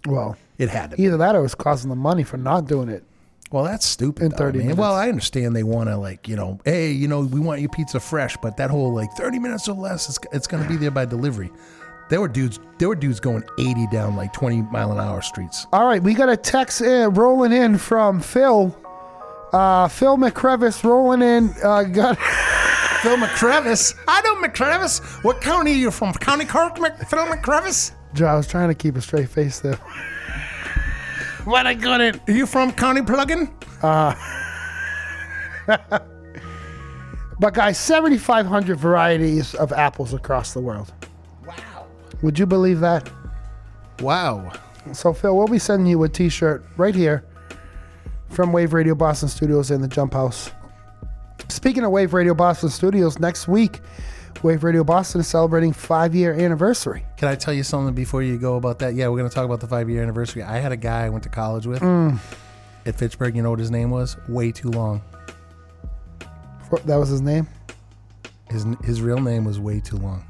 Well, 0.05 0.37
It 0.59 0.69
had 0.69 0.91
to. 0.91 0.97
be. 0.97 1.03
either 1.03 1.17
that 1.17 1.33
or 1.35 1.39
it 1.39 1.43
was 1.43 1.55
causing 1.55 1.89
the 1.89 1.95
money 1.95 2.23
for 2.23 2.37
not 2.37 2.67
doing 2.67 2.89
it. 2.89 3.03
Well, 3.51 3.63
that's 3.63 3.85
stupid. 3.85 4.23
In 4.25 4.31
30 4.31 4.57
man. 4.57 4.67
minutes. 4.67 4.79
Well, 4.79 4.93
I 4.93 5.09
understand 5.09 5.55
they 5.55 5.63
want 5.63 5.89
to 5.89 5.97
like 5.97 6.27
you 6.27 6.35
know, 6.35 6.59
hey, 6.65 6.91
you 6.91 7.07
know, 7.07 7.21
we 7.21 7.39
want 7.39 7.61
your 7.61 7.69
pizza 7.69 7.99
fresh, 7.99 8.37
but 8.37 8.57
that 8.57 8.69
whole 8.69 8.93
like 8.93 9.11
thirty 9.13 9.39
minutes 9.39 9.67
or 9.67 9.75
less, 9.75 10.07
it's, 10.07 10.19
it's 10.31 10.47
going 10.47 10.61
to 10.63 10.69
be 10.69 10.75
there 10.77 10.91
by 10.91 11.05
delivery. 11.05 11.51
There 12.09 12.21
were 12.21 12.27
dudes. 12.27 12.59
There 12.77 12.89
were 12.89 12.95
dudes 12.95 13.19
going 13.19 13.43
eighty 13.57 13.87
down 13.87 14.15
like 14.15 14.33
twenty 14.33 14.61
mile 14.61 14.91
an 14.91 14.99
hour 14.99 15.21
streets. 15.21 15.65
All 15.73 15.85
right, 15.85 16.01
we 16.01 16.13
got 16.13 16.29
a 16.29 16.37
text 16.37 16.81
in, 16.81 17.13
rolling 17.13 17.51
in 17.51 17.77
from 17.77 18.19
Phil. 18.19 18.75
Uh, 19.51 19.87
Phil 19.87 20.17
McCrevis 20.17 20.83
rolling 20.83 21.23
in. 21.23 21.49
Uh, 21.63 21.83
got 21.83 22.17
Phil 23.01 23.17
McCrevis. 23.17 23.95
I 24.07 24.21
know 24.21 24.35
McCrevis. 24.47 25.23
What 25.23 25.41
county 25.41 25.71
are 25.71 25.75
you 25.75 25.89
from? 25.89 26.13
County 26.13 26.45
Cork, 26.45 26.79
Mc, 26.79 26.97
Phil 27.07 27.25
McCrevis. 27.25 27.93
Joe, 28.13 28.27
I 28.27 28.35
was 28.35 28.47
trying 28.47 28.69
to 28.69 28.75
keep 28.75 28.95
a 28.95 29.01
straight 29.01 29.29
face 29.29 29.59
there. 29.59 29.79
What 31.45 31.65
I 31.65 31.73
got 31.73 32.01
it. 32.01 32.19
Are 32.27 32.33
you 32.33 32.45
from 32.45 32.71
County 32.71 33.01
Plugin? 33.01 33.51
Uh, 33.81 34.13
but 37.39 37.53
guys, 37.53 37.77
7,500 37.77 38.77
varieties 38.77 39.55
of 39.55 39.71
apples 39.71 40.13
across 40.13 40.53
the 40.53 40.59
world. 40.59 40.93
Wow. 41.45 41.87
Would 42.21 42.37
you 42.37 42.45
believe 42.45 42.81
that? 42.81 43.09
Wow. 44.01 44.51
So 44.93 45.13
Phil, 45.13 45.35
we'll 45.37 45.47
be 45.47 45.59
sending 45.59 45.87
you 45.87 46.03
a 46.03 46.09
T-shirt 46.09 46.65
right 46.77 46.95
here 46.95 47.23
from 48.29 48.51
Wave 48.51 48.73
Radio 48.73 48.95
Boston 48.95 49.29
Studios 49.29 49.71
in 49.71 49.81
the 49.81 49.87
Jump 49.87 50.13
Houze. 50.13 50.51
Speaking 51.47 51.83
of 51.83 51.91
Wave 51.91 52.13
Radio 52.13 52.33
Boston 52.33 52.69
Studios, 52.69 53.19
next 53.19 53.47
week, 53.47 53.79
Wave 54.41 54.63
Radio 54.63 54.83
Boston 54.85 55.19
is 55.21 55.27
celebrating 55.27 55.73
five-year 55.73 56.33
anniversary. 56.33 57.03
Can 57.17 57.27
I 57.27 57.35
tell 57.35 57.53
you 57.53 57.63
something 57.63 57.93
before 57.93 58.23
you 58.23 58.37
go 58.37 58.55
about 58.55 58.79
that? 58.79 58.93
Yeah, 58.93 59.09
we're 59.09 59.17
going 59.17 59.29
to 59.29 59.35
talk 59.35 59.43
about 59.45 59.59
the 59.59 59.67
five 59.67 59.89
year 59.89 60.01
anniversary. 60.01 60.43
I 60.43 60.57
had 60.59 60.71
a 60.71 60.77
guy 60.77 61.05
I 61.05 61.09
went 61.09 61.23
to 61.23 61.29
college 61.29 61.67
with 61.67 61.81
Mm. 61.81 62.17
at 62.85 62.95
Fitchburg. 62.95 63.35
You 63.35 63.41
know 63.43 63.49
what 63.49 63.59
his 63.59 63.69
name 63.71 63.89
was? 63.89 64.15
Way 64.29 64.51
too 64.53 64.69
long. 64.71 65.01
That 66.85 66.95
was 66.97 67.09
his 67.09 67.21
name. 67.21 67.47
His 68.49 68.65
his 68.83 69.01
real 69.01 69.19
name 69.19 69.43
was 69.43 69.59
way 69.59 69.79
too 69.79 69.97
long. 69.97 70.23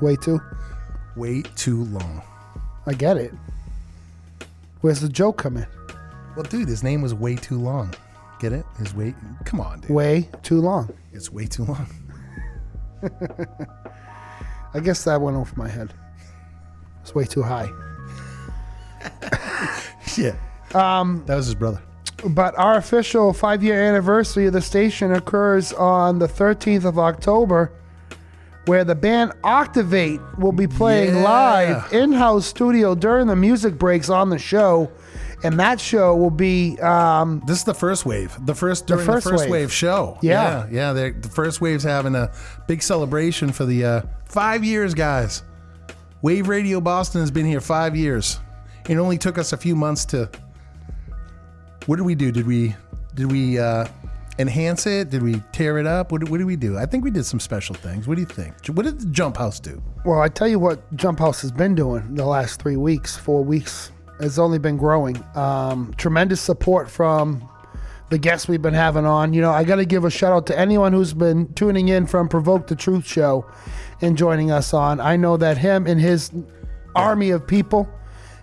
Way 0.00 0.16
too. 0.16 0.40
Way 1.16 1.42
too 1.56 1.84
long. 1.84 2.22
I 2.86 2.92
get 2.92 3.16
it. 3.16 3.32
Where's 4.80 5.00
the 5.00 5.08
joke 5.08 5.38
coming? 5.38 5.66
Well, 6.36 6.44
dude, 6.44 6.68
his 6.68 6.82
name 6.82 7.02
was 7.02 7.14
way 7.14 7.34
too 7.36 7.58
long. 7.58 7.92
Get 8.40 8.52
it? 8.52 8.64
His 8.78 8.94
way. 8.94 9.14
Come 9.44 9.60
on, 9.60 9.80
dude. 9.80 9.90
Way 9.90 10.28
too 10.42 10.60
long. 10.60 10.90
It's 11.12 11.30
way 11.30 11.46
too 11.46 11.64
long. 11.64 11.86
I 14.74 14.80
guess 14.80 15.04
that 15.04 15.20
went 15.20 15.36
over 15.36 15.52
my 15.56 15.68
head. 15.68 15.92
It's 17.02 17.14
way 17.14 17.24
too 17.24 17.42
high. 17.42 17.68
yeah. 20.16 20.34
Um, 20.74 21.22
That 21.26 21.36
was 21.36 21.46
his 21.46 21.54
brother. 21.54 21.80
But 22.24 22.56
our 22.56 22.76
official 22.76 23.32
five 23.32 23.62
year 23.64 23.82
anniversary 23.82 24.46
of 24.46 24.52
the 24.52 24.60
station 24.62 25.12
occurs 25.12 25.72
on 25.72 26.18
the 26.20 26.28
13th 26.28 26.84
of 26.84 26.98
October, 26.98 27.72
where 28.66 28.84
the 28.84 28.94
band 28.94 29.32
Octavate 29.42 30.20
will 30.38 30.52
be 30.52 30.68
playing 30.68 31.16
Yeah. 31.16 31.22
live 31.22 31.92
in 31.92 32.12
house 32.12 32.46
studio 32.46 32.94
during 32.94 33.26
the 33.26 33.34
music 33.36 33.76
breaks 33.76 34.08
on 34.08 34.30
the 34.30 34.38
show. 34.38 34.90
And 35.44 35.58
that 35.58 35.80
show 35.80 36.14
will 36.16 36.30
be. 36.30 36.78
Um, 36.80 37.42
This 37.46 37.58
is 37.58 37.64
the 37.64 37.74
first 37.74 38.06
wave. 38.06 38.36
The 38.46 38.54
first 38.54 38.86
during 38.86 39.04
the 39.04 39.12
first 39.12 39.28
first, 39.28 39.42
wave. 39.42 39.50
wave. 39.50 39.72
show. 39.72 40.18
Yeah. 40.22 40.66
yeah. 40.70 40.92
yeah, 40.94 41.10
the 41.12 41.28
first 41.28 41.60
wave's 41.60 41.84
having 41.84 42.14
a 42.14 42.30
big 42.66 42.82
celebration 42.82 43.52
for 43.52 43.64
the 43.64 43.84
uh, 43.84 44.02
five 44.26 44.64
years, 44.64 44.94
guys. 44.94 45.42
Wave 46.22 46.48
Radio 46.48 46.80
Boston 46.80 47.20
has 47.20 47.30
been 47.30 47.46
here 47.46 47.60
five 47.60 47.96
years. 47.96 48.38
It 48.88 48.96
only 48.96 49.18
took 49.18 49.38
us 49.38 49.52
a 49.52 49.56
few 49.56 49.74
months 49.76 50.04
to. 50.06 50.30
What 51.86 51.96
did 51.96 52.04
we 52.06 52.14
do? 52.14 52.30
Did 52.30 52.46
we 52.46 52.74
did 53.14 53.30
we 53.30 53.58
uh, 53.58 53.86
enhance 54.38 54.86
it? 54.86 55.10
Did 55.10 55.22
we 55.22 55.42
tear 55.52 55.78
it 55.78 55.86
up? 55.86 56.12
What 56.12 56.20
did, 56.20 56.30
what 56.30 56.38
did 56.38 56.46
we 56.46 56.56
do? 56.56 56.78
I 56.78 56.86
think 56.86 57.04
we 57.04 57.10
did 57.10 57.24
some 57.24 57.40
special 57.40 57.74
things. 57.74 58.06
What 58.08 58.14
do 58.14 58.20
you 58.20 58.26
think? 58.26 58.54
What 58.68 58.84
did 58.86 59.00
the 59.00 59.06
Jump 59.06 59.36
Houze 59.36 59.60
do? 59.60 59.82
well, 60.04 60.20
I 60.20 60.28
tell 60.28 60.48
you 60.48 60.58
what 60.58 60.94
Jump 60.96 61.20
Houze 61.20 61.42
has 61.42 61.52
been 61.52 61.74
doing 61.76 62.14
the 62.14 62.24
last 62.24 62.60
three 62.60 62.76
weeks, 62.76 63.16
four 63.16 63.44
weeks. 63.44 63.91
It's 64.22 64.38
only 64.38 64.58
been 64.58 64.76
growing. 64.76 65.22
Um, 65.34 65.92
tremendous 65.96 66.40
support 66.40 66.88
from 66.88 67.48
the 68.10 68.18
guests 68.18 68.46
we've 68.46 68.62
been 68.62 68.72
having 68.74 69.04
on. 69.04 69.32
You 69.32 69.40
know, 69.40 69.50
I 69.50 69.64
got 69.64 69.76
to 69.76 69.84
give 69.84 70.04
a 70.04 70.10
shout 70.10 70.32
out 70.32 70.46
to 70.46 70.58
anyone 70.58 70.92
who's 70.92 71.12
been 71.12 71.52
tuning 71.54 71.88
in 71.88 72.06
from 72.06 72.28
Provoke 72.28 72.68
the 72.68 72.76
Truth 72.76 73.06
show 73.06 73.44
and 74.00 74.16
joining 74.16 74.50
us 74.50 74.72
on. 74.72 75.00
I 75.00 75.16
know 75.16 75.36
that 75.38 75.58
him 75.58 75.86
and 75.86 76.00
his 76.00 76.30
army 76.94 77.30
of 77.30 77.46
people 77.46 77.88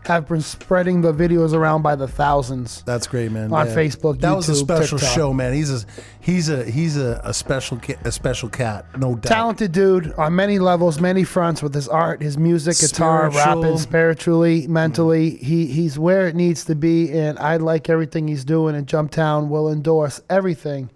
have 0.05 0.27
been 0.27 0.41
spreading 0.41 1.01
the 1.01 1.13
videos 1.13 1.53
around 1.53 1.81
by 1.81 1.95
the 1.95 2.07
thousands. 2.07 2.81
That's 2.85 3.05
great, 3.05 3.31
man. 3.31 3.51
On 3.53 3.67
Yeah. 3.67 3.75
Facebook, 3.75 4.19
that 4.21 4.35
was 4.35 4.49
a 4.49 4.55
special 4.55 4.97
TikTok. 4.97 5.15
show, 5.15 5.33
man. 5.33 5.53
He's 5.53 5.71
a 5.83 5.85
he's 6.19 6.49
a 6.49 6.63
he's 6.63 6.97
a, 6.97 7.21
a 7.23 7.33
special 7.33 7.77
ca- 7.77 7.97
a 8.05 8.11
special 8.11 8.49
cat, 8.49 8.85
no 8.97 9.15
doubt. 9.15 9.23
Talented 9.31 9.71
dude 9.71 10.13
on 10.13 10.35
many 10.35 10.57
levels, 10.57 10.99
many 10.99 11.23
fronts 11.23 11.61
with 11.61 11.73
his 11.75 11.87
art, 11.87 12.21
his 12.21 12.37
music, 12.37 12.77
guitar, 12.79 13.29
Spiritual. 13.31 13.61
rapping, 13.63 13.77
spiritually, 13.77 14.67
mentally. 14.67 15.31
He 15.31 15.65
he's 15.67 15.99
where 15.99 16.27
it 16.27 16.35
needs 16.35 16.65
to 16.65 16.75
be, 16.75 17.11
and 17.11 17.37
I 17.37 17.57
like 17.57 17.89
everything 17.89 18.27
he's 18.27 18.45
doing. 18.45 18.75
And 18.75 18.87
Jumptown 18.87 19.49
will 19.49 19.69
endorse 19.71 20.21
everything 20.29 20.89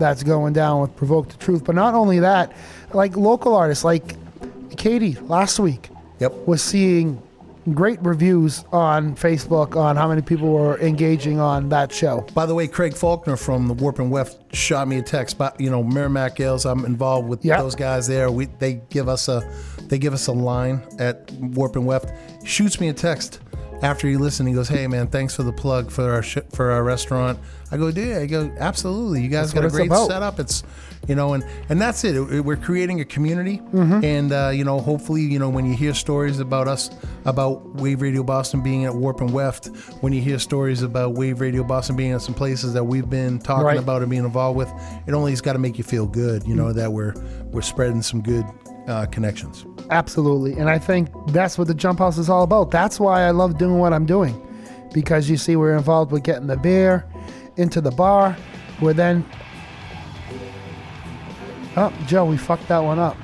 that's 0.00 0.22
going 0.24 0.52
down 0.52 0.80
with 0.80 0.94
Provoke 0.96 1.28
the 1.28 1.36
Truth. 1.36 1.64
But 1.64 1.76
not 1.76 1.94
only 1.94 2.18
that, 2.18 2.52
like 2.92 3.16
local 3.16 3.54
artists, 3.54 3.84
like 3.84 4.16
Katie 4.76 5.14
last 5.22 5.60
week, 5.60 5.88
yep, 6.18 6.32
was 6.46 6.60
seeing 6.62 7.22
great 7.72 7.98
reviews 8.02 8.64
on 8.72 9.14
Facebook 9.16 9.76
on 9.76 9.96
how 9.96 10.08
many 10.08 10.20
people 10.22 10.50
were 10.52 10.78
engaging 10.80 11.40
on 11.40 11.68
that 11.70 11.92
show. 11.92 12.26
By 12.34 12.44
the 12.46 12.54
way, 12.54 12.66
Craig 12.66 12.94
Faulkner 12.94 13.36
from 13.36 13.66
the 13.68 13.74
Warp 13.74 13.98
and 13.98 14.10
Weft 14.10 14.54
shot 14.54 14.86
me 14.88 14.98
a 14.98 15.02
text. 15.02 15.38
But 15.38 15.58
you 15.60 15.70
know, 15.70 15.82
Merrimack 15.82 16.38
Ales, 16.40 16.66
I'm 16.66 16.84
involved 16.84 17.28
with 17.28 17.44
Yeah. 17.44 17.60
those 17.62 17.74
guys 17.74 18.06
there. 18.06 18.30
We 18.30 18.46
they 18.58 18.82
give 18.90 19.08
us 19.08 19.28
a 19.28 19.42
they 19.88 19.98
give 19.98 20.12
us 20.14 20.26
a 20.26 20.32
line 20.32 20.82
at 20.98 21.30
Warp 21.32 21.76
and 21.76 21.86
Weft. 21.86 22.10
Shoots 22.44 22.80
me 22.80 22.88
a 22.88 22.92
text 22.94 23.40
after 23.82 24.08
he 24.08 24.16
listened. 24.16 24.48
He 24.48 24.54
goes, 24.54 24.68
"Hey 24.68 24.86
man, 24.86 25.06
thanks 25.08 25.34
for 25.34 25.42
the 25.42 25.52
plug 25.52 25.90
for 25.90 26.10
our 26.12 26.22
sh- 26.22 26.38
for 26.52 26.70
our 26.70 26.82
restaurant." 26.82 27.38
I 27.72 27.76
go, 27.76 27.88
"Yeah." 27.88 28.18
I 28.18 28.26
go, 28.26 28.50
"Absolutely. 28.58 29.22
You 29.22 29.28
guys 29.28 29.52
That's 29.52 29.72
got 29.72 29.80
a 29.80 29.86
great 29.88 29.92
setup. 29.92 30.38
It's 30.40 30.62
you 31.08 31.14
know, 31.14 31.34
and 31.34 31.44
and 31.68 31.80
that's 31.80 32.04
it. 32.04 32.16
It- 32.16 32.44
We're 32.44 32.56
creating 32.56 33.00
a 33.00 33.04
community, 33.04 33.60
Mhm. 33.72 34.04
and 34.04 34.32
uh, 34.32 34.50
you 34.54 34.64
know, 34.64 34.80
hopefully, 34.80 35.22
you 35.22 35.38
know, 35.38 35.48
when 35.48 35.64
you 35.66 35.74
hear 35.74 35.94
stories 35.94 36.40
about 36.40 36.68
us, 36.68 36.90
about 37.24 37.74
Wave 37.80 38.02
Radio 38.02 38.22
Boston 38.22 38.60
being 38.62 38.84
at 38.84 38.94
Warp 38.94 39.20
and 39.20 39.30
Weft, 39.32 39.66
when 40.00 40.12
you 40.12 40.20
hear 40.20 40.38
stories 40.38 40.82
about 40.82 41.14
Wave 41.14 41.40
Radio 41.40 41.62
Boston 41.64 41.96
being 41.96 42.12
at 42.12 42.22
some 42.22 42.34
places 42.34 42.72
that 42.74 42.84
we've 42.84 43.08
been 43.08 43.38
talking 43.38 43.64
Right. 43.64 43.78
about 43.78 44.02
and 44.02 44.10
being 44.10 44.24
involved 44.24 44.56
with, 44.58 44.70
it 45.06 45.14
only 45.14 45.32
has 45.32 45.40
got 45.40 45.54
to 45.54 45.58
make 45.58 45.78
you 45.78 45.84
feel 45.84 46.06
good, 46.06 46.46
you 46.46 46.54
know, 46.54 46.72
that 46.72 46.92
we're 46.92 47.14
we're 47.52 47.62
spreading 47.62 48.02
some 48.02 48.20
good 48.20 48.44
uh, 48.88 49.06
connections. 49.06 49.64
Absolutely. 49.90 50.52
And 50.58 50.68
I 50.68 50.78
think 50.78 51.08
that's 51.28 51.56
what 51.56 51.68
the 51.68 51.74
Jump 51.74 52.00
Houze 52.00 52.18
is 52.18 52.28
all 52.28 52.42
about. 52.42 52.70
That's 52.70 53.00
why 53.00 53.22
I 53.22 53.30
love 53.30 53.56
doing 53.56 53.78
what 53.78 53.92
I'm 53.94 54.04
doing. 54.06 54.34
Because 54.92 55.30
you 55.30 55.36
see, 55.36 55.56
we're 55.56 55.74
involved 55.76 56.12
with 56.12 56.22
getting 56.22 56.46
the 56.46 56.56
beer 56.56 57.04
into 57.56 57.80
the 57.80 57.90
bar. 57.90 58.36
We're 58.82 58.92
then. 58.92 59.24
Oh, 61.76 61.92
Joe, 62.06 62.24
we 62.24 62.36
fucked 62.36 62.68
that 62.68 62.78
one 62.78 62.98
up. 62.98 63.16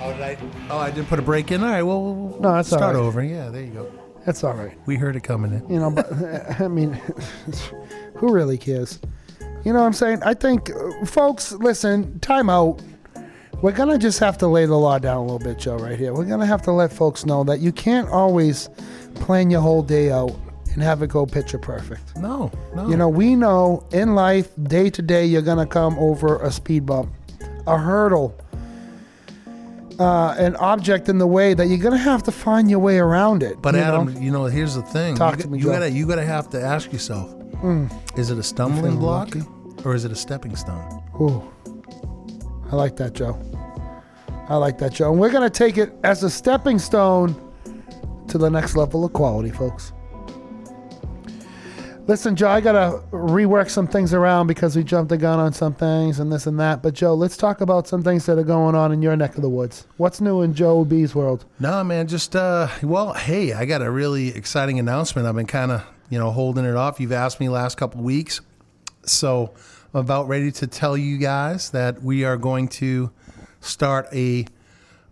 Oh, 0.00 0.12
did 0.12 0.22
I? 0.22 0.38
Oh, 0.70 0.78
I 0.78 0.90
didn't 0.90 1.08
put 1.08 1.18
a 1.18 1.22
break 1.22 1.50
in. 1.50 1.62
All 1.62 1.70
right, 1.70 1.82
well, 1.82 2.02
we'll 2.02 2.40
No, 2.40 2.52
that's 2.54 2.72
all 2.72 2.78
start 2.78 2.94
right. 2.94 3.00
over. 3.02 3.22
Yeah, 3.22 3.48
there 3.48 3.62
you 3.62 3.70
go. 3.72 3.90
That's 4.24 4.44
all 4.44 4.54
right. 4.54 4.76
We 4.86 4.96
heard 4.96 5.16
it 5.16 5.22
coming 5.22 5.52
in. 5.52 5.68
You 5.68 5.80
know, 5.80 5.90
but 5.90 6.10
I 6.60 6.68
mean, 6.68 6.92
who 8.14 8.32
really 8.32 8.58
cares? 8.58 8.98
You 9.64 9.72
know 9.72 9.80
what 9.80 9.86
I'm 9.86 9.92
saying? 9.94 10.22
I 10.22 10.34
think, 10.34 10.70
uh, 10.70 11.04
folks, 11.06 11.52
listen, 11.52 12.20
time 12.20 12.50
out. 12.50 12.82
We're 13.62 13.72
going 13.72 13.88
to 13.88 13.98
just 13.98 14.18
have 14.18 14.36
to 14.38 14.46
lay 14.46 14.66
the 14.66 14.76
law 14.76 14.98
down 14.98 15.16
a 15.16 15.22
little 15.22 15.38
bit, 15.38 15.58
Joe, 15.58 15.76
right 15.78 15.98
here. 15.98 16.12
We're 16.12 16.26
going 16.26 16.40
to 16.40 16.46
have 16.46 16.60
to 16.62 16.72
let 16.72 16.92
folks 16.92 17.24
know 17.24 17.44
that 17.44 17.60
you 17.60 17.72
can't 17.72 18.08
always 18.10 18.68
plan 19.14 19.50
your 19.50 19.62
whole 19.62 19.82
day 19.82 20.10
out 20.10 20.36
and 20.74 20.82
have 20.82 21.02
it 21.02 21.06
go 21.08 21.24
picture 21.24 21.56
perfect. 21.58 22.14
No, 22.18 22.50
no. 22.74 22.88
You 22.88 22.96
know, 22.96 23.08
we 23.08 23.36
know 23.36 23.86
in 23.92 24.14
life, 24.14 24.50
day 24.64 24.90
to 24.90 25.00
day, 25.00 25.24
you're 25.24 25.40
gonna 25.40 25.66
come 25.66 25.96
over 26.00 26.42
a 26.42 26.50
speed 26.50 26.84
bump, 26.84 27.12
a 27.66 27.78
hurdle, 27.78 28.36
uh, 29.98 30.34
an 30.38 30.56
object 30.56 31.08
in 31.08 31.18
the 31.18 31.26
way 31.26 31.54
that 31.54 31.66
you're 31.66 31.78
gonna 31.78 31.96
have 31.96 32.22
to 32.24 32.32
find 32.32 32.68
your 32.70 32.80
way 32.80 32.98
around 32.98 33.42
it. 33.42 33.60
But 33.62 33.74
you 33.74 33.80
Adam, 33.80 34.12
know? 34.12 34.20
you 34.20 34.30
know, 34.30 34.44
here's 34.46 34.74
the 34.74 34.82
thing. 34.82 35.14
Talk 35.16 35.36
you, 35.36 35.42
to 35.44 35.48
me, 35.48 35.58
you 35.58 35.64
Joe. 35.64 35.70
gotta, 35.72 35.90
you 35.90 36.06
gotta 36.06 36.24
have 36.24 36.48
to 36.50 36.60
ask 36.60 36.92
yourself: 36.92 37.30
Mm. 37.62 37.90
Is 38.18 38.30
it 38.30 38.38
a 38.38 38.42
stumbling 38.42 38.98
block, 38.98 39.34
lucky. 39.34 39.46
or 39.84 39.94
is 39.94 40.04
it 40.04 40.12
a 40.12 40.16
stepping 40.16 40.56
stone? 40.56 41.02
Ooh, 41.20 41.42
I 42.72 42.76
like 42.76 42.96
that, 42.96 43.12
Joe. 43.14 43.38
I 44.48 44.56
like 44.56 44.76
that, 44.78 44.92
Joe. 44.92 45.10
And 45.12 45.20
we're 45.20 45.30
gonna 45.32 45.48
take 45.48 45.78
it 45.78 45.92
as 46.04 46.22
a 46.22 46.28
stepping 46.30 46.78
stone 46.78 47.34
to 48.28 48.36
the 48.36 48.50
next 48.50 48.76
level 48.76 49.04
of 49.04 49.12
quality, 49.12 49.50
folks. 49.50 49.92
Listen, 52.06 52.36
Joe, 52.36 52.48
I 52.48 52.60
gotta 52.60 53.00
rework 53.12 53.70
some 53.70 53.86
things 53.86 54.12
around 54.12 54.46
because 54.46 54.76
we 54.76 54.84
jumped 54.84 55.08
the 55.08 55.16
gun 55.16 55.38
on 55.38 55.54
some 55.54 55.72
things 55.72 56.20
and 56.20 56.30
this 56.30 56.46
and 56.46 56.60
that. 56.60 56.82
But 56.82 56.92
Joe, 56.92 57.14
let's 57.14 57.34
talk 57.34 57.62
about 57.62 57.88
some 57.88 58.02
things 58.02 58.26
that 58.26 58.38
are 58.38 58.42
going 58.44 58.74
on 58.74 58.92
in 58.92 59.00
your 59.00 59.16
neck 59.16 59.36
of 59.36 59.42
the 59.42 59.48
woods. 59.48 59.86
What's 59.96 60.20
new 60.20 60.42
in 60.42 60.52
Joe 60.52 60.84
B's 60.84 61.14
world? 61.14 61.46
No, 61.58 61.82
man, 61.82 62.06
just 62.06 62.36
uh, 62.36 62.68
well, 62.82 63.14
hey, 63.14 63.54
I 63.54 63.64
got 63.64 63.80
a 63.80 63.90
really 63.90 64.28
exciting 64.28 64.78
announcement. 64.78 65.26
I've 65.26 65.34
been 65.34 65.46
kind 65.46 65.72
of, 65.72 65.82
you 66.10 66.18
know, 66.18 66.30
holding 66.30 66.66
it 66.66 66.76
off. 66.76 67.00
You've 67.00 67.12
asked 67.12 67.40
me 67.40 67.48
last 67.48 67.78
couple 67.78 68.02
weeks, 68.02 68.42
so 69.06 69.54
I'm 69.94 70.00
about 70.00 70.28
ready 70.28 70.52
to 70.52 70.66
tell 70.66 70.98
you 70.98 71.16
guys 71.16 71.70
that 71.70 72.02
we 72.02 72.22
are 72.24 72.36
going 72.36 72.68
to 72.68 73.12
start 73.60 74.08
a 74.12 74.44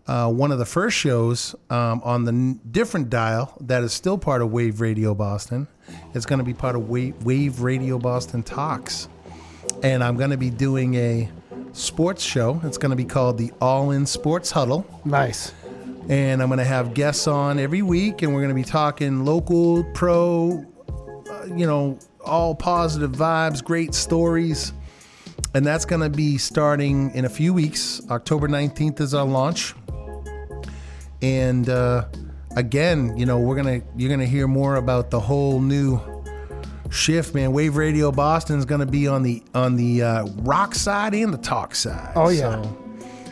uh, 0.07 0.31
one 0.31 0.51
of 0.53 0.59
the 0.59 0.67
first 0.67 0.97
shows 0.97 1.55
um, 1.71 2.01
on 2.05 2.25
the 2.25 2.33
n- 2.33 2.61
different 2.71 3.09
dial 3.11 3.57
that 3.61 3.83
is 3.83 3.93
still 3.93 4.19
part 4.19 4.43
of 4.43 4.51
Wave 4.53 4.81
Radio 4.81 5.15
Boston. 5.15 5.69
It's 6.15 6.27
going 6.27 6.39
to 6.39 6.45
be 6.45 6.55
part 6.55 6.75
of 6.77 6.89
Wave, 6.89 7.23
Wave 7.25 7.61
Radio 7.61 7.99
Boston 7.99 8.43
Talks, 8.43 9.09
and 9.83 10.03
I'm 10.03 10.17
going 10.17 10.31
to 10.31 10.37
be 10.37 10.51
doing 10.51 10.95
a 10.97 11.29
sports 11.73 12.23
show. 12.23 12.61
It's 12.65 12.79
going 12.79 12.91
to 12.91 12.97
be 12.97 13.05
called 13.05 13.39
the 13.39 13.53
All 13.61 13.91
In 13.93 14.05
Sports 14.07 14.51
Huddle 14.51 14.85
Nice. 15.05 15.53
and 16.09 16.43
I'm 16.43 16.49
going 16.49 16.59
to 16.59 16.65
have 16.65 16.95
guests 16.95 17.27
on 17.27 17.59
every 17.59 17.83
week, 17.83 18.23
and 18.23 18.35
we're 18.35 18.41
going 18.41 18.55
to 18.55 18.55
be 18.55 18.65
talking 18.65 19.25
local, 19.25 19.85
pro, 19.95 20.65
uh, 21.31 21.45
you 21.55 21.67
know, 21.67 21.99
all 22.25 22.55
positive 22.55 23.13
vibes, 23.13 23.63
great 23.63 23.95
stories. 23.95 24.73
And 25.55 25.67
that's 25.67 25.85
going 25.85 26.01
to 26.01 26.09
be 26.09 26.39
starting 26.39 27.11
in 27.15 27.25
a 27.27 27.29
few 27.29 27.53
weeks. 27.53 28.01
October 28.11 28.49
19th 28.49 29.01
is 29.01 29.13
our 29.13 29.27
launch. 29.27 29.75
And 31.23 31.69
uh, 31.69 32.07
again, 32.57 33.17
you 33.17 33.27
know, 33.27 33.39
we're 33.39 33.63
to 33.63 33.87
you're 33.97 34.09
going 34.09 34.21
to 34.21 34.27
hear 34.27 34.49
more 34.49 34.77
about 34.77 35.11
the 35.11 35.21
whole 35.21 35.61
new 35.61 36.01
shift, 36.91 37.35
man. 37.35 37.53
Wave 37.53 37.77
Radio 37.77 38.13
Boston 38.13 38.59
is 38.59 38.65
going 38.65 38.81
to 38.81 38.87
be 38.87 39.07
on 39.09 39.23
the 39.23 39.43
on 39.55 39.77
the 39.77 40.03
uh, 40.03 40.27
rock 40.39 40.75
side 40.75 41.15
and 41.15 41.33
the 41.33 41.39
talk 41.39 41.75
side. 41.75 42.13
Oh, 42.17 42.29
yeah. 42.29 42.63
So, 42.63 42.79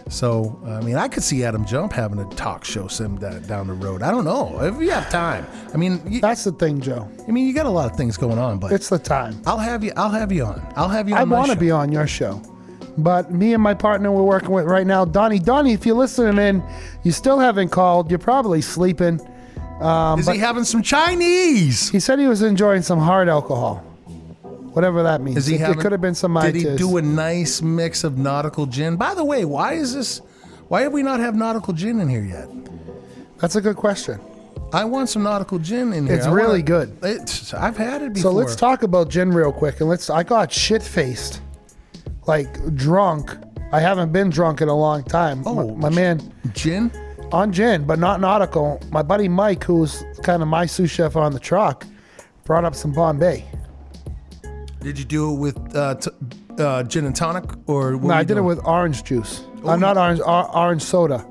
so, 0.09 0.61
I 0.67 0.81
mean, 0.81 0.97
I 0.97 1.07
could 1.07 1.23
see 1.23 1.45
Adam 1.45 1.65
Jump 1.65 1.93
having 1.93 2.19
a 2.19 2.29
talk 2.31 2.65
show 2.65 2.89
some 2.89 3.17
down 3.19 3.69
the 3.69 3.75
road. 3.75 4.03
I 4.03 4.11
don't 4.11 4.25
know 4.25 4.61
if 4.61 4.81
you 4.81 4.91
have 4.91 5.09
time. 5.09 5.47
I 5.73 5.77
mean, 5.77 6.03
you, 6.05 6.21
That's 6.21 6.43
the 6.43 6.51
thing, 6.51 6.81
Joe. 6.81 7.09
I 7.29 7.31
mean, 7.31 7.47
you 7.47 7.55
got 7.55 7.67
a 7.67 7.71
lot 7.71 7.89
of 7.89 7.97
things 7.97 8.17
going 8.17 8.39
on, 8.39 8.59
but 8.59 8.73
It's 8.73 8.89
the 8.89 8.99
time. 8.99 9.41
I'll 9.47 9.59
have 9.59 9.85
you. 9.85 9.93
I'll 9.97 10.11
have 10.11 10.33
you 10.33 10.45
on. 10.45 10.67
I'll 10.75 10.89
have 10.89 11.09
you. 11.09 11.15
on 11.15 11.21
I 11.21 11.25
want 11.25 11.53
to 11.53 11.57
be 11.57 11.71
on 11.71 11.93
your 11.93 12.09
show. 12.09 12.43
But 12.99 13.31
me 13.33 13.55
and 13.55 13.63
my 13.63 13.75
partner 13.75 14.11
we're 14.13 14.23
working 14.23 14.51
with 14.51 14.67
right 14.67 14.87
now, 14.87 15.05
Donnie. 15.05 15.39
Donnie, 15.39 15.73
if 15.73 15.87
you're 15.87 15.97
listening 15.97 16.39
in, 16.45 16.63
you 17.03 17.13
still 17.13 17.39
haven't 17.39 17.71
called. 17.71 18.11
You're 18.11 18.19
probably 18.19 18.61
sleeping. 18.61 19.21
Um, 19.81 20.21
Is 20.21 20.29
he 20.29 20.37
having 20.39 20.65
some 20.65 20.83
Chinese? 20.83 21.89
he 21.91 22.01
said 22.01 22.19
he 22.19 22.27
was 22.27 22.43
enjoying 22.43 22.83
some 22.83 22.99
hard 22.99 23.29
alcohol, 23.31 23.77
whatever 24.75 25.03
that 25.05 25.23
means. 25.23 25.39
Is 25.39 25.47
he 25.47 25.57
it, 25.57 25.71
it 25.71 25.79
could 25.79 25.93
have 25.93 26.03
been 26.03 26.15
some 26.15 26.35
Did 26.35 26.55
he 26.55 26.77
do 26.77 26.99
a 26.99 27.03
nice 27.03 27.63
mix 27.63 28.05
of 28.05 28.19
nautical 28.19 28.67
gin? 28.67 28.97
By 28.97 29.15
the 29.15 29.25
way, 29.25 29.45
why 29.47 29.75
is 29.75 29.95
this? 29.95 30.21
Why 30.69 30.83
have 30.83 30.93
we 30.93 31.03
not 31.03 31.19
have 31.21 31.35
nautical 31.35 31.73
gin 31.73 31.99
in 32.01 32.09
here 32.09 32.23
yet? 32.25 32.49
That's 33.39 33.57
a 33.57 33.61
good 33.61 33.77
question. 33.77 34.21
I 34.73 34.85
want 34.85 35.09
some 35.09 35.23
nautical 35.23 35.59
gin 35.59 35.93
in 35.93 36.07
here. 36.07 36.15
It's 36.17 36.27
I 36.27 36.31
wanna- 36.31 36.43
really 36.43 36.63
good. 36.63 36.97
It's, 37.03 37.53
I've 37.55 37.77
had 37.77 38.03
it 38.03 38.13
before. 38.13 38.31
So 38.31 38.37
let's 38.37 38.55
talk 38.55 38.83
about 38.83 39.09
gin 39.09 39.31
real 39.31 39.51
quick, 39.53 39.81
and 39.81 39.89
let's. 39.89 40.11
I 40.11 40.23
got 40.23 40.53
shit 40.53 40.83
faced, 40.83 41.41
like 42.27 42.75
drunk. 42.75 43.37
I 43.73 43.81
haven't 43.81 44.13
been 44.13 44.31
drunk 44.31 44.61
in 44.61 44.69
a 44.69 44.77
long 44.77 45.05
time. 45.05 45.43
Oh, 45.47 45.75
my, 45.77 45.89
my 45.89 45.95
man 45.95 46.33
gin. 46.55 46.91
on 47.33 47.53
gin, 47.53 47.85
but 47.87 47.99
not 47.99 48.21
nautical. 48.21 48.81
My 48.91 49.03
buddy 49.03 49.29
Mike, 49.29 49.63
who's 49.65 50.03
kind 50.23 50.43
of 50.43 50.49
my 50.49 50.67
sous 50.67 50.91
chef 50.91 51.17
on 51.17 51.33
the 51.33 51.41
truck, 51.41 51.87
brought 52.45 52.65
up 52.65 52.75
some 52.75 52.93
Bombay. 52.93 53.45
Did 54.81 54.99
you 54.99 55.05
do 55.05 55.33
it 55.35 55.39
with 55.39 55.77
uh, 55.77 55.95
t- 55.97 56.11
uh, 56.59 56.83
gin 56.85 57.05
and 57.05 57.15
tonic, 57.15 57.45
or 57.67 57.93
No, 57.93 58.11
I 58.11 58.25
did 58.25 58.39
it 58.39 58.43
with 58.43 58.59
orange 58.65 59.05
juice. 59.05 59.45
Oh, 59.63 59.71
uh, 59.71 59.77
not 59.77 59.97
orange, 59.97 60.21
or, 60.21 60.57
orange 60.57 60.83
soda. 60.83 61.27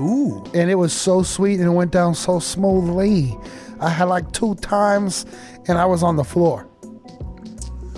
Ooh. 0.00 0.44
And 0.54 0.70
it 0.70 0.76
was 0.76 0.92
so 0.92 1.22
sweet 1.22 1.60
and 1.60 1.68
it 1.68 1.72
went 1.72 1.92
down 1.92 2.14
so 2.14 2.38
smoothly. 2.38 3.36
I 3.80 3.88
had 3.88 4.04
like 4.04 4.32
two 4.32 4.54
times 4.56 5.26
and 5.68 5.78
I 5.78 5.84
was 5.84 6.02
on 6.02 6.16
the 6.16 6.24
floor. 6.24 6.68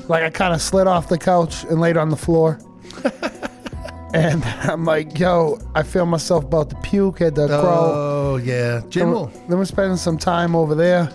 Like 0.09 0.23
I 0.23 0.31
kind 0.31 0.55
of 0.55 0.63
slid 0.63 0.87
off 0.87 1.09
the 1.09 1.19
couch 1.19 1.65
and 1.65 1.81
laid 1.81 1.97
on 1.97 2.11
the 2.11 2.17
floor. 2.17 2.59
and 4.15 4.45
I'm 4.45 4.85
like, 4.85 5.19
yo, 5.19 5.59
I 5.75 5.83
feel 5.83 6.07
myself 6.07 6.45
about 6.45 6.71
to 6.71 6.77
puke, 6.77 7.19
had 7.19 7.35
to 7.37 7.47
crawl. 7.49 7.91
Oh 7.93 8.37
yeah, 8.37 8.83
gin 8.89 9.07
Then, 9.07 9.11
will. 9.11 9.27
then 9.49 9.59
we're 9.59 9.65
spending 9.65 9.97
some 9.97 10.19
time 10.19 10.55
over 10.55 10.75
there. 10.75 11.11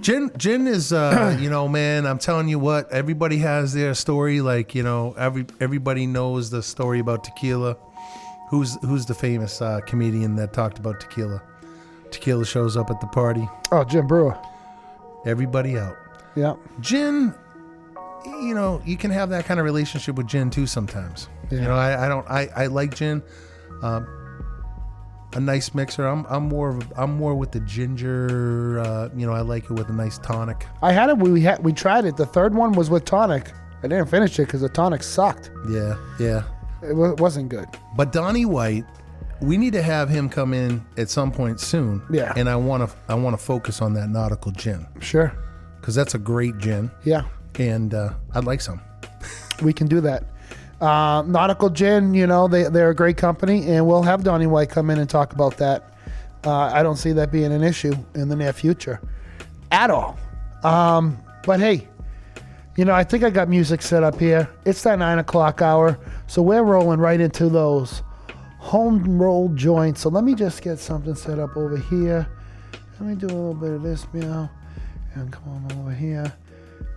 Gin, 0.00 0.30
gin 0.36 0.66
is, 0.66 0.92
uh, 0.92 1.36
you 1.40 1.50
know, 1.50 1.66
man. 1.68 2.06
I'm 2.06 2.18
telling 2.18 2.48
you 2.48 2.58
what. 2.58 2.90
Everybody 2.92 3.38
has 3.38 3.72
their 3.72 3.94
story. 3.94 4.40
Like, 4.40 4.74
you 4.74 4.82
know, 4.82 5.14
every 5.18 5.46
everybody 5.60 6.06
knows 6.06 6.50
the 6.50 6.62
story 6.62 7.00
about 7.00 7.24
tequila. 7.24 7.76
Who's 8.50 8.76
who's 8.82 9.06
the 9.06 9.14
famous 9.14 9.60
uh, 9.60 9.80
comedian 9.86 10.36
that 10.36 10.52
talked 10.52 10.78
about 10.78 11.00
tequila? 11.00 11.42
Tequila 12.12 12.44
shows 12.46 12.76
up 12.76 12.90
at 12.90 13.00
the 13.00 13.08
party. 13.08 13.48
Oh, 13.72 13.82
Jim 13.84 14.06
Breuer. 14.06 14.38
Everybody 15.24 15.76
out. 15.76 15.96
Yeah. 16.36 16.54
Gin, 16.80 17.34
you 18.26 18.54
know, 18.54 18.82
you 18.84 18.96
can 18.96 19.10
have 19.10 19.30
that 19.30 19.44
kind 19.46 19.58
of 19.60 19.64
relationship 19.64 20.16
with 20.16 20.26
gin 20.26 20.50
too 20.50 20.66
sometimes. 20.66 21.28
You 21.50 21.60
know, 21.60 21.74
I, 21.76 22.06
I 22.06 22.08
don't. 22.08 22.28
I, 22.28 22.48
I 22.56 22.66
like 22.66 22.94
gin. 22.94 23.22
Um, 23.82 24.06
a 25.34 25.40
nice 25.40 25.74
mixer. 25.74 26.06
I'm 26.06 26.24
I'm 26.28 26.48
more 26.48 26.70
of 26.70 26.78
a, 26.92 27.02
I'm 27.02 27.16
more 27.16 27.34
with 27.34 27.52
the 27.52 27.60
ginger. 27.60 28.78
Uh, 28.80 29.08
you 29.14 29.26
know, 29.26 29.32
I 29.32 29.40
like 29.40 29.64
it 29.64 29.70
with 29.72 29.88
a 29.88 29.92
nice 29.92 30.18
tonic. 30.18 30.66
I 30.82 30.92
had 30.92 31.10
it. 31.10 31.18
We 31.18 31.40
had 31.42 31.62
we 31.62 31.72
tried 31.72 32.04
it. 32.04 32.16
The 32.16 32.26
third 32.26 32.54
one 32.54 32.72
was 32.72 32.90
with 32.90 33.04
tonic. 33.04 33.52
I 33.82 33.88
didn't 33.88 34.06
finish 34.06 34.38
it 34.38 34.46
because 34.46 34.62
the 34.62 34.68
tonic 34.68 35.02
sucked. 35.02 35.50
Yeah, 35.68 35.96
yeah. 36.18 36.42
It 36.82 36.94
wa- 36.94 37.14
wasn't 37.18 37.48
good. 37.50 37.66
But 37.96 38.12
Donnie 38.12 38.46
White, 38.46 38.84
we 39.42 39.56
need 39.58 39.72
to 39.74 39.82
have 39.82 40.08
him 40.08 40.28
come 40.28 40.54
in 40.54 40.84
at 40.96 41.10
some 41.10 41.30
point 41.30 41.60
soon. 41.60 42.02
Yeah. 42.10 42.32
And 42.36 42.48
I 42.48 42.56
want 42.56 42.88
to 42.88 42.96
I 43.08 43.14
want 43.14 43.38
to 43.38 43.44
focus 43.44 43.82
on 43.82 43.92
that 43.94 44.08
nautical 44.08 44.52
gin 44.52 44.86
Sure. 45.00 45.32
because 45.80 45.94
that's 45.94 46.14
a 46.14 46.18
great 46.18 46.56
gin, 46.58 46.90
Yeah. 47.04 47.22
And 47.58 47.94
uh, 47.94 48.14
I'd 48.34 48.44
like 48.44 48.60
some. 48.60 48.80
we 49.62 49.72
can 49.72 49.86
do 49.86 50.00
that. 50.02 50.24
Uh, 50.80 51.22
Nautical 51.26 51.70
Gin, 51.70 52.12
you 52.12 52.26
know, 52.26 52.48
they, 52.48 52.64
they're 52.64 52.90
a 52.90 52.94
great 52.94 53.16
company, 53.16 53.66
and 53.66 53.86
we'll 53.86 54.02
have 54.02 54.22
Donnie 54.22 54.46
White 54.46 54.68
come 54.68 54.90
in 54.90 54.98
and 54.98 55.08
talk 55.08 55.32
about 55.32 55.56
that. 55.56 55.94
Uh, 56.44 56.70
I 56.72 56.82
don't 56.82 56.96
see 56.96 57.12
that 57.12 57.32
being 57.32 57.52
an 57.52 57.62
issue 57.62 57.94
in 58.14 58.28
the 58.28 58.36
near 58.36 58.52
future 58.52 59.00
at 59.72 59.90
all. 59.90 60.18
Um, 60.62 61.18
but 61.44 61.60
hey, 61.60 61.88
you 62.76 62.84
know, 62.84 62.94
I 62.94 63.04
think 63.04 63.24
I 63.24 63.30
got 63.30 63.48
music 63.48 63.80
set 63.80 64.02
up 64.02 64.20
here. 64.20 64.48
It's 64.64 64.82
that 64.82 64.98
nine 64.98 65.18
o'clock 65.18 65.62
hour, 65.62 65.98
so 66.26 66.42
we're 66.42 66.62
rolling 66.62 67.00
right 67.00 67.20
into 67.20 67.48
those 67.48 68.02
home 68.58 69.20
roll 69.20 69.48
joints. 69.50 70.02
So 70.02 70.10
let 70.10 70.24
me 70.24 70.34
just 70.34 70.60
get 70.60 70.78
something 70.78 71.14
set 71.14 71.38
up 71.38 71.56
over 71.56 71.78
here. 71.78 72.28
Let 73.00 73.08
me 73.08 73.14
do 73.14 73.26
a 73.26 73.28
little 73.28 73.54
bit 73.54 73.70
of 73.70 73.82
this 73.82 74.06
meow, 74.12 74.50
and 75.14 75.32
come 75.32 75.48
on 75.48 75.80
over 75.80 75.92
here 75.92 76.32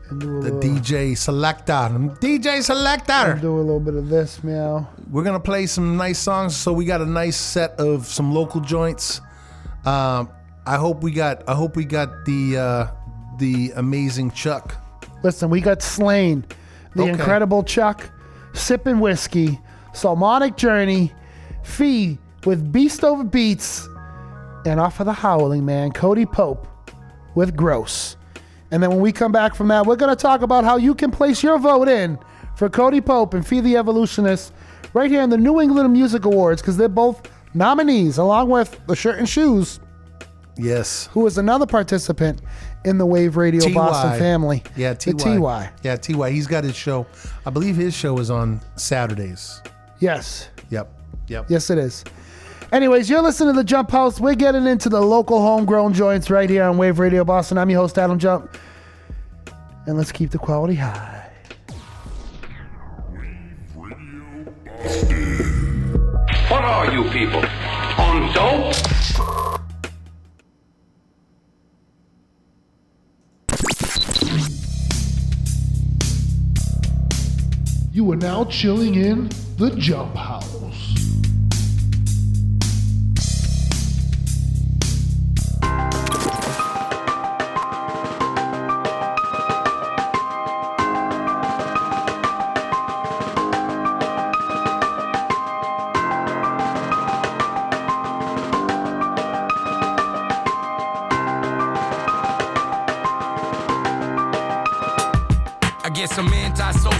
and 0.09 0.19
do 0.21 0.37
a 0.37 0.41
The 0.41 0.51
little. 0.53 0.59
DJ 0.59 1.17
selector, 1.17 1.73
DJ 2.21 2.61
selector. 2.63 3.37
Do 3.41 3.55
a 3.55 3.59
little 3.59 3.79
bit 3.79 3.95
of 3.95 4.09
this 4.09 4.43
meow. 4.43 4.87
We're 5.11 5.23
gonna 5.23 5.39
play 5.39 5.65
some 5.65 5.97
nice 5.97 6.19
songs. 6.19 6.55
So 6.55 6.73
we 6.73 6.85
got 6.85 7.01
a 7.01 7.05
nice 7.05 7.37
set 7.37 7.79
of 7.79 8.05
some 8.05 8.33
local 8.33 8.61
joints. 8.61 9.21
Um, 9.85 10.29
I 10.65 10.75
hope 10.77 11.01
we 11.03 11.11
got. 11.11 11.43
I 11.47 11.53
hope 11.55 11.75
we 11.75 11.85
got 11.85 12.25
the 12.25 12.57
uh, 12.57 12.87
the 13.37 13.71
amazing 13.75 14.31
Chuck. 14.31 14.75
Listen, 15.23 15.49
we 15.49 15.61
got 15.61 15.81
Slain, 15.81 16.45
the 16.95 17.03
Okay. 17.03 17.11
incredible 17.11 17.63
Chuck, 17.63 18.09
sipping 18.53 18.99
whiskey, 18.99 19.59
Solomonic 19.93 20.55
Journey, 20.57 21.11
Fee 21.63 22.17
with 22.45 22.71
Beast 22.71 23.03
Over 23.03 23.23
Beats, 23.23 23.87
and 24.65 24.79
off 24.79 24.99
of 24.99 25.05
the 25.07 25.13
Howling 25.13 25.65
Man, 25.65 25.91
Cody 25.91 26.25
Pope 26.25 26.67
with 27.35 27.55
Gross. 27.55 28.15
And 28.71 28.81
then 28.83 28.89
when 28.91 28.99
we 28.99 29.11
come 29.11 29.31
back 29.31 29.55
from 29.55 29.67
that, 29.69 29.85
we're 29.85 29.95
going 29.95 30.15
to 30.15 30.21
talk 30.21 30.41
about 30.41 30.63
how 30.63 30.77
you 30.77 30.93
can 30.93 31.11
place 31.11 31.41
your 31.41 31.57
vote 31.57 31.87
in 31.87 32.19
for 32.55 32.69
Cody 32.69 33.01
Pope 33.01 33.33
and 33.33 33.45
Fee 33.45 33.61
the 33.61 33.77
Evolutionist 33.77 34.53
right 34.93 35.09
here 35.09 35.21
in 35.21 35.29
the 35.29 35.37
New 35.37 35.59
England 35.61 35.91
Music 35.91 36.25
Awards 36.25 36.61
because 36.61 36.77
they're 36.77 36.87
both 36.89 37.21
nominees 37.53 38.17
along 38.17 38.49
with 38.49 38.79
the 38.87 38.95
shirt 38.95 39.17
and 39.17 39.27
shoes 39.27 39.79
Yes. 40.57 41.07
who 41.13 41.25
is 41.25 41.37
another 41.37 41.65
participant 41.65 42.41
in 42.85 42.97
the 42.97 43.05
Wave 43.05 43.37
Radio 43.37 43.61
TY. 43.61 43.73
Boston 43.73 44.19
family. 44.19 44.63
Yeah, 44.75 44.93
TY. 44.93 45.13
TY. 45.13 45.69
Yeah, 45.83 45.95
TY. 45.95 46.31
He's 46.31 46.47
got 46.47 46.63
his 46.63 46.75
show. 46.75 47.07
I 47.45 47.49
believe 47.49 47.75
his 47.75 47.93
show 47.93 48.17
is 48.19 48.29
on 48.29 48.61
Saturdays. 48.75 49.61
Yes. 49.99 50.49
Yep. 50.69 50.91
Yep. 51.27 51.45
Yes, 51.49 51.69
it 51.69 51.77
is. 51.77 52.03
Anyways, 52.71 53.09
you're 53.09 53.23
listening 53.23 53.55
to 53.55 53.57
the 53.57 53.63
Jump 53.63 53.89
Houze. 53.89 54.19
We're 54.19 54.35
getting 54.35 54.67
into 54.67 54.89
the 54.89 55.01
local 55.01 55.41
homegrown 55.41 55.93
joints 55.93 56.29
right 56.29 56.47
here 56.47 56.63
on 56.63 56.77
Wave 56.77 56.99
Radio 56.99 57.23
Boston. 57.23 57.57
I'm 57.57 57.67
your 57.67 57.81
host, 57.81 57.97
Adam 57.97 58.19
Jump. 58.19 58.55
And 59.87 59.97
let's 59.97 60.11
keep 60.11 60.29
the 60.29 60.37
quality 60.37 60.75
high. 60.75 61.31
What 66.47 66.63
are 66.63 66.91
you 66.91 67.09
people? 67.09 67.43
On 67.97 68.33
dope? 68.35 68.75
You 77.91 78.11
are 78.11 78.15
now 78.15 78.45
chilling 78.45 78.93
in 78.93 79.29
the 79.57 79.71
Jump 79.75 80.15
Houze. 80.15 80.58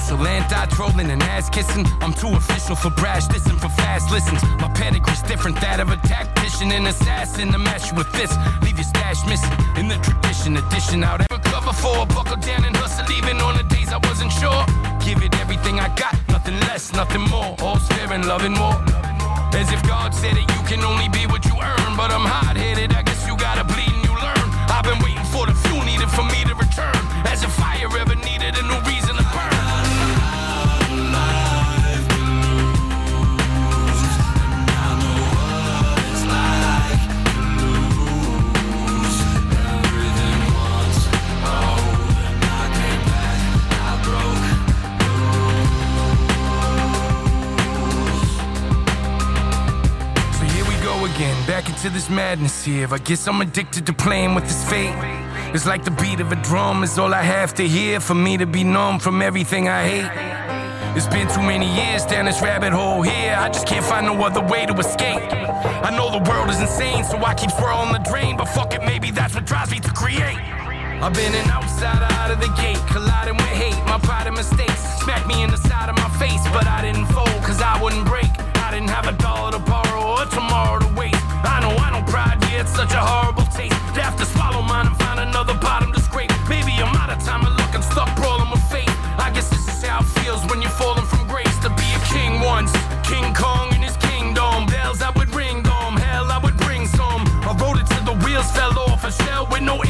Anti-social, 0.10 0.28
anti-trolling 0.28 1.12
and 1.12 1.22
ass-kissing. 1.24 1.86
I'm 2.02 2.14
too 2.14 2.30
official 2.30 2.76
for 2.76 2.90
brash 2.92 3.28
dissing, 3.28 3.60
for 3.60 3.70
fast 3.70 4.12
listens. 4.12 4.42
My 4.60 4.70
pedigree's 4.74 5.22
different, 5.24 5.60
that 5.62 5.80
of 5.80 5.90
a 5.90 5.98
tactician 6.08 6.72
and 6.72 6.88
assassin. 6.88 7.52
To 7.52 7.58
match 7.58 7.92
you 7.92 7.98
with 7.98 8.12
this, 8.14 8.32
leave 8.62 8.78
your 8.78 8.84
stash 8.84 9.26
missing. 9.28 9.52
In 9.78 9.88
the 9.88 9.98
tradition, 9.98 10.58
edition 10.58 11.04
out 11.04 11.22
ever 11.22 11.42
cover 11.44 11.74
for. 11.74 12.06
Buckle 12.08 12.38
down 12.38 12.66
and 12.66 12.76
hustle, 12.76 13.06
even 13.18 13.38
on 13.38 13.58
the 13.58 13.64
days 13.64 13.92
I 13.92 13.98
wasn't 14.08 14.32
sure. 14.32 14.66
Give 15.06 15.22
it 15.24 15.36
everything 15.40 15.80
I 15.80 15.94
got, 15.96 16.16
nothing 16.30 16.60
less, 16.62 16.94
nothing 16.94 17.22
more. 17.30 17.56
All 17.60 17.80
and 18.12 18.26
loving 18.26 18.54
more. 18.54 18.78
As 19.54 19.72
if 19.72 19.82
God 19.84 20.14
said 20.14 20.38
it, 20.38 20.48
you 20.50 20.62
can 20.66 20.84
only 20.84 21.10
be 21.10 21.26
what 21.28 21.46
you 21.46 21.54
earn. 21.62 21.98
But 21.98 22.12
I'm 22.12 22.26
hot-headed, 22.26 22.94
I 22.94 23.02
guess 23.04 23.28
you 23.28 23.38
gotta 23.38 23.64
bleed 23.64 23.92
and 23.92 24.04
you 24.06 24.14
learn. 24.14 24.46
I've 24.70 24.86
been 24.86 25.00
waiting 25.04 25.26
for 25.34 25.46
the 25.46 25.54
fuel 25.54 25.84
needed 25.84 26.10
for 26.10 26.24
me 26.24 26.42
to 26.46 26.56
return. 26.56 26.98
As 27.26 27.44
if 27.44 27.52
fire 27.54 27.90
ever 27.98 28.16
needed 28.16 28.58
a 28.58 28.64
new 28.64 28.80
reason 28.88 28.99
back 51.50 51.68
into 51.68 51.90
this 51.90 52.12
madness 52.12 52.64
here. 52.64 52.88
I 52.94 53.00
guess 53.00 53.28
I'm 53.28 53.42
addicted 53.42 53.88
to 53.88 53.94
playing 53.94 54.36
with 54.36 54.44
this 54.44 54.70
fate. 54.70 54.94
It's 55.56 55.66
like 55.66 55.84
the 55.84 55.90
beat 55.90 56.20
of 56.20 56.32
a 56.32 56.36
drum 56.36 56.84
is 56.84 57.00
all 57.00 57.12
I 57.12 57.24
have 57.24 57.56
to 57.56 57.68
hear 57.68 58.00
for 58.00 58.14
me 58.14 58.38
to 58.38 58.46
be 58.46 58.64
numb 58.64 59.00
from 59.00 59.20
everything 59.24 59.68
I 59.68 59.82
hate. 59.92 60.12
It's 60.96 61.08
been 61.08 61.28
too 61.28 61.42
many 61.42 61.66
years 61.66 62.06
down 62.06 62.26
this 62.26 62.40
rabbit 62.40 62.72
hole 62.72 63.02
here. 63.02 63.36
I 63.36 63.48
just 63.50 63.66
can't 63.66 63.84
find 63.84 64.06
no 64.06 64.14
other 64.24 64.46
way 64.46 64.68
to 64.68 64.76
escape. 64.78 65.24
I 65.88 65.90
know 65.98 66.12
the 66.12 66.24
world 66.30 66.52
is 66.52 66.62
insane, 66.62 67.04
so 67.04 67.18
I 67.18 67.34
keep 67.34 67.50
swirling 67.50 67.94
the 67.94 68.06
drain. 68.08 68.38
But 68.38 68.46
fuck 68.50 68.76
it, 68.76 68.84
maybe 68.86 69.10
that's 69.10 69.34
what 69.34 69.46
drives 69.46 69.72
me 69.72 69.80
to 69.80 69.92
create. 69.92 70.38
I've 71.02 71.16
been 71.16 71.34
an 71.34 71.50
outsider 71.50 72.14
out 72.22 72.30
of 72.30 72.40
the 72.42 72.52
gate, 72.62 72.82
colliding 72.94 73.38
with 73.38 73.54
hate, 73.58 73.82
my 73.90 73.98
pride 73.98 74.28
and 74.28 74.36
mistakes. 74.36 74.82
Smack 75.02 75.26
me 75.26 75.42
in 75.42 75.50
the 75.50 75.58
side 75.58 75.90
of 75.90 75.96
my 75.96 76.10
face, 76.22 76.44
but 76.54 76.68
I 76.68 76.84
didn't 76.84 77.08
fold, 77.08 77.42
cause 77.42 77.60
I 77.60 77.82
wouldn't 77.82 78.06
break. 78.06 78.30
I 78.68 78.70
didn't 78.70 78.92
have 78.92 79.08
a 79.08 79.14
dollar 79.14 79.52
to 79.54 79.60
borrow 79.60 80.22
or 80.22 80.26
tomorrow 80.30 80.78
to 80.78 80.94
waste. 80.94 81.19
I 81.44 81.60
know 81.62 81.74
I 81.76 81.92
know 81.92 82.04
pride, 82.10 82.38
yeah, 82.50 82.62
it's 82.62 82.76
such 82.76 82.94
a 82.94 83.00
horrible 83.00 83.44
taste. 83.54 83.76
To 83.96 84.02
have 84.02 84.18
to 84.18 84.26
swallow 84.26 84.62
mine 84.62 84.88
and 84.88 84.98
find 84.98 85.20
another 85.20 85.54
bottom 85.56 85.92
to 85.94 86.02
scrape. 86.02 86.32
Maybe 86.48 86.74
I'm 86.80 86.96
out 86.96 87.10
of 87.10 87.24
time 87.24 87.46
and 87.46 87.56
looking 87.58 87.82
stuck, 87.82 88.10
brawling 88.16 88.50
with 88.52 88.64
fate. 88.70 88.90
I 89.18 89.32
guess 89.34 89.50
this 89.50 89.68
is 89.68 89.84
how 89.84 90.00
it 90.00 90.10
feels 90.20 90.46
when 90.50 90.62
you're 90.62 90.78
falling 90.82 91.06
from 91.06 91.28
grace 91.28 91.58
to 91.60 91.70
be 91.70 91.88
a 91.96 92.02
king 92.14 92.42
once. 92.42 92.72
King 93.04 93.34
Kong 93.34 93.74
in 93.74 93.82
his 93.82 93.98
kingdom, 93.98 94.66
bells 94.68 95.02
I 95.02 95.12
would 95.18 95.34
ring 95.34 95.64
them, 95.64 95.98
hell 95.98 96.32
I 96.32 96.40
would 96.44 96.58
bring 96.58 96.86
some. 96.88 97.24
I 97.48 97.56
rode 97.60 97.80
it 97.80 97.88
till 97.88 98.06
the 98.06 98.18
wheels 98.26 98.52
fell 98.52 98.78
off 98.80 99.04
a 99.04 99.12
shell 99.12 99.48
with 99.52 99.62
no 99.62 99.82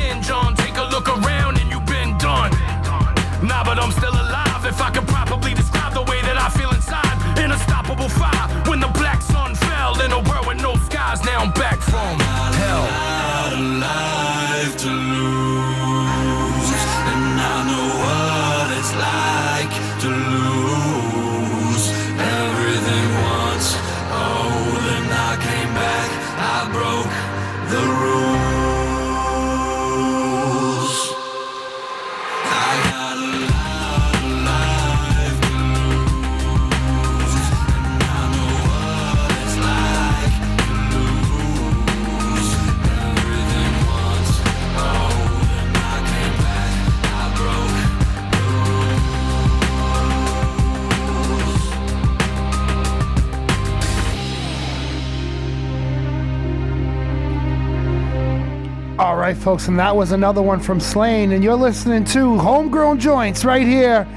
right, 59.30 59.38
folks, 59.38 59.68
and 59.68 59.78
that 59.78 59.96
was 59.96 60.12
another 60.12 60.42
one 60.42 60.60
from 60.60 60.80
Slain, 60.80 61.34
and 61.34 61.44
you're 61.44 61.54
listening 61.54 62.04
to 62.04 62.40
Homegrown 62.40 63.00
Joints 63.00 63.46
right 63.46 63.68
here 63.68 64.08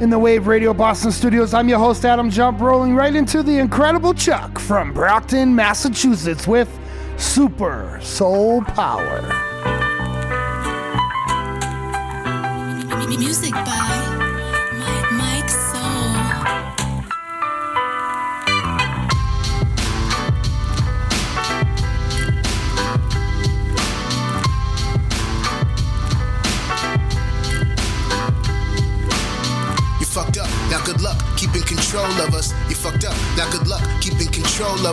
in 0.00 0.10
the 0.10 0.18
Wave 0.18 0.48
Radio 0.48 0.74
Boston 0.74 1.12
studios. 1.12 1.54
I'm 1.54 1.68
your 1.68 1.78
host, 1.78 2.04
Adam 2.04 2.30
Jump, 2.30 2.60
rolling 2.60 2.96
right 2.96 3.14
into 3.14 3.44
the 3.44 3.58
incredible 3.58 4.12
Chuck 4.12 4.58
from 4.58 4.92
Brockton, 4.92 5.54
Massachusetts 5.54 6.48
with 6.48 6.68
Super 7.16 8.00
Soul 8.02 8.62
Power. 8.62 9.20
Music 13.06 13.52
by 13.52 14.09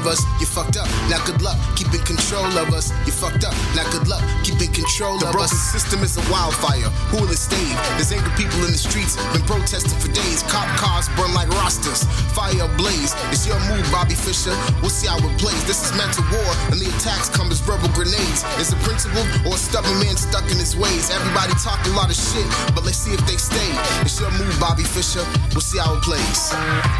us. 0.06 0.22
You 0.40 0.45
fucked 0.45 0.78
up, 0.78 0.88
now 1.10 1.24
good 1.26 1.41
luck 1.41 1.57
keeping 1.76 2.02
control 2.02 2.45
of 2.57 2.74
us. 2.74 2.91
You 3.06 3.14
fucked 3.14 3.45
up, 3.45 3.53
now 3.76 3.90
good 3.91 4.07
luck 4.07 4.24
keeping 4.44 4.56
control 4.98 5.22
The 5.22 5.30
of 5.30 5.38
us. 5.38 5.53
broken 5.53 5.78
system 5.78 5.99
is 6.02 6.18
a 6.18 6.26
wildfire. 6.26 6.90
Who 7.14 7.22
will 7.22 7.30
it 7.30 7.38
stave? 7.38 7.78
There's 8.02 8.10
angry 8.10 8.34
people 8.34 8.65
in 8.65 8.74
the 8.74 8.82
streets, 8.82 9.14
been 9.30 9.45
protesting 9.45 9.94
for 10.02 10.10
days. 10.10 10.41
Cop 10.49 10.65
cars 10.82 11.06
burn 11.14 11.38
like 11.38 11.53
rosters, 11.61 12.02
fire 12.34 12.65
ablaze. 12.65 13.14
It's 13.30 13.45
your 13.45 13.61
move, 13.69 13.86
Bobby 13.94 14.18
Fischer. 14.18 14.57
We'll 14.82 14.90
see 14.90 15.06
how 15.06 15.22
it 15.22 15.34
plays. 15.38 15.61
This 15.69 15.86
is 15.86 15.94
mental 15.94 16.26
war, 16.34 16.49
and 16.74 16.82
the 16.82 16.90
attacks 16.98 17.30
come 17.30 17.53
as 17.53 17.61
verbal 17.61 17.94
grenades. 17.94 18.41
Is 18.57 18.74
it 18.74 18.82
principle 18.82 19.22
or 19.45 19.53
a 19.53 19.61
stubborn 19.61 20.02
man 20.02 20.18
stuck 20.18 20.49
in 20.49 20.57
his 20.57 20.74
ways? 20.74 21.14
Everybody 21.14 21.53
talk 21.61 21.78
a 21.86 21.94
lot 21.94 22.10
of 22.10 22.18
shit, 22.18 22.49
but 22.74 22.82
let's 22.82 22.98
see 22.98 23.14
if 23.14 23.22
they 23.30 23.38
stay. 23.38 23.69
It's 24.02 24.18
your 24.18 24.34
move, 24.41 24.57
Bobby 24.57 24.78
Bobby 24.78 24.82
Fischer. 24.82 25.26
We'll 25.53 25.61
see 25.61 25.78
how 25.78 25.94
it 25.94 26.02
plays. 26.02 26.49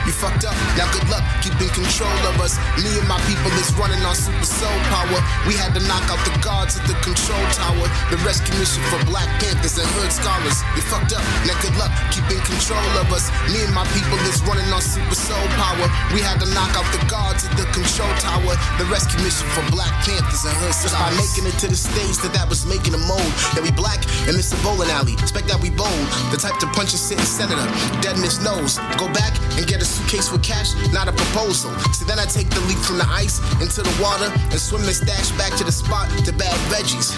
You 0.06 0.14
fucked 0.14 0.45
up, 0.45 0.53
now 0.78 0.86
good 0.94 1.06
luck 1.10 1.26
keeping 1.41 1.69
control 1.74 2.14
of 2.30 2.38
us. 2.41 2.61
Me 2.78 2.90
and 2.94 3.07
my 3.10 3.18
people 3.26 3.49
is 3.57 3.74
running 3.78 4.02
on 4.06 4.14
super 4.14 4.45
soul 4.45 4.78
power. 4.94 5.19
We 5.49 5.53
had 5.57 5.74
to 5.74 5.82
knock 5.90 6.06
out 6.14 6.22
the 6.26 6.34
guards 6.45 6.78
at 6.78 6.86
the 6.86 6.94
control 7.02 7.41
tower. 7.57 7.86
The 8.09 8.18
rescue 8.23 8.55
mission 8.59 8.84
for 8.91 8.99
Black 9.05 9.27
Panthers 9.39 9.77
and 9.77 9.88
hood 9.97 10.11
scholars. 10.11 10.57
You 10.76 10.84
fucked 10.88 11.14
up, 11.14 11.23
now 11.47 11.55
good 11.61 11.76
luck 11.76 11.91
keeping 12.11 12.41
control 12.43 12.84
of 12.97 13.11
us. 13.14 13.30
Me 13.51 13.64
and 13.64 13.73
my 13.73 13.85
people 13.93 14.18
is 14.27 14.39
running 14.47 14.68
on 14.72 14.81
super 14.81 15.15
soul 15.15 15.47
power. 15.59 15.88
We 16.14 16.23
had 16.23 16.39
to 16.41 16.47
knock 16.55 16.73
out 16.77 16.88
the 16.95 17.01
guards 17.07 17.45
at 17.45 17.53
the 17.55 17.68
control 17.76 18.09
tower. 18.19 18.55
The 18.80 18.85
rescue 18.89 19.19
mission 19.23 19.47
for 19.53 19.64
Black 19.72 19.91
Panthers 20.05 20.43
and 20.47 20.55
hood 20.57 20.73
scholars. 20.73 20.88
Just 20.88 20.95
by 20.97 21.11
making 21.14 21.45
it 21.49 21.57
to 21.64 21.68
the 21.68 21.80
stage 21.80 22.18
that 22.23 22.34
that 22.34 22.47
was 22.49 22.65
making 22.65 22.93
a 22.95 23.01
mold. 23.05 23.31
That 23.53 23.61
we 23.64 23.72
black 23.72 24.01
and 24.27 24.35
it's 24.35 24.51
a 24.51 24.59
bowling 24.64 24.89
alley. 24.89 25.14
Expect 25.19 25.47
that 25.51 25.59
we 25.61 25.69
bold. 25.69 26.07
The 26.34 26.39
type 26.39 26.57
to 26.64 26.68
punch 26.73 26.93
a 26.93 26.99
sitting 26.99 27.26
senator 27.26 27.68
dead 28.01 28.18
in 28.18 28.23
his 28.23 28.39
nose. 28.41 28.80
Go 28.97 29.11
back 29.14 29.35
and 29.57 29.68
get 29.68 29.81
a 29.81 29.88
suitcase 29.88 30.31
with 30.31 30.43
cash, 30.43 30.73
not 30.91 31.07
a 31.07 31.14
proposal. 31.14 31.72
See, 31.93 32.05
then 32.05 32.19
I 32.19 32.26
take 32.26 32.49
the 32.49 32.61
leap 32.65 32.80
from 32.80 32.97
the 32.97 33.07
ice 33.07 33.39
into 33.61 33.81
the 33.84 33.93
water 34.01 34.31
and 34.51 34.59
swim 34.59 34.84
and 34.84 34.95
stash 34.95 35.31
back 35.38 35.53
to 35.57 35.64
the 35.64 35.72
spot 35.72 36.09
to 36.26 36.31
bag 36.34 36.57
veggies. 36.72 37.14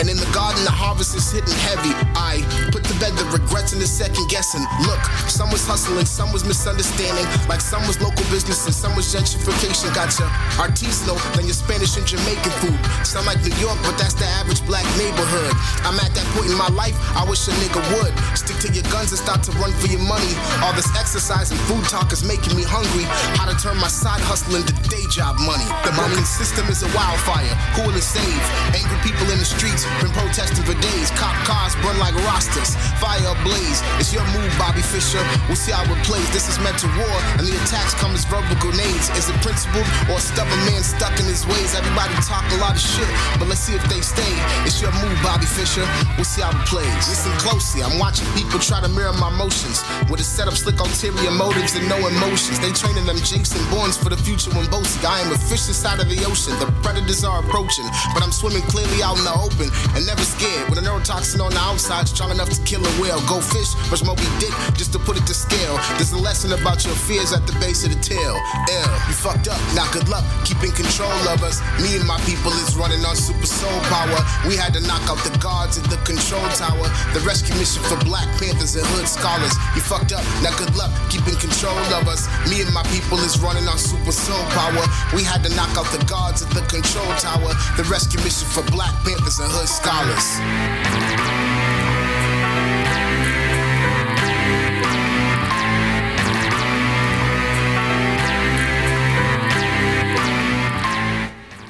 And 0.00 0.08
in 0.08 0.16
the 0.16 0.32
garden, 0.32 0.64
the 0.64 0.72
harvest 0.72 1.12
is 1.12 1.28
hitting 1.28 1.52
heavy. 1.68 1.92
I 2.16 2.40
put 2.72 2.88
to 2.88 2.96
bed 2.96 3.12
the 3.20 3.28
regrets 3.36 3.76
and 3.76 3.84
the 3.84 3.86
second 3.86 4.32
guessing. 4.32 4.64
Look, 4.88 4.96
some 5.28 5.52
was 5.52 5.60
hustling, 5.68 6.08
some 6.08 6.32
was 6.32 6.40
misunderstanding. 6.40 7.28
Like 7.52 7.60
some 7.60 7.84
was 7.84 8.00
local 8.00 8.24
business 8.32 8.64
and 8.64 8.72
some 8.72 8.96
was 8.96 9.12
gentrification. 9.12 9.92
Gotcha 9.92 10.24
artisanal, 10.56 11.20
then 11.36 11.44
your 11.44 11.52
Spanish 11.52 12.00
and 12.00 12.08
Jamaican 12.08 12.48
food. 12.64 12.80
Some 13.04 13.28
like 13.28 13.44
New 13.44 13.52
York, 13.60 13.76
but 13.84 14.00
that's 14.00 14.16
the 14.16 14.24
average 14.40 14.64
black 14.64 14.88
neighborhood. 14.96 15.52
I'm 15.84 16.00
at 16.00 16.16
that 16.16 16.24
point 16.32 16.48
in 16.48 16.56
my 16.56 16.72
life, 16.72 16.96
I 17.12 17.28
wish 17.28 17.44
a 17.48 17.52
nigga 17.60 17.84
would. 18.00 18.12
Stick 18.32 18.56
to 18.64 18.72
your 18.72 18.88
guns 18.88 19.12
and 19.12 19.20
start 19.20 19.44
to 19.48 19.52
run 19.60 19.68
for 19.84 19.88
your 19.92 20.00
money. 20.00 20.32
All 20.64 20.72
this 20.72 20.88
exercise 20.96 21.52
and 21.52 21.60
food 21.68 21.84
talk 21.92 22.08
is 22.16 22.24
making 22.24 22.56
me 22.56 22.64
hungry. 22.64 23.04
How 23.36 23.44
to 23.52 23.56
turn 23.60 23.76
my 23.76 23.92
side 23.92 24.24
hustle 24.24 24.56
into 24.56 24.72
day 24.88 25.04
job 25.12 25.36
money. 25.44 25.68
The 25.84 25.92
Roman 26.00 26.24
system 26.24 26.72
is 26.72 26.80
a 26.80 26.90
wildfire. 26.96 27.52
Who 27.76 27.84
will 27.84 27.96
it 28.00 28.06
save? 28.06 28.40
Angry 28.72 28.96
people 29.04 29.28
in 29.28 29.36
the 29.36 29.44
streets 29.44 29.89
been 29.98 30.14
protesting 30.14 30.62
for 30.62 30.78
days. 30.78 31.10
Cop 31.18 31.34
cars 31.42 31.74
burn 31.82 31.98
like 31.98 32.14
rosters. 32.30 32.78
Fire 33.02 33.18
ablaze. 33.34 33.82
It's 33.98 34.14
your 34.14 34.24
move, 34.36 34.52
Bobby 34.54 34.82
Fischer. 34.82 35.22
We'll 35.50 35.58
see 35.58 35.72
how 35.72 35.82
it 35.82 36.00
plays. 36.06 36.26
This 36.30 36.46
is 36.46 36.62
meant 36.62 36.78
to 36.84 36.88
war, 36.94 37.16
and 37.38 37.44
the 37.46 37.54
attacks 37.66 37.94
come 37.98 38.12
as 38.14 38.24
verbal 38.28 38.54
grenades. 38.60 39.10
Is 39.18 39.26
it 39.26 39.36
principled 39.42 39.86
or 40.06 40.18
a 40.18 40.22
stubborn 40.22 40.60
man 40.70 40.82
stuck 40.84 41.14
in 41.18 41.26
his 41.26 41.46
ways? 41.46 41.74
Everybody 41.74 42.14
talk 42.22 42.44
a 42.52 42.58
lot 42.60 42.76
of 42.76 42.82
shit, 42.82 43.08
but 43.40 43.48
let's 43.48 43.64
see 43.64 43.74
if 43.74 43.84
they 43.88 44.00
stay. 44.04 44.34
It's 44.68 44.78
your 44.78 44.92
move, 45.00 45.16
Bobby 45.24 45.46
Fischer. 45.46 45.86
We'll 46.14 46.28
see 46.28 46.42
how 46.44 46.52
it 46.52 46.62
plays. 46.68 47.08
Listen 47.08 47.32
closely. 47.40 47.82
I'm 47.82 47.98
watching 47.98 48.28
people 48.36 48.60
try 48.60 48.80
to 48.80 48.88
mirror 48.88 49.14
my 49.16 49.30
motions 49.30 49.82
with 50.12 50.20
a 50.20 50.26
set 50.26 50.48
of 50.48 50.56
slick 50.56 50.78
ulterior 50.78 51.30
motives 51.32 51.74
and 51.74 51.88
no 51.88 51.96
emotions. 51.96 52.60
They 52.60 52.72
training 52.72 53.06
them 53.06 53.16
jinx 53.24 53.56
and 53.56 53.64
Bournes 53.70 53.96
for 53.96 54.10
the 54.10 54.16
future 54.16 54.50
when 54.52 54.66
boasting. 54.68 55.06
I 55.06 55.20
am 55.20 55.32
a 55.32 55.38
fish 55.38 55.66
inside 55.68 56.00
of 56.00 56.08
the 56.10 56.20
ocean. 56.26 56.58
The 56.58 56.66
predators 56.82 57.24
are 57.24 57.40
approaching, 57.40 57.86
but 58.12 58.22
I'm 58.22 58.32
swimming 58.32 58.62
clearly 58.68 59.02
out 59.02 59.16
in 59.16 59.24
the 59.24 59.32
open 59.32 59.69
and 59.94 60.06
never 60.06 60.22
scared. 60.22 60.68
With 60.68 60.78
a 60.78 60.84
neurotoxin 60.84 61.40
on 61.40 61.52
the 61.52 61.62
outside, 61.62 62.08
strong 62.08 62.30
enough 62.30 62.50
to 62.50 62.60
kill 62.64 62.82
a 62.82 62.92
whale. 63.00 63.20
Go 63.26 63.40
fish, 63.40 63.70
brush 63.88 64.04
Moby 64.04 64.26
Dick, 64.38 64.52
just 64.74 64.92
to 64.92 64.98
put 64.98 65.16
it 65.16 65.26
to 65.26 65.34
scale. 65.34 65.76
There's 65.98 66.12
a 66.12 66.18
lesson 66.18 66.52
about 66.52 66.84
your 66.84 66.94
fears 66.94 67.32
at 67.32 67.46
the 67.46 67.54
base 67.60 67.84
of 67.84 67.90
the 67.92 68.00
tail. 68.00 68.34
L, 68.70 68.90
you 69.08 69.14
fucked 69.14 69.48
up. 69.48 69.60
Now 69.74 69.90
good 69.92 70.08
luck 70.08 70.24
keeping 70.44 70.72
control 70.72 71.12
of 71.28 71.42
us. 71.42 71.60
Me 71.82 71.96
and 71.96 72.06
my 72.06 72.18
people 72.24 72.52
is 72.64 72.76
running 72.76 73.02
on 73.04 73.16
super 73.16 73.46
soul 73.46 73.78
power. 73.92 74.18
We 74.46 74.56
had 74.56 74.72
to 74.78 74.82
knock 74.86 75.02
out 75.10 75.20
the 75.26 75.34
guards 75.38 75.76
at 75.76 75.84
the 75.90 75.98
control 76.08 76.44
tower. 76.56 76.86
The 77.12 77.20
rescue 77.26 77.54
mission 77.56 77.82
for 77.84 77.98
Black 78.06 78.26
Panthers 78.40 78.76
and 78.76 78.86
hood 78.94 79.08
scholars. 79.08 79.52
You 79.74 79.82
fucked 79.82 80.12
up. 80.12 80.24
Now 80.40 80.54
good 80.56 80.72
luck 80.76 80.90
keeping 81.10 81.36
control 81.36 81.76
of 81.98 82.08
us. 82.08 82.30
Me 82.48 82.62
and 82.62 82.72
my 82.72 82.82
people 82.94 83.18
is 83.20 83.36
running 83.42 83.66
on 83.68 83.78
super 83.78 84.12
soul 84.12 84.40
power. 84.56 84.84
We 85.12 85.22
had 85.22 85.42
to 85.44 85.50
knock 85.54 85.72
out 85.76 85.88
the 85.92 86.02
guards 86.06 86.42
at 86.42 86.50
the 86.54 86.62
control 86.70 87.08
tower. 87.18 87.52
The 87.76 87.84
rescue 87.90 88.20
mission 88.22 88.48
for 88.48 88.62
Black 88.70 88.94
Panthers 89.02 89.38
and 89.42 89.50
hood 89.50 89.59
scholars. 89.66 90.40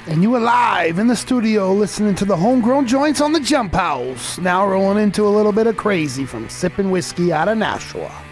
And 0.07 0.21
you 0.21 0.35
are 0.35 0.41
live 0.41 0.99
in 0.99 1.07
the 1.07 1.15
studio 1.15 1.73
listening 1.73 2.15
to 2.15 2.25
the 2.25 2.35
homegrown 2.35 2.85
joints 2.85 3.21
on 3.21 3.31
the 3.31 3.39
Jump 3.39 3.73
Houze. 3.73 4.37
Now 4.39 4.67
rolling 4.67 5.01
into 5.01 5.25
a 5.25 5.29
little 5.29 5.53
bit 5.53 5.67
of 5.67 5.77
crazy 5.77 6.25
from 6.25 6.49
sipping 6.49 6.91
whiskey 6.91 7.31
out 7.31 7.47
of 7.47 7.57
Nashua. 7.57 8.30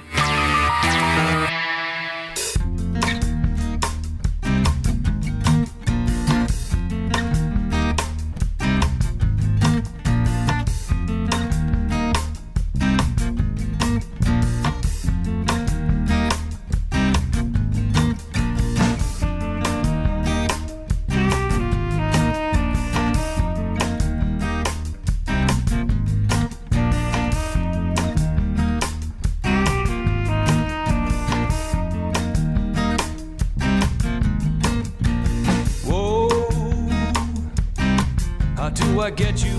Get 39.20 39.44
you 39.44 39.59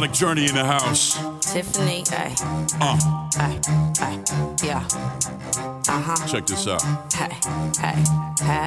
Solomonic 0.00 0.18
Journey 0.18 0.48
in 0.48 0.54
the 0.54 0.64
house. 0.64 1.18
Tiffany, 1.52 2.02
ay, 2.10 2.34
Uh, 2.80 2.96
ay, 3.36 3.60
ay, 4.00 4.18
yeah. 4.64 4.82
Uh 5.88 6.00
huh. 6.00 6.26
check 6.26 6.46
this 6.46 6.66
out. 6.66 6.80
Hey, 7.12 7.28
hey, 7.76 8.00
hey. 8.40 8.66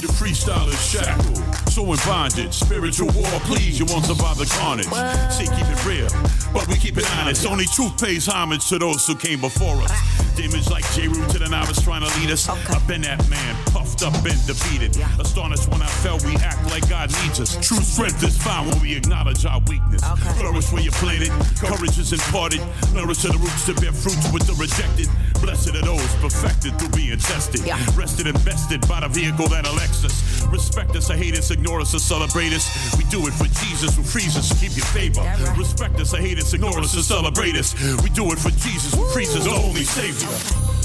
The 0.00 0.12
freestyle 0.14 0.68
is 0.68 0.80
shackled, 0.80 1.42
so 1.68 1.82
in 1.92 1.98
bondage. 2.06 2.54
Spiritual 2.54 3.08
war, 3.12 3.26
please, 3.42 3.80
you 3.80 3.86
won't 3.86 4.04
survive 4.04 4.38
the 4.38 4.46
carnage. 4.54 4.86
See, 5.32 5.46
keep 5.50 5.66
it 5.66 5.84
real, 5.84 6.06
but 6.52 6.68
we 6.68 6.76
keep 6.76 6.96
it 6.96 7.10
honest. 7.18 7.44
Only 7.44 7.64
truth 7.64 8.00
pays 8.00 8.26
homage 8.28 8.68
to 8.68 8.78
those 8.78 9.04
who 9.08 9.16
came 9.16 9.40
before 9.40 9.82
us. 9.82 9.90
Damage 10.36 10.70
like 10.70 10.84
J. 10.92 11.08
Root 11.08 11.28
to 11.30 11.38
the 11.40 11.48
novice 11.48 11.82
trying 11.82 12.02
to 12.06 12.20
lead 12.20 12.30
us. 12.30 12.48
I've 12.48 12.86
been 12.86 13.02
that 13.02 13.18
man, 13.28 13.56
puffed 13.94 14.16
up 14.16 14.24
and 14.24 14.46
defeated. 14.46 14.96
Astonished 15.20 15.68
when 15.68 15.82
I 15.82 15.86
fell, 16.02 16.18
we 16.26 16.34
act 16.36 16.62
like 16.70 16.88
God 16.88 17.10
needs 17.22 17.40
us. 17.40 17.54
True 17.66 17.82
strength 17.82 18.22
is 18.22 18.36
found 18.36 18.70
when 18.70 18.80
we 18.80 18.96
acknowledge 18.96 19.44
our 19.44 19.60
weakness. 19.68 20.02
Flourish 20.38 20.72
where 20.72 20.82
you're 20.82 20.92
planted, 20.92 21.30
courage 21.58 21.98
is 21.98 22.12
imparted. 22.12 22.60
Nourish 22.92 23.22
to 23.22 23.28
the 23.28 23.38
roots 23.38 23.66
to 23.66 23.74
bear 23.74 23.92
fruits 23.92 24.30
with 24.32 24.46
the 24.46 24.54
rejected. 24.54 25.08
Blessed 25.40 25.74
are 25.74 25.82
those 25.82 26.14
perfected 26.16 26.78
through 26.78 26.90
being 26.90 27.18
tested. 27.18 27.60
Rested 27.96 28.26
and 28.26 28.44
bested 28.44 28.86
by 28.88 29.00
the 29.00 29.08
vehicle 29.08 29.48
that 29.48 29.66
elects 29.66 30.04
us. 30.04 30.46
Respect 30.46 30.96
us 30.96 31.10
or 31.10 31.14
hate 31.14 31.36
us, 31.36 31.50
ignore 31.50 31.80
us 31.80 31.94
or 31.94 31.98
celebrate 31.98 32.52
us. 32.52 32.66
We 32.96 33.04
do 33.04 33.26
it 33.26 33.34
for 33.34 33.46
Jesus 33.64 33.96
who 33.96 34.02
frees 34.02 34.36
us 34.36 34.48
to 34.48 34.54
keep 34.54 34.76
your 34.76 34.86
favor. 34.86 35.22
Respect 35.56 36.00
us 36.00 36.14
or 36.14 36.18
hate 36.18 36.38
us, 36.38 36.52
ignore 36.52 36.78
us 36.80 36.96
or 36.96 37.02
celebrate 37.02 37.56
us. 37.56 37.74
We 38.02 38.10
do 38.10 38.32
it 38.32 38.38
for 38.38 38.50
Jesus 38.50 38.94
who 38.94 39.04
frees 39.10 39.34
us, 39.36 39.44
the 39.44 39.50
only 39.50 39.84
Savior. 39.84 40.28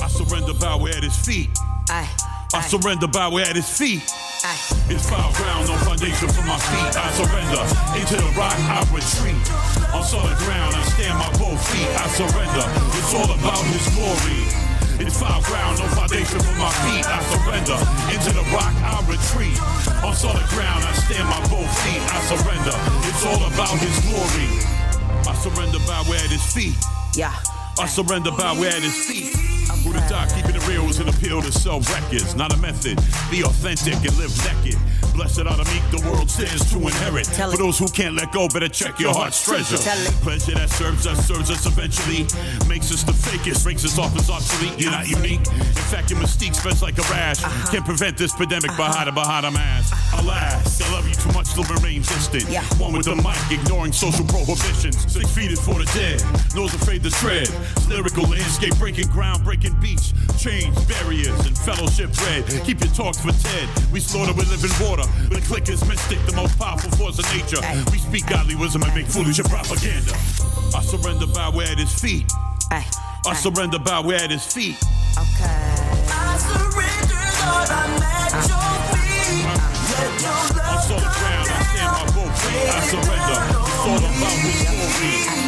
I 0.04 0.08
surrender, 0.08 0.54
bow 0.54 0.86
at 0.88 1.04
his 1.04 1.16
feet. 1.18 1.50
I 2.54 2.62
surrender, 2.66 3.08
bow 3.08 3.38
at 3.38 3.56
his 3.56 3.70
feet. 3.70 4.02
It's 4.90 5.06
foul 5.06 5.30
ground, 5.38 5.70
no 5.70 5.78
foundation 5.86 6.30
for 6.34 6.42
my 6.50 6.58
feet. 6.58 6.98
I 6.98 7.14
surrender. 7.14 7.62
Into 7.94 8.18
the 8.18 8.32
rock, 8.34 8.58
I 8.66 8.82
retreat. 8.90 9.38
On 9.94 10.02
solid 10.02 10.34
ground, 10.42 10.74
I 10.74 10.82
stand 10.90 11.14
my 11.22 11.30
both 11.38 11.62
feet. 11.70 11.86
I 11.94 12.10
surrender. 12.10 12.66
It's 12.98 13.14
all 13.14 13.30
about 13.30 13.62
his 13.70 13.86
glory. 13.94 14.42
It's 14.98 15.22
foul 15.22 15.46
ground, 15.46 15.78
no 15.78 15.86
foundation 15.94 16.42
for 16.42 16.56
my 16.58 16.74
feet. 16.90 17.06
I 17.06 17.22
surrender. 17.30 17.78
Into 18.18 18.34
the 18.34 18.46
rock, 18.50 18.74
I 18.82 18.98
retreat. 19.06 19.54
On 20.02 20.16
solid 20.18 20.48
ground, 20.50 20.82
I 20.90 20.94
stand 21.06 21.30
my 21.30 21.42
both 21.54 21.70
feet. 21.86 22.02
I 22.02 22.20
surrender. 22.34 22.76
It's 23.06 23.24
all 23.30 23.46
about 23.46 23.78
his 23.78 23.94
glory. 24.10 24.50
I 25.30 25.38
surrender, 25.38 25.78
bow 25.86 26.02
at 26.18 26.34
his 26.34 26.42
feet. 26.50 26.82
Yeah. 27.14 27.36
I 27.80 27.86
surrender, 27.88 28.32
bow 28.32 28.60
We 28.60 28.68
at 28.68 28.84
his 28.84 29.06
feet. 29.06 29.32
The 29.32 30.06
doc, 30.10 30.28
keeping 30.36 30.54
it 30.54 30.68
real 30.68 30.84
is 30.90 31.00
an 31.00 31.08
appeal 31.08 31.42
to 31.42 31.52
sell 31.52 31.80
records, 31.80 32.36
not 32.36 32.54
a 32.54 32.58
method. 32.58 32.98
Be 33.32 33.44
authentic 33.44 33.96
and 33.96 34.18
live 34.18 34.36
naked. 34.44 34.78
Blessed 35.20 35.40
are 35.40 35.58
the 35.58 35.68
meek, 35.68 35.84
the 35.92 36.00
world 36.10 36.32
stands 36.32 36.72
to 36.72 36.80
inherit. 36.80 37.28
For 37.28 37.58
those 37.58 37.78
who 37.78 37.90
can't 37.90 38.16
let 38.16 38.32
go, 38.32 38.48
better 38.48 38.70
check 38.70 39.02
your 39.02 39.12
heart's 39.12 39.44
treasure. 39.44 39.76
Pleasure 40.24 40.56
that 40.56 40.70
serves 40.70 41.06
us, 41.06 41.28
serves 41.28 41.52
us 41.52 41.66
eventually. 41.66 42.24
Makes 42.72 42.88
us 42.96 43.04
the 43.04 43.12
fakest, 43.12 43.66
breaks 43.66 43.84
us 43.84 44.00
off 44.00 44.16
as 44.16 44.30
obsolete. 44.30 44.80
You're 44.80 44.96
not 44.96 45.10
unique. 45.10 45.44
In 45.44 45.86
fact, 45.92 46.10
your 46.10 46.22
mystique 46.22 46.56
spreads 46.56 46.82
like 46.82 46.98
a 47.00 47.02
rash. 47.12 47.44
Can't 47.68 47.84
prevent 47.84 48.16
this 48.16 48.32
pandemic 48.32 48.72
by 48.78 48.88
hiding 48.88 49.14
behind 49.14 49.46
a 49.46 49.52
mask. 49.52 49.92
Alas, 50.24 50.80
I 50.80 50.88
love 50.94 51.04
you 51.04 51.16
too 51.16 51.34
much 51.36 51.52
to 51.52 51.68
remain 51.68 52.00
distant. 52.00 52.48
One 52.80 52.94
with 52.94 53.04
the 53.04 53.20
mic, 53.20 53.36
ignoring 53.52 53.92
social 53.92 54.24
prohibitions. 54.24 55.04
Six 55.12 55.30
feet 55.36 55.52
is 55.52 55.60
for 55.60 55.76
the 55.76 55.88
dead, 55.92 56.24
nose 56.56 56.74
afraid 56.74 57.04
to 57.04 57.12
tread. 57.12 57.52
Lyrical 57.90 58.24
landscape, 58.24 58.78
breaking 58.80 59.10
ground, 59.10 59.44
breaking 59.44 59.76
beach. 59.82 60.16
Change 60.40 60.72
barriers 60.88 61.36
and 61.44 61.58
fellowship 61.58 62.08
bread. 62.14 62.48
Keep 62.64 62.80
your 62.80 62.94
talks 62.96 63.20
for 63.20 63.34
Ted. 63.34 63.68
We 63.92 64.00
slaughter 64.00 64.32
with 64.32 64.48
living 64.48 64.72
water. 64.80 65.09
The 65.30 65.42
click 65.42 65.70
is 65.70 65.86
mystic, 65.88 66.20
the 66.26 66.34
most 66.36 66.58
powerful 66.58 66.92
force 66.92 67.20
of 67.20 67.26
nature. 67.36 67.62
We 67.92 67.98
speak 68.00 68.28
godly 68.28 68.56
wisdom 68.56 68.84
and 68.84 68.94
make 68.96 69.08
foolish 69.08 69.40
propaganda. 69.40 70.14
I 70.76 70.82
surrender, 70.84 71.28
bow 71.28 71.52
we 71.52 71.64
at 71.66 71.78
his 71.78 71.94
feet. 71.94 72.32
I 72.72 73.34
surrender, 73.36 73.80
bow 73.80 74.02
we 74.04 74.16
at 74.16 74.32
his 74.32 74.46
feet. 74.46 74.78
I 75.18 75.26
surrender, 76.38 77.22
Lord, 77.46 77.70
I'm 77.70 78.02
at 78.02 78.32
ah. 78.34 78.50
your 78.50 78.74
feet. 78.94 79.46
Let 79.92 80.12
your 80.22 80.42
love 80.58 80.70
On 80.70 80.82
solid 80.88 81.12
ground, 81.18 81.48
I 81.50 81.62
stand 81.70 81.92
my 81.94 82.06
both 82.16 82.36
feet. 82.42 82.70
I 82.70 82.82
surrender. 82.90 83.38
It's 83.70 83.86
all 83.86 84.00
about 84.00 84.38
his 84.40 84.60
glory. 84.66 85.30
I 85.30 85.39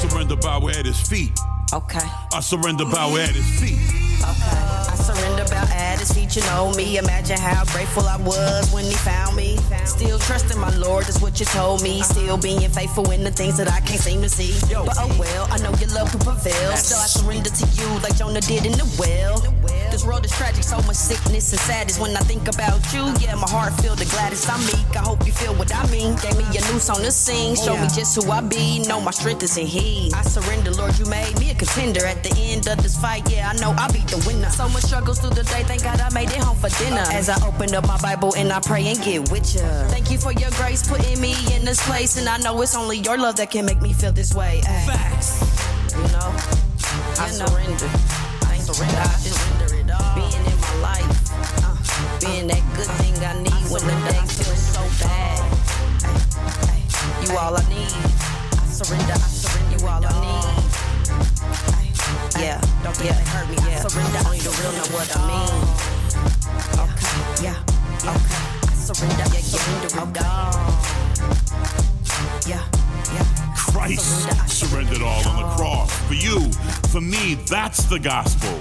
surrender, 0.00 0.36
bow 0.36 0.68
at 0.68 0.86
his 0.86 1.00
feet. 1.00 1.38
Okay. 1.72 2.06
I 2.32 2.40
surrender, 2.40 2.84
bow 2.84 3.16
at 3.16 3.30
his 3.30 3.60
feet. 3.60 4.09
I 4.24 4.94
surrender 4.96 5.42
about 5.42 5.70
at 5.70 5.98
his 5.98 6.12
feet, 6.12 6.36
you 6.36 6.42
know 6.42 6.72
me. 6.72 6.98
Imagine 6.98 7.38
how 7.38 7.64
grateful 7.66 8.04
I 8.04 8.16
was 8.18 8.72
when 8.72 8.84
he 8.84 8.94
found 8.94 9.36
me. 9.36 9.58
Still 9.84 10.18
trusting 10.18 10.58
my 10.58 10.74
Lord, 10.76 11.04
that's 11.04 11.20
what 11.20 11.38
you 11.40 11.46
told 11.46 11.82
me. 11.82 12.02
Still 12.02 12.36
being 12.36 12.60
faithful 12.70 13.10
in 13.10 13.24
the 13.24 13.30
things 13.30 13.56
that 13.58 13.70
I 13.70 13.80
can't 13.80 14.00
seem 14.00 14.22
to 14.22 14.28
see. 14.28 14.52
But 14.72 14.96
oh 14.98 15.16
well, 15.18 15.46
I 15.50 15.58
know 15.58 15.72
your 15.78 15.90
love 15.90 16.12
will 16.14 16.32
prevail. 16.32 16.76
Still, 16.76 16.98
I 16.98 17.06
surrender 17.06 17.50
to 17.50 17.66
you 17.80 17.88
like 18.00 18.16
Jonah 18.16 18.40
did 18.40 18.66
in 18.66 18.72
the 18.72 18.86
well. 18.98 19.40
This 19.90 20.06
world 20.06 20.24
is 20.24 20.30
tragic, 20.32 20.62
so 20.62 20.76
much 20.82 20.96
sickness 20.96 21.50
and 21.52 21.60
sadness. 21.60 21.98
When 21.98 22.16
I 22.16 22.20
think 22.20 22.46
about 22.46 22.80
you, 22.94 23.12
yeah, 23.18 23.34
my 23.34 23.50
heart 23.50 23.72
feel 23.82 23.96
the 23.96 24.04
gladdest. 24.06 24.48
I'm 24.48 24.60
meek, 24.66 24.96
I 24.96 25.00
hope 25.02 25.26
you 25.26 25.32
feel 25.32 25.52
what 25.54 25.74
I 25.74 25.84
mean. 25.90 26.14
Gave 26.22 26.36
me 26.38 26.44
a 26.44 26.62
new 26.72 26.78
song 26.78 27.02
to 27.02 27.10
sing, 27.10 27.56
show 27.56 27.76
me 27.76 27.88
just 27.88 28.14
who 28.14 28.30
I 28.30 28.40
be. 28.40 28.78
Know 28.86 29.00
my 29.00 29.10
strength 29.10 29.42
is 29.42 29.56
in 29.56 29.66
He. 29.66 30.12
I 30.14 30.22
surrender, 30.22 30.70
Lord, 30.72 30.96
you 30.98 31.06
made 31.06 31.38
me 31.40 31.50
a 31.50 31.54
contender. 31.54 32.06
At 32.06 32.22
the 32.22 32.32
end 32.38 32.68
of 32.68 32.82
this 32.82 32.96
fight, 32.96 33.28
yeah, 33.30 33.50
I 33.50 33.58
know 33.60 33.74
I'll 33.76 33.92
be 33.92 34.00
the 34.10 34.18
winner. 34.26 34.50
So 34.50 34.68
much 34.68 34.82
struggles 34.84 35.18
through 35.20 35.30
the 35.30 35.44
day, 35.44 35.62
thank 35.62 35.82
God 35.84 36.00
I 36.00 36.10
made 36.12 36.30
it 36.30 36.42
home 36.42 36.56
for 36.56 36.68
dinner. 36.82 37.04
As 37.12 37.28
I 37.28 37.36
open 37.46 37.74
up 37.74 37.86
my 37.86 37.98
Bible 37.98 38.34
and 38.36 38.52
I 38.52 38.60
pray 38.60 38.86
and 38.88 38.98
get 39.02 39.30
with 39.30 39.54
ya. 39.54 39.62
Thank 39.88 40.10
you 40.10 40.18
for 40.18 40.32
your 40.32 40.50
grace, 40.52 40.86
putting 40.86 41.20
me 41.20 41.34
in 41.54 41.64
this 41.64 41.80
place. 41.86 42.16
And 42.18 42.28
I 42.28 42.38
know 42.38 42.60
it's 42.62 42.74
only 42.76 42.98
your 42.98 43.16
love 43.16 43.36
that 43.36 43.50
can 43.50 43.64
make 43.64 43.80
me 43.80 43.92
feel 43.92 44.12
this 44.12 44.34
way. 44.34 44.60
Facts. 44.86 45.40
You 45.94 46.02
know, 46.12 46.34
I 47.22 47.30
surrender. 47.30 47.88
I 48.50 48.58
surrender. 48.58 48.98
I 48.98 49.16
surrender 49.22 49.74
it 49.78 49.90
all. 49.90 50.14
Being 50.14 50.44
in 50.46 50.58
my 50.60 50.74
life, 50.82 51.10
uh, 51.64 51.76
being 52.20 52.46
that 52.48 52.62
good 52.76 52.90
thing 52.98 53.14
I 53.24 53.34
need 53.42 53.64
when 53.70 53.82
the 53.86 53.94
day 54.10 54.20
feels 54.26 54.60
so 54.74 54.82
bad. 55.04 55.38
Ay, 56.04 56.82
ay, 56.90 57.26
You 57.26 57.38
all 57.38 57.56
I 57.56 57.62
need. 57.68 57.94
I 58.58 58.66
surrender. 58.66 59.12
I 59.14 59.28
surrender. 59.30 59.78
You 59.78 59.86
all 59.88 60.04
I 60.04 60.54
need. 60.54 60.59
Ay, 62.36 62.42
Yeah, 62.44 62.60
don't 62.82 62.98
yeah, 63.04 63.12
hurt 63.32 63.48
me. 63.48 63.56
Yeah, 63.68 63.80
surrender. 63.82 64.18
Only 64.26 64.38
the 64.38 64.50
real 64.60 64.72
know 64.72 64.88
what 64.94 65.08
I 65.16 65.20
mean. 65.30 65.52
Okay, 66.78 67.44
yeah, 67.44 67.56
okay. 68.04 68.40
I 68.60 68.74
surrender. 68.74 69.24
Yeah, 69.32 69.42
surrender 69.42 69.86
it 69.86 69.96
all. 69.98 70.50
Yeah, 72.46 72.64
yeah. 73.14 73.26
Christ 73.56 74.48
surrendered 74.48 75.02
all 75.02 75.28
on 75.28 75.36
the 75.42 75.48
cross. 75.56 75.90
For 76.08 76.14
you, 76.14 76.50
for 76.90 77.00
me, 77.00 77.34
that's 77.48 77.84
the 77.84 77.98
gospel. 77.98 78.58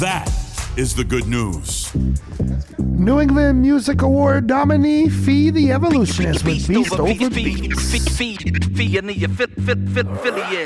That 0.00 0.28
is 0.80 0.94
the 0.94 1.04
good 1.04 1.26
news. 1.28 1.94
New 2.78 3.20
England 3.20 3.60
Music 3.60 4.00
Award 4.00 4.48
nominee 4.48 5.10
Fee 5.10 5.50
the 5.50 5.72
Evolutionist 5.72 6.42
with 6.42 6.66
Beast 6.66 6.98
Over 6.98 7.28
Beast. 7.28 8.10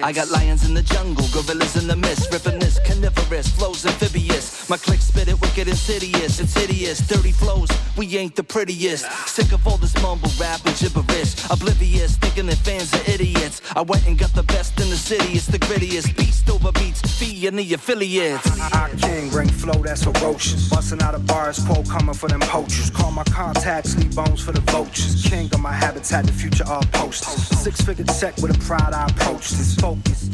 I 0.05 0.13
got 0.13 0.31
lions 0.31 0.65
in 0.69 0.75
the 0.75 0.83
jungle, 0.83 1.27
gorillas 1.33 1.75
in 1.75 1.89
the 1.89 1.97
mist, 1.97 2.33
ripping 2.33 2.61
this 2.61 2.79
carnivorous, 2.87 3.49
flows 3.49 3.85
amphibious. 3.85 4.64
My 4.71 4.79
click 4.79 5.01
spit 5.01 5.29
it 5.29 5.39
wicked 5.43 5.69
insidious, 5.69 6.41
it's 6.41 6.55
hideous, 6.55 7.07
dirty 7.07 7.33
flows. 7.33 7.69
We 7.99 8.17
ain't 8.17 8.35
the 8.35 8.43
prettiest. 8.43 9.05
Sick 9.29 9.53
of 9.53 9.67
all 9.67 9.77
this 9.77 9.95
mumble 10.03 10.31
rap 10.41 10.65
and 10.65 10.75
gibberish, 10.77 11.35
oblivious, 11.51 12.17
thinking 12.17 12.47
that 12.47 12.57
fans 12.57 12.95
are 12.95 13.11
idiots. 13.11 13.61
I 13.77 13.83
went 13.83 14.07
and 14.07 14.19
got 14.19 14.33
the 14.33 14.43
best 14.45 14.81
in 14.81 14.89
the 14.89 14.97
city, 14.97 15.35
it's 15.35 15.47
the 15.47 15.59
grittiest. 15.59 16.17
Beast 16.17 16.49
over 16.49 16.73
beats, 16.73 17.03
fee 17.03 17.47
and 17.47 17.59
the 17.59 17.75
affiliates. 17.75 18.59
Our 18.75 18.89
king 18.97 19.29
bring 19.29 19.49
flow 19.49 19.83
that's 19.83 20.05
ferocious. 20.05 20.71
Busting 20.71 21.03
out 21.03 21.15
of 21.15 21.27
bars, 21.27 21.63
pole 21.67 21.85
coming 21.85 22.15
for 22.15 22.29
them 22.29 22.41
poachers. 22.41 22.89
Call 22.89 23.11
my 23.11 23.25
contacts, 23.25 23.97
leave 23.99 24.17
bones 24.17 24.43
for 24.43 24.53
the 24.53 24.63
vultures. 24.73 25.23
King 25.29 25.51
of 25.53 25.61
my 25.61 25.73
habitat, 25.73 26.25
the 26.25 26.33
future 26.33 26.65
all 26.67 26.83
posters. 26.93 27.59
Six 27.59 27.83
figure 27.83 28.07
check 28.19 28.35
with 28.39 28.57
a 28.57 28.59
pride 28.61 28.95
I 28.95 29.05
approach 29.09 29.51
this. 29.51 29.75
Focus, 29.75 30.31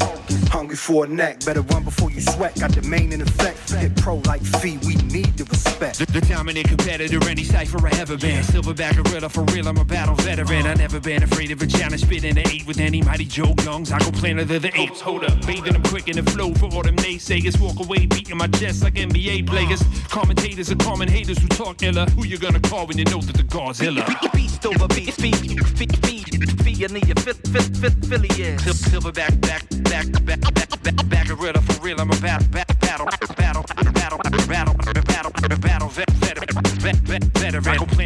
hungry 0.48 0.76
for 0.76 1.04
a 1.04 1.08
neck. 1.08 1.44
Better 1.44 1.62
run 1.62 1.82
before 1.82 2.12
you 2.12 2.20
sweat. 2.20 2.58
Got 2.60 2.72
the 2.72 2.82
main 2.82 3.12
in 3.12 3.20
effect. 3.22 3.72
Hit 3.72 3.96
pro 3.96 4.19
like 4.26 4.42
fee, 4.42 4.78
we 4.86 4.94
need 4.96 5.36
the 5.36 5.44
respect. 5.44 5.98
The, 5.98 6.06
the 6.06 6.20
dominant 6.20 6.68
competitor, 6.68 7.18
any 7.28 7.44
cipher 7.44 7.86
I 7.86 7.90
ever 7.98 8.16
been. 8.16 8.42
Silverback 8.42 9.02
gorilla 9.02 9.28
for 9.28 9.42
real, 9.52 9.68
I'm 9.68 9.78
a 9.78 9.84
battle 9.84 10.14
veteran. 10.16 10.66
I 10.66 10.74
never 10.74 11.00
been 11.00 11.22
afraid 11.22 11.50
of 11.50 11.62
a 11.62 11.66
challenge. 11.66 12.02
Spit 12.02 12.24
in 12.24 12.36
the 12.36 12.48
eight 12.48 12.66
with 12.66 12.80
any 12.80 13.02
mighty 13.02 13.24
Joe 13.24 13.54
Youngs. 13.64 13.92
I 13.92 13.98
go 13.98 14.10
plainer 14.10 14.44
than 14.44 14.62
the 14.62 14.72
apes. 14.78 15.00
Hold 15.00 15.24
up, 15.24 15.46
bathing 15.46 15.72
them 15.72 15.82
quick 15.82 16.08
in 16.08 16.16
the 16.22 16.30
flow 16.30 16.52
for 16.54 16.66
all 16.66 16.82
them 16.82 16.96
naysayers. 16.96 17.60
Walk 17.60 17.80
away, 17.80 18.06
beating 18.06 18.36
my 18.36 18.48
chest 18.48 18.82
like 18.82 18.94
NBA 18.94 19.46
players. 19.46 19.82
Commentators 20.08 20.70
are 20.70 20.76
common 20.76 21.08
haters 21.08 21.38
who 21.38 21.48
talk 21.48 21.82
iller. 21.82 22.06
Who 22.16 22.24
you 22.24 22.38
gonna 22.38 22.60
call 22.60 22.86
when 22.86 22.98
you 22.98 23.04
know 23.04 23.20
that 23.20 23.36
the 23.36 23.44
God's 23.44 23.80
iller? 23.80 24.04
Beast 24.34 24.64
over 24.66 24.88
beast, 24.88 25.20
beast, 25.20 25.42
beast, 25.42 26.02
beast, 26.02 26.62
fee 26.62 26.84
and 26.84 26.94
the 26.94 27.12
affiliates. 27.12 28.64
Silverback, 28.90 29.40
back, 29.40 29.64
back, 29.84 30.06
back, 30.24 30.40
back, 30.54 30.82
back, 30.82 31.08
back 31.08 31.20
gorilla 31.36 31.60
for 31.62 31.82
real, 31.82 32.00
I'm 32.00 32.10
a 32.10 32.16
battle, 32.16 32.48
battle, 32.48 32.69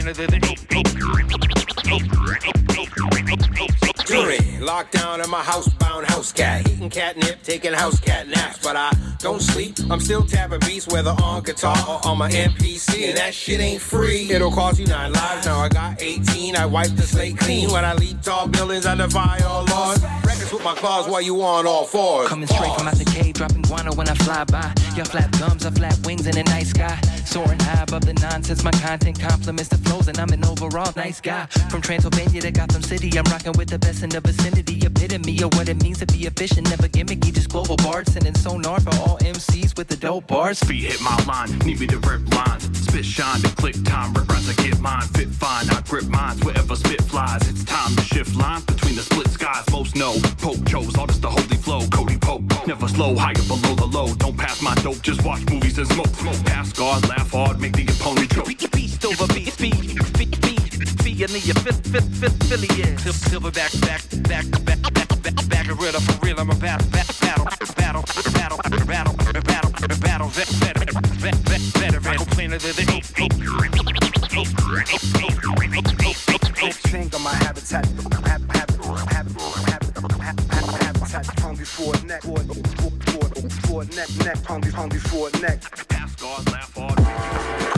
know, 0.04 0.12
the, 0.12 0.26
the 0.26 0.43
locked 4.64 4.92
down 4.92 5.20
in 5.20 5.28
my 5.30 5.42
housebound 5.42 6.04
house 6.04 6.32
cat. 6.32 6.68
Eating 6.68 6.90
catnip, 6.90 7.42
taking 7.42 7.72
house 7.72 8.00
cat 8.00 8.26
naps. 8.28 8.58
But 8.62 8.76
I 8.76 8.90
don't 9.18 9.42
sleep, 9.42 9.76
I'm 9.90 10.00
still 10.00 10.22
tapping 10.22 10.60
beats, 10.60 10.88
whether 10.88 11.10
on 11.22 11.42
guitar 11.42 11.76
or 11.88 12.00
on 12.06 12.18
my 12.18 12.30
MPC. 12.30 13.08
And 13.08 13.18
that 13.18 13.34
shit 13.34 13.60
ain't 13.60 13.82
free. 13.82 14.30
It'll 14.30 14.50
cost 14.50 14.80
you 14.80 14.86
nine 14.86 15.12
lives. 15.12 15.46
Now 15.46 15.60
I 15.60 15.68
got 15.68 16.00
18, 16.00 16.56
I 16.56 16.66
wipe 16.66 16.90
the 16.96 17.02
slate 17.02 17.38
clean. 17.38 17.70
When 17.70 17.84
I 17.84 17.94
lead 17.94 18.22
tall 18.22 18.48
buildings, 18.48 18.86
I 18.86 18.94
defy 18.94 19.38
all 19.46 19.64
laws. 19.66 20.02
Records 20.24 20.52
with 20.52 20.64
my 20.64 20.74
claws 20.74 21.08
while 21.08 21.22
you 21.22 21.42
on 21.42 21.66
all 21.66 21.84
fours. 21.84 22.28
Coming 22.28 22.48
straight 22.48 22.74
from 22.74 22.88
out 22.88 22.94
the 22.94 23.04
cave, 23.04 23.34
dropping 23.34 23.62
guano 23.62 23.94
when 23.94 24.08
I 24.08 24.14
fly 24.14 24.44
by. 24.44 24.72
Y'all 24.96 25.04
flap 25.04 25.30
gums, 25.38 25.66
I 25.66 25.70
flap 25.70 25.94
wings 26.06 26.26
in 26.26 26.34
the 26.34 26.44
night 26.44 26.66
sky. 26.66 26.98
Soaring 27.24 27.60
high 27.60 27.82
above 27.82 28.06
the 28.06 28.14
nonsense, 28.14 28.64
my 28.64 28.70
content 28.72 29.20
compliments 29.20 29.68
the 29.68 29.78
flows, 29.78 30.08
and 30.08 30.18
I'm 30.18 30.30
an 30.30 30.44
overall 30.44 30.92
nice 30.96 31.20
guy. 31.20 31.46
From 31.70 31.82
Transylvania 31.82 32.40
to 32.40 32.50
Gotham 32.50 32.82
City, 32.82 33.10
I'm 33.18 33.24
rocking 33.24 33.52
with 33.58 33.68
the 33.68 33.78
best 33.78 34.02
in 34.02 34.10
the 34.10 34.20
vicinity. 34.20 34.53
Epitome 34.58 35.42
of 35.42 35.54
what 35.54 35.68
it 35.68 35.82
means 35.82 35.98
to 35.98 36.06
be 36.06 36.26
efficient, 36.26 36.68
never 36.70 36.88
gimmicky, 36.88 37.32
just 37.32 37.50
global 37.50 37.76
bard, 37.76 38.06
sending 38.08 38.34
sonar 38.34 38.80
for 38.80 38.94
all 39.00 39.18
MCs 39.18 39.76
with 39.76 39.88
the 39.88 39.96
dope 39.96 40.26
bars. 40.26 40.60
Feet 40.60 40.92
hit 40.92 41.00
my 41.00 41.16
line, 41.24 41.58
need 41.60 41.80
me 41.80 41.86
to 41.86 41.98
rip 41.98 42.22
lines. 42.34 42.64
Spit 42.78 43.04
shine 43.04 43.40
to 43.40 43.48
click 43.56 43.76
time, 43.84 44.12
rip 44.14 44.28
rhymes, 44.28 44.48
I 44.48 44.54
get 44.62 44.80
mine. 44.80 45.02
Fit 45.14 45.28
fine, 45.28 45.68
I 45.70 45.80
grip 45.82 46.06
mines 46.06 46.42
wherever 46.44 46.74
spit 46.76 47.02
flies. 47.02 47.48
It's 47.48 47.64
time 47.64 47.94
to 47.96 48.02
shift 48.02 48.34
lines 48.36 48.64
between 48.64 48.96
the 48.96 49.02
split 49.02 49.28
skies. 49.28 49.64
Most 49.70 49.96
know, 49.96 50.14
Pope 50.38 50.64
chose, 50.66 50.96
all 50.96 51.06
just 51.06 51.22
the 51.22 51.30
holy 51.30 51.56
flow. 51.56 51.86
Cody 51.88 52.18
Pope, 52.18 52.42
never 52.66 52.88
slow, 52.88 53.14
higher 53.14 53.34
below 53.34 53.74
the 53.74 53.86
low. 53.86 54.14
Don't 54.14 54.36
pass 54.36 54.62
my 54.62 54.74
dope, 54.76 55.02
just 55.02 55.24
watch 55.24 55.42
movies 55.50 55.78
and 55.78 55.88
smoke. 55.88 56.14
Smoke, 56.14 56.44
pass 56.44 56.72
guard, 56.72 57.08
laugh 57.08 57.30
hard, 57.30 57.60
make 57.60 57.74
the 57.74 57.84
opponent 57.84 58.30
choke. 58.32 58.46
Beast 58.72 59.04
over 59.04 59.26
beast, 59.34 59.58
beast, 59.58 59.80
beast, 59.80 60.12
beast, 60.14 60.16
fee 60.16 60.43
and 61.22 61.30
the 61.30 61.40
fifth, 61.60 61.86
fifth, 61.86 62.16
fifth, 62.16 62.40
affiliates. 62.42 63.04
Silverback, 63.04 63.70
back, 63.82 64.02
back, 64.26 64.44
back, 64.64 64.80
back, 64.94 65.22
back, 65.22 65.48
back 65.48 65.66
gorilla 65.68 66.00
for 66.00 66.26
real, 66.26 66.40
I'm 66.40 66.50
a 66.50 66.54
battle, 66.56 66.88
battle, 66.90 67.46
battle, 67.76 68.02
battle, 68.34 68.58
battle, 68.86 69.14
battle, 69.14 69.42
battle, 69.42 69.98
battle, 70.00 70.28
vet, 70.28 70.48
vet, 70.48 70.78
vet, 71.20 71.34
vet, 71.34 71.60
veteran. 71.60 72.06
I 72.06 72.16
go 72.16 72.24
plainer 72.24 72.58
than 72.58 72.74
the 72.74 72.82
ape, 72.82 73.04
ape, 73.18 73.32
King 76.90 77.06
of 77.14 77.20
my 77.22 77.34
habitat. 77.34 77.86
Hab- 77.86 78.50
hab- 78.50 78.50
hab- 78.52 79.00
hab- 79.12 79.30
hab- 79.30 79.84
Habitat 80.82 81.26
hungry 81.40 81.64
for 81.64 81.94
a 81.94 82.02
neck, 82.04 82.22
for, 82.22 82.38
for, 82.38 82.90
for, 83.12 83.50
for 83.66 83.82
a 83.82 83.86
neck, 83.94 84.08
neck, 84.24 84.44
hungry, 84.44 84.72
hungry 84.72 84.98
for 84.98 85.28
a 85.28 85.40
neck. 85.40 85.60
Pass 85.88 86.14
guard, 86.16 86.50
laugh 86.50 86.74
hard. 86.74 87.73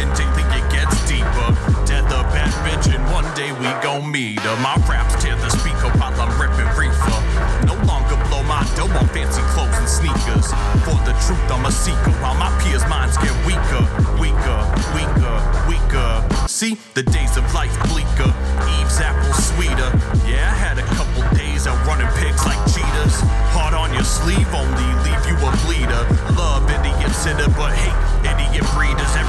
Been 0.00 0.08
swimming 0.08 0.08
in 0.08 0.08
daily, 0.16 0.44
it 0.56 0.72
gets 0.72 0.96
deeper. 1.08 1.48
Death 1.84 2.06
a 2.06 2.22
bad 2.32 2.52
bitch, 2.64 2.94
and 2.94 3.04
one 3.12 3.26
day 3.34 3.52
we 3.52 3.68
gon' 3.82 4.10
meet 4.10 4.40
her. 4.40 4.56
My 4.62 4.76
raps 4.88 5.22
tear 5.22 5.36
the 5.36 5.50
speaker 5.50 5.90
while 5.98 6.14
I'm 6.20 6.32
ripping 6.40 6.68
reefer. 6.76 7.20
No 7.66 7.74
longer 7.84 8.16
blow 8.28 8.42
my 8.44 8.62
dough 8.76 8.90
on 8.98 9.08
fancy 9.08 9.42
clothes 9.52 9.76
and 9.76 9.88
sneakers. 9.88 10.48
For 10.84 10.96
the 11.04 11.14
truth, 11.26 11.44
I'm 11.50 11.66
a 11.66 11.72
seeker. 11.72 12.12
While 12.22 12.36
my 12.36 12.50
peers' 12.62 12.86
minds 12.88 13.16
get 13.18 13.34
weaker, 13.44 13.84
weaker, 14.18 14.60
weaker, 14.94 15.36
weaker. 15.68 16.10
See, 16.48 16.76
the 16.94 17.02
days 17.02 17.36
of 17.36 17.44
life 17.54 17.74
bleaker. 17.88 18.30
Eve's 18.80 19.00
apple 19.00 19.34
sweeter. 19.34 19.90
Yeah, 20.26 20.50
I 20.50 20.56
had 20.56 20.78
a 20.78 20.86
couple 20.96 21.22
days 21.36 21.66
of 21.66 21.74
running 21.86 22.10
pigs 22.18 22.44
like 22.46 22.60
cheetahs. 22.72 23.16
Hard 23.54 23.74
on 23.74 23.92
your 23.92 24.04
sleeve, 24.04 24.48
only 24.54 24.88
leave 25.04 25.24
you 25.28 25.36
a 25.40 25.50
bleeder. 25.64 26.04
Love 26.36 26.68
idiot 26.70 27.12
sitter, 27.12 27.48
but 27.56 27.72
hate 27.72 27.96
idiot 28.24 28.66
breeders. 28.74 29.19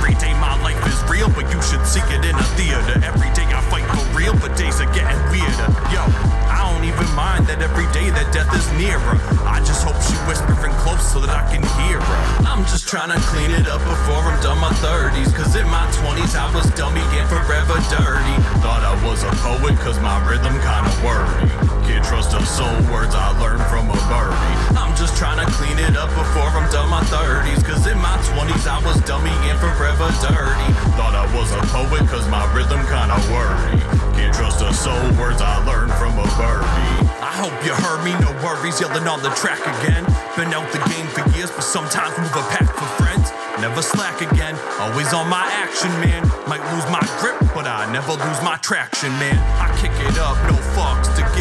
Real, 1.11 1.27
but 1.35 1.43
you 1.51 1.59
should 1.61 1.83
see 1.85 1.99
it 2.07 2.23
in 2.23 2.35
a 2.35 2.47
theater. 2.55 2.95
Every 3.03 3.27
day 3.35 3.43
I 3.51 3.59
fight 3.67 3.83
for 3.91 4.05
real, 4.15 4.31
but 4.39 4.55
days 4.55 4.79
are 4.79 4.91
getting 4.95 5.19
weirder. 5.27 5.67
Yo, 5.91 6.07
I 6.47 6.63
don't 6.71 6.87
even 6.87 7.03
mind 7.11 7.45
that 7.51 7.59
every 7.59 7.85
day 7.91 8.07
that 8.15 8.31
death 8.31 8.47
is 8.55 8.63
nearer. 8.79 9.19
I 9.43 9.59
just 9.67 9.83
hope 9.83 9.99
she 9.99 10.15
whispering 10.23 10.71
close 10.79 11.03
so 11.03 11.19
that 11.19 11.35
I 11.35 11.43
can 11.51 11.61
hear 11.83 11.99
her. 11.99 12.19
I'm 12.47 12.63
just 12.63 12.87
trying 12.87 13.11
to 13.11 13.19
clean 13.27 13.51
it 13.51 13.67
up 13.67 13.83
before 13.83 14.23
I'm 14.23 14.39
done 14.39 14.59
my 14.63 14.71
30s. 14.79 15.35
Cause 15.35 15.55
in 15.59 15.67
my 15.67 15.83
20s 15.99 16.33
I 16.39 16.47
was 16.55 16.71
dummy, 16.79 17.03
and 17.19 17.27
forever 17.27 17.75
dirty. 17.91 18.35
Thought 18.63 18.87
I 18.87 18.95
was 19.03 19.23
a 19.27 19.31
poet 19.43 19.75
cause 19.83 19.99
my 19.99 20.15
rhythm 20.23 20.55
kinda 20.63 20.91
wordy. 21.03 21.70
Can't 21.91 22.05
trust 22.05 22.31
a 22.31 22.39
soul 22.45 22.71
words 22.87 23.11
I 23.11 23.35
learned 23.43 23.59
from 23.67 23.91
a 23.91 23.99
birdie. 24.07 24.79
I'm 24.79 24.95
just 24.95 25.17
trying 25.19 25.43
to 25.43 25.47
clean 25.59 25.75
it 25.75 25.99
up 25.99 26.07
before 26.15 26.47
I'm 26.55 26.63
done 26.71 26.87
my 26.87 27.03
30s. 27.11 27.59
Cause 27.67 27.83
in 27.85 27.99
my 27.99 28.15
20s 28.31 28.63
I 28.63 28.79
was 28.87 28.95
dummy 29.03 29.35
and 29.51 29.59
forever 29.59 30.07
dirty. 30.23 30.71
Thought 30.95 31.19
I 31.19 31.27
was 31.35 31.51
a 31.51 31.59
poet 31.67 32.07
cause 32.07 32.23
my 32.31 32.47
rhythm 32.55 32.79
kinda 32.87 33.19
wordy. 33.27 33.83
Can't 34.15 34.31
trust 34.31 34.63
a 34.63 34.71
soul, 34.71 35.03
words 35.19 35.41
I 35.43 35.59
learned 35.67 35.91
from 35.99 36.15
a 36.15 36.23
birdie. 36.39 37.11
I 37.19 37.35
hope 37.35 37.55
you 37.67 37.75
heard 37.75 38.03
me, 38.07 38.15
no 38.23 38.31
worries, 38.39 38.79
yelling 38.79 39.07
on 39.07 39.21
the 39.21 39.31
track 39.35 39.59
again. 39.59 40.07
Been 40.39 40.53
out 40.53 40.71
the 40.71 40.79
game 40.95 41.07
for 41.11 41.27
years, 41.35 41.51
but 41.51 41.63
sometimes 41.63 42.15
move 42.15 42.35
a 42.39 42.45
pack 42.55 42.71
for 42.71 42.87
friends. 42.95 43.31
Never 43.59 43.81
slack 43.81 44.21
again, 44.21 44.55
always 44.79 45.11
on 45.13 45.27
my 45.27 45.43
action, 45.59 45.91
man. 45.99 46.23
Might 46.47 46.63
lose 46.73 46.87
my 46.87 47.01
grip, 47.19 47.37
but 47.53 47.67
I 47.67 47.89
never 47.91 48.13
lose 48.13 48.41
my 48.41 48.57
traction, 48.57 49.11
man. 49.19 49.37
I 49.59 49.69
kick 49.81 49.91
it 49.91 50.17
up, 50.17 50.37
no 50.45 50.55
fucks 50.77 51.09
to 51.15 51.23
give 51.35 51.40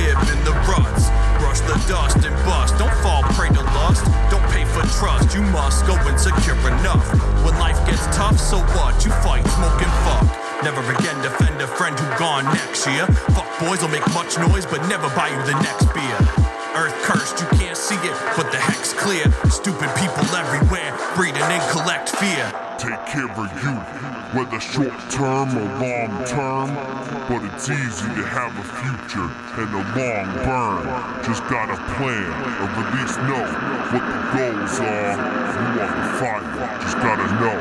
the 1.70 1.78
dust 1.86 2.26
and 2.26 2.34
bust, 2.44 2.76
don't 2.78 2.94
fall 2.98 3.22
prey 3.38 3.48
to 3.48 3.62
lust. 3.78 4.04
Don't 4.28 4.42
pay 4.50 4.64
for 4.64 4.82
trust, 4.98 5.34
you 5.34 5.42
must 5.54 5.86
go 5.86 5.94
insecure 6.08 6.58
enough. 6.66 7.06
When 7.44 7.54
life 7.58 7.78
gets 7.86 8.04
tough, 8.16 8.38
so 8.40 8.58
what? 8.74 9.04
You 9.04 9.12
fight, 9.22 9.46
smoke 9.46 9.80
and 9.80 9.94
fuck. 10.02 10.64
Never 10.64 10.80
again 10.92 11.22
defend 11.22 11.62
a 11.62 11.68
friend 11.68 11.96
who 11.98 12.18
gone 12.18 12.44
next 12.46 12.86
year. 12.88 13.06
Fuck 13.06 13.48
boys 13.60 13.82
will 13.82 13.88
make 13.88 14.06
much 14.12 14.36
noise, 14.38 14.66
but 14.66 14.82
never 14.88 15.08
buy 15.14 15.28
you 15.28 15.42
the 15.46 15.54
next 15.62 15.86
beer. 15.94 16.59
Earth 16.76 16.94
cursed, 17.02 17.40
you 17.40 17.46
can't 17.58 17.76
see 17.76 17.96
it, 17.96 18.14
but 18.36 18.52
the 18.52 18.58
heck's 18.58 18.92
clear. 18.92 19.26
Stupid 19.50 19.90
people 19.98 20.22
everywhere, 20.36 20.94
breeding 21.16 21.42
in 21.42 21.60
collect 21.74 22.10
fear. 22.10 22.46
Take 22.78 23.04
care 23.10 23.26
of 23.26 23.50
you, 23.58 23.74
whether 24.38 24.60
short 24.60 24.94
term 25.10 25.50
or 25.58 25.66
long 25.82 26.24
term. 26.24 26.70
But 27.26 27.42
it's 27.50 27.68
easy 27.68 28.06
to 28.14 28.22
have 28.22 28.54
a 28.54 28.62
future 28.62 29.26
and 29.58 29.70
a 29.74 29.82
long 29.98 30.30
burn. 30.46 30.86
Just 31.24 31.42
got 31.50 31.70
a 31.70 31.76
plan, 31.98 32.30
or 32.62 32.70
at 32.70 32.88
least 32.94 33.18
know 33.26 33.44
what 33.90 34.04
the 34.06 34.20
goals 34.38 34.78
are. 34.78 35.18
You 35.58 35.66
want 35.74 35.94
the 35.98 36.06
fire, 36.22 36.78
just 36.80 36.96
gotta 36.98 37.26
know 37.42 37.58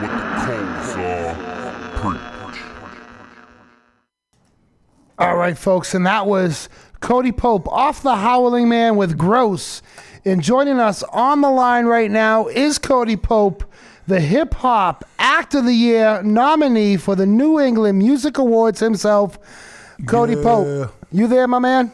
what 0.00 0.12
the 0.20 0.28
coals 0.44 0.90
are. 1.00 1.32
Preach. 1.96 2.60
All 5.18 5.36
right, 5.36 5.56
folks, 5.56 5.94
and 5.94 6.06
that 6.06 6.26
was 6.26 6.68
Cody 7.00 7.32
Pope 7.32 7.66
off 7.68 8.02
the 8.02 8.16
Howling 8.16 8.68
Man 8.68 8.96
with 8.96 9.16
Gross. 9.18 9.82
And 10.24 10.42
joining 10.42 10.78
us 10.78 11.02
on 11.04 11.40
the 11.40 11.50
line 11.50 11.86
right 11.86 12.10
now 12.10 12.46
is 12.48 12.78
Cody 12.78 13.16
Pope, 13.16 13.64
the 14.06 14.20
Hip 14.20 14.52
Hop 14.54 15.04
Act 15.18 15.54
of 15.54 15.64
the 15.64 15.72
Year 15.72 16.22
nominee 16.22 16.98
for 16.98 17.16
the 17.16 17.24
New 17.26 17.58
England 17.58 17.98
Music 17.98 18.36
Awards 18.36 18.80
himself. 18.80 19.38
Cody 20.06 20.34
Yeah. 20.34 20.42
Pope, 20.42 20.94
you 21.10 21.26
there, 21.26 21.48
my 21.48 21.58
man? 21.58 21.90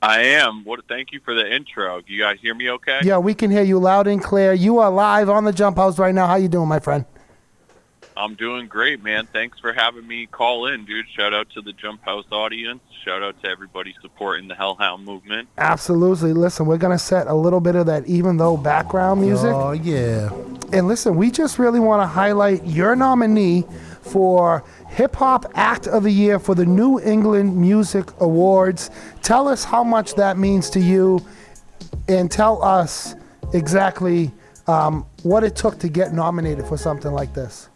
I 0.00 0.20
am. 0.22 0.64
What? 0.64 0.80
Thank 0.88 1.12
you 1.12 1.20
for 1.24 1.34
the 1.34 1.52
intro. 1.52 2.00
You 2.06 2.20
guys 2.20 2.38
hear 2.40 2.54
me 2.54 2.70
okay? 2.70 3.00
Yeah, 3.02 3.18
we 3.18 3.34
can 3.34 3.50
hear 3.50 3.64
you 3.64 3.78
loud 3.78 4.06
and 4.06 4.22
clear. 4.22 4.52
You 4.52 4.78
are 4.78 4.90
live 4.90 5.28
on 5.28 5.44
the 5.44 5.52
Jump 5.52 5.76
Houze 5.76 5.98
right 5.98 6.14
now. 6.14 6.26
How 6.26 6.36
you 6.36 6.48
doing, 6.48 6.68
my 6.68 6.78
friend? 6.78 7.04
I'm 8.18 8.34
doing 8.34 8.66
great, 8.66 9.00
man. 9.00 9.28
Thanks 9.32 9.60
for 9.60 9.72
having 9.72 10.04
me 10.04 10.26
call 10.26 10.66
in, 10.66 10.84
dude. 10.84 11.06
Shout 11.08 11.32
out 11.32 11.48
to 11.50 11.62
the 11.62 11.72
Jump 11.72 12.02
Houze 12.02 12.26
audience. 12.32 12.80
Shout 13.04 13.22
out 13.22 13.40
to 13.44 13.48
everybody 13.48 13.94
supporting 14.02 14.48
the 14.48 14.56
Hellhound 14.56 15.04
movement. 15.04 15.48
Absolutely. 15.56 16.32
Listen, 16.32 16.66
we're 16.66 16.78
going 16.78 16.96
to 16.96 17.02
set 17.02 17.28
a 17.28 17.34
little 17.34 17.60
bit 17.60 17.76
of 17.76 17.86
that 17.86 18.04
even 18.06 18.36
though 18.36 18.56
background 18.56 19.20
music. 19.20 19.52
Oh, 19.54 19.70
yeah. 19.70 20.30
And 20.72 20.88
listen, 20.88 21.14
we 21.14 21.30
just 21.30 21.60
really 21.60 21.78
want 21.78 22.02
to 22.02 22.08
highlight 22.08 22.66
your 22.66 22.96
nominee 22.96 23.64
for 24.00 24.64
Hip 24.88 25.14
Hop 25.14 25.46
Act 25.54 25.86
of 25.86 26.02
the 26.02 26.10
Year 26.10 26.40
for 26.40 26.56
the 26.56 26.66
New 26.66 26.98
England 26.98 27.56
Music 27.56 28.10
Awards. 28.18 28.90
Tell 29.22 29.46
us 29.46 29.62
how 29.62 29.84
much 29.84 30.16
that 30.16 30.36
means 30.36 30.70
to 30.70 30.80
you 30.80 31.24
and 32.08 32.28
tell 32.28 32.60
us 32.64 33.14
exactly 33.54 34.32
um, 34.66 35.06
what 35.22 35.44
it 35.44 35.54
took 35.54 35.78
to 35.78 35.88
get 35.88 36.12
nominated 36.12 36.66
for 36.66 36.76
something 36.76 37.12
like 37.12 37.32
this. 37.32 37.68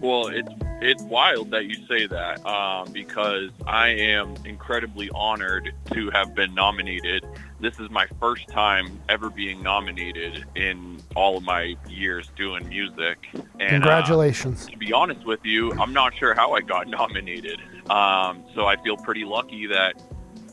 Well, 0.00 0.28
it's 0.28 0.48
it's 0.80 1.02
wild 1.04 1.50
that 1.52 1.64
you 1.64 1.86
say 1.86 2.06
that 2.06 2.44
um, 2.46 2.92
because 2.92 3.50
I 3.66 3.88
am 3.88 4.34
incredibly 4.44 5.08
honored 5.14 5.72
to 5.92 6.10
have 6.10 6.34
been 6.34 6.54
nominated. 6.54 7.24
This 7.60 7.78
is 7.80 7.88
my 7.88 8.06
first 8.20 8.46
time 8.48 9.00
ever 9.08 9.30
being 9.30 9.62
nominated 9.62 10.44
in 10.54 11.00
all 11.14 11.38
of 11.38 11.44
my 11.44 11.76
years 11.88 12.30
doing 12.36 12.68
music. 12.68 13.26
And, 13.32 13.44
uh, 13.62 13.68
Congratulations. 13.70 14.66
to 14.66 14.76
be 14.76 14.92
honest 14.92 15.24
with 15.24 15.40
you, 15.44 15.72
I'm 15.72 15.94
not 15.94 16.14
sure 16.14 16.34
how 16.34 16.52
I 16.52 16.60
got 16.60 16.88
nominated. 16.88 17.58
Um, 17.88 18.44
so 18.54 18.66
I 18.66 18.76
feel 18.82 18.98
pretty 18.98 19.24
lucky 19.24 19.66
that 19.68 19.94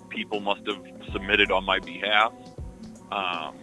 people 0.09 0.39
must 0.39 0.65
have 0.67 0.81
submitted 1.11 1.51
on 1.51 1.65
my 1.65 1.79
behalf. 1.79 2.31
Um, 3.11 3.57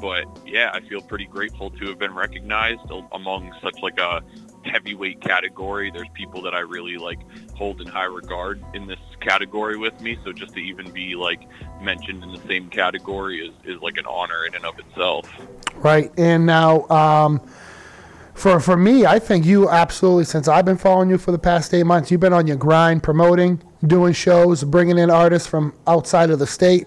but 0.00 0.24
yeah, 0.46 0.70
I 0.72 0.80
feel 0.88 1.00
pretty 1.00 1.26
grateful 1.26 1.70
to 1.70 1.86
have 1.88 1.98
been 1.98 2.14
recognized 2.14 2.80
among 3.12 3.52
such 3.62 3.76
like 3.82 3.98
a 3.98 4.22
heavyweight 4.66 5.20
category. 5.20 5.90
There's 5.90 6.08
people 6.14 6.42
that 6.42 6.54
I 6.54 6.60
really 6.60 6.96
like 6.96 7.20
hold 7.54 7.80
in 7.80 7.86
high 7.86 8.04
regard 8.04 8.62
in 8.74 8.86
this 8.86 8.98
category 9.20 9.76
with 9.76 10.00
me. 10.00 10.18
So 10.24 10.32
just 10.32 10.54
to 10.54 10.60
even 10.60 10.90
be 10.90 11.14
like 11.14 11.48
mentioned 11.80 12.22
in 12.22 12.32
the 12.32 12.40
same 12.46 12.68
category 12.68 13.46
is, 13.46 13.54
is 13.64 13.80
like 13.82 13.96
an 13.96 14.06
honor 14.06 14.44
in 14.46 14.54
and 14.54 14.64
of 14.64 14.78
itself. 14.78 15.28
Right. 15.76 16.12
And 16.18 16.46
now, 16.46 16.88
um, 16.88 17.40
for 18.34 18.60
for 18.60 18.76
me, 18.76 19.06
I 19.06 19.18
think 19.18 19.46
you 19.46 19.68
absolutely, 19.70 20.24
since 20.24 20.46
I've 20.46 20.66
been 20.66 20.76
following 20.76 21.08
you 21.08 21.16
for 21.16 21.32
the 21.32 21.38
past 21.38 21.72
eight 21.72 21.84
months, 21.84 22.10
you've 22.10 22.20
been 22.20 22.34
on 22.34 22.46
your 22.46 22.56
grind, 22.56 23.02
promoting, 23.02 23.62
doing 23.86 24.12
shows, 24.12 24.62
bringing 24.62 24.98
in 24.98 25.10
artists 25.10 25.48
from 25.48 25.72
outside 25.86 26.28
of 26.30 26.38
the 26.38 26.46
state, 26.46 26.86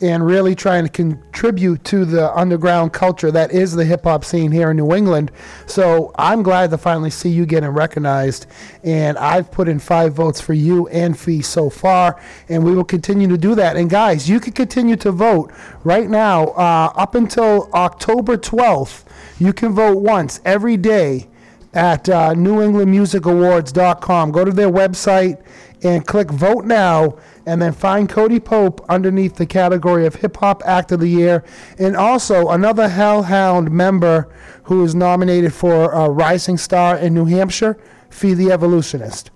and 0.00 0.24
really 0.24 0.54
trying 0.54 0.84
to 0.84 0.90
contribute 0.90 1.82
to 1.84 2.04
the 2.04 2.32
underground 2.36 2.92
culture 2.92 3.30
that 3.32 3.50
is 3.52 3.72
the 3.72 3.84
hip 3.84 4.04
hop 4.04 4.24
scene 4.24 4.52
here 4.52 4.70
in 4.70 4.76
New 4.76 4.94
England. 4.94 5.30
So 5.66 6.12
I'm 6.16 6.42
glad 6.42 6.70
to 6.70 6.78
finally 6.78 7.10
see 7.10 7.28
you 7.28 7.46
getting 7.46 7.70
recognized. 7.70 8.46
And 8.84 9.18
I've 9.18 9.50
put 9.50 9.68
in 9.68 9.78
five 9.78 10.14
votes 10.14 10.40
for 10.40 10.54
you 10.54 10.86
and 10.88 11.18
Fee 11.18 11.42
so 11.42 11.68
far, 11.70 12.20
and 12.48 12.64
we 12.64 12.74
will 12.74 12.84
continue 12.84 13.28
to 13.28 13.38
do 13.38 13.54
that. 13.56 13.76
And 13.76 13.90
guys, 13.90 14.28
you 14.28 14.40
can 14.40 14.52
continue 14.52 14.96
to 14.96 15.10
vote 15.10 15.52
right 15.84 16.08
now 16.08 16.48
uh, 16.48 16.92
up 16.94 17.14
until 17.14 17.70
October 17.74 18.36
12th. 18.36 19.04
You 19.38 19.52
can 19.52 19.72
vote 19.72 19.98
once 19.98 20.40
every 20.44 20.76
day 20.76 21.28
at 21.74 22.08
uh, 22.08 22.34
NewEnglandMusicAwards.com. 22.34 24.32
Go 24.32 24.44
to 24.44 24.52
their 24.52 24.70
website 24.70 25.42
and 25.82 26.06
click 26.06 26.30
Vote 26.30 26.64
Now, 26.64 27.18
and 27.46 27.62
then 27.62 27.72
find 27.72 28.08
Cody 28.08 28.40
Pope 28.40 28.84
underneath 28.88 29.36
the 29.36 29.46
category 29.46 30.06
of 30.06 30.16
Hip 30.16 30.36
Hop 30.38 30.62
Act 30.66 30.92
of 30.92 31.00
the 31.00 31.08
Year, 31.08 31.44
and 31.78 31.96
also 31.96 32.48
another 32.48 32.88
Hellhound 32.88 33.70
member 33.70 34.28
who 34.64 34.84
is 34.84 34.94
nominated 34.94 35.54
for 35.54 35.94
uh, 35.94 36.08
Rising 36.08 36.58
Star 36.58 36.96
in 36.98 37.14
New 37.14 37.24
Hampshire, 37.24 37.78
Fee 38.10 38.34
the 38.34 38.50
Evolutionist. 38.50 39.30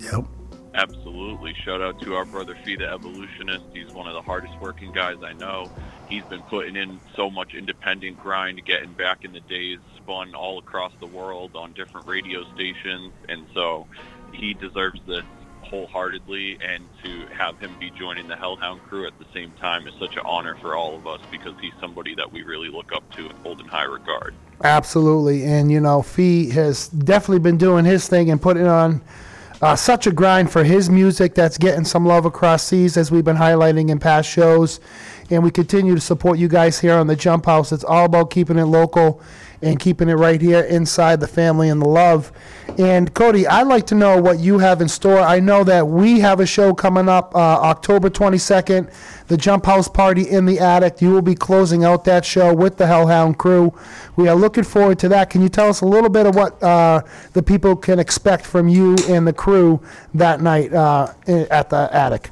Yep. 0.00 0.24
Absolutely. 0.74 1.54
Shout 1.64 1.82
out 1.82 2.00
to 2.00 2.14
our 2.14 2.24
brother 2.24 2.56
Fee 2.64 2.76
the 2.76 2.88
Evolutionist. 2.90 3.64
He's 3.74 3.92
one 3.92 4.06
of 4.06 4.14
the 4.14 4.22
hardest 4.22 4.58
working 4.60 4.92
guys 4.92 5.18
I 5.22 5.34
know. 5.34 5.70
He's 6.08 6.24
been 6.24 6.42
putting 6.42 6.76
in 6.76 6.98
so 7.14 7.28
much 7.28 7.54
independent 7.54 8.18
grind, 8.18 8.64
getting 8.64 8.92
back 8.92 9.24
in 9.24 9.32
the 9.32 9.40
days, 9.40 9.78
spun 9.96 10.34
all 10.34 10.58
across 10.58 10.92
the 11.00 11.06
world 11.06 11.56
on 11.56 11.72
different 11.72 12.06
radio 12.06 12.42
stations. 12.54 13.12
And 13.28 13.46
so 13.52 13.86
he 14.32 14.54
deserves 14.54 15.00
this 15.06 15.24
wholeheartedly. 15.64 16.58
And 16.62 16.84
to 17.04 17.26
have 17.34 17.58
him 17.58 17.74
be 17.78 17.90
joining 17.90 18.28
the 18.28 18.36
Hellhound 18.36 18.82
crew 18.82 19.06
at 19.06 19.18
the 19.18 19.26
same 19.32 19.50
time 19.52 19.86
is 19.86 19.94
such 19.98 20.16
an 20.16 20.22
honor 20.24 20.56
for 20.56 20.76
all 20.76 20.94
of 20.94 21.06
us 21.06 21.20
because 21.30 21.54
he's 21.60 21.72
somebody 21.80 22.14
that 22.14 22.32
we 22.32 22.42
really 22.42 22.68
look 22.68 22.92
up 22.92 23.08
to 23.12 23.28
and 23.28 23.38
hold 23.38 23.60
in 23.60 23.66
high 23.66 23.84
regard. 23.84 24.34
Absolutely. 24.64 25.44
And, 25.44 25.72
you 25.72 25.80
know, 25.80 26.02
Fee 26.02 26.50
has 26.50 26.88
definitely 26.88 27.40
been 27.40 27.58
doing 27.58 27.84
his 27.84 28.08
thing 28.08 28.30
and 28.30 28.40
putting 28.40 28.66
on 28.66 29.02
uh, 29.60 29.76
such 29.76 30.06
a 30.06 30.12
grind 30.12 30.50
for 30.50 30.64
his 30.64 30.90
music 30.90 31.34
that's 31.34 31.56
getting 31.56 31.84
some 31.84 32.04
love 32.04 32.24
across 32.24 32.64
seas, 32.64 32.96
as 32.96 33.10
we've 33.10 33.24
been 33.24 33.36
highlighting 33.36 33.90
in 33.90 33.98
past 33.98 34.28
shows. 34.28 34.80
And 35.30 35.42
we 35.42 35.50
continue 35.50 35.94
to 35.94 36.00
support 36.00 36.38
you 36.38 36.48
guys 36.48 36.80
here 36.80 36.94
on 36.94 37.06
the 37.06 37.16
Jump 37.16 37.46
Houze. 37.46 37.72
It's 37.72 37.84
all 37.84 38.04
about 38.04 38.30
keeping 38.30 38.58
it 38.58 38.64
local 38.64 39.22
and 39.62 39.78
keeping 39.78 40.08
it 40.08 40.14
right 40.14 40.40
here 40.40 40.62
inside 40.62 41.20
the 41.20 41.28
family 41.28 41.68
and 41.68 41.80
the 41.80 41.88
love. 41.88 42.32
And 42.78 43.12
Cody, 43.14 43.46
I'd 43.46 43.66
like 43.66 43.86
to 43.88 43.94
know 43.94 44.20
what 44.20 44.38
you 44.38 44.58
have 44.58 44.80
in 44.80 44.88
store. 44.88 45.20
I 45.20 45.40
know 45.40 45.62
that 45.64 45.86
we 45.86 46.20
have 46.20 46.40
a 46.40 46.46
show 46.46 46.74
coming 46.74 47.08
up 47.08 47.34
uh, 47.34 47.38
October 47.38 48.10
22nd, 48.10 48.92
the 49.28 49.36
Jump 49.36 49.66
Houze 49.66 49.88
Party 49.88 50.28
in 50.28 50.46
the 50.46 50.58
Attic. 50.58 51.00
You 51.00 51.10
will 51.10 51.22
be 51.22 51.34
closing 51.34 51.84
out 51.84 52.04
that 52.04 52.24
show 52.24 52.54
with 52.54 52.78
the 52.78 52.86
Hellhound 52.86 53.38
crew. 53.38 53.72
We 54.16 54.28
are 54.28 54.34
looking 54.34 54.64
forward 54.64 54.98
to 55.00 55.08
that. 55.10 55.30
Can 55.30 55.42
you 55.42 55.48
tell 55.48 55.68
us 55.68 55.80
a 55.82 55.86
little 55.86 56.10
bit 56.10 56.26
of 56.26 56.34
what 56.34 56.62
uh, 56.62 57.02
the 57.34 57.42
people 57.42 57.76
can 57.76 57.98
expect 57.98 58.46
from 58.46 58.68
you 58.68 58.96
and 59.08 59.26
the 59.26 59.32
crew 59.32 59.80
that 60.14 60.40
night 60.40 60.72
uh, 60.72 61.12
at 61.26 61.70
the 61.70 61.88
Attic? 61.92 62.30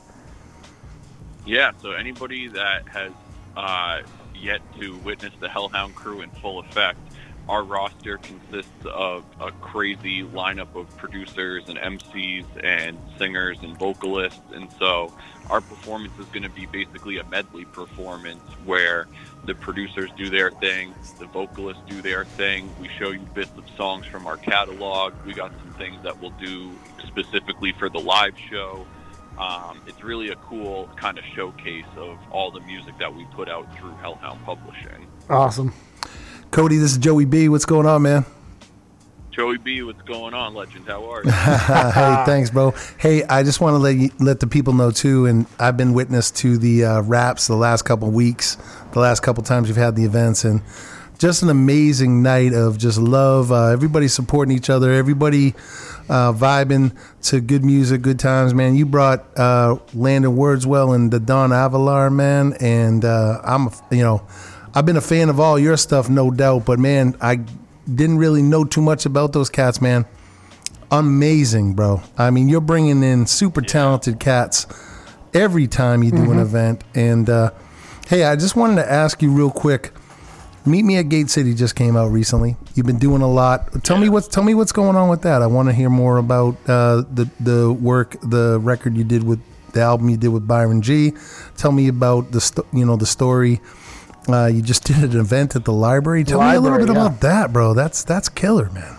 Yeah, 1.47 1.73
so 1.83 1.93
anybody 1.93 2.49
that 2.49 2.89
has 2.89 3.13
uh, 3.57 4.03
yet 4.35 4.61
to 4.79 4.97
witness 4.99 5.33
the 5.41 5.49
Hellhound 5.49 5.95
crew 5.95 6.23
in 6.23 6.31
full 6.31 6.61
effect, 6.61 6.99
our 7.51 7.65
roster 7.65 8.17
consists 8.19 8.87
of 8.87 9.25
a 9.41 9.51
crazy 9.51 10.23
lineup 10.23 10.73
of 10.77 10.97
producers 10.97 11.65
and 11.69 11.77
MCs 11.77 12.45
and 12.63 12.97
singers 13.19 13.59
and 13.63 13.77
vocalists, 13.77 14.41
and 14.55 14.71
so 14.79 15.13
our 15.51 15.61
performance 15.61 16.13
is 16.21 16.27
going 16.27 16.45
to 16.45 16.49
be 16.49 16.67
basically 16.67 17.19
a 17.19 17.25
medley 17.25 17.65
performance 17.65 18.41
where 18.65 19.09
the 19.47 19.55
producers 19.57 20.11
do 20.17 20.31
their 20.31 20.53
thing, 20.53 20.95
the 21.19 21.27
vocalists 21.27 21.83
do 21.89 22.01
their 22.01 22.25
thing. 22.25 22.71
We 22.81 22.89
show 22.89 23.11
you 23.11 23.19
bits 23.35 23.51
of 23.57 23.65
songs 23.77 24.07
from 24.07 24.29
our 24.29 24.37
catalog. 24.37 25.13
We 25.27 25.35
got 25.35 25.51
some 25.59 25.73
things 25.73 26.01
that 26.05 26.21
we'll 26.21 26.31
do 26.31 26.71
specifically 27.05 27.73
for 27.73 27.89
the 27.89 27.99
live 27.99 28.39
show. 28.39 28.87
Um, 29.39 29.81
it's 29.89 30.05
really 30.05 30.29
a 30.29 30.37
cool 30.37 30.89
kind 30.95 31.19
of 31.19 31.25
showcase 31.35 31.87
of 31.97 32.17
all 32.31 32.53
the 32.53 32.61
music 32.61 32.97
that 32.99 33.13
we 33.13 33.25
put 33.35 33.49
out 33.49 33.77
through 33.77 33.93
Hellhound 34.03 34.45
Publishing. 34.45 35.09
Awesome. 35.29 35.73
Cody, 36.51 36.79
this 36.79 36.91
is 36.91 36.99
Joey 36.99 37.27
B. 37.27 37.49
What's 37.49 37.65
going 37.65 37.87
on, 37.87 38.03
man? 38.03 38.25
Joey 39.31 39.57
B, 39.59 39.85
what's 39.85 40.03
going 40.03 40.35
on, 40.35 40.53
Legend? 40.53 40.85
How 40.85 41.09
are 41.09 41.25
you? 41.25 41.31
hey, 41.31 42.25
thanks, 42.27 42.51
bro. 42.51 42.75
Hey, 42.99 43.23
I 43.23 43.45
just 43.45 43.61
want 43.61 43.75
to 43.75 43.79
let 43.79 43.95
you, 43.95 44.11
let 44.19 44.41
the 44.41 44.49
people 44.49 44.73
know 44.73 44.91
too, 44.91 45.27
and 45.27 45.47
I've 45.61 45.77
been 45.77 45.95
witness 45.95 46.33
to 46.33 46.59
the 46.59 46.85
uh, 46.85 47.01
raps 47.03 47.47
the 47.47 47.55
last 47.55 47.83
couple 47.83 48.11
weeks, 48.11 48.59
the 48.91 48.99
last 48.99 49.21
couple 49.21 49.45
times 49.45 49.69
you've 49.69 49.77
had 49.77 49.95
the 49.95 50.05
events, 50.05 50.45
and 50.45 50.61
just 51.21 51.45
an 51.45 51.51
amazing 51.51 52.21
night 52.21 52.53
of 52.53 52.79
just 52.79 52.99
love. 52.99 53.53
Uh, 53.53 53.67
everybody 53.67 54.09
supporting 54.09 54.57
each 54.57 54.71
other, 54.71 54.93
everybody 54.93 55.55
uh, 56.09 56.33
vibing 56.33 56.97
to 57.23 57.41
good 57.41 57.65
music, 57.65 58.03
good 58.03 58.19
times, 58.19 58.55
man. 58.55 58.75
You 58.75 58.87
brought 58.87 59.39
uh, 59.39 59.79
Landon 59.95 60.35
Wordswell 60.35 60.95
and 60.95 61.13
the 61.13 61.21
Don 61.21 61.51
Avalar, 61.51 62.13
man, 62.13 62.55
and 62.61 63.05
uh, 63.05 63.41
I'm, 63.45 63.69
you 63.93 64.03
know, 64.03 64.27
I've 64.75 64.87
been 64.87 64.97
a 64.97 65.01
fan 65.03 65.29
of 65.29 65.41
all 65.41 65.59
your 65.59 65.77
stuff, 65.77 66.09
no 66.09 66.31
doubt, 66.31 66.65
but 66.65 66.79
man, 66.79 67.17
I 67.21 67.41
didn't 67.93 68.19
really 68.19 68.43
know 68.43 68.65
too 68.65 68.81
much 68.81 69.05
about 69.07 69.33
those 69.33 69.51
cats, 69.51 69.81
man. 69.83 70.05
Amazing, 70.91 71.75
bro. 71.75 72.03
I 72.19 72.31
mean, 72.31 72.49
you're 72.49 72.61
bringing 72.61 73.03
in 73.03 73.27
super 73.27 73.63
talented 73.63 74.19
cats 74.19 74.67
every 75.33 75.67
time 75.69 76.03
you 76.03 76.11
do 76.11 76.31
an 76.31 76.39
Mhm. 76.39 76.41
event. 76.43 76.85
And 76.95 77.31
uh, 77.31 77.51
hey, 78.09 78.25
I 78.25 78.35
just 78.37 78.57
wanted 78.57 78.77
to 78.77 78.91
ask 78.91 79.23
you 79.23 79.31
real 79.31 79.51
quick. 79.51 79.93
Meet 80.67 80.85
Me 80.85 80.97
at 80.99 81.09
Gate 81.09 81.31
City 81.31 81.55
just 81.55 81.75
came 81.75 81.97
out 81.97 82.11
recently. 82.13 82.57
You've 82.75 82.87
been 82.87 82.99
doing 82.99 83.23
a 83.23 83.29
lot. 83.31 83.83
Tell 83.83 83.97
me 83.97 84.09
what's 84.09 84.29
tell 84.29 84.43
me 84.43 84.53
what's 84.55 84.73
going 84.73 84.95
on 84.97 85.09
with 85.09 85.23
that. 85.23 85.43
I 85.43 85.47
want 85.47 85.69
to 85.69 85.73
hear 85.73 85.89
more 85.89 86.19
about 86.19 86.57
uh, 86.69 87.03
the 87.13 87.31
the 87.41 87.73
work, 87.73 88.17
the 88.23 88.59
record 88.61 88.97
you 88.97 89.05
did 89.05 89.23
with 89.23 89.39
the 89.73 89.81
album 89.81 90.11
you 90.11 90.17
did 90.19 90.29
with 90.29 90.47
Byron 90.47 90.83
G. 90.83 91.15
Tell 91.57 91.73
me 91.73 91.89
about 91.89 92.33
the 92.33 92.41
sto- 92.41 92.67
you 92.75 92.85
know 92.85 92.97
the 92.97 93.07
story. 93.07 93.61
Uh, 94.29 94.47
you 94.47 94.63
just 94.63 94.85
did 94.87 95.15
an 95.15 95.19
event 95.19 95.57
at 95.57 95.65
the 95.65 95.73
library. 95.73 96.25
Tell 96.25 96.41
me 96.41 96.55
a 96.55 96.61
little 96.61 96.79
bit 96.79 96.89
yeah. 96.89 97.07
about 97.07 97.21
that, 97.21 97.53
bro. 97.53 97.75
That's 97.75 98.05
that's 98.05 98.29
killer, 98.29 98.71
man. 98.71 98.97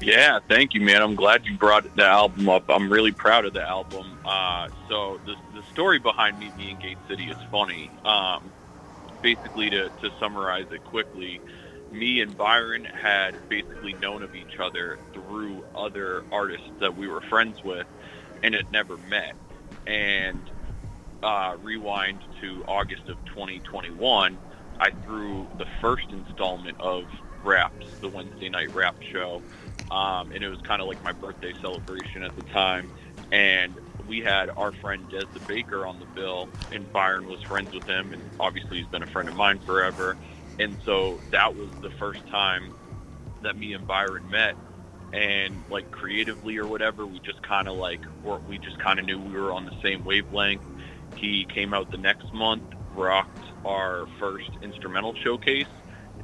Yeah, 0.00 0.38
thank 0.48 0.74
you, 0.74 0.80
man. 0.80 1.02
I'm 1.02 1.16
glad 1.16 1.44
you 1.44 1.56
brought 1.56 1.96
the 1.96 2.04
album 2.04 2.48
up. 2.48 2.64
I'm 2.68 2.90
really 2.90 3.10
proud 3.10 3.44
of 3.44 3.52
the 3.52 3.66
album. 3.66 4.18
Uh, 4.24 4.68
so 4.88 5.20
the, 5.26 5.34
the 5.54 5.62
story 5.72 5.98
behind 5.98 6.38
Meet 6.38 6.56
Me 6.56 6.70
in 6.70 6.78
Gate 6.78 6.98
City 7.08 7.24
is 7.24 7.36
funny. 7.50 7.90
Um, 8.04 8.48
basically, 9.22 9.70
to, 9.70 9.88
to 9.88 10.12
summarize 10.20 10.70
it 10.70 10.84
quickly, 10.84 11.40
me 11.90 12.20
and 12.20 12.36
Byron 12.36 12.84
had 12.84 13.48
basically 13.48 13.94
known 13.94 14.22
of 14.22 14.36
each 14.36 14.58
other 14.60 14.98
through 15.12 15.64
other 15.74 16.24
artists 16.30 16.68
that 16.78 16.96
we 16.96 17.08
were 17.08 17.20
friends 17.22 17.64
with 17.64 17.86
and 18.42 18.54
had 18.54 18.70
never 18.70 18.96
met. 19.08 19.34
And 19.86 20.40
uh, 21.22 21.56
rewind 21.62 22.20
to 22.40 22.64
August 22.66 23.08
of 23.08 23.16
2021, 23.26 24.38
I 24.80 24.90
threw 24.90 25.46
the 25.58 25.66
first 25.80 26.08
installment 26.10 26.80
of 26.80 27.04
Raps, 27.44 27.86
the 28.00 28.08
Wednesday 28.08 28.48
night 28.48 28.74
rap 28.74 28.96
show, 29.02 29.42
um, 29.90 30.30
and 30.32 30.42
it 30.42 30.48
was 30.48 30.60
kind 30.62 30.80
of 30.80 30.88
like 30.88 31.02
my 31.02 31.12
birthday 31.12 31.52
celebration 31.60 32.22
at 32.22 32.34
the 32.36 32.42
time. 32.44 32.90
And 33.32 33.74
we 34.06 34.20
had 34.20 34.50
our 34.50 34.72
friend 34.72 35.08
Des 35.10 35.24
the 35.34 35.40
Baker 35.40 35.86
on 35.86 35.98
the 35.98 36.06
bill, 36.06 36.48
and 36.72 36.90
Byron 36.92 37.26
was 37.26 37.42
friends 37.42 37.72
with 37.74 37.84
him, 37.84 38.12
and 38.12 38.22
obviously 38.40 38.78
he's 38.78 38.86
been 38.86 39.02
a 39.02 39.06
friend 39.06 39.28
of 39.28 39.36
mine 39.36 39.58
forever. 39.60 40.16
And 40.58 40.76
so 40.84 41.20
that 41.30 41.54
was 41.54 41.68
the 41.82 41.90
first 41.90 42.26
time 42.28 42.74
that 43.42 43.56
me 43.56 43.72
and 43.74 43.86
Byron 43.86 44.28
met 44.30 44.56
and 45.12 45.62
like 45.70 45.90
creatively 45.90 46.58
or 46.58 46.66
whatever 46.66 47.06
we 47.06 47.18
just 47.20 47.42
kind 47.42 47.66
of 47.66 47.76
like 47.76 48.00
or 48.24 48.38
we 48.40 48.58
just 48.58 48.78
kind 48.78 48.98
of 48.98 49.06
knew 49.06 49.18
we 49.18 49.38
were 49.38 49.52
on 49.52 49.64
the 49.64 49.74
same 49.82 50.04
wavelength 50.04 50.62
he 51.18 51.46
came 51.52 51.74
out 51.74 51.90
the 51.90 51.98
next 51.98 52.32
month 52.32 52.64
rocked 52.90 53.44
our 53.64 54.06
first 54.18 54.56
instrumental 54.62 55.14
showcase 55.22 55.66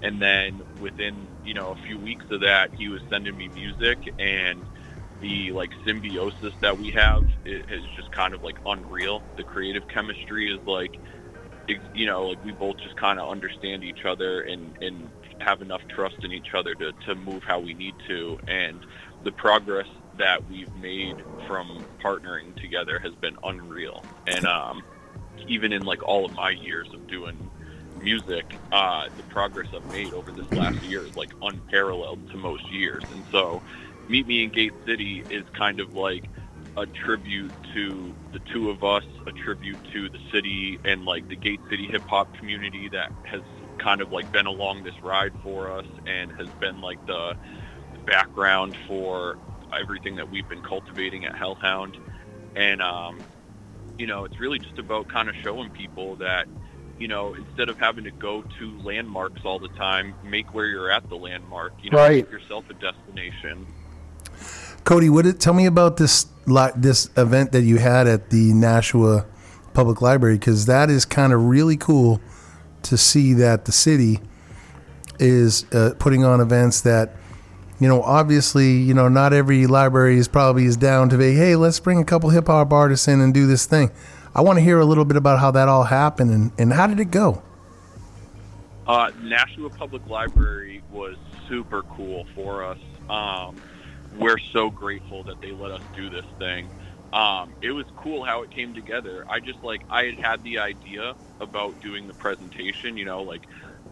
and 0.02 0.20
then 0.20 0.62
within 0.78 1.28
you 1.42 1.55
know 1.55 1.70
a 1.70 1.76
few 1.86 1.98
weeks 1.98 2.26
of 2.31 2.40
that 2.40 2.70
he 2.76 2.89
was 2.89 3.00
sending 3.08 3.36
me 3.36 3.48
music 3.48 3.98
and 4.18 4.66
the 5.20 5.52
like 5.52 5.70
symbiosis 5.86 6.55
that 6.60 6.76
we 6.76 6.90
have 6.90 7.24
it 7.44 7.64
is 7.68 7.84
just 7.97 8.10
kind 8.10 8.34
of 8.34 8.42
like 8.42 8.56
unreal. 8.66 9.24
The 9.36 9.44
creative 9.44 9.86
chemistry 9.89 10.52
is 10.52 10.60
like 10.66 10.98
you 11.92 12.06
know 12.06 12.26
like 12.28 12.39
we 12.42 12.52
both 12.52 12.76
just 12.82 12.97
kind 12.97 13.18
of 13.18 13.31
understand 13.31 13.84
each 13.84 14.05
other 14.05 14.42
and 14.42 14.76
and 14.81 15.10
have 15.40 15.62
enough 15.62 15.82
trust 15.94 16.16
in 16.23 16.32
each 16.32 16.48
other 16.55 16.74
to, 16.74 16.92
to 17.06 17.14
move 17.14 17.42
how 17.47 17.60
we 17.60 17.74
need 17.74 17.97
to 18.06 18.39
and 18.47 18.84
the 19.23 19.32
progress 19.32 19.86
that 20.18 20.47
we've 20.49 20.75
made 20.75 21.23
from 21.47 21.86
partnering 22.05 22.57
together 22.57 23.01
has 23.02 23.15
been 23.17 23.36
unreal. 23.44 24.07
And 24.26 24.47
um 24.47 24.84
even 25.47 25.73
in 25.73 25.84
like 25.84 26.02
all 26.02 26.26
of 26.26 26.33
my 26.33 26.51
years 26.51 26.89
of 26.94 27.07
doing 27.09 27.51
music 27.97 28.47
uh 28.73 29.05
the 29.17 29.23
progress 29.25 29.68
i've 29.75 29.86
made 29.86 30.12
over 30.15 30.33
this 30.33 30.47
last 30.55 30.78
year 30.89 31.07
is 31.07 31.12
like 31.17 31.31
unparalleled 31.43 32.20
to 32.33 32.39
most 32.39 32.70
years. 32.73 33.05
And 33.10 33.25
so 33.33 33.62
meet 34.09 34.26
me 34.26 34.44
in 34.44 34.51
gate 34.51 34.75
city 34.86 35.25
is 35.31 35.44
kind 35.57 35.81
of 35.81 35.94
like 35.94 36.25
a 36.76 36.86
tribute 36.86 37.55
to 37.75 38.17
the 38.33 38.41
two 38.52 38.70
of 38.70 38.83
us, 38.83 39.05
a 39.26 39.33
tribute 39.33 39.81
to 39.93 40.09
the 40.10 40.18
city 40.33 40.81
and 40.84 41.05
like 41.05 41.28
the 41.28 41.36
Gate 41.36 41.62
City 41.70 41.89
hip 41.91 42.05
hop 42.09 42.33
community 42.34 42.89
that 42.91 43.12
has 43.25 43.43
kind 43.78 44.01
of 44.01 44.10
like 44.12 44.31
been 44.33 44.47
along 44.47 44.83
this 44.83 44.94
ride 45.02 45.34
for 45.43 45.70
us 45.78 45.86
and 46.07 46.33
has 46.39 46.49
been 46.60 46.81
like 46.81 47.01
the 47.07 47.36
background 48.07 48.76
for 48.86 49.39
everything 49.73 50.17
that 50.17 50.31
we've 50.31 50.49
been 50.49 50.62
cultivating 50.62 51.25
at 51.25 51.34
Hellhound. 51.34 51.97
And 52.57 52.83
um, 52.83 53.18
you 53.99 54.07
know, 54.07 54.25
it's 54.25 54.39
really 54.39 54.59
just 54.59 54.78
about 54.78 55.09
kind 55.09 55.28
of 55.28 55.34
showing 55.43 55.70
people 55.70 56.17
that 56.17 56.47
you 56.99 57.09
know, 57.09 57.34
instead 57.34 57.68
of 57.68 57.78
having 57.78 58.05
to 58.05 58.10
go 58.10 58.43
to 58.59 58.81
landmarks 58.83 59.44
all 59.44 59.59
the 59.59 59.68
time, 59.68 60.15
make 60.23 60.55
where 60.55 60.67
you're 60.67 60.91
at 60.91 61.09
the 61.09 61.17
landmark. 61.17 61.73
You 61.83 61.91
know, 61.91 61.99
Right. 61.99 62.25
make 62.25 62.31
yourself 62.31 62.65
a 62.70 62.75
destination. 62.75 63.67
Cody, 64.84 65.10
what 65.10 65.26
it, 65.26 65.41
tell 65.41 65.55
me 65.55 65.67
about 65.67 65.97
this 65.97 66.26
this 66.76 67.09
event 67.17 67.52
that 67.52 67.62
you 67.62 67.78
had 67.78 68.07
at 68.07 68.28
the 68.31 68.52
Nashua 68.52 69.25
Public 69.73 70.02
Library 70.02 70.36
because 70.36 70.67
that 70.67 70.91
is 70.91 71.07
kind 71.07 71.33
of 71.33 71.43
really 71.43 71.76
cool 71.76 72.20
to 72.83 72.99
see 72.99 73.33
that 73.33 73.65
the 73.65 73.73
city 73.73 74.20
is 75.18 75.65
uh, 75.73 75.94
putting 75.99 76.23
on 76.23 76.41
events 76.41 76.83
that 76.83 77.17
you 77.81 77.89
know 77.89 78.03
obviously 78.03 78.73
you 78.73 78.94
know 78.94 79.09
not 79.09 79.33
every 79.33 79.67
library 79.67 80.17
is 80.17 80.28
probably 80.28 80.65
is 80.65 80.77
down 80.77 81.09
to 81.09 81.19
be 81.19 81.35
hey 81.35 81.57
let's 81.57 81.81
bring 81.81 81.99
a 81.99 82.05
couple 82.05 82.31
hip 82.31 82.47
hop 82.47 82.73
artists 82.73 83.09
in 83.09 83.20
and 83.20 83.35
do 83.35 83.47
this 83.47 83.67
thing. 83.67 83.91
I 84.35 84.41
want 84.41 84.59
to 84.59 84.65
hear 84.65 84.81
a 84.81 84.85
little 84.85 85.05
bit 85.05 85.17
about 85.17 85.39
how 85.39 85.53
that 85.53 85.69
all 85.69 85.85
happened 85.85 86.31
and, 86.31 86.53
and 86.59 86.73
how 86.73 86.89
did 86.89 86.99
it 86.99 87.12
go? 87.12 87.43
Uh, 88.86 89.12
Nashua 89.23 89.70
Public 89.70 90.07
Library 90.09 90.83
was 90.91 91.17
super 91.49 91.83
cool 91.83 92.27
for 92.35 92.65
us. 92.65 92.78
Um, 93.09 93.57
we're 94.19 94.39
so 94.39 94.70
grateful 94.70 95.23
that 95.25 95.41
they 95.41 95.53
let 95.53 95.70
us 95.70 95.83
do 95.94 96.11
this 96.11 96.25
thing. 96.39 96.69
Um, 97.12 97.53
it 97.62 97.70
was 97.70 97.86
cool 97.97 98.25
how 98.25 98.43
it 98.43 98.51
came 98.51 98.75
together. 98.75 99.25
I 99.28 99.39
just 99.39 99.62
like 99.62 99.83
I 99.89 100.05
had 100.05 100.19
had 100.19 100.43
the 100.43 100.59
idea 100.59 101.15
about 101.41 101.81
doing 101.81 102.09
the 102.09 102.15
presentation. 102.15 102.97
You 102.97 103.05
know, 103.05 103.23
like 103.23 103.43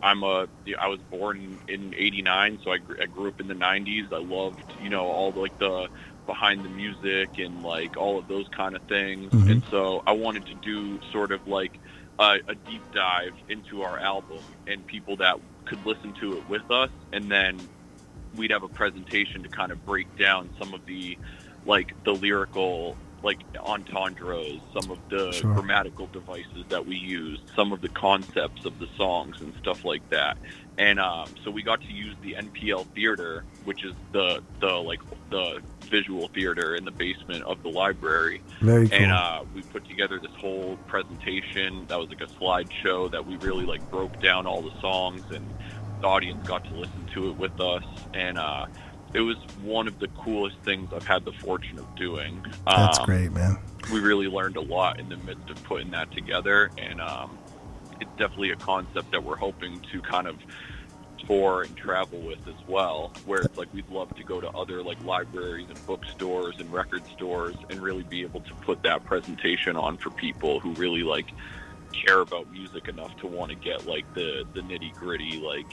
I'm 0.02 0.22
a 0.22 0.48
I 0.80 0.88
was 0.88 1.00
born 1.10 1.60
in 1.68 1.94
'89, 1.96 2.60
so 2.64 2.72
I, 2.72 2.78
gr- 2.78 3.00
I 3.02 3.06
grew 3.06 3.28
up 3.28 3.40
in 3.40 3.48
the 3.48 3.54
'90s. 3.54 4.12
I 4.12 4.18
loved 4.18 4.62
you 4.80 4.88
know 4.88 5.06
all 5.06 5.32
like 5.32 5.56
the 5.58 5.88
behind 6.26 6.64
the 6.64 6.68
music 6.68 7.30
and 7.38 7.62
like 7.62 7.96
all 7.96 8.18
of 8.18 8.28
those 8.28 8.46
kind 8.48 8.74
of 8.76 8.82
things. 8.82 9.32
Mhm. 9.32 9.50
And 9.50 9.62
so 9.70 10.02
I 10.06 10.12
wanted 10.12 10.46
to 10.46 10.54
do 10.54 11.00
sort 11.12 11.32
of 11.32 11.46
like 11.46 11.78
a, 12.18 12.38
a 12.48 12.54
deep 12.54 12.82
dive 12.92 13.34
into 13.48 13.82
our 13.82 13.98
album 13.98 14.38
and 14.66 14.86
people 14.86 15.16
that 15.16 15.36
could 15.64 15.84
listen 15.86 16.12
to 16.20 16.36
it 16.38 16.48
with 16.48 16.68
us, 16.70 16.90
and 17.12 17.30
then 17.30 17.68
we'd 18.34 18.50
have 18.50 18.62
a 18.62 18.68
presentation 18.68 19.42
to 19.42 19.48
kind 19.48 19.72
of 19.72 19.84
break 19.84 20.06
down 20.16 20.50
some 20.58 20.74
of 20.74 20.84
the 20.86 21.18
like 21.64 21.94
the 22.04 22.12
lyrical 22.12 22.96
like 23.22 23.38
entendres, 23.60 24.60
some 24.78 24.90
of 24.90 24.98
the 25.08 25.32
Sure. 25.32 25.54
grammatical 25.54 26.06
devices 26.08 26.64
that 26.68 26.86
we 26.86 26.96
used, 26.96 27.42
some 27.54 27.72
of 27.72 27.80
the 27.80 27.88
concepts 27.88 28.64
of 28.64 28.78
the 28.78 28.88
songs 28.96 29.40
and 29.40 29.54
stuff 29.60 29.84
like 29.84 30.08
that. 30.10 30.36
And 30.78 30.98
um, 30.98 31.28
so 31.44 31.50
we 31.50 31.62
got 31.62 31.80
to 31.82 31.92
use 31.92 32.16
the 32.22 32.34
NPL 32.34 32.86
theater, 32.94 33.44
which 33.64 33.84
is 33.84 33.94
the 34.12 34.42
the 34.60 34.68
like 34.74 35.00
the 35.30 35.60
visual 35.82 36.28
theater 36.28 36.74
in 36.74 36.84
the 36.84 36.90
basement 36.90 37.44
of 37.44 37.62
the 37.62 37.68
library. 37.68 38.42
Very 38.60 38.88
cool. 38.88 38.98
And 38.98 39.12
uh, 39.12 39.44
we 39.54 39.62
put 39.62 39.86
together 39.88 40.18
this 40.18 40.32
whole 40.38 40.76
presentation 40.86 41.86
that 41.88 41.98
was 41.98 42.08
like 42.08 42.22
a 42.22 42.26
slideshow 42.26 43.10
that 43.10 43.26
we 43.26 43.36
really 43.36 43.66
like 43.66 43.88
broke 43.90 44.20
down 44.20 44.46
all 44.46 44.62
the 44.62 44.78
songs 44.80 45.22
and 45.30 45.46
the 46.00 46.06
audience 46.08 46.46
got 46.48 46.64
to 46.64 46.74
listen 46.74 47.06
to 47.14 47.30
it 47.30 47.36
with 47.36 47.60
us, 47.60 47.84
and 48.12 48.36
uh, 48.36 48.66
it 49.14 49.20
was 49.20 49.36
one 49.62 49.86
of 49.88 49.98
the 49.98 50.08
coolest 50.08 50.56
things 50.64 50.90
I've 50.94 51.06
had 51.06 51.24
the 51.24 51.32
fortune 51.32 51.78
of 51.78 51.94
doing. 51.96 52.44
That's 52.66 52.98
Um, 52.98 53.04
great, 53.06 53.32
man. 53.32 53.58
we 53.92 54.00
really 54.00 54.28
learned 54.28 54.56
a 54.56 54.60
lot 54.60 54.98
in 55.00 55.08
the 55.08 55.16
midst 55.18 55.50
of 55.50 55.62
putting 55.64 55.90
that 55.90 56.10
together 56.12 56.70
and 56.78 57.00
um, 57.00 57.36
it's 58.00 58.10
definitely 58.16 58.50
a 58.50 58.56
concept 58.56 59.10
that 59.12 59.22
we're 59.24 59.36
hoping 59.36 59.80
to 59.92 60.00
kind 60.02 60.26
of 60.28 60.36
tour 61.26 61.62
and 61.62 61.76
travel 61.76 62.20
with 62.20 62.46
as 62.48 62.54
well 62.66 63.12
where 63.26 63.42
it's 63.42 63.56
like 63.56 63.72
we'd 63.72 63.88
love 63.88 64.12
to 64.16 64.24
go 64.24 64.40
to 64.40 64.48
other 64.50 64.82
like 64.82 65.02
libraries 65.04 65.68
and 65.68 65.86
bookstores 65.86 66.58
and 66.58 66.72
record 66.72 67.02
stores 67.14 67.54
and 67.70 67.80
really 67.80 68.02
be 68.04 68.22
able 68.22 68.40
to 68.40 68.54
put 68.56 68.82
that 68.82 69.04
presentation 69.04 69.76
on 69.76 69.96
for 69.96 70.10
people 70.10 70.58
who 70.58 70.72
really 70.74 71.02
like 71.04 71.30
care 71.92 72.20
about 72.20 72.50
music 72.50 72.88
enough 72.88 73.16
to 73.18 73.26
want 73.28 73.50
to 73.50 73.56
get 73.56 73.86
like 73.86 74.04
the 74.14 74.44
the 74.54 74.60
nitty 74.62 74.92
gritty 74.94 75.38
like 75.38 75.66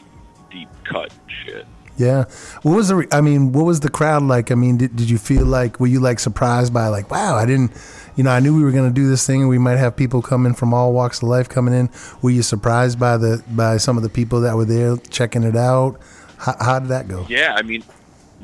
deep 0.51 0.69
cut 0.84 1.11
shit 1.43 1.66
Yeah. 2.00 2.24
What 2.61 2.78
was 2.78 2.88
the? 2.88 2.95
re- 2.95 3.08
I 3.11 3.19
mean, 3.19 3.52
what 3.52 3.66
was 3.66 3.82
the 3.82 3.90
crowd 3.90 4.24
like? 4.24 4.52
I 4.52 4.56
mean, 4.56 4.78
did, 4.78 4.95
did 4.95 5.10
you 5.10 5.18
feel 5.18 5.45
like 5.45 5.82
were 5.82 5.88
you 5.88 6.00
like 6.00 6.19
surprised 6.19 6.74
by 6.74 6.88
like, 6.88 7.11
wow, 7.11 7.36
I 7.36 7.45
didn't, 7.45 7.74
you 8.16 8.24
know, 8.24 8.32
I 8.32 8.40
knew 8.40 8.56
we 8.56 8.64
were 8.64 8.72
gonna 8.72 8.90
do 8.90 9.10
this 9.10 9.28
thing 9.28 9.42
and 9.42 9.50
we 9.50 9.58
might 9.58 9.78
have 9.78 9.98
people 9.98 10.22
coming 10.22 10.53
from 10.53 10.74
all 10.74 10.94
walks 10.94 11.22
of 11.22 11.28
life 11.28 11.50
coming 11.50 11.74
in. 11.74 11.90
Were 12.22 12.30
you 12.30 12.42
surprised 12.42 13.00
by 13.00 13.18
the 13.18 13.44
by 13.50 13.76
some 13.78 13.98
of 13.98 14.03
the 14.03 14.10
people 14.10 14.40
that 14.42 14.56
were 14.56 14.64
there 14.64 14.95
checking 15.10 15.44
it 15.44 15.58
out? 15.58 16.00
How, 16.38 16.56
how 16.60 16.80
did 16.80 16.88
that 16.88 17.10
go? 17.10 17.26
Yeah, 17.28 17.56
I 17.58 17.64
mean, 17.64 17.84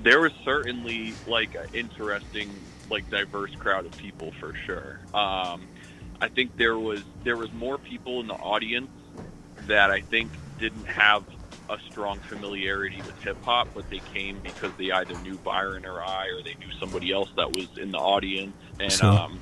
there 0.03 0.19
was 0.19 0.34
certainly 0.43 1.14
like 1.25 1.56
an 1.56 1.67
interesting, 1.74 2.50
like 2.90 3.09
diverse 3.09 3.56
crowd 3.56 3.85
of 3.85 3.98
people 3.98 4.34
for 4.38 4.53
sure. 4.66 5.00
Um, 5.14 5.61
I 6.19 6.27
think 6.27 6.58
there 6.58 6.77
was 6.77 7.03
there 7.24 7.38
was 7.38 7.53
more 7.53 7.77
people 7.77 8.19
in 8.19 8.27
the 8.27 8.34
audience 8.34 8.92
that 9.67 9.92
I 9.92 10.01
think 10.01 10.30
didn't 10.59 10.88
have 10.88 11.24
a 11.69 11.77
strong 11.90 12.19
familiarity 12.22 13.02
with 13.02 13.18
hip 13.18 13.38
hop, 13.44 13.69
but 13.74 13.90
they 13.90 14.00
came 14.00 14.40
because 14.40 14.76
they 14.77 14.92
either 14.92 15.16
knew 15.16 15.38
Byron 15.38 15.85
or 15.85 16.02
I, 16.03 16.27
or 16.27 16.44
they 16.44 16.56
knew 16.56 16.72
somebody 16.80 17.11
else 17.11 17.30
that 17.38 17.52
was 17.52 17.68
in 17.77 17.92
the 17.92 17.98
audience, 17.98 18.58
and 18.80 18.92
Sure. 18.92 19.10
um, 19.10 19.42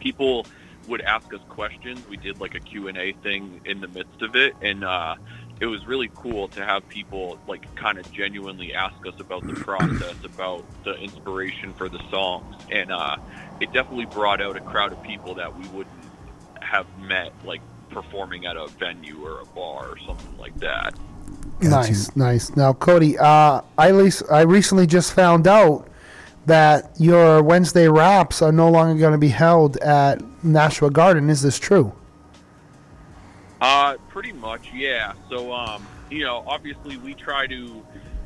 people 0.00 0.46
would 0.86 1.00
ask 1.02 1.32
us 1.34 1.40
questions. 1.48 2.06
We 2.06 2.16
did 2.16 2.40
like 2.40 2.54
a 2.54 2.60
Q&A 2.60 3.12
thing 3.22 3.60
in 3.64 3.80
the 3.80 3.88
midst 3.88 4.22
of 4.22 4.36
it 4.36 4.54
and 4.60 4.84
uh 4.84 5.16
it 5.58 5.66
was 5.66 5.86
really 5.86 6.10
cool 6.14 6.48
to 6.48 6.64
have 6.64 6.86
people 6.86 7.40
like 7.46 7.66
kind 7.76 7.98
of 7.98 8.10
genuinely 8.12 8.74
ask 8.74 8.94
us 9.06 9.14
about 9.18 9.46
the 9.46 9.54
process, 9.54 10.16
about 10.24 10.66
the 10.84 10.94
inspiration 10.94 11.72
for 11.74 11.88
the 11.88 11.98
songs. 12.10 12.54
And 12.70 12.92
uh 12.92 13.16
it 13.58 13.72
definitely 13.72 14.04
brought 14.06 14.40
out 14.40 14.56
a 14.56 14.60
crowd 14.60 14.92
of 14.92 15.02
people 15.02 15.34
that 15.36 15.56
we 15.56 15.66
wouldn't 15.66 16.12
have 16.60 16.86
met 16.96 17.32
like 17.42 17.62
performing 17.90 18.46
at 18.46 18.56
a 18.56 18.68
venue 18.78 19.24
or 19.26 19.40
a 19.40 19.46
bar 19.46 19.86
or 19.88 19.96
something 20.06 20.36
like 20.36 20.56
that. 20.60 20.94
Nice, 21.60 22.14
nice. 22.16 22.54
Now, 22.56 22.72
Cody, 22.72 23.18
uh, 23.18 23.62
I 23.78 23.90
least 23.90 24.22
I 24.30 24.42
recently 24.42 24.86
just 24.86 25.12
found 25.12 25.46
out 25.46 25.88
that 26.44 26.90
your 26.98 27.42
Wednesday 27.42 27.88
raps 27.88 28.42
are 28.42 28.52
no 28.52 28.70
longer 28.70 28.98
going 29.00 29.12
to 29.12 29.18
be 29.18 29.28
held 29.28 29.76
at 29.78 30.22
Nashua 30.44 30.90
Garden. 30.90 31.28
Is 31.30 31.42
this 31.42 31.58
true? 31.58 31.92
Uh, 33.60 33.96
pretty 34.08 34.32
much, 34.32 34.68
yeah. 34.74 35.14
So, 35.30 35.52
um, 35.52 35.86
you 36.10 36.24
know, 36.24 36.44
obviously 36.46 36.98
we 36.98 37.14
try 37.14 37.46
to, 37.46 37.82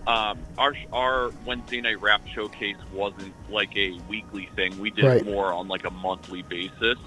um, 0.07 0.39
our 0.59 0.75
our 0.93 1.31
Wednesday 1.47 1.81
night 1.81 2.01
rap 2.01 2.27
showcase 2.27 2.77
wasn't 2.93 3.33
like 3.49 3.75
a 3.77 3.93
weekly 4.09 4.51
thing. 4.57 4.79
We 4.81 4.91
did 4.91 5.05
Right. 5.05 5.17
it 5.19 5.25
more 5.27 5.53
on 5.53 5.69
like 5.69 5.85
a 5.85 5.91
monthly 5.91 6.43
basis, 6.43 6.99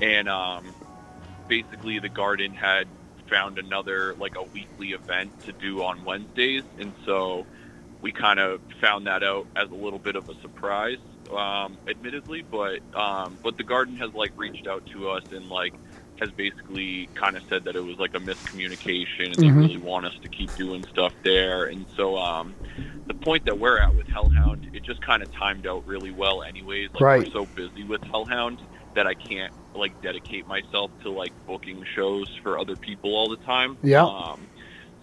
and 0.00 0.28
um, 0.28 0.64
basically 1.48 1.98
the 1.98 2.08
Garden 2.08 2.54
had 2.54 2.88
found 3.30 3.58
another 3.58 4.14
like 4.18 4.34
a 4.36 4.42
weekly 4.42 4.88
event 4.88 5.32
to 5.44 5.52
do 5.52 5.82
on 5.82 6.04
Wednesdays, 6.04 6.64
and 6.78 6.92
so 7.06 7.46
we 8.02 8.12
kind 8.12 8.40
of 8.40 8.60
found 8.80 9.06
that 9.06 9.22
out 9.22 9.46
as 9.56 9.70
a 9.70 9.74
little 9.74 9.98
bit 9.98 10.16
of 10.16 10.28
a 10.28 10.34
surprise, 10.42 10.98
um, 11.34 11.78
admittedly. 11.88 12.42
But 12.50 12.80
um, 12.98 13.38
but 13.42 13.56
the 13.56 13.64
Garden 13.64 13.96
has 13.96 14.12
like 14.14 14.32
reached 14.36 14.66
out 14.66 14.84
to 14.92 15.10
us 15.10 15.22
and 15.32 15.48
like 15.48 15.74
has 16.20 16.30
basically 16.32 17.08
kind 17.14 17.36
of 17.36 17.42
said 17.48 17.64
that 17.64 17.76
it 17.76 17.80
was 17.80 17.98
like 17.98 18.14
a 18.14 18.18
miscommunication 18.18 19.32
and 19.32 19.42
they 19.42 19.48
Mhm. 19.48 19.56
really 19.56 19.78
want 19.78 20.04
us 20.06 20.14
to 20.22 20.28
keep 20.28 20.54
doing 20.56 20.84
stuff 20.90 21.12
there. 21.24 21.64
And 21.66 21.86
so 21.96 22.18
um, 22.18 22.54
the 23.06 23.14
point 23.14 23.46
that 23.46 23.58
we're 23.58 23.78
at 23.78 23.94
with 23.96 24.06
Hellhound, 24.08 24.66
it 24.74 24.82
just 24.84 25.00
kind 25.00 25.22
of 25.22 25.30
timed 25.32 25.66
out 25.66 25.86
really 25.86 26.10
well, 26.10 26.42
anyways. 26.42 26.90
Like 26.92 27.00
Right. 27.02 27.24
we're 27.26 27.32
so 27.32 27.46
busy 27.46 27.84
with 27.84 28.02
Hellhound 28.02 28.60
that 28.94 29.06
I 29.06 29.14
can't 29.14 29.52
like 29.74 30.00
dedicate 30.02 30.46
myself 30.46 30.90
to 31.02 31.10
like 31.10 31.32
booking 31.46 31.84
shows 31.94 32.28
for 32.42 32.58
other 32.58 32.76
people 32.76 33.14
all 33.14 33.28
the 33.28 33.36
time. 33.38 33.76
Yeah. 33.82 34.04
Um, 34.04 34.46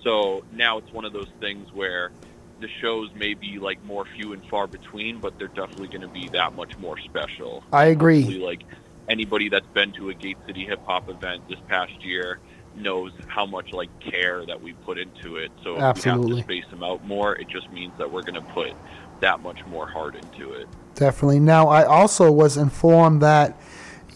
so 0.03 0.43
now 0.53 0.77
it's 0.77 0.91
one 0.91 1.05
of 1.05 1.13
those 1.13 1.29
things 1.39 1.71
where 1.73 2.11
the 2.59 2.67
shows 2.81 3.09
may 3.15 3.33
be 3.33 3.59
like 3.59 3.83
more 3.83 4.05
few 4.15 4.33
and 4.33 4.43
far 4.49 4.67
between, 4.67 5.19
but 5.19 5.37
they're 5.37 5.47
definitely 5.47 5.87
going 5.87 6.01
to 6.01 6.07
be 6.07 6.27
that 6.29 6.55
much 6.55 6.77
more 6.79 6.97
special. 6.99 7.63
I 7.71 7.85
agree. 7.85 8.21
Hopefully, 8.21 8.43
like 8.43 8.63
anybody 9.07 9.49
that's 9.49 9.67
been 9.67 9.91
to 9.93 10.09
a 10.09 10.13
Gate 10.13 10.37
City 10.45 10.65
hip 10.65 10.83
hop 10.85 11.09
event 11.09 11.47
this 11.47 11.59
past 11.67 12.03
year 12.03 12.39
knows 12.75 13.11
how 13.27 13.45
much 13.45 13.73
like 13.73 13.89
care 13.99 14.45
that 14.45 14.61
we 14.61 14.73
put 14.73 14.97
into 14.97 15.37
it. 15.37 15.51
So 15.63 15.75
if 15.75 15.81
Absolutely. 15.81 16.25
we 16.25 16.37
have 16.37 16.47
to 16.47 16.53
space 16.53 16.71
them 16.71 16.83
out 16.83 17.05
more, 17.05 17.35
it 17.35 17.47
just 17.47 17.71
means 17.71 17.93
that 17.97 18.11
we're 18.11 18.21
going 18.21 18.35
to 18.35 18.53
put 18.53 18.73
that 19.19 19.41
much 19.41 19.65
more 19.65 19.87
heart 19.87 20.15
into 20.15 20.53
it. 20.53 20.67
Definitely. 20.95 21.39
Now, 21.39 21.67
I 21.67 21.85
also 21.85 22.31
was 22.31 22.57
informed 22.57 23.21
that 23.21 23.59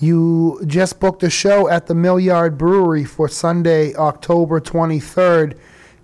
you 0.02 0.60
just 0.66 1.00
booked 1.00 1.22
a 1.22 1.30
show 1.30 1.70
at 1.70 1.86
the 1.86 1.94
Mill 1.94 2.20
Yard 2.20 2.58
Brewery 2.58 3.06
for 3.06 3.30
Sunday, 3.30 3.94
October 3.94 4.60
23rd. 4.60 5.56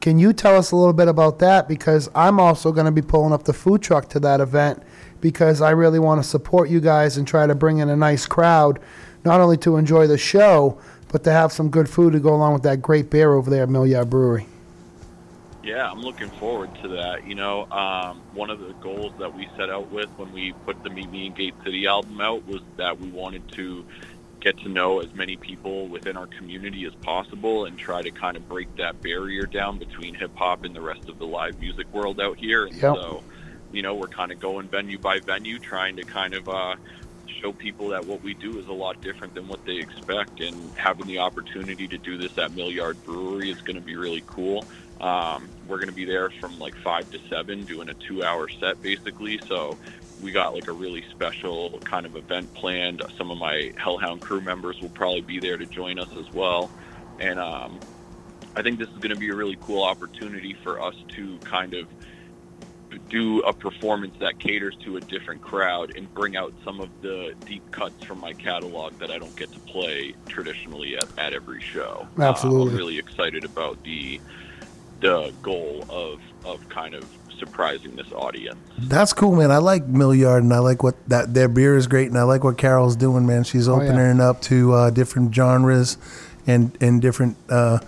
Can 0.01 0.19
you 0.19 0.33
tell 0.33 0.55
us 0.55 0.71
a 0.71 0.75
little 0.75 0.93
bit 0.93 1.07
about 1.07 1.39
that? 1.39 1.67
Because 1.67 2.07
I'm 2.13 2.39
also 2.39 2.71
going 2.71 2.85
to 2.85 2.91
be 2.91 3.01
pulling 3.01 3.33
up 3.33 3.43
the 3.43 3.53
food 3.53 3.81
truck 3.81 4.07
to 4.09 4.19
that 4.19 4.39
event 4.39 4.83
because 5.19 5.61
I 5.63 5.71
really 5.71 5.97
want 5.97 6.21
to 6.21 6.29
support 6.29 6.69
you 6.69 6.79
guys 6.79 7.17
and 7.17 7.27
try 7.27 7.47
to 7.47 7.55
bring 7.55 7.79
in 7.79 7.89
a 7.89 7.95
nice 7.95 8.27
crowd, 8.27 8.79
not 9.25 9.41
only 9.41 9.57
to 9.57 9.77
enjoy 9.77 10.05
the 10.05 10.17
show, 10.17 10.77
but 11.11 11.23
to 11.23 11.31
have 11.31 11.51
some 11.51 11.69
good 11.69 11.89
food 11.89 12.13
to 12.13 12.19
go 12.19 12.35
along 12.35 12.53
with 12.53 12.63
that 12.63 12.83
great 12.83 13.09
beer 13.09 13.33
over 13.33 13.49
there 13.49 13.63
at 13.63 13.69
Mill 13.69 13.87
Yard 13.87 14.11
Brewery. 14.11 14.45
Yeah, 15.67 15.91
I'm 15.91 15.99
looking 15.99 16.31
forward 16.39 16.71
to 16.81 16.87
that. 16.87 17.25
You 17.25 17.35
know, 17.35 17.65
um, 17.71 18.23
one 18.31 18.49
of 18.49 18.59
the 18.59 18.73
goals 18.79 19.11
that 19.19 19.33
we 19.33 19.49
set 19.57 19.69
out 19.69 19.91
with 19.91 20.09
when 20.15 20.31
we 20.31 20.53
put 20.53 20.81
the 20.81 20.89
Meet 20.89 21.11
Me 21.11 21.25
in 21.25 21.33
Gate 21.33 21.55
City 21.61 21.85
album 21.87 22.21
out 22.21 22.47
was 22.47 22.61
that 22.77 22.97
we 22.97 23.11
wanted 23.11 23.43
to 23.57 23.83
get 24.39 24.57
to 24.59 24.69
know 24.69 25.01
as 25.01 25.13
many 25.13 25.35
people 25.35 25.89
within 25.89 26.15
our 26.15 26.27
community 26.37 26.85
as 26.85 26.95
possible 27.03 27.65
and 27.65 27.77
try 27.77 28.01
to 28.01 28.11
kind 28.11 28.37
of 28.37 28.47
break 28.47 28.69
that 28.77 29.01
barrier 29.01 29.45
down 29.45 29.77
between 29.77 30.15
hip 30.15 30.31
hop 30.35 30.63
and 30.63 30.73
the 30.73 30.79
rest 30.79 31.01
of 31.09 31.17
the 31.17 31.25
live 31.25 31.59
music 31.59 31.87
world 31.91 32.21
out 32.21 32.37
here. 32.37 32.65
And 32.65 32.73
Yep. 32.73 32.95
so, 32.95 33.23
you 33.69 33.81
know, 33.81 33.93
we're 33.95 34.07
kind 34.07 34.31
of 34.31 34.39
going 34.39 34.69
venue 34.69 34.97
by 34.99 35.19
venue, 35.19 35.59
trying 35.59 35.97
to 35.97 36.05
kind 36.05 36.33
of 36.33 36.47
uh, 36.47 36.75
show 37.41 37.53
people 37.53 37.89
that 37.89 38.05
what 38.05 38.21
we 38.23 38.33
do 38.33 38.59
is 38.59 38.67
a 38.67 38.73
lot 38.73 39.01
different 39.01 39.33
than 39.33 39.47
what 39.47 39.63
they 39.65 39.77
expect. 39.77 40.39
And 40.39 40.71
having 40.75 41.07
the 41.07 41.19
opportunity 41.19 41.87
to 41.87 41.97
do 41.97 42.17
this 42.17 42.37
at 42.37 42.53
Mill 42.53 42.71
Yard 42.71 43.03
Brewery 43.03 43.51
is 43.51 43.61
going 43.61 43.75
to 43.75 43.81
be 43.81 43.95
really 43.95 44.23
cool. 44.27 44.65
Um, 44.99 45.49
we're 45.67 45.77
going 45.77 45.89
to 45.89 45.93
be 45.93 46.05
there 46.05 46.31
from 46.39 46.57
like 46.59 46.73
five 46.83 47.09
to 47.11 47.19
seven, 47.29 47.65
doing 47.65 47.89
a 47.89 47.93
two-hour 47.93 48.47
set 48.59 48.81
basically. 48.81 49.39
So 49.47 49.77
we 50.19 50.31
got 50.31 50.53
like 50.53 50.67
a 50.67 50.71
really 50.71 51.03
special 51.11 51.79
kind 51.89 52.05
of 52.05 52.15
event 52.15 52.53
planned. 52.53 53.01
Some 53.17 53.29
of 53.29 53.37
my 53.37 53.71
Hellhound 53.77 54.21
crew 54.21 54.41
members 54.41 54.81
will 54.81 54.89
probably 54.89 55.21
be 55.21 55.39
there 55.39 55.57
to 55.57 55.65
join 55.65 55.99
us 55.99 56.09
as 56.17 56.31
well, 56.33 56.71
and 57.19 57.39
um, 57.39 57.79
I 58.55 58.63
think 58.63 58.79
this 58.79 58.89
is 58.89 58.97
going 58.97 59.11
to 59.11 59.17
be 59.17 59.29
a 59.29 59.35
really 59.35 59.57
cool 59.61 59.83
opportunity 59.83 60.55
for 60.63 60.81
us 60.81 60.95
to 61.15 61.39
kind 61.39 61.75
of 61.75 61.87
do 62.97 63.39
a 63.41 63.53
performance 63.53 64.15
that 64.19 64.39
caters 64.39 64.75
to 64.83 64.97
a 64.97 65.01
different 65.01 65.41
crowd 65.41 65.95
and 65.95 66.11
bring 66.13 66.35
out 66.37 66.53
some 66.63 66.79
of 66.79 66.89
the 67.01 67.33
deep 67.45 67.69
cuts 67.71 68.03
from 68.03 68.19
my 68.19 68.33
catalog 68.33 68.97
that 68.99 69.11
I 69.11 69.17
don't 69.17 69.35
get 69.35 69.51
to 69.53 69.59
play 69.61 70.13
traditionally 70.27 70.97
at, 70.97 71.05
at 71.17 71.33
every 71.33 71.61
show. 71.61 72.07
Uh, 72.17 72.23
Absolutely. 72.23 72.71
I'm 72.71 72.77
really 72.77 72.97
excited 72.99 73.43
about 73.45 73.81
the 73.83 74.19
the 74.99 75.31
goal 75.43 75.85
of 75.89 76.19
of 76.43 76.67
kind 76.69 76.95
of 76.95 77.05
surprising 77.37 77.95
this 77.95 78.11
audience. 78.13 78.57
That's 78.79 79.13
cool, 79.13 79.35
man. 79.35 79.51
I 79.51 79.57
like 79.57 79.85
Millyard, 79.87 80.39
and 80.39 80.51
I 80.53 80.57
like 80.59 80.81
what 80.81 80.95
that 81.07 81.33
their 81.35 81.47
beer 81.47 81.75
is 81.77 81.85
great, 81.85 82.07
and 82.07 82.17
I 82.17 82.23
like 82.23 82.43
what 82.43 82.57
Carol's 82.57 82.95
doing, 82.95 83.25
man. 83.27 83.43
She's 83.43 83.67
Oh, 83.69 83.79
yeah. 83.81 83.89
opening 83.89 84.19
up 84.21 84.41
to 84.43 84.73
uh, 84.73 84.89
different 84.89 85.35
genres 85.35 85.97
and 86.47 86.75
and 86.81 86.99
different 87.01 87.37
uh, 87.49 87.79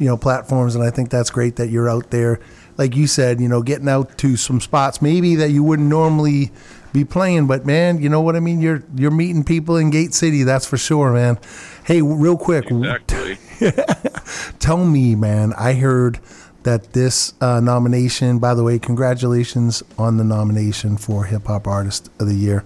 you 0.00 0.06
know 0.06 0.16
platforms, 0.16 0.74
and 0.74 0.82
I 0.82 0.90
think 0.90 1.10
that's 1.10 1.30
great 1.30 1.54
that 1.56 1.68
you're 1.70 1.88
out 1.88 2.10
there, 2.10 2.40
like 2.76 2.94
you 2.96 3.06
said, 3.06 3.40
you 3.40 3.48
know, 3.48 3.62
getting 3.62 3.88
out 3.88 4.16
to 4.18 4.36
some 4.36 4.60
spots 4.60 5.00
maybe 5.00 5.34
that 5.36 5.50
you 5.50 5.62
wouldn't 5.62 5.88
normally 5.88 6.50
be 6.92 7.04
playing, 7.04 7.46
but 7.46 7.66
man, 7.66 8.00
you 8.00 8.08
know 8.08 8.20
what 8.20 8.36
I 8.36 8.40
mean. 8.40 8.60
You're 8.60 8.82
you're 8.94 9.10
meeting 9.10 9.44
people 9.44 9.76
in 9.76 9.90
Gate 9.90 10.14
City, 10.14 10.42
that's 10.44 10.66
for 10.66 10.78
sure, 10.78 11.12
man. 11.12 11.38
Hey, 11.84 12.00
real 12.02 12.36
quick, 12.38 12.70
Exactly. 12.70 13.38
tell 14.58 14.84
me, 14.84 15.14
man. 15.14 15.52
I 15.58 15.74
heard 15.74 16.18
that 16.62 16.94
this 16.94 17.34
uh, 17.40 17.60
nomination. 17.60 18.38
By 18.38 18.54
the 18.54 18.62
way, 18.62 18.78
congratulations 18.78 19.82
on 19.98 20.16
the 20.16 20.24
nomination 20.24 20.96
for 20.96 21.24
Hip 21.24 21.46
Hop 21.46 21.66
Artist 21.66 22.10
of 22.18 22.28
the 22.28 22.34
Year. 22.34 22.64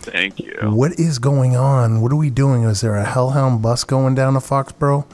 Thank 0.00 0.38
you. 0.38 0.54
What 0.62 0.98
is 0.98 1.18
going 1.18 1.56
on? 1.56 2.00
What 2.00 2.12
are 2.12 2.16
we 2.16 2.30
doing? 2.30 2.62
Is 2.62 2.80
there 2.80 2.94
a 2.94 3.04
Hellhound 3.04 3.60
bus 3.60 3.84
going 3.84 4.14
down 4.14 4.34
to 4.34 4.40
Foxborough? 4.40 5.04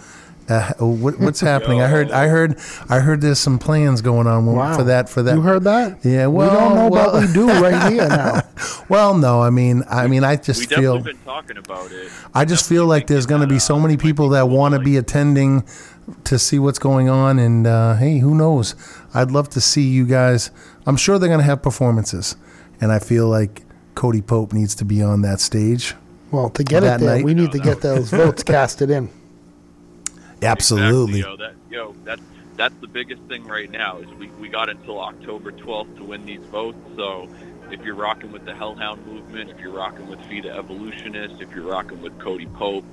Uh, 0.48 0.72
what, 0.78 1.18
what's 1.20 1.40
happening? 1.52 1.80
I 1.80 1.86
heard. 1.88 2.10
I 2.10 2.28
heard. 2.28 2.58
I 2.88 2.98
heard. 3.00 3.20
There's 3.20 3.38
some 3.38 3.58
plans 3.58 4.00
going 4.02 4.26
on 4.26 4.44
Wow. 4.46 4.76
for 4.76 4.84
that. 4.84 5.08
For 5.08 5.22
that. 5.22 5.34
You 5.34 5.40
heard 5.40 5.64
that? 5.64 6.04
Yeah. 6.04 6.26
Well, 6.26 6.50
we 6.50 6.56
don't 6.56 6.74
know 6.74 6.88
well, 6.88 7.12
what 7.12 7.26
we 7.26 7.32
do 7.32 7.46
right 7.48 7.92
here 7.92 8.08
now. 8.08 8.42
well, 8.88 9.16
no. 9.16 9.40
I 9.42 9.50
mean, 9.50 9.82
I 9.88 10.06
mean, 10.08 10.24
I 10.24 10.36
just 10.36 10.60
we 10.60 10.66
feel. 10.66 10.96
definitely 10.96 11.12
been 11.12 11.24
talking 11.24 11.56
about 11.58 11.90
it. 11.92 12.10
I 12.34 12.44
just 12.44 12.68
feel 12.68 12.86
like 12.86 13.06
there's 13.06 13.26
going 13.26 13.40
to 13.42 13.46
be 13.46 13.58
so 13.58 13.78
many 13.78 13.96
people 13.96 14.30
that 14.30 14.48
want 14.48 14.74
to 14.74 14.80
be 14.80 14.96
attending 14.96 15.64
to 16.24 16.38
see 16.38 16.58
what's 16.58 16.78
going 16.80 17.08
on, 17.08 17.38
and 17.38 17.66
uh, 17.66 17.94
hey, 17.94 18.18
who 18.18 18.34
knows? 18.34 18.74
I'd 19.14 19.30
love 19.30 19.48
to 19.50 19.60
see 19.60 19.82
you 19.82 20.04
guys. 20.06 20.50
I'm 20.86 20.96
sure 20.96 21.18
they're 21.18 21.28
going 21.28 21.40
to 21.40 21.44
have 21.46 21.62
performances, 21.62 22.34
and 22.80 22.90
I 22.90 22.98
feel 22.98 23.28
like 23.28 23.62
Cody 23.94 24.20
Pope 24.22 24.52
needs 24.52 24.74
to 24.76 24.84
be 24.84 25.00
on 25.02 25.22
that 25.22 25.38
stage. 25.40 25.94
Well, 26.32 26.50
to 26.50 26.64
get 26.64 26.82
it 26.82 26.98
there, 26.98 27.16
night. 27.16 27.24
we 27.24 27.34
need 27.34 27.52
to 27.52 27.58
get 27.58 27.80
those 27.82 28.10
votes 28.10 28.42
casted 28.42 28.90
in. 28.90 29.10
Absolutely. 30.42 31.20
Exactly, 31.20 31.30
yo, 31.30 31.36
that, 31.36 31.54
yo, 31.70 31.94
that's 32.04 32.22
that's 32.56 32.74
the 32.80 32.86
biggest 32.86 33.22
thing 33.22 33.44
right 33.44 33.70
now 33.70 33.98
is 33.98 34.08
we, 34.14 34.28
we 34.38 34.48
got 34.48 34.68
until 34.68 35.00
October 35.00 35.52
12th 35.52 35.96
to 35.96 36.04
win 36.04 36.26
these 36.26 36.42
votes. 36.42 36.78
So 36.96 37.28
if 37.70 37.82
you're 37.82 37.94
rocking 37.94 38.30
with 38.30 38.44
the 38.44 38.54
Hellhound 38.54 39.06
movement, 39.06 39.50
if 39.50 39.58
you're 39.58 39.72
rocking 39.72 40.06
with 40.06 40.20
Feed 40.26 40.44
the 40.44 40.50
Evolutionist, 40.50 41.40
if 41.40 41.50
you're 41.54 41.64
rocking 41.64 42.02
with 42.02 42.18
Cody 42.18 42.46
Pope, 42.46 42.84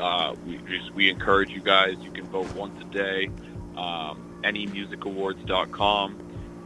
uh, 0.00 0.34
we 0.46 0.56
just 0.68 0.92
we 0.94 1.10
encourage 1.10 1.50
you 1.50 1.60
guys. 1.60 1.96
You 2.00 2.10
can 2.10 2.24
vote 2.26 2.52
once 2.54 2.80
a 2.80 2.84
day. 2.86 3.28
Um, 3.76 4.40
NEMusicAwards.com. 4.42 6.18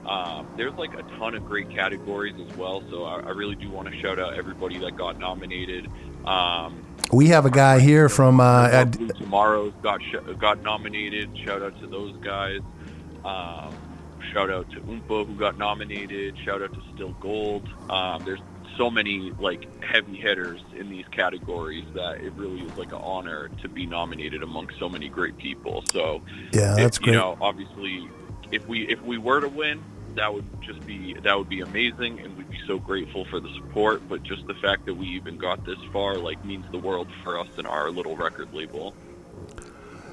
Um, 0.06 0.46
there's 0.56 0.74
like 0.74 0.94
a 0.94 1.02
ton 1.18 1.34
of 1.34 1.44
great 1.44 1.68
categories 1.70 2.34
as 2.40 2.56
well. 2.56 2.82
So 2.90 3.04
I, 3.04 3.20
I 3.20 3.30
really 3.30 3.56
do 3.56 3.68
want 3.70 3.90
to 3.90 4.00
shout 4.00 4.20
out 4.20 4.34
everybody 4.34 4.78
that 4.78 4.96
got 4.96 5.18
nominated. 5.18 5.90
Um, 6.24 6.84
We 7.12 7.28
have 7.28 7.46
a 7.46 7.50
guy 7.50 7.78
here 7.80 8.08
from. 8.08 8.40
Uh, 8.40 8.68
Ad- 8.68 9.14
Tomorrow 9.16 9.70
got 9.82 10.02
sh- 10.02 10.16
got 10.38 10.62
nominated. 10.62 11.30
Shout 11.38 11.62
out 11.62 11.78
to 11.80 11.86
those 11.86 12.16
guys. 12.16 12.60
Um, 13.24 13.74
shout 14.32 14.50
out 14.50 14.70
to 14.72 14.80
Oompa 14.80 15.26
who 15.26 15.34
got 15.34 15.56
nominated. 15.58 16.36
Shout 16.44 16.62
out 16.62 16.72
to 16.74 16.80
Still 16.94 17.12
Gold. 17.20 17.68
Um, 17.90 18.24
there's 18.24 18.40
so 18.76 18.90
many 18.90 19.32
like 19.38 19.82
heavy 19.82 20.16
hitters 20.16 20.60
in 20.76 20.90
these 20.90 21.06
categories 21.10 21.84
that 21.94 22.20
it 22.20 22.32
really 22.34 22.60
is 22.60 22.76
like 22.76 22.88
an 22.92 23.00
honor 23.02 23.48
to 23.62 23.68
be 23.68 23.86
nominated 23.86 24.42
among 24.42 24.68
so 24.78 24.88
many 24.88 25.08
great 25.08 25.36
people. 25.38 25.82
So 25.92 26.22
Yeah, 26.52 26.72
if- 26.72 26.76
that's 26.78 27.00
You 27.00 27.12
know, 27.12 27.38
obviously, 27.40 28.08
if 28.50 28.66
we 28.68 28.86
if 28.88 29.00
we 29.02 29.16
were 29.16 29.40
to 29.40 29.48
win, 29.48 29.82
that 30.16 30.32
would 30.32 30.44
just 30.60 30.84
be 30.86 31.14
that 31.14 31.38
would 31.38 31.48
be 31.48 31.60
amazing, 31.60 32.20
and 32.20 32.36
we'd 32.36 32.50
be 32.50 32.60
so 32.66 32.78
grateful 32.78 33.24
for 33.26 33.40
the 33.40 33.52
support. 33.54 34.06
But 34.08 34.22
just 34.22 34.46
the 34.46 34.54
fact 34.54 34.86
that 34.86 34.94
we 34.94 35.06
even 35.08 35.36
got 35.38 35.64
this 35.64 35.78
far, 35.92 36.16
like, 36.16 36.44
means 36.44 36.64
the 36.72 36.78
world 36.78 37.08
for 37.22 37.38
us 37.38 37.48
and 37.56 37.66
our 37.66 37.90
little 37.90 38.16
record 38.16 38.52
label. 38.52 38.94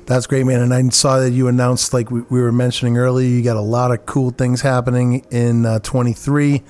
That's 0.05 0.27
great, 0.27 0.45
man. 0.45 0.61
And 0.61 0.73
I 0.73 0.87
saw 0.89 1.19
that 1.19 1.31
you 1.31 1.47
announced, 1.47 1.93
like 1.93 2.11
we, 2.11 2.21
we 2.21 2.41
were 2.41 2.51
mentioning 2.51 2.97
earlier, 2.97 3.27
you 3.27 3.41
got 3.41 3.55
a 3.55 3.61
lot 3.61 3.91
of 3.91 4.05
cool 4.05 4.31
things 4.31 4.61
happening 4.61 5.25
in 5.31 5.65
uh, 5.65 5.79
23. 5.79 6.61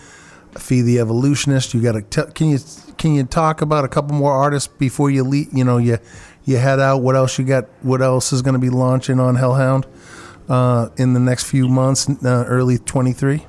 Feed 0.57 0.81
the 0.83 0.99
Evolutionist. 0.99 1.73
You 1.73 1.81
got 1.81 2.11
to 2.11 2.25
can 2.31 2.49
you 2.49 2.59
can 2.97 3.15
you 3.15 3.23
talk 3.23 3.61
about 3.61 3.85
a 3.85 3.87
couple 3.87 4.15
more 4.15 4.31
artists 4.31 4.71
before 4.71 5.09
you 5.09 5.23
leave? 5.23 5.47
You 5.51 5.63
know, 5.63 5.77
you 5.77 5.97
you 6.45 6.57
head 6.57 6.79
out. 6.79 7.01
What 7.01 7.15
else 7.15 7.39
you 7.39 7.45
got? 7.45 7.65
What 7.81 8.03
else 8.03 8.31
is 8.31 8.43
going 8.43 8.53
to 8.53 8.59
be 8.59 8.69
launching 8.69 9.19
on 9.19 9.35
Hellhound 9.35 9.87
uh, 10.49 10.89
in 10.97 11.13
the 11.13 11.19
next 11.19 11.45
few 11.45 11.67
months? 11.67 12.09
Uh, 12.09 12.45
early 12.47 12.77
23. 12.77 13.45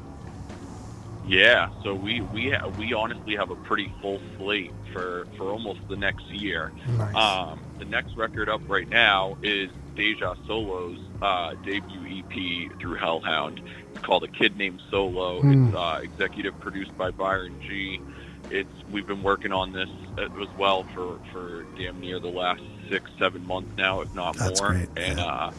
Yeah, 1.26 1.70
so 1.82 1.94
we 1.94 2.20
we 2.20 2.50
ha- 2.50 2.68
we 2.78 2.92
honestly 2.92 3.34
have 3.36 3.50
a 3.50 3.56
pretty 3.56 3.90
full 4.02 4.20
slate 4.36 4.72
for 4.92 5.26
for 5.38 5.44
almost 5.44 5.80
the 5.88 5.96
next 5.96 6.26
year. 6.26 6.70
Nice. 6.98 7.14
Um, 7.14 7.60
the 7.78 7.86
next 7.86 8.14
record 8.14 8.50
up 8.50 8.60
right 8.68 8.88
now 8.88 9.38
is 9.42 9.70
Deja 9.96 10.34
Solo's 10.46 10.98
uh, 11.22 11.54
debut 11.64 12.18
EP 12.22 12.78
through 12.78 12.96
Hellhound. 12.96 13.62
It's 13.94 14.00
called 14.04 14.24
A 14.24 14.28
Kid 14.28 14.58
Named 14.58 14.82
Solo. 14.90 15.40
Hmm. 15.40 15.68
It's 15.68 15.74
uh, 15.76 16.00
executive 16.02 16.60
produced 16.60 16.96
by 16.98 17.10
Byron 17.10 17.58
G. 17.62 18.00
It's 18.50 18.68
we've 18.92 19.06
been 19.06 19.22
working 19.22 19.50
on 19.52 19.72
this 19.72 19.88
as 20.18 20.48
well 20.58 20.84
for 20.94 21.18
for 21.32 21.64
damn 21.78 22.00
near 22.00 22.20
the 22.20 22.28
last 22.28 22.62
six 22.90 23.10
seven 23.18 23.46
months 23.46 23.70
now, 23.78 24.02
if 24.02 24.14
not 24.14 24.36
That's 24.36 24.60
more. 24.60 24.72
great, 24.72 24.88
And 24.98 25.18
uh, 25.18 25.50
I'm 25.52 25.54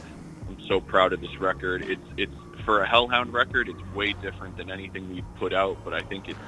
so 0.67 0.79
proud 0.79 1.13
of 1.13 1.21
this 1.21 1.39
record. 1.39 1.83
It's 1.83 2.01
it's 2.17 2.33
for 2.65 2.81
a 2.81 2.87
Hellhound 2.87 3.33
record. 3.33 3.69
It's 3.69 3.95
way 3.95 4.13
different 4.13 4.57
than 4.57 4.71
anything 4.71 5.09
we've 5.09 5.35
put 5.35 5.53
out, 5.53 5.77
but 5.83 5.93
I 5.93 6.01
think 6.01 6.27
it's 6.29 6.39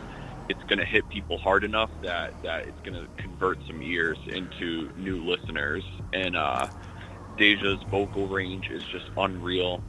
it's 0.49 0.63
going 0.63 0.79
to 0.79 0.85
hit 0.85 1.07
people 1.09 1.37
hard 1.37 1.63
enough 1.63 1.89
that 2.01 2.33
that 2.43 2.67
it's 2.67 2.79
going 2.81 2.93
to 2.93 3.07
convert 3.21 3.59
some 3.67 3.81
ears 3.81 4.17
into 4.27 4.91
new 4.97 5.23
listeners. 5.23 5.83
And 6.13 6.35
uh, 6.35 6.67
Deja's 7.37 7.81
vocal 7.83 8.27
range 8.27 8.69
is 8.69 8.83
just 8.83 9.09
unreal. 9.17 9.83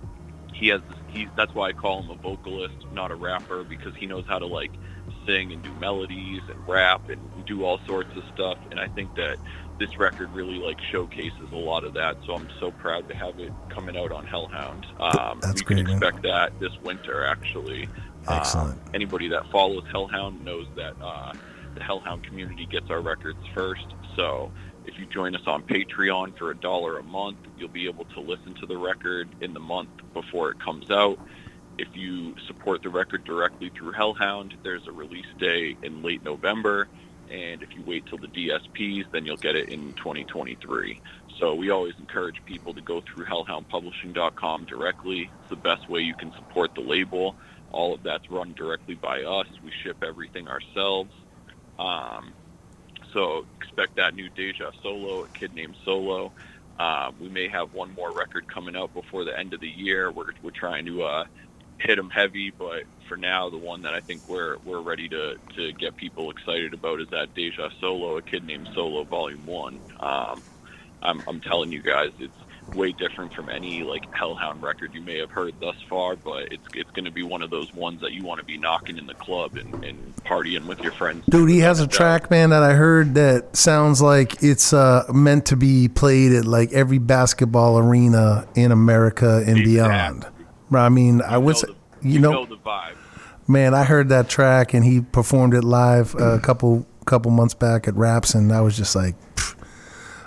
He 0.53 0.69
has 0.69 0.81
this, 0.89 0.99
he 1.09 1.29
that's 1.37 1.55
why 1.55 1.69
I 1.69 1.73
call 1.73 2.03
him 2.03 2.11
a 2.11 2.17
vocalist, 2.17 2.75
not 2.93 3.11
a 3.11 3.15
rapper, 3.15 3.65
because 3.65 3.95
he 3.95 4.07
knows 4.07 4.25
how 4.27 4.39
to 4.39 4.47
like 4.47 4.73
sing 5.27 5.53
and 5.53 5.63
do 5.63 5.73
melodies 5.75 6.43
and 6.49 6.69
rap 6.69 7.09
and 7.09 7.21
do 7.47 7.65
all 7.65 7.79
sorts 7.87 8.15
of 8.17 8.25
stuff. 8.35 8.59
And 8.71 8.81
I 8.81 8.89
think 8.89 9.15
that 9.15 9.39
this 9.79 9.97
record 9.99 10.33
really 10.33 10.59
like 10.59 10.79
showcases 10.91 11.53
a 11.53 11.57
lot 11.57 11.85
of 11.85 11.95
that. 11.95 12.17
So 12.27 12.35
I'm 12.35 12.49
so 12.59 12.71
proud 12.71 13.09
to 13.09 13.15
have 13.15 13.39
it 13.39 13.53
coming 13.69 13.97
out 13.97 14.13
on 14.13 14.27
Hellhound. 14.27 14.87
Um, 14.99 15.39
That's 15.41 15.61
you 15.61 15.67
can 15.67 15.77
great, 15.77 15.87
man. 15.87 15.97
expect 15.97 16.23
that 16.23 16.59
this 16.61 16.73
winter, 16.83 17.25
actually. 17.25 17.89
Excellent. 18.29 18.73
Um, 18.73 18.81
anybody 18.95 19.29
that 19.29 19.51
follows 19.51 19.85
Hellhound 19.91 20.45
knows 20.45 20.67
that 20.77 20.95
uh, 21.01 21.33
the 21.75 21.83
Hellhound 21.83 22.25
community 22.25 22.67
gets 22.67 22.91
our 22.91 23.01
records 23.01 23.39
first. 23.55 23.87
So 24.17 24.51
if 24.85 24.99
you 24.99 25.07
join 25.07 25.37
us 25.37 25.43
on 25.47 25.63
Patreon 25.63 26.37
for 26.39 26.51
a 26.51 26.57
dollar 26.57 26.99
a 26.99 27.03
month, 27.03 27.39
you'll 27.57 27.69
be 27.69 27.87
able 27.87 28.05
to 28.07 28.21
listen 28.21 28.55
to 28.55 28.67
the 28.67 28.77
record 28.77 29.29
in 29.41 29.55
the 29.55 29.61
month 29.61 29.91
before 30.13 30.51
it 30.51 30.59
comes 30.61 30.91
out. 30.91 31.19
If 31.79 31.89
you 31.95 32.35
support 32.47 32.83
the 32.83 32.89
record 32.89 33.25
directly 33.25 33.71
through 33.71 33.93
Hellhound, 33.93 34.57
there's 34.65 34.87
a 34.89 34.93
release 34.93 35.27
day 35.39 35.77
in 35.83 36.03
late 36.03 36.25
November. 36.25 36.89
And 37.31 37.63
if 37.63 37.75
you 37.75 37.83
wait 37.85 38.07
till 38.07 38.19
the 38.19 38.29
DSPs, 38.29 39.11
then 39.13 39.27
you'll 39.27 39.37
get 39.37 39.57
it 39.57 39.69
in 39.69 39.93
2023. 39.95 41.01
So 41.39 41.55
we 41.55 41.71
always 41.71 41.95
encourage 41.99 42.45
people 42.45 42.75
to 42.75 42.81
go 42.81 43.01
through 43.01 43.27
hellhoundpublishing.com 43.27 44.65
directly. 44.65 45.31
It's 45.41 45.51
the 45.51 45.57
best 45.57 45.89
way 45.89 46.01
you 46.01 46.15
can 46.15 46.33
support 46.33 46.75
the 46.75 46.81
label. 46.81 47.37
All 47.71 47.95
of 47.95 48.03
that's 48.03 48.31
run 48.31 48.55
directly 48.55 48.95
by 48.95 49.23
us. 49.23 49.47
We 49.63 49.71
ship 49.83 50.03
everything 50.03 50.49
ourselves. 50.49 51.13
Um, 51.79 52.33
so 53.13 53.47
expect 53.61 53.97
that 53.97 54.15
new 54.15 54.29
Deja 54.31 54.73
Solo, 54.83 55.25
a 55.25 55.29
kid 55.29 55.55
named 55.55 55.77
Solo. 55.85 56.33
Um, 56.79 57.15
we 57.21 57.29
may 57.29 57.49
have 57.49 57.75
one 57.75 57.93
more 57.95 58.13
record 58.13 58.53
coming 58.53 58.77
out 58.77 58.95
before 58.95 59.25
the 59.25 59.37
end 59.37 59.53
of 59.53 59.61
the 59.61 59.69
year. 59.69 60.11
We're, 60.11 60.33
we're 60.43 60.51
trying 60.51 60.87
to 60.87 61.03
uh, 61.03 61.25
hit 61.79 61.97
them 61.97 62.11
heavy, 62.11 62.51
but 62.51 62.85
for 63.09 63.17
now, 63.17 63.49
the 63.49 63.59
one 63.59 63.83
that 63.83 63.95
I 63.95 64.01
think 64.01 64.29
we're 64.29 64.57
we're 64.65 64.81
ready 64.81 65.09
to, 65.09 65.37
to 65.57 65.73
get 65.73 65.97
people 65.97 66.31
excited 66.31 66.75
about 66.75 67.01
is 67.01 67.09
that 67.11 67.35
Deja 67.35 67.71
Solo, 67.81 68.19
a 68.19 68.23
kid 68.23 68.45
named 68.45 68.69
Solo, 68.75 69.05
Volume 69.05 69.47
One. 69.47 69.81
Um, 70.01 70.43
I'm, 71.01 71.23
I'm 71.29 71.41
telling 71.41 71.71
you 71.71 71.81
guys, 71.81 72.11
it's 72.19 72.35
way 72.75 72.93
different 72.93 73.33
from 73.33 73.49
any 73.49 73.83
like 73.83 74.13
Hellhound 74.15 74.63
record 74.63 74.93
you 74.93 75.01
may 75.01 75.19
have 75.19 75.31
heard 75.31 75.55
thus 75.61 75.77
far, 75.89 76.17
but 76.17 76.53
it's 76.53 76.67
it's 76.75 76.91
going 76.91 77.05
to 77.05 77.11
be 77.11 77.23
one 77.23 77.43
of 77.43 77.51
those 77.51 77.73
ones 77.73 78.01
that 78.03 78.13
you 78.13 78.25
want 78.25 78.41
to 78.41 78.45
be 78.45 78.59
knocking 78.59 78.99
in 78.99 79.07
the 79.07 79.15
club 79.15 79.57
and, 79.57 79.85
and 79.85 80.17
partying 80.17 80.67
with 80.67 80.81
your 80.81 80.93
friends. 80.93 81.25
Dude, 81.31 81.49
he 81.49 81.61
has 81.61 81.81
a 81.81 81.87
track, 81.87 82.31
man, 82.31 82.51
that 82.51 82.63
I 82.63 82.75
heard 82.75 83.15
that 83.15 83.57
sounds 83.57 84.03
like 84.03 84.43
it's 84.43 84.73
uh, 84.73 85.05
meant 85.13 85.47
to 85.47 85.57
be 85.57 85.89
played 85.89 86.33
at 86.33 86.45
like 86.45 86.73
every 86.73 86.99
basketball 86.99 87.79
arena 87.79 88.47
in 88.55 88.73
America 88.73 89.43
and 89.47 89.65
beyond. 89.65 90.27
Bro, 90.71 90.83
I 90.83 90.89
mean, 90.89 91.23
I 91.23 91.39
was, 91.39 91.65
you 92.03 92.19
know, 92.19 92.33
know 92.33 92.47
the 92.47 92.57
vibe. 92.57 92.97
man, 93.47 93.75
I 93.75 93.85
heard 93.85 94.11
that 94.11 94.29
track 94.29 94.75
and 94.75 94.85
he 94.85 95.01
performed 95.01 95.55
it 95.55 95.65
live 95.65 96.15
a 96.15 96.39
couple 96.39 96.87
couple 97.07 97.31
months 97.31 97.55
back 97.55 97.89
at 97.89 97.95
Raps, 97.95 98.35
and 98.35 98.53
I 98.53 98.61
was 98.61 98.77
just 98.77 98.95
like, 98.95 99.15
pfft. 99.35 99.55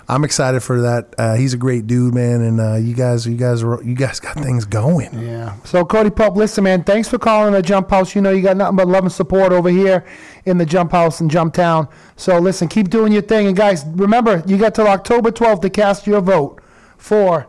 I'm 0.08 0.24
excited 0.24 0.62
for 0.62 0.82
that. 0.82 1.14
Uh, 1.16 1.36
he's 1.36 1.54
a 1.54 1.56
great 1.56 1.86
dude, 1.86 2.12
man, 2.12 2.42
and 2.42 2.60
uh, 2.60 2.74
you 2.74 2.92
guys, 2.92 3.24
you 3.24 3.36
guys, 3.36 3.62
are, 3.62 3.82
you 3.82 3.94
guys 3.94 4.20
got 4.20 4.34
things 4.34 4.64
going. 4.64 5.08
Yeah. 5.18 5.56
So 5.64 5.84
Cody 5.84 6.10
Pope, 6.10 6.36
listen, 6.36 6.64
man, 6.64 6.82
thanks 6.84 7.08
for 7.08 7.18
calling 7.18 7.52
the 7.54 7.62
Jump 7.62 7.88
Houze. 7.88 8.14
You 8.14 8.20
know 8.20 8.30
you 8.30 8.42
got 8.42 8.56
nothing 8.56 8.76
but 8.76 8.88
love 8.88 9.04
and 9.04 9.12
support 9.12 9.52
over 9.52 9.70
here 9.70 10.04
in 10.44 10.58
the 10.58 10.66
Jump 10.66 10.90
Houze 10.90 11.20
in 11.20 11.28
Jump 11.28 11.54
Town. 11.54 11.88
So 12.16 12.38
listen, 12.38 12.68
keep 12.68 12.90
doing 12.90 13.12
your 13.12 13.22
thing, 13.22 13.46
and 13.46 13.56
guys, 13.56 13.86
remember 13.86 14.42
you 14.46 14.58
got 14.58 14.74
till 14.74 14.88
October 14.88 15.30
12th 15.30 15.62
to 15.62 15.70
cast 15.70 16.06
your 16.06 16.20
vote 16.20 16.60
for 16.98 17.46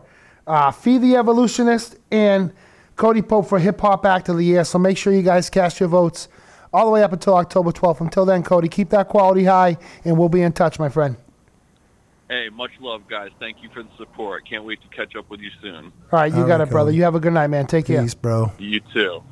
uh, 0.48 0.72
Feed 0.72 1.02
the 1.02 1.16
Evolutionist 1.16 1.98
and 2.12 2.54
Cody 2.96 3.22
Pope 3.22 3.48
for 3.48 3.60
Hip 3.60 3.80
Hop 3.82 4.06
Act 4.06 4.30
of 4.30 4.38
the 4.38 4.46
Year. 4.46 4.64
So 4.64 4.78
make 4.80 4.98
sure 4.98 5.14
you 5.14 5.22
guys 5.24 5.50
cast 5.50 5.80
your 5.80 5.90
votes 5.90 6.28
all 6.72 6.86
the 6.86 6.92
way 6.92 7.04
up 7.04 7.14
until 7.14 7.36
October 7.36 7.72
12th. 7.72 8.02
Until 8.02 8.26
then, 8.26 8.44
Cody, 8.44 8.68
keep 8.68 8.90
that 8.90 9.08
quality 9.08 9.46
high, 9.46 9.78
and 10.06 10.18
we'll 10.18 10.30
be 10.30 10.42
in 10.42 10.54
touch, 10.54 10.80
my 10.80 10.90
friend. 10.90 11.16
Hey, 12.30 12.50
much 12.50 12.72
love, 12.80 13.08
guys. 13.08 13.30
Thank 13.40 13.62
you 13.62 13.70
for 13.74 13.84
the 13.84 13.90
support. 13.98 14.48
Can't 14.50 14.64
wait 14.64 14.80
to 14.82 14.88
catch 14.96 15.16
up 15.16 15.30
with 15.30 15.40
you 15.40 15.52
soon. 15.62 15.86
All 15.86 15.92
right, 16.12 16.32
you 16.34 16.42
All 16.42 16.48
got 16.48 16.60
right, 16.60 16.68
it, 16.68 16.72
brother. 16.72 16.90
Cody. 16.90 16.98
You 16.98 17.04
have 17.04 17.16
a 17.16 17.20
good 17.20 17.34
night, 17.34 17.48
man. 17.48 17.68
Take 17.68 17.86
care. 17.86 18.02
Peace, 18.02 18.16
bro. 18.16 18.52
You 18.58 18.80
too. 18.94 19.12
All 19.12 19.24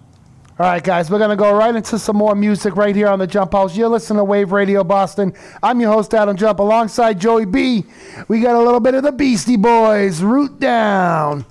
All 0.59 0.67
right, 0.67 0.83
guys, 0.83 1.09
we're 1.09 1.17
going 1.17 1.31
to 1.31 1.35
go 1.35 1.55
right 1.55 1.73
into 1.75 1.97
some 1.97 2.17
more 2.17 2.35
music 2.35 2.75
right 2.75 2.95
here 2.95 3.07
on 3.07 3.17
the 3.17 3.25
Jump 3.25 3.53
Houze. 3.53 3.75
You're 3.75 3.89
listening 3.89 4.17
to 4.17 4.23
Wave 4.23 4.51
Radio 4.51 4.83
Boston. 4.83 5.33
I'm 5.63 5.79
your 5.79 5.91
host, 5.91 6.13
Adam 6.13 6.37
Jump, 6.37 6.59
alongside 6.59 7.19
Joey 7.19 7.45
B. 7.45 7.85
We 8.27 8.41
got 8.41 8.55
a 8.55 8.59
little 8.59 8.79
bit 8.79 8.93
of 8.93 9.01
the 9.01 9.11
Beastie 9.11 9.57
Boys, 9.57 10.21
Root 10.21 10.59
Down. 10.59 11.45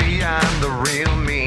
beyond 0.00 0.62
the 0.62 0.70
real 0.70 1.14
me. 1.16 1.39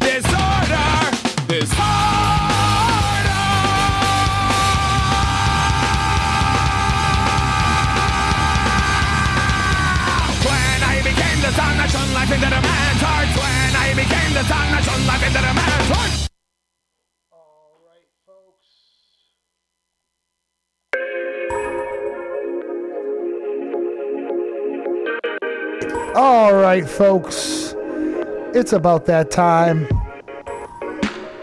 disorder, 0.00 0.88
disorder, 1.48 2.02
When 10.46 10.82
I 10.82 11.00
became 11.04 11.40
the 11.40 11.52
sun 11.52 11.74
I 11.78 11.86
shone 11.86 12.12
life 12.14 12.32
into 12.32 12.46
the 12.46 12.60
man's 12.60 13.02
heart. 13.02 13.28
When 13.36 13.76
I 13.76 13.94
became 13.94 14.32
the 14.34 14.44
sun 14.44 14.74
I 14.74 14.80
shone 14.80 15.06
life 15.06 15.22
into 15.26 15.40
the 15.40 15.54
man's 15.54 15.88
heart. 15.92 16.28
All 17.32 17.78
right, 17.86 18.08
folks. 18.26 18.68
All 26.16 26.54
right, 26.54 26.88
folks. 26.88 27.71
It's 28.54 28.74
about 28.74 29.06
that 29.06 29.30
time. 29.30 29.88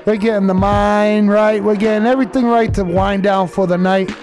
We're 0.06 0.18
getting 0.18 0.46
the 0.46 0.54
mind 0.54 1.32
right. 1.32 1.64
We're 1.64 1.76
getting 1.76 2.06
everything 2.08 2.46
right 2.46 2.72
to 2.76 2.84
wind 2.84 3.24
down 3.24 3.48
for 3.48 3.66
the 3.66 3.80
night. 3.80 4.16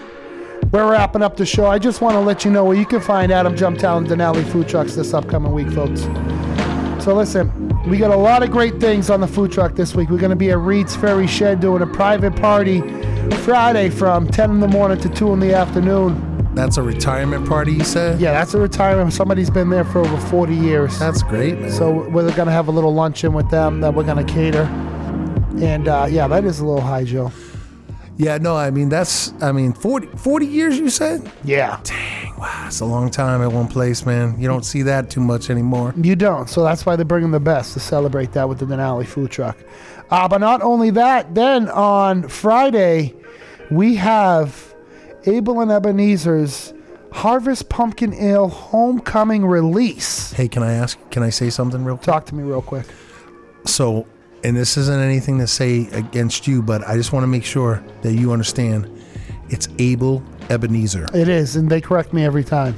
We're 0.70 0.92
wrapping 0.92 1.20
up 1.20 1.36
the 1.36 1.44
show. 1.44 1.66
I 1.66 1.80
just 1.80 2.00
want 2.00 2.14
to 2.14 2.20
let 2.20 2.44
you 2.44 2.50
know 2.52 2.64
where 2.64 2.76
you 2.76 2.86
can 2.86 3.00
find 3.00 3.32
Adam 3.32 3.56
Jumptown 3.56 4.06
Donali 4.06 4.48
food 4.52 4.68
trucks 4.68 4.94
this 4.94 5.14
upcoming 5.14 5.52
week, 5.52 5.68
folks. 5.70 6.02
So 7.04 7.12
listen, 7.12 7.50
we 7.88 7.98
got 7.98 8.12
a 8.12 8.16
lot 8.16 8.44
of 8.44 8.52
great 8.52 8.80
things 8.80 9.10
on 9.10 9.20
the 9.20 9.28
food 9.28 9.50
truck 9.50 9.74
this 9.74 9.96
week. 9.96 10.08
We're 10.08 10.18
going 10.18 10.30
to 10.30 10.36
be 10.36 10.50
at 10.50 10.58
Reed's 10.58 10.94
Ferry 10.94 11.26
Shed 11.26 11.58
doing 11.58 11.82
a 11.82 11.86
private 11.88 12.36
party 12.36 12.82
Friday 13.34 13.90
from 13.90 14.26
10 14.26 14.50
in 14.50 14.60
the 14.60 14.68
morning 14.68 14.98
to 14.98 15.08
2 15.08 15.32
in 15.32 15.40
the 15.40 15.54
afternoon. 15.54 16.54
That's 16.54 16.78
a 16.78 16.82
retirement 16.82 17.48
party, 17.48 17.72
you 17.72 17.84
said? 17.84 18.20
Yeah, 18.20 18.32
that's 18.32 18.54
a 18.54 18.58
retirement. 18.58 19.12
Somebody's 19.12 19.50
been 19.50 19.68
there 19.68 19.84
for 19.84 19.98
over 19.98 20.16
40 20.28 20.54
years. 20.54 20.98
That's 20.98 21.22
great, 21.22 21.60
man. 21.60 21.70
So 21.70 22.08
we're 22.08 22.30
going 22.32 22.46
to 22.46 22.52
have 22.52 22.68
a 22.68 22.70
little 22.70 22.94
luncheon 22.94 23.34
with 23.34 23.50
them 23.50 23.80
that 23.80 23.94
we're 23.94 24.04
going 24.04 24.24
to 24.24 24.32
cater. 24.32 24.62
And 25.62 25.86
uh, 25.86 26.06
yeah, 26.10 26.26
that 26.28 26.44
is 26.44 26.60
a 26.60 26.64
little 26.64 26.80
high, 26.80 27.04
Joe. 27.04 27.30
Yeah, 28.18 28.38
no, 28.38 28.56
I 28.56 28.70
mean, 28.70 28.88
that's, 28.88 29.34
I 29.42 29.52
mean, 29.52 29.74
40, 29.74 30.06
40 30.16 30.46
years, 30.46 30.78
you 30.78 30.88
said? 30.88 31.30
Yeah. 31.44 31.78
Dang, 31.84 32.34
wow, 32.38 32.62
that's 32.62 32.80
a 32.80 32.86
long 32.86 33.10
time 33.10 33.42
at 33.42 33.52
one 33.52 33.68
place, 33.68 34.06
man. 34.06 34.40
You 34.40 34.48
don't 34.48 34.64
see 34.64 34.80
that 34.82 35.10
too 35.10 35.20
much 35.20 35.50
anymore. 35.50 35.92
You 36.00 36.16
don't. 36.16 36.48
So 36.48 36.64
that's 36.64 36.86
why 36.86 36.96
they're 36.96 37.04
bringing 37.04 37.32
the 37.32 37.40
best 37.40 37.74
to 37.74 37.80
celebrate 37.80 38.32
that 38.32 38.48
with 38.48 38.58
the 38.58 38.64
Donali 38.64 39.06
food 39.06 39.30
truck. 39.30 39.58
Uh, 40.08 40.26
but 40.28 40.38
not 40.38 40.62
only 40.62 40.88
that, 40.90 41.34
then 41.34 41.68
on 41.68 42.26
Friday, 42.28 43.14
we 43.70 43.96
have 43.96 44.74
Able 45.26 45.60
and 45.60 45.70
Ebenezer's 45.70 46.72
Harvest 47.12 47.68
Pumpkin 47.68 48.12
Ale 48.14 48.48
Homecoming 48.48 49.44
release. 49.46 50.32
Hey, 50.32 50.48
can 50.48 50.62
I 50.62 50.72
ask, 50.74 50.98
can 51.10 51.22
I 51.22 51.30
say 51.30 51.50
something 51.50 51.84
real 51.84 51.96
quick? 51.96 52.04
Talk 52.06 52.26
to 52.26 52.34
me 52.34 52.42
real 52.42 52.62
quick. 52.62 52.86
So, 53.64 54.06
and 54.44 54.56
this 54.56 54.76
isn't 54.76 55.00
anything 55.00 55.38
to 55.38 55.46
say 55.46 55.88
against 55.92 56.46
you, 56.46 56.62
but 56.62 56.86
I 56.86 56.96
just 56.96 57.12
want 57.12 57.24
to 57.24 57.28
make 57.28 57.44
sure 57.44 57.82
that 58.02 58.12
you 58.12 58.32
understand 58.32 58.90
it's 59.48 59.68
Able 59.78 60.22
Ebenezer. 60.50 61.06
It 61.14 61.28
is, 61.28 61.56
and 61.56 61.68
they 61.70 61.80
correct 61.80 62.12
me 62.12 62.24
every 62.24 62.44
time. 62.44 62.76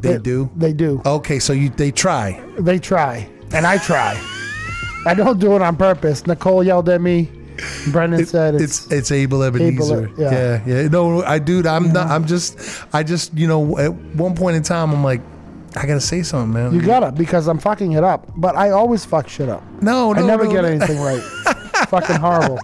They 0.00 0.14
It- 0.14 0.22
do? 0.22 0.50
They 0.56 0.72
do. 0.72 1.00
Okay, 1.06 1.38
so 1.38 1.52
you 1.52 1.70
they 1.70 1.90
try. 1.92 2.40
They 2.58 2.78
try, 2.78 3.28
and 3.52 3.66
I 3.66 3.78
try. 3.78 4.20
I 5.06 5.14
don't 5.14 5.40
do 5.40 5.54
it 5.56 5.62
on 5.62 5.76
purpose. 5.76 6.26
Nicole 6.26 6.62
yelled 6.62 6.88
at 6.88 7.00
me. 7.00 7.30
Brendan 7.90 8.26
said 8.26 8.54
it's, 8.54 8.84
It's 8.86 8.92
it's 8.92 9.12
Able 9.12 9.42
Ebenezer. 9.42 10.10
yeah. 10.16 10.30
yeah, 10.30 10.62
yeah. 10.82 10.88
No, 10.88 11.22
I 11.22 11.38
dude, 11.38 11.66
I'm 11.66 11.92
not. 11.92 12.08
I'm 12.08 12.26
just. 12.26 12.58
I 12.92 13.02
just 13.02 13.34
you 13.34 13.46
know 13.46 13.78
at 13.78 13.92
one 13.92 14.34
point 14.34 14.56
in 14.56 14.62
time 14.62 14.92
I'm 14.92 15.04
like, 15.04 15.20
I 15.76 15.86
gotta 15.86 16.00
say 16.00 16.22
something, 16.22 16.52
man. 16.52 16.74
You 16.74 16.82
gotta 16.82 17.12
because 17.12 17.48
I'm 17.48 17.58
fucking 17.58 17.92
it 17.92 18.04
up. 18.04 18.30
But 18.36 18.56
I 18.56 18.70
always 18.70 19.04
fuck 19.04 19.28
shit 19.28 19.48
up. 19.48 19.62
No, 19.82 20.14
I 20.14 20.22
never 20.22 20.44
no, 20.44 20.52
get 20.52 20.62
no. 20.62 20.68
anything 20.68 21.00
right. 21.00 21.22
fucking 21.88 22.16
horrible. 22.16 22.58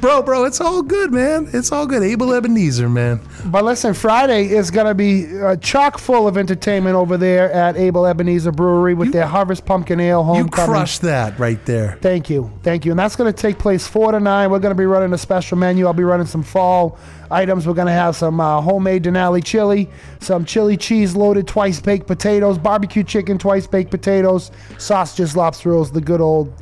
Bro, 0.00 0.22
bro, 0.22 0.44
it's 0.44 0.60
all 0.60 0.82
good, 0.82 1.12
man. 1.12 1.48
It's 1.52 1.72
all 1.72 1.86
good. 1.86 2.02
Able 2.02 2.32
Ebenezer, 2.32 2.88
man. 2.88 3.20
But 3.46 3.64
listen, 3.64 3.94
Friday 3.94 4.48
is 4.48 4.70
gonna 4.70 4.94
be 4.94 5.40
uh, 5.40 5.56
chock 5.56 5.98
full 5.98 6.28
of 6.28 6.36
entertainment 6.36 6.96
over 6.96 7.16
there 7.16 7.50
at 7.52 7.76
Able 7.76 8.06
Ebenezer 8.06 8.52
Brewery 8.52 8.94
with 8.94 9.12
their 9.12 9.26
Harvest 9.26 9.64
Pumpkin 9.64 10.00
Ale 10.00 10.22
home. 10.22 10.36
You 10.36 10.42
homecoming. 10.42 10.70
crushed 10.70 11.02
that 11.02 11.38
right 11.38 11.64
there. 11.64 11.98
Thank 12.00 12.30
you, 12.30 12.52
thank 12.62 12.84
you, 12.84 12.92
and 12.92 12.98
that's 12.98 13.16
going 13.16 13.32
to 13.32 13.36
take 13.36 13.58
place 13.58 13.86
four 13.86 14.12
to 14.12 14.20
nine. 14.20 14.50
We're 14.50 14.58
going 14.58 14.74
to 14.74 14.78
be 14.78 14.86
running 14.86 15.12
a 15.12 15.18
special 15.18 15.56
menu. 15.58 15.86
I'll 15.86 15.92
be 15.92 16.04
running 16.04 16.26
some 16.26 16.42
fall 16.42 16.98
items. 17.30 17.66
We're 17.66 17.74
going 17.74 17.86
to 17.86 17.92
have 17.92 18.16
some 18.16 18.40
uh, 18.40 18.60
homemade 18.60 19.04
Donali 19.04 19.44
chili, 19.44 19.88
some 20.20 20.44
chili 20.44 20.76
cheese 20.76 21.16
loaded 21.16 21.46
twice 21.46 21.80
baked 21.80 22.06
potatoes, 22.06 22.58
barbecue 22.58 23.02
chicken 23.02 23.38
twice 23.38 23.66
baked 23.66 23.90
potatoes, 23.90 24.50
sausages, 24.78 25.36
lobster 25.36 25.70
rolls, 25.70 25.90
the 25.90 26.00
good 26.00 26.20
old. 26.20 26.52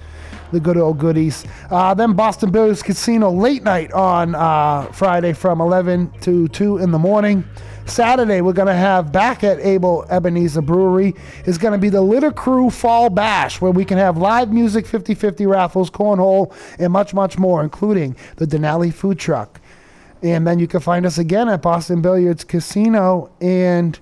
The 0.52 0.60
good 0.60 0.76
old 0.76 0.98
goodies. 0.98 1.44
Uh, 1.70 1.94
then 1.94 2.12
Boston 2.12 2.50
Billiards 2.50 2.82
Casino 2.82 3.30
late 3.30 3.62
night 3.62 3.92
on 3.92 4.34
uh, 4.34 4.84
Friday 4.92 5.32
from 5.32 5.60
11 5.60 6.12
to 6.20 6.48
2 6.48 6.78
in 6.78 6.90
the 6.90 6.98
morning. 6.98 7.44
Saturday, 7.86 8.40
we're 8.40 8.54
going 8.54 8.68
to 8.68 8.74
have 8.74 9.12
back 9.12 9.44
at 9.44 9.58
Able 9.60 10.06
Ebenezer 10.08 10.62
Brewery 10.62 11.14
is 11.44 11.58
going 11.58 11.72
to 11.72 11.78
be 11.78 11.90
the 11.90 12.00
Litter 12.00 12.32
Crew 12.32 12.70
Fall 12.70 13.10
Bash, 13.10 13.60
where 13.60 13.72
we 13.72 13.84
can 13.84 13.98
have 13.98 14.16
live 14.16 14.52
music, 14.52 14.86
50 14.86 15.14
50 15.14 15.44
raffles, 15.46 15.90
cornhole, 15.90 16.54
and 16.78 16.92
much, 16.92 17.12
much 17.12 17.36
more, 17.36 17.62
including 17.62 18.16
the 18.36 18.46
Donali 18.46 18.92
food 18.92 19.18
truck. 19.18 19.60
And 20.22 20.46
then 20.46 20.58
you 20.58 20.66
can 20.66 20.80
find 20.80 21.04
us 21.04 21.18
again 21.18 21.48
at 21.50 21.60
Boston 21.60 22.00
Billiards 22.00 22.44
Casino 22.44 23.30
and 23.40 23.98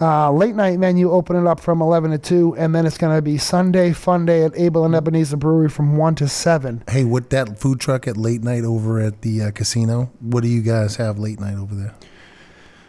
uh, 0.00 0.30
late 0.32 0.54
night 0.54 0.78
menu 0.78 1.10
opening 1.10 1.46
up 1.46 1.60
from 1.60 1.82
11 1.82 2.12
to 2.12 2.18
2. 2.18 2.56
And 2.56 2.74
then 2.74 2.86
it's 2.86 2.98
going 2.98 3.16
to 3.16 3.22
be 3.22 3.36
Sunday 3.38 3.92
Fun 3.92 4.26
Day 4.26 4.44
at 4.44 4.56
Able 4.56 4.84
and 4.84 4.94
Ebenezer 4.94 5.36
Brewery 5.36 5.68
from 5.68 5.96
1 5.96 6.14
to 6.16 6.28
7. 6.28 6.84
Hey, 6.88 7.04
with 7.04 7.30
that 7.30 7.58
food 7.58 7.80
truck 7.80 8.06
at 8.06 8.16
late 8.16 8.42
night 8.42 8.64
over 8.64 9.00
at 9.00 9.22
the 9.22 9.42
uh, 9.42 9.50
casino, 9.50 10.10
what 10.20 10.42
do 10.42 10.48
you 10.48 10.62
guys 10.62 10.96
have 10.96 11.18
late 11.18 11.40
night 11.40 11.56
over 11.56 11.74
there? 11.74 11.94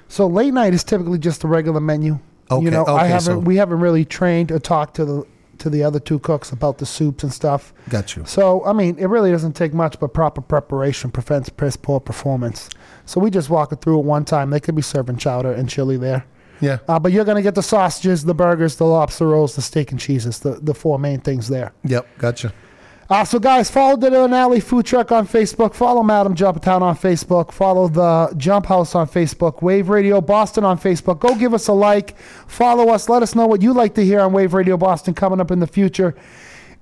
So 0.07 0.27
late 0.27 0.53
night 0.53 0.73
is 0.73 0.83
typically 0.83 1.19
just 1.19 1.41
the 1.41 1.47
regular 1.47 1.79
menu. 1.79 2.19
Okay, 2.51 2.65
You 2.65 2.71
know, 2.71 2.83
I 2.85 3.01
okay, 3.01 3.07
haven't. 3.09 3.21
so- 3.21 3.39
we 3.39 3.57
haven't 3.57 3.79
really 3.79 4.05
trained 4.05 4.51
or 4.51 4.59
talked 4.59 4.95
to 4.95 5.05
the 5.05 5.25
to 5.59 5.69
the 5.69 5.83
other 5.83 5.99
two 5.99 6.19
cooks 6.19 6.53
about 6.53 6.77
the 6.77 6.85
soups 6.85 7.21
and 7.21 7.33
stuff. 7.33 7.73
Got 7.89 8.15
you. 8.15 8.23
So 8.25 8.63
I 8.63 8.71
mean, 8.71 8.97
it 8.97 9.07
really 9.07 9.29
doesn't 9.29 9.57
take 9.57 9.73
much, 9.73 9.99
but 9.99 10.13
proper 10.13 10.39
preparation 10.39 11.11
prevents 11.11 11.49
piss 11.49 11.75
poor 11.75 11.99
performance. 11.99 12.69
So 13.05 13.19
we 13.19 13.29
just 13.29 13.49
walk 13.49 13.73
it 13.73 13.81
through 13.81 13.99
at 13.99 14.05
one 14.05 14.23
time. 14.23 14.51
They 14.51 14.61
could 14.61 14.73
be 14.75 14.81
serving 14.81 15.17
chowder 15.17 15.51
and 15.51 15.67
chili 15.67 15.97
there. 15.97 16.25
Yeah. 16.61 16.79
Uh, 16.87 16.99
but 16.99 17.11
you're 17.11 17.25
gonna 17.25 17.41
get 17.41 17.55
the 17.55 17.63
sausages, 17.63 18.25
the 18.25 18.33
burgers, 18.33 18.75
the 18.75 18.85
lobster 18.85 19.27
rolls, 19.27 19.55
the 19.55 19.61
steak 19.61 19.91
and 19.91 19.99
cheeses, 19.99 20.39
the 20.39 20.59
the 20.61 20.73
four 20.73 20.99
main 20.99 21.21
things 21.21 21.47
there. 21.47 21.73
Yep, 21.83 22.07
gotcha. 22.17 22.53
Uh, 23.09 23.25
so, 23.25 23.39
guys, 23.39 23.71
follow 23.71 23.97
the 23.97 24.07
Donali 24.07 24.61
Food 24.61 24.85
Truck 24.85 25.11
on 25.11 25.27
Facebook. 25.27 25.73
Follow 25.73 26.03
Madam 26.03 26.35
Jumptown 26.35 26.83
on 26.83 26.95
Facebook. 26.95 27.51
Follow 27.51 27.87
the 27.87 28.31
Jump 28.37 28.67
Houze 28.67 28.93
on 28.93 29.07
Facebook. 29.07 29.63
Wave 29.63 29.89
Radio 29.89 30.21
Boston 30.21 30.63
on 30.63 30.77
Facebook. 30.77 31.19
Go 31.19 31.33
give 31.33 31.55
us 31.55 31.67
a 31.69 31.73
like. 31.73 32.15
Follow 32.45 32.89
us. 32.89 33.09
Let 33.09 33.23
us 33.23 33.33
know 33.33 33.47
what 33.47 33.63
you 33.63 33.73
like 33.73 33.95
to 33.95 34.05
hear 34.05 34.19
on 34.19 34.31
Wave 34.31 34.53
Radio 34.53 34.77
Boston 34.77 35.15
coming 35.15 35.41
up 35.41 35.49
in 35.49 35.59
the 35.59 35.65
future. 35.65 36.13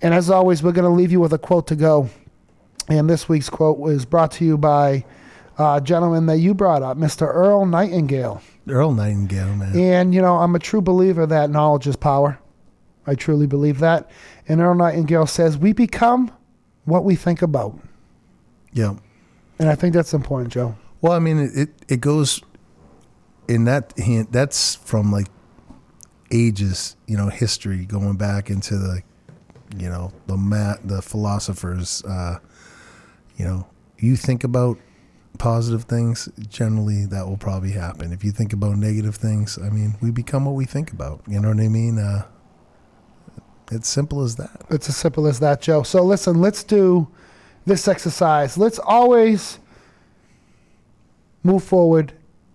And 0.02 0.14
as 0.14 0.30
always, 0.30 0.62
we're 0.62 0.74
going 0.74 0.84
to 0.84 0.90
leave 0.90 1.14
you 1.14 1.22
with 1.22 1.32
a 1.32 1.38
quote 1.38 1.66
to 1.68 1.78
go. 1.78 2.10
And 2.90 3.10
this 3.10 3.30
week's 3.30 3.50
quote 3.50 3.78
was 3.78 4.04
brought 4.04 4.32
to 4.34 4.44
you 4.44 4.58
by 4.58 5.06
a 5.58 5.80
gentleman 5.82 6.26
that 6.26 6.40
you 6.40 6.54
brought 6.54 6.84
up, 6.84 6.98
Mr. 6.98 7.22
Earl 7.22 7.66
Nightingale. 7.66 8.42
Earl 8.70 8.94
Nightingale, 8.94 9.56
man. 9.56 9.76
And, 9.78 10.14
you 10.14 10.22
know, 10.22 10.38
I'm 10.38 10.56
a 10.56 10.60
true 10.60 10.82
believer 10.82 11.26
that 11.26 11.50
knowledge 11.50 11.88
is 11.88 11.96
power. 11.96 12.40
I 13.06 13.16
truly 13.16 13.48
believe 13.48 13.80
that. 13.80 14.12
And 14.48 14.62
Earl 14.62 14.76
Nightingale 14.76 15.28
says, 15.28 15.58
We 15.58 15.74
become 15.74 16.32
what 16.86 17.04
we 17.04 17.16
think 17.16 17.42
about. 17.42 17.78
Yeah. 18.74 18.96
And 19.60 19.70
I 19.70 19.76
think 19.76 19.94
that's 19.94 20.14
important, 20.14 20.54
Joe. 20.54 20.76
Well, 21.02 21.14
I 21.14 21.20
mean, 21.20 21.52
it, 21.54 21.70
it, 21.88 22.02
goes 22.02 22.42
in 23.48 23.66
that 23.66 23.94
hint. 23.98 24.32
That's 24.32 24.76
from 24.76 25.12
like 25.12 25.28
ages, 26.32 26.96
you 27.08 27.18
know, 27.18 27.30
history 27.30 27.86
going 27.86 28.18
back 28.18 28.50
into 28.50 28.78
the, 28.78 29.02
you 29.78 29.90
know, 29.90 30.12
the 30.28 30.38
mat, 30.38 30.80
the 30.84 31.02
philosophers. 31.02 32.04
Uh, 32.04 32.40
you 33.38 33.46
know, 33.46 33.68
you 33.98 34.16
think 34.16 34.44
about 34.44 34.78
positive 35.38 35.84
things, 35.84 36.30
generally 36.50 37.06
that 37.06 37.28
will 37.28 37.38
probably 37.38 37.72
happen. 37.72 38.12
If 38.12 38.24
you 38.24 38.32
think 38.32 38.54
about 38.54 38.78
negative 38.78 39.16
things, 39.16 39.58
I 39.58 39.70
mean, 39.70 39.96
we 40.02 40.12
become 40.12 40.46
what 40.46 40.56
we 40.56 40.66
think 40.66 40.92
about. 40.92 41.22
You 41.28 41.40
know 41.40 41.50
what 41.50 41.60
I 41.60 41.68
mean? 41.68 42.00
Uh, 42.00 42.26
it's 43.72 43.88
simple 43.88 44.24
as 44.24 44.36
that. 44.38 44.66
It's 44.70 44.90
as 44.90 44.98
simple 44.98 45.28
as 45.28 45.40
that, 45.40 45.62
Joe. 45.62 45.84
So 45.84 46.04
listen, 46.04 46.42
let's 46.42 46.64
do 46.64 47.08
this 47.66 47.88
exercise. 47.88 48.58
Let's 48.58 48.80
always 48.80 49.60
move 51.44 51.64
forward, 51.64 52.14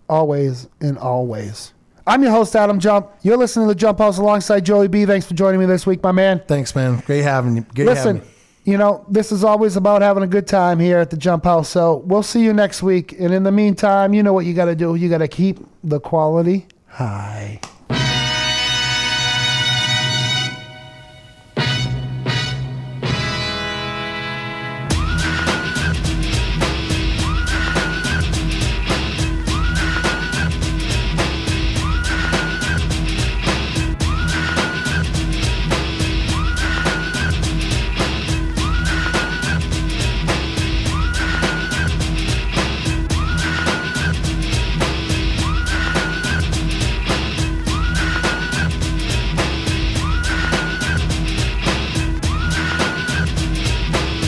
always 0.09 0.67
and 0.81 0.97
always. 0.97 1.73
I'm 2.05 2.21
your 2.21 2.31
host, 2.31 2.55
Adam 2.55 2.79
Jump. 2.79 3.09
You're 3.21 3.37
listening 3.37 3.67
to 3.67 3.73
the 3.73 3.79
Jump 3.79 3.99
Houze 3.99 4.17
alongside 4.17 4.65
Joey 4.65 4.89
B. 4.89 5.05
Thanks 5.05 5.25
for 5.25 5.35
joining 5.35 5.59
me 5.59 5.65
this 5.65 5.87
week, 5.87 6.03
my 6.03 6.11
man. 6.11 6.41
Thanks, 6.47 6.75
man. 6.75 7.01
Great 7.05 7.21
having 7.21 7.55
you. 7.55 7.61
Great 7.73 7.87
having 7.87 7.95
Listen, 7.95 8.15
you. 8.17 8.32
You 8.65 8.77
know, 8.77 9.05
this 9.09 9.31
is 9.33 9.43
always 9.43 9.75
about 9.75 10.01
having 10.01 10.23
a 10.23 10.27
good 10.27 10.47
time 10.47 10.79
here 10.79 10.99
at 10.99 11.09
the 11.09 11.17
Jump 11.17 11.43
Houze. 11.43 11.67
So 11.67 11.97
we'll 11.97 12.23
see 12.23 12.41
you 12.41 12.53
next 12.53 12.81
week. 12.81 13.11
And 13.19 13.33
in 13.33 13.43
the 13.43 13.51
meantime, 13.51 14.13
you 14.13 14.23
know 14.23 14.31
what 14.31 14.45
you 14.45 14.53
got 14.53 14.65
to 14.65 14.75
do. 14.75 14.95
You 14.95 15.09
got 15.09 15.17
to 15.17 15.27
keep 15.27 15.59
the 15.83 15.99
quality 15.99 16.67
high. 16.87 17.59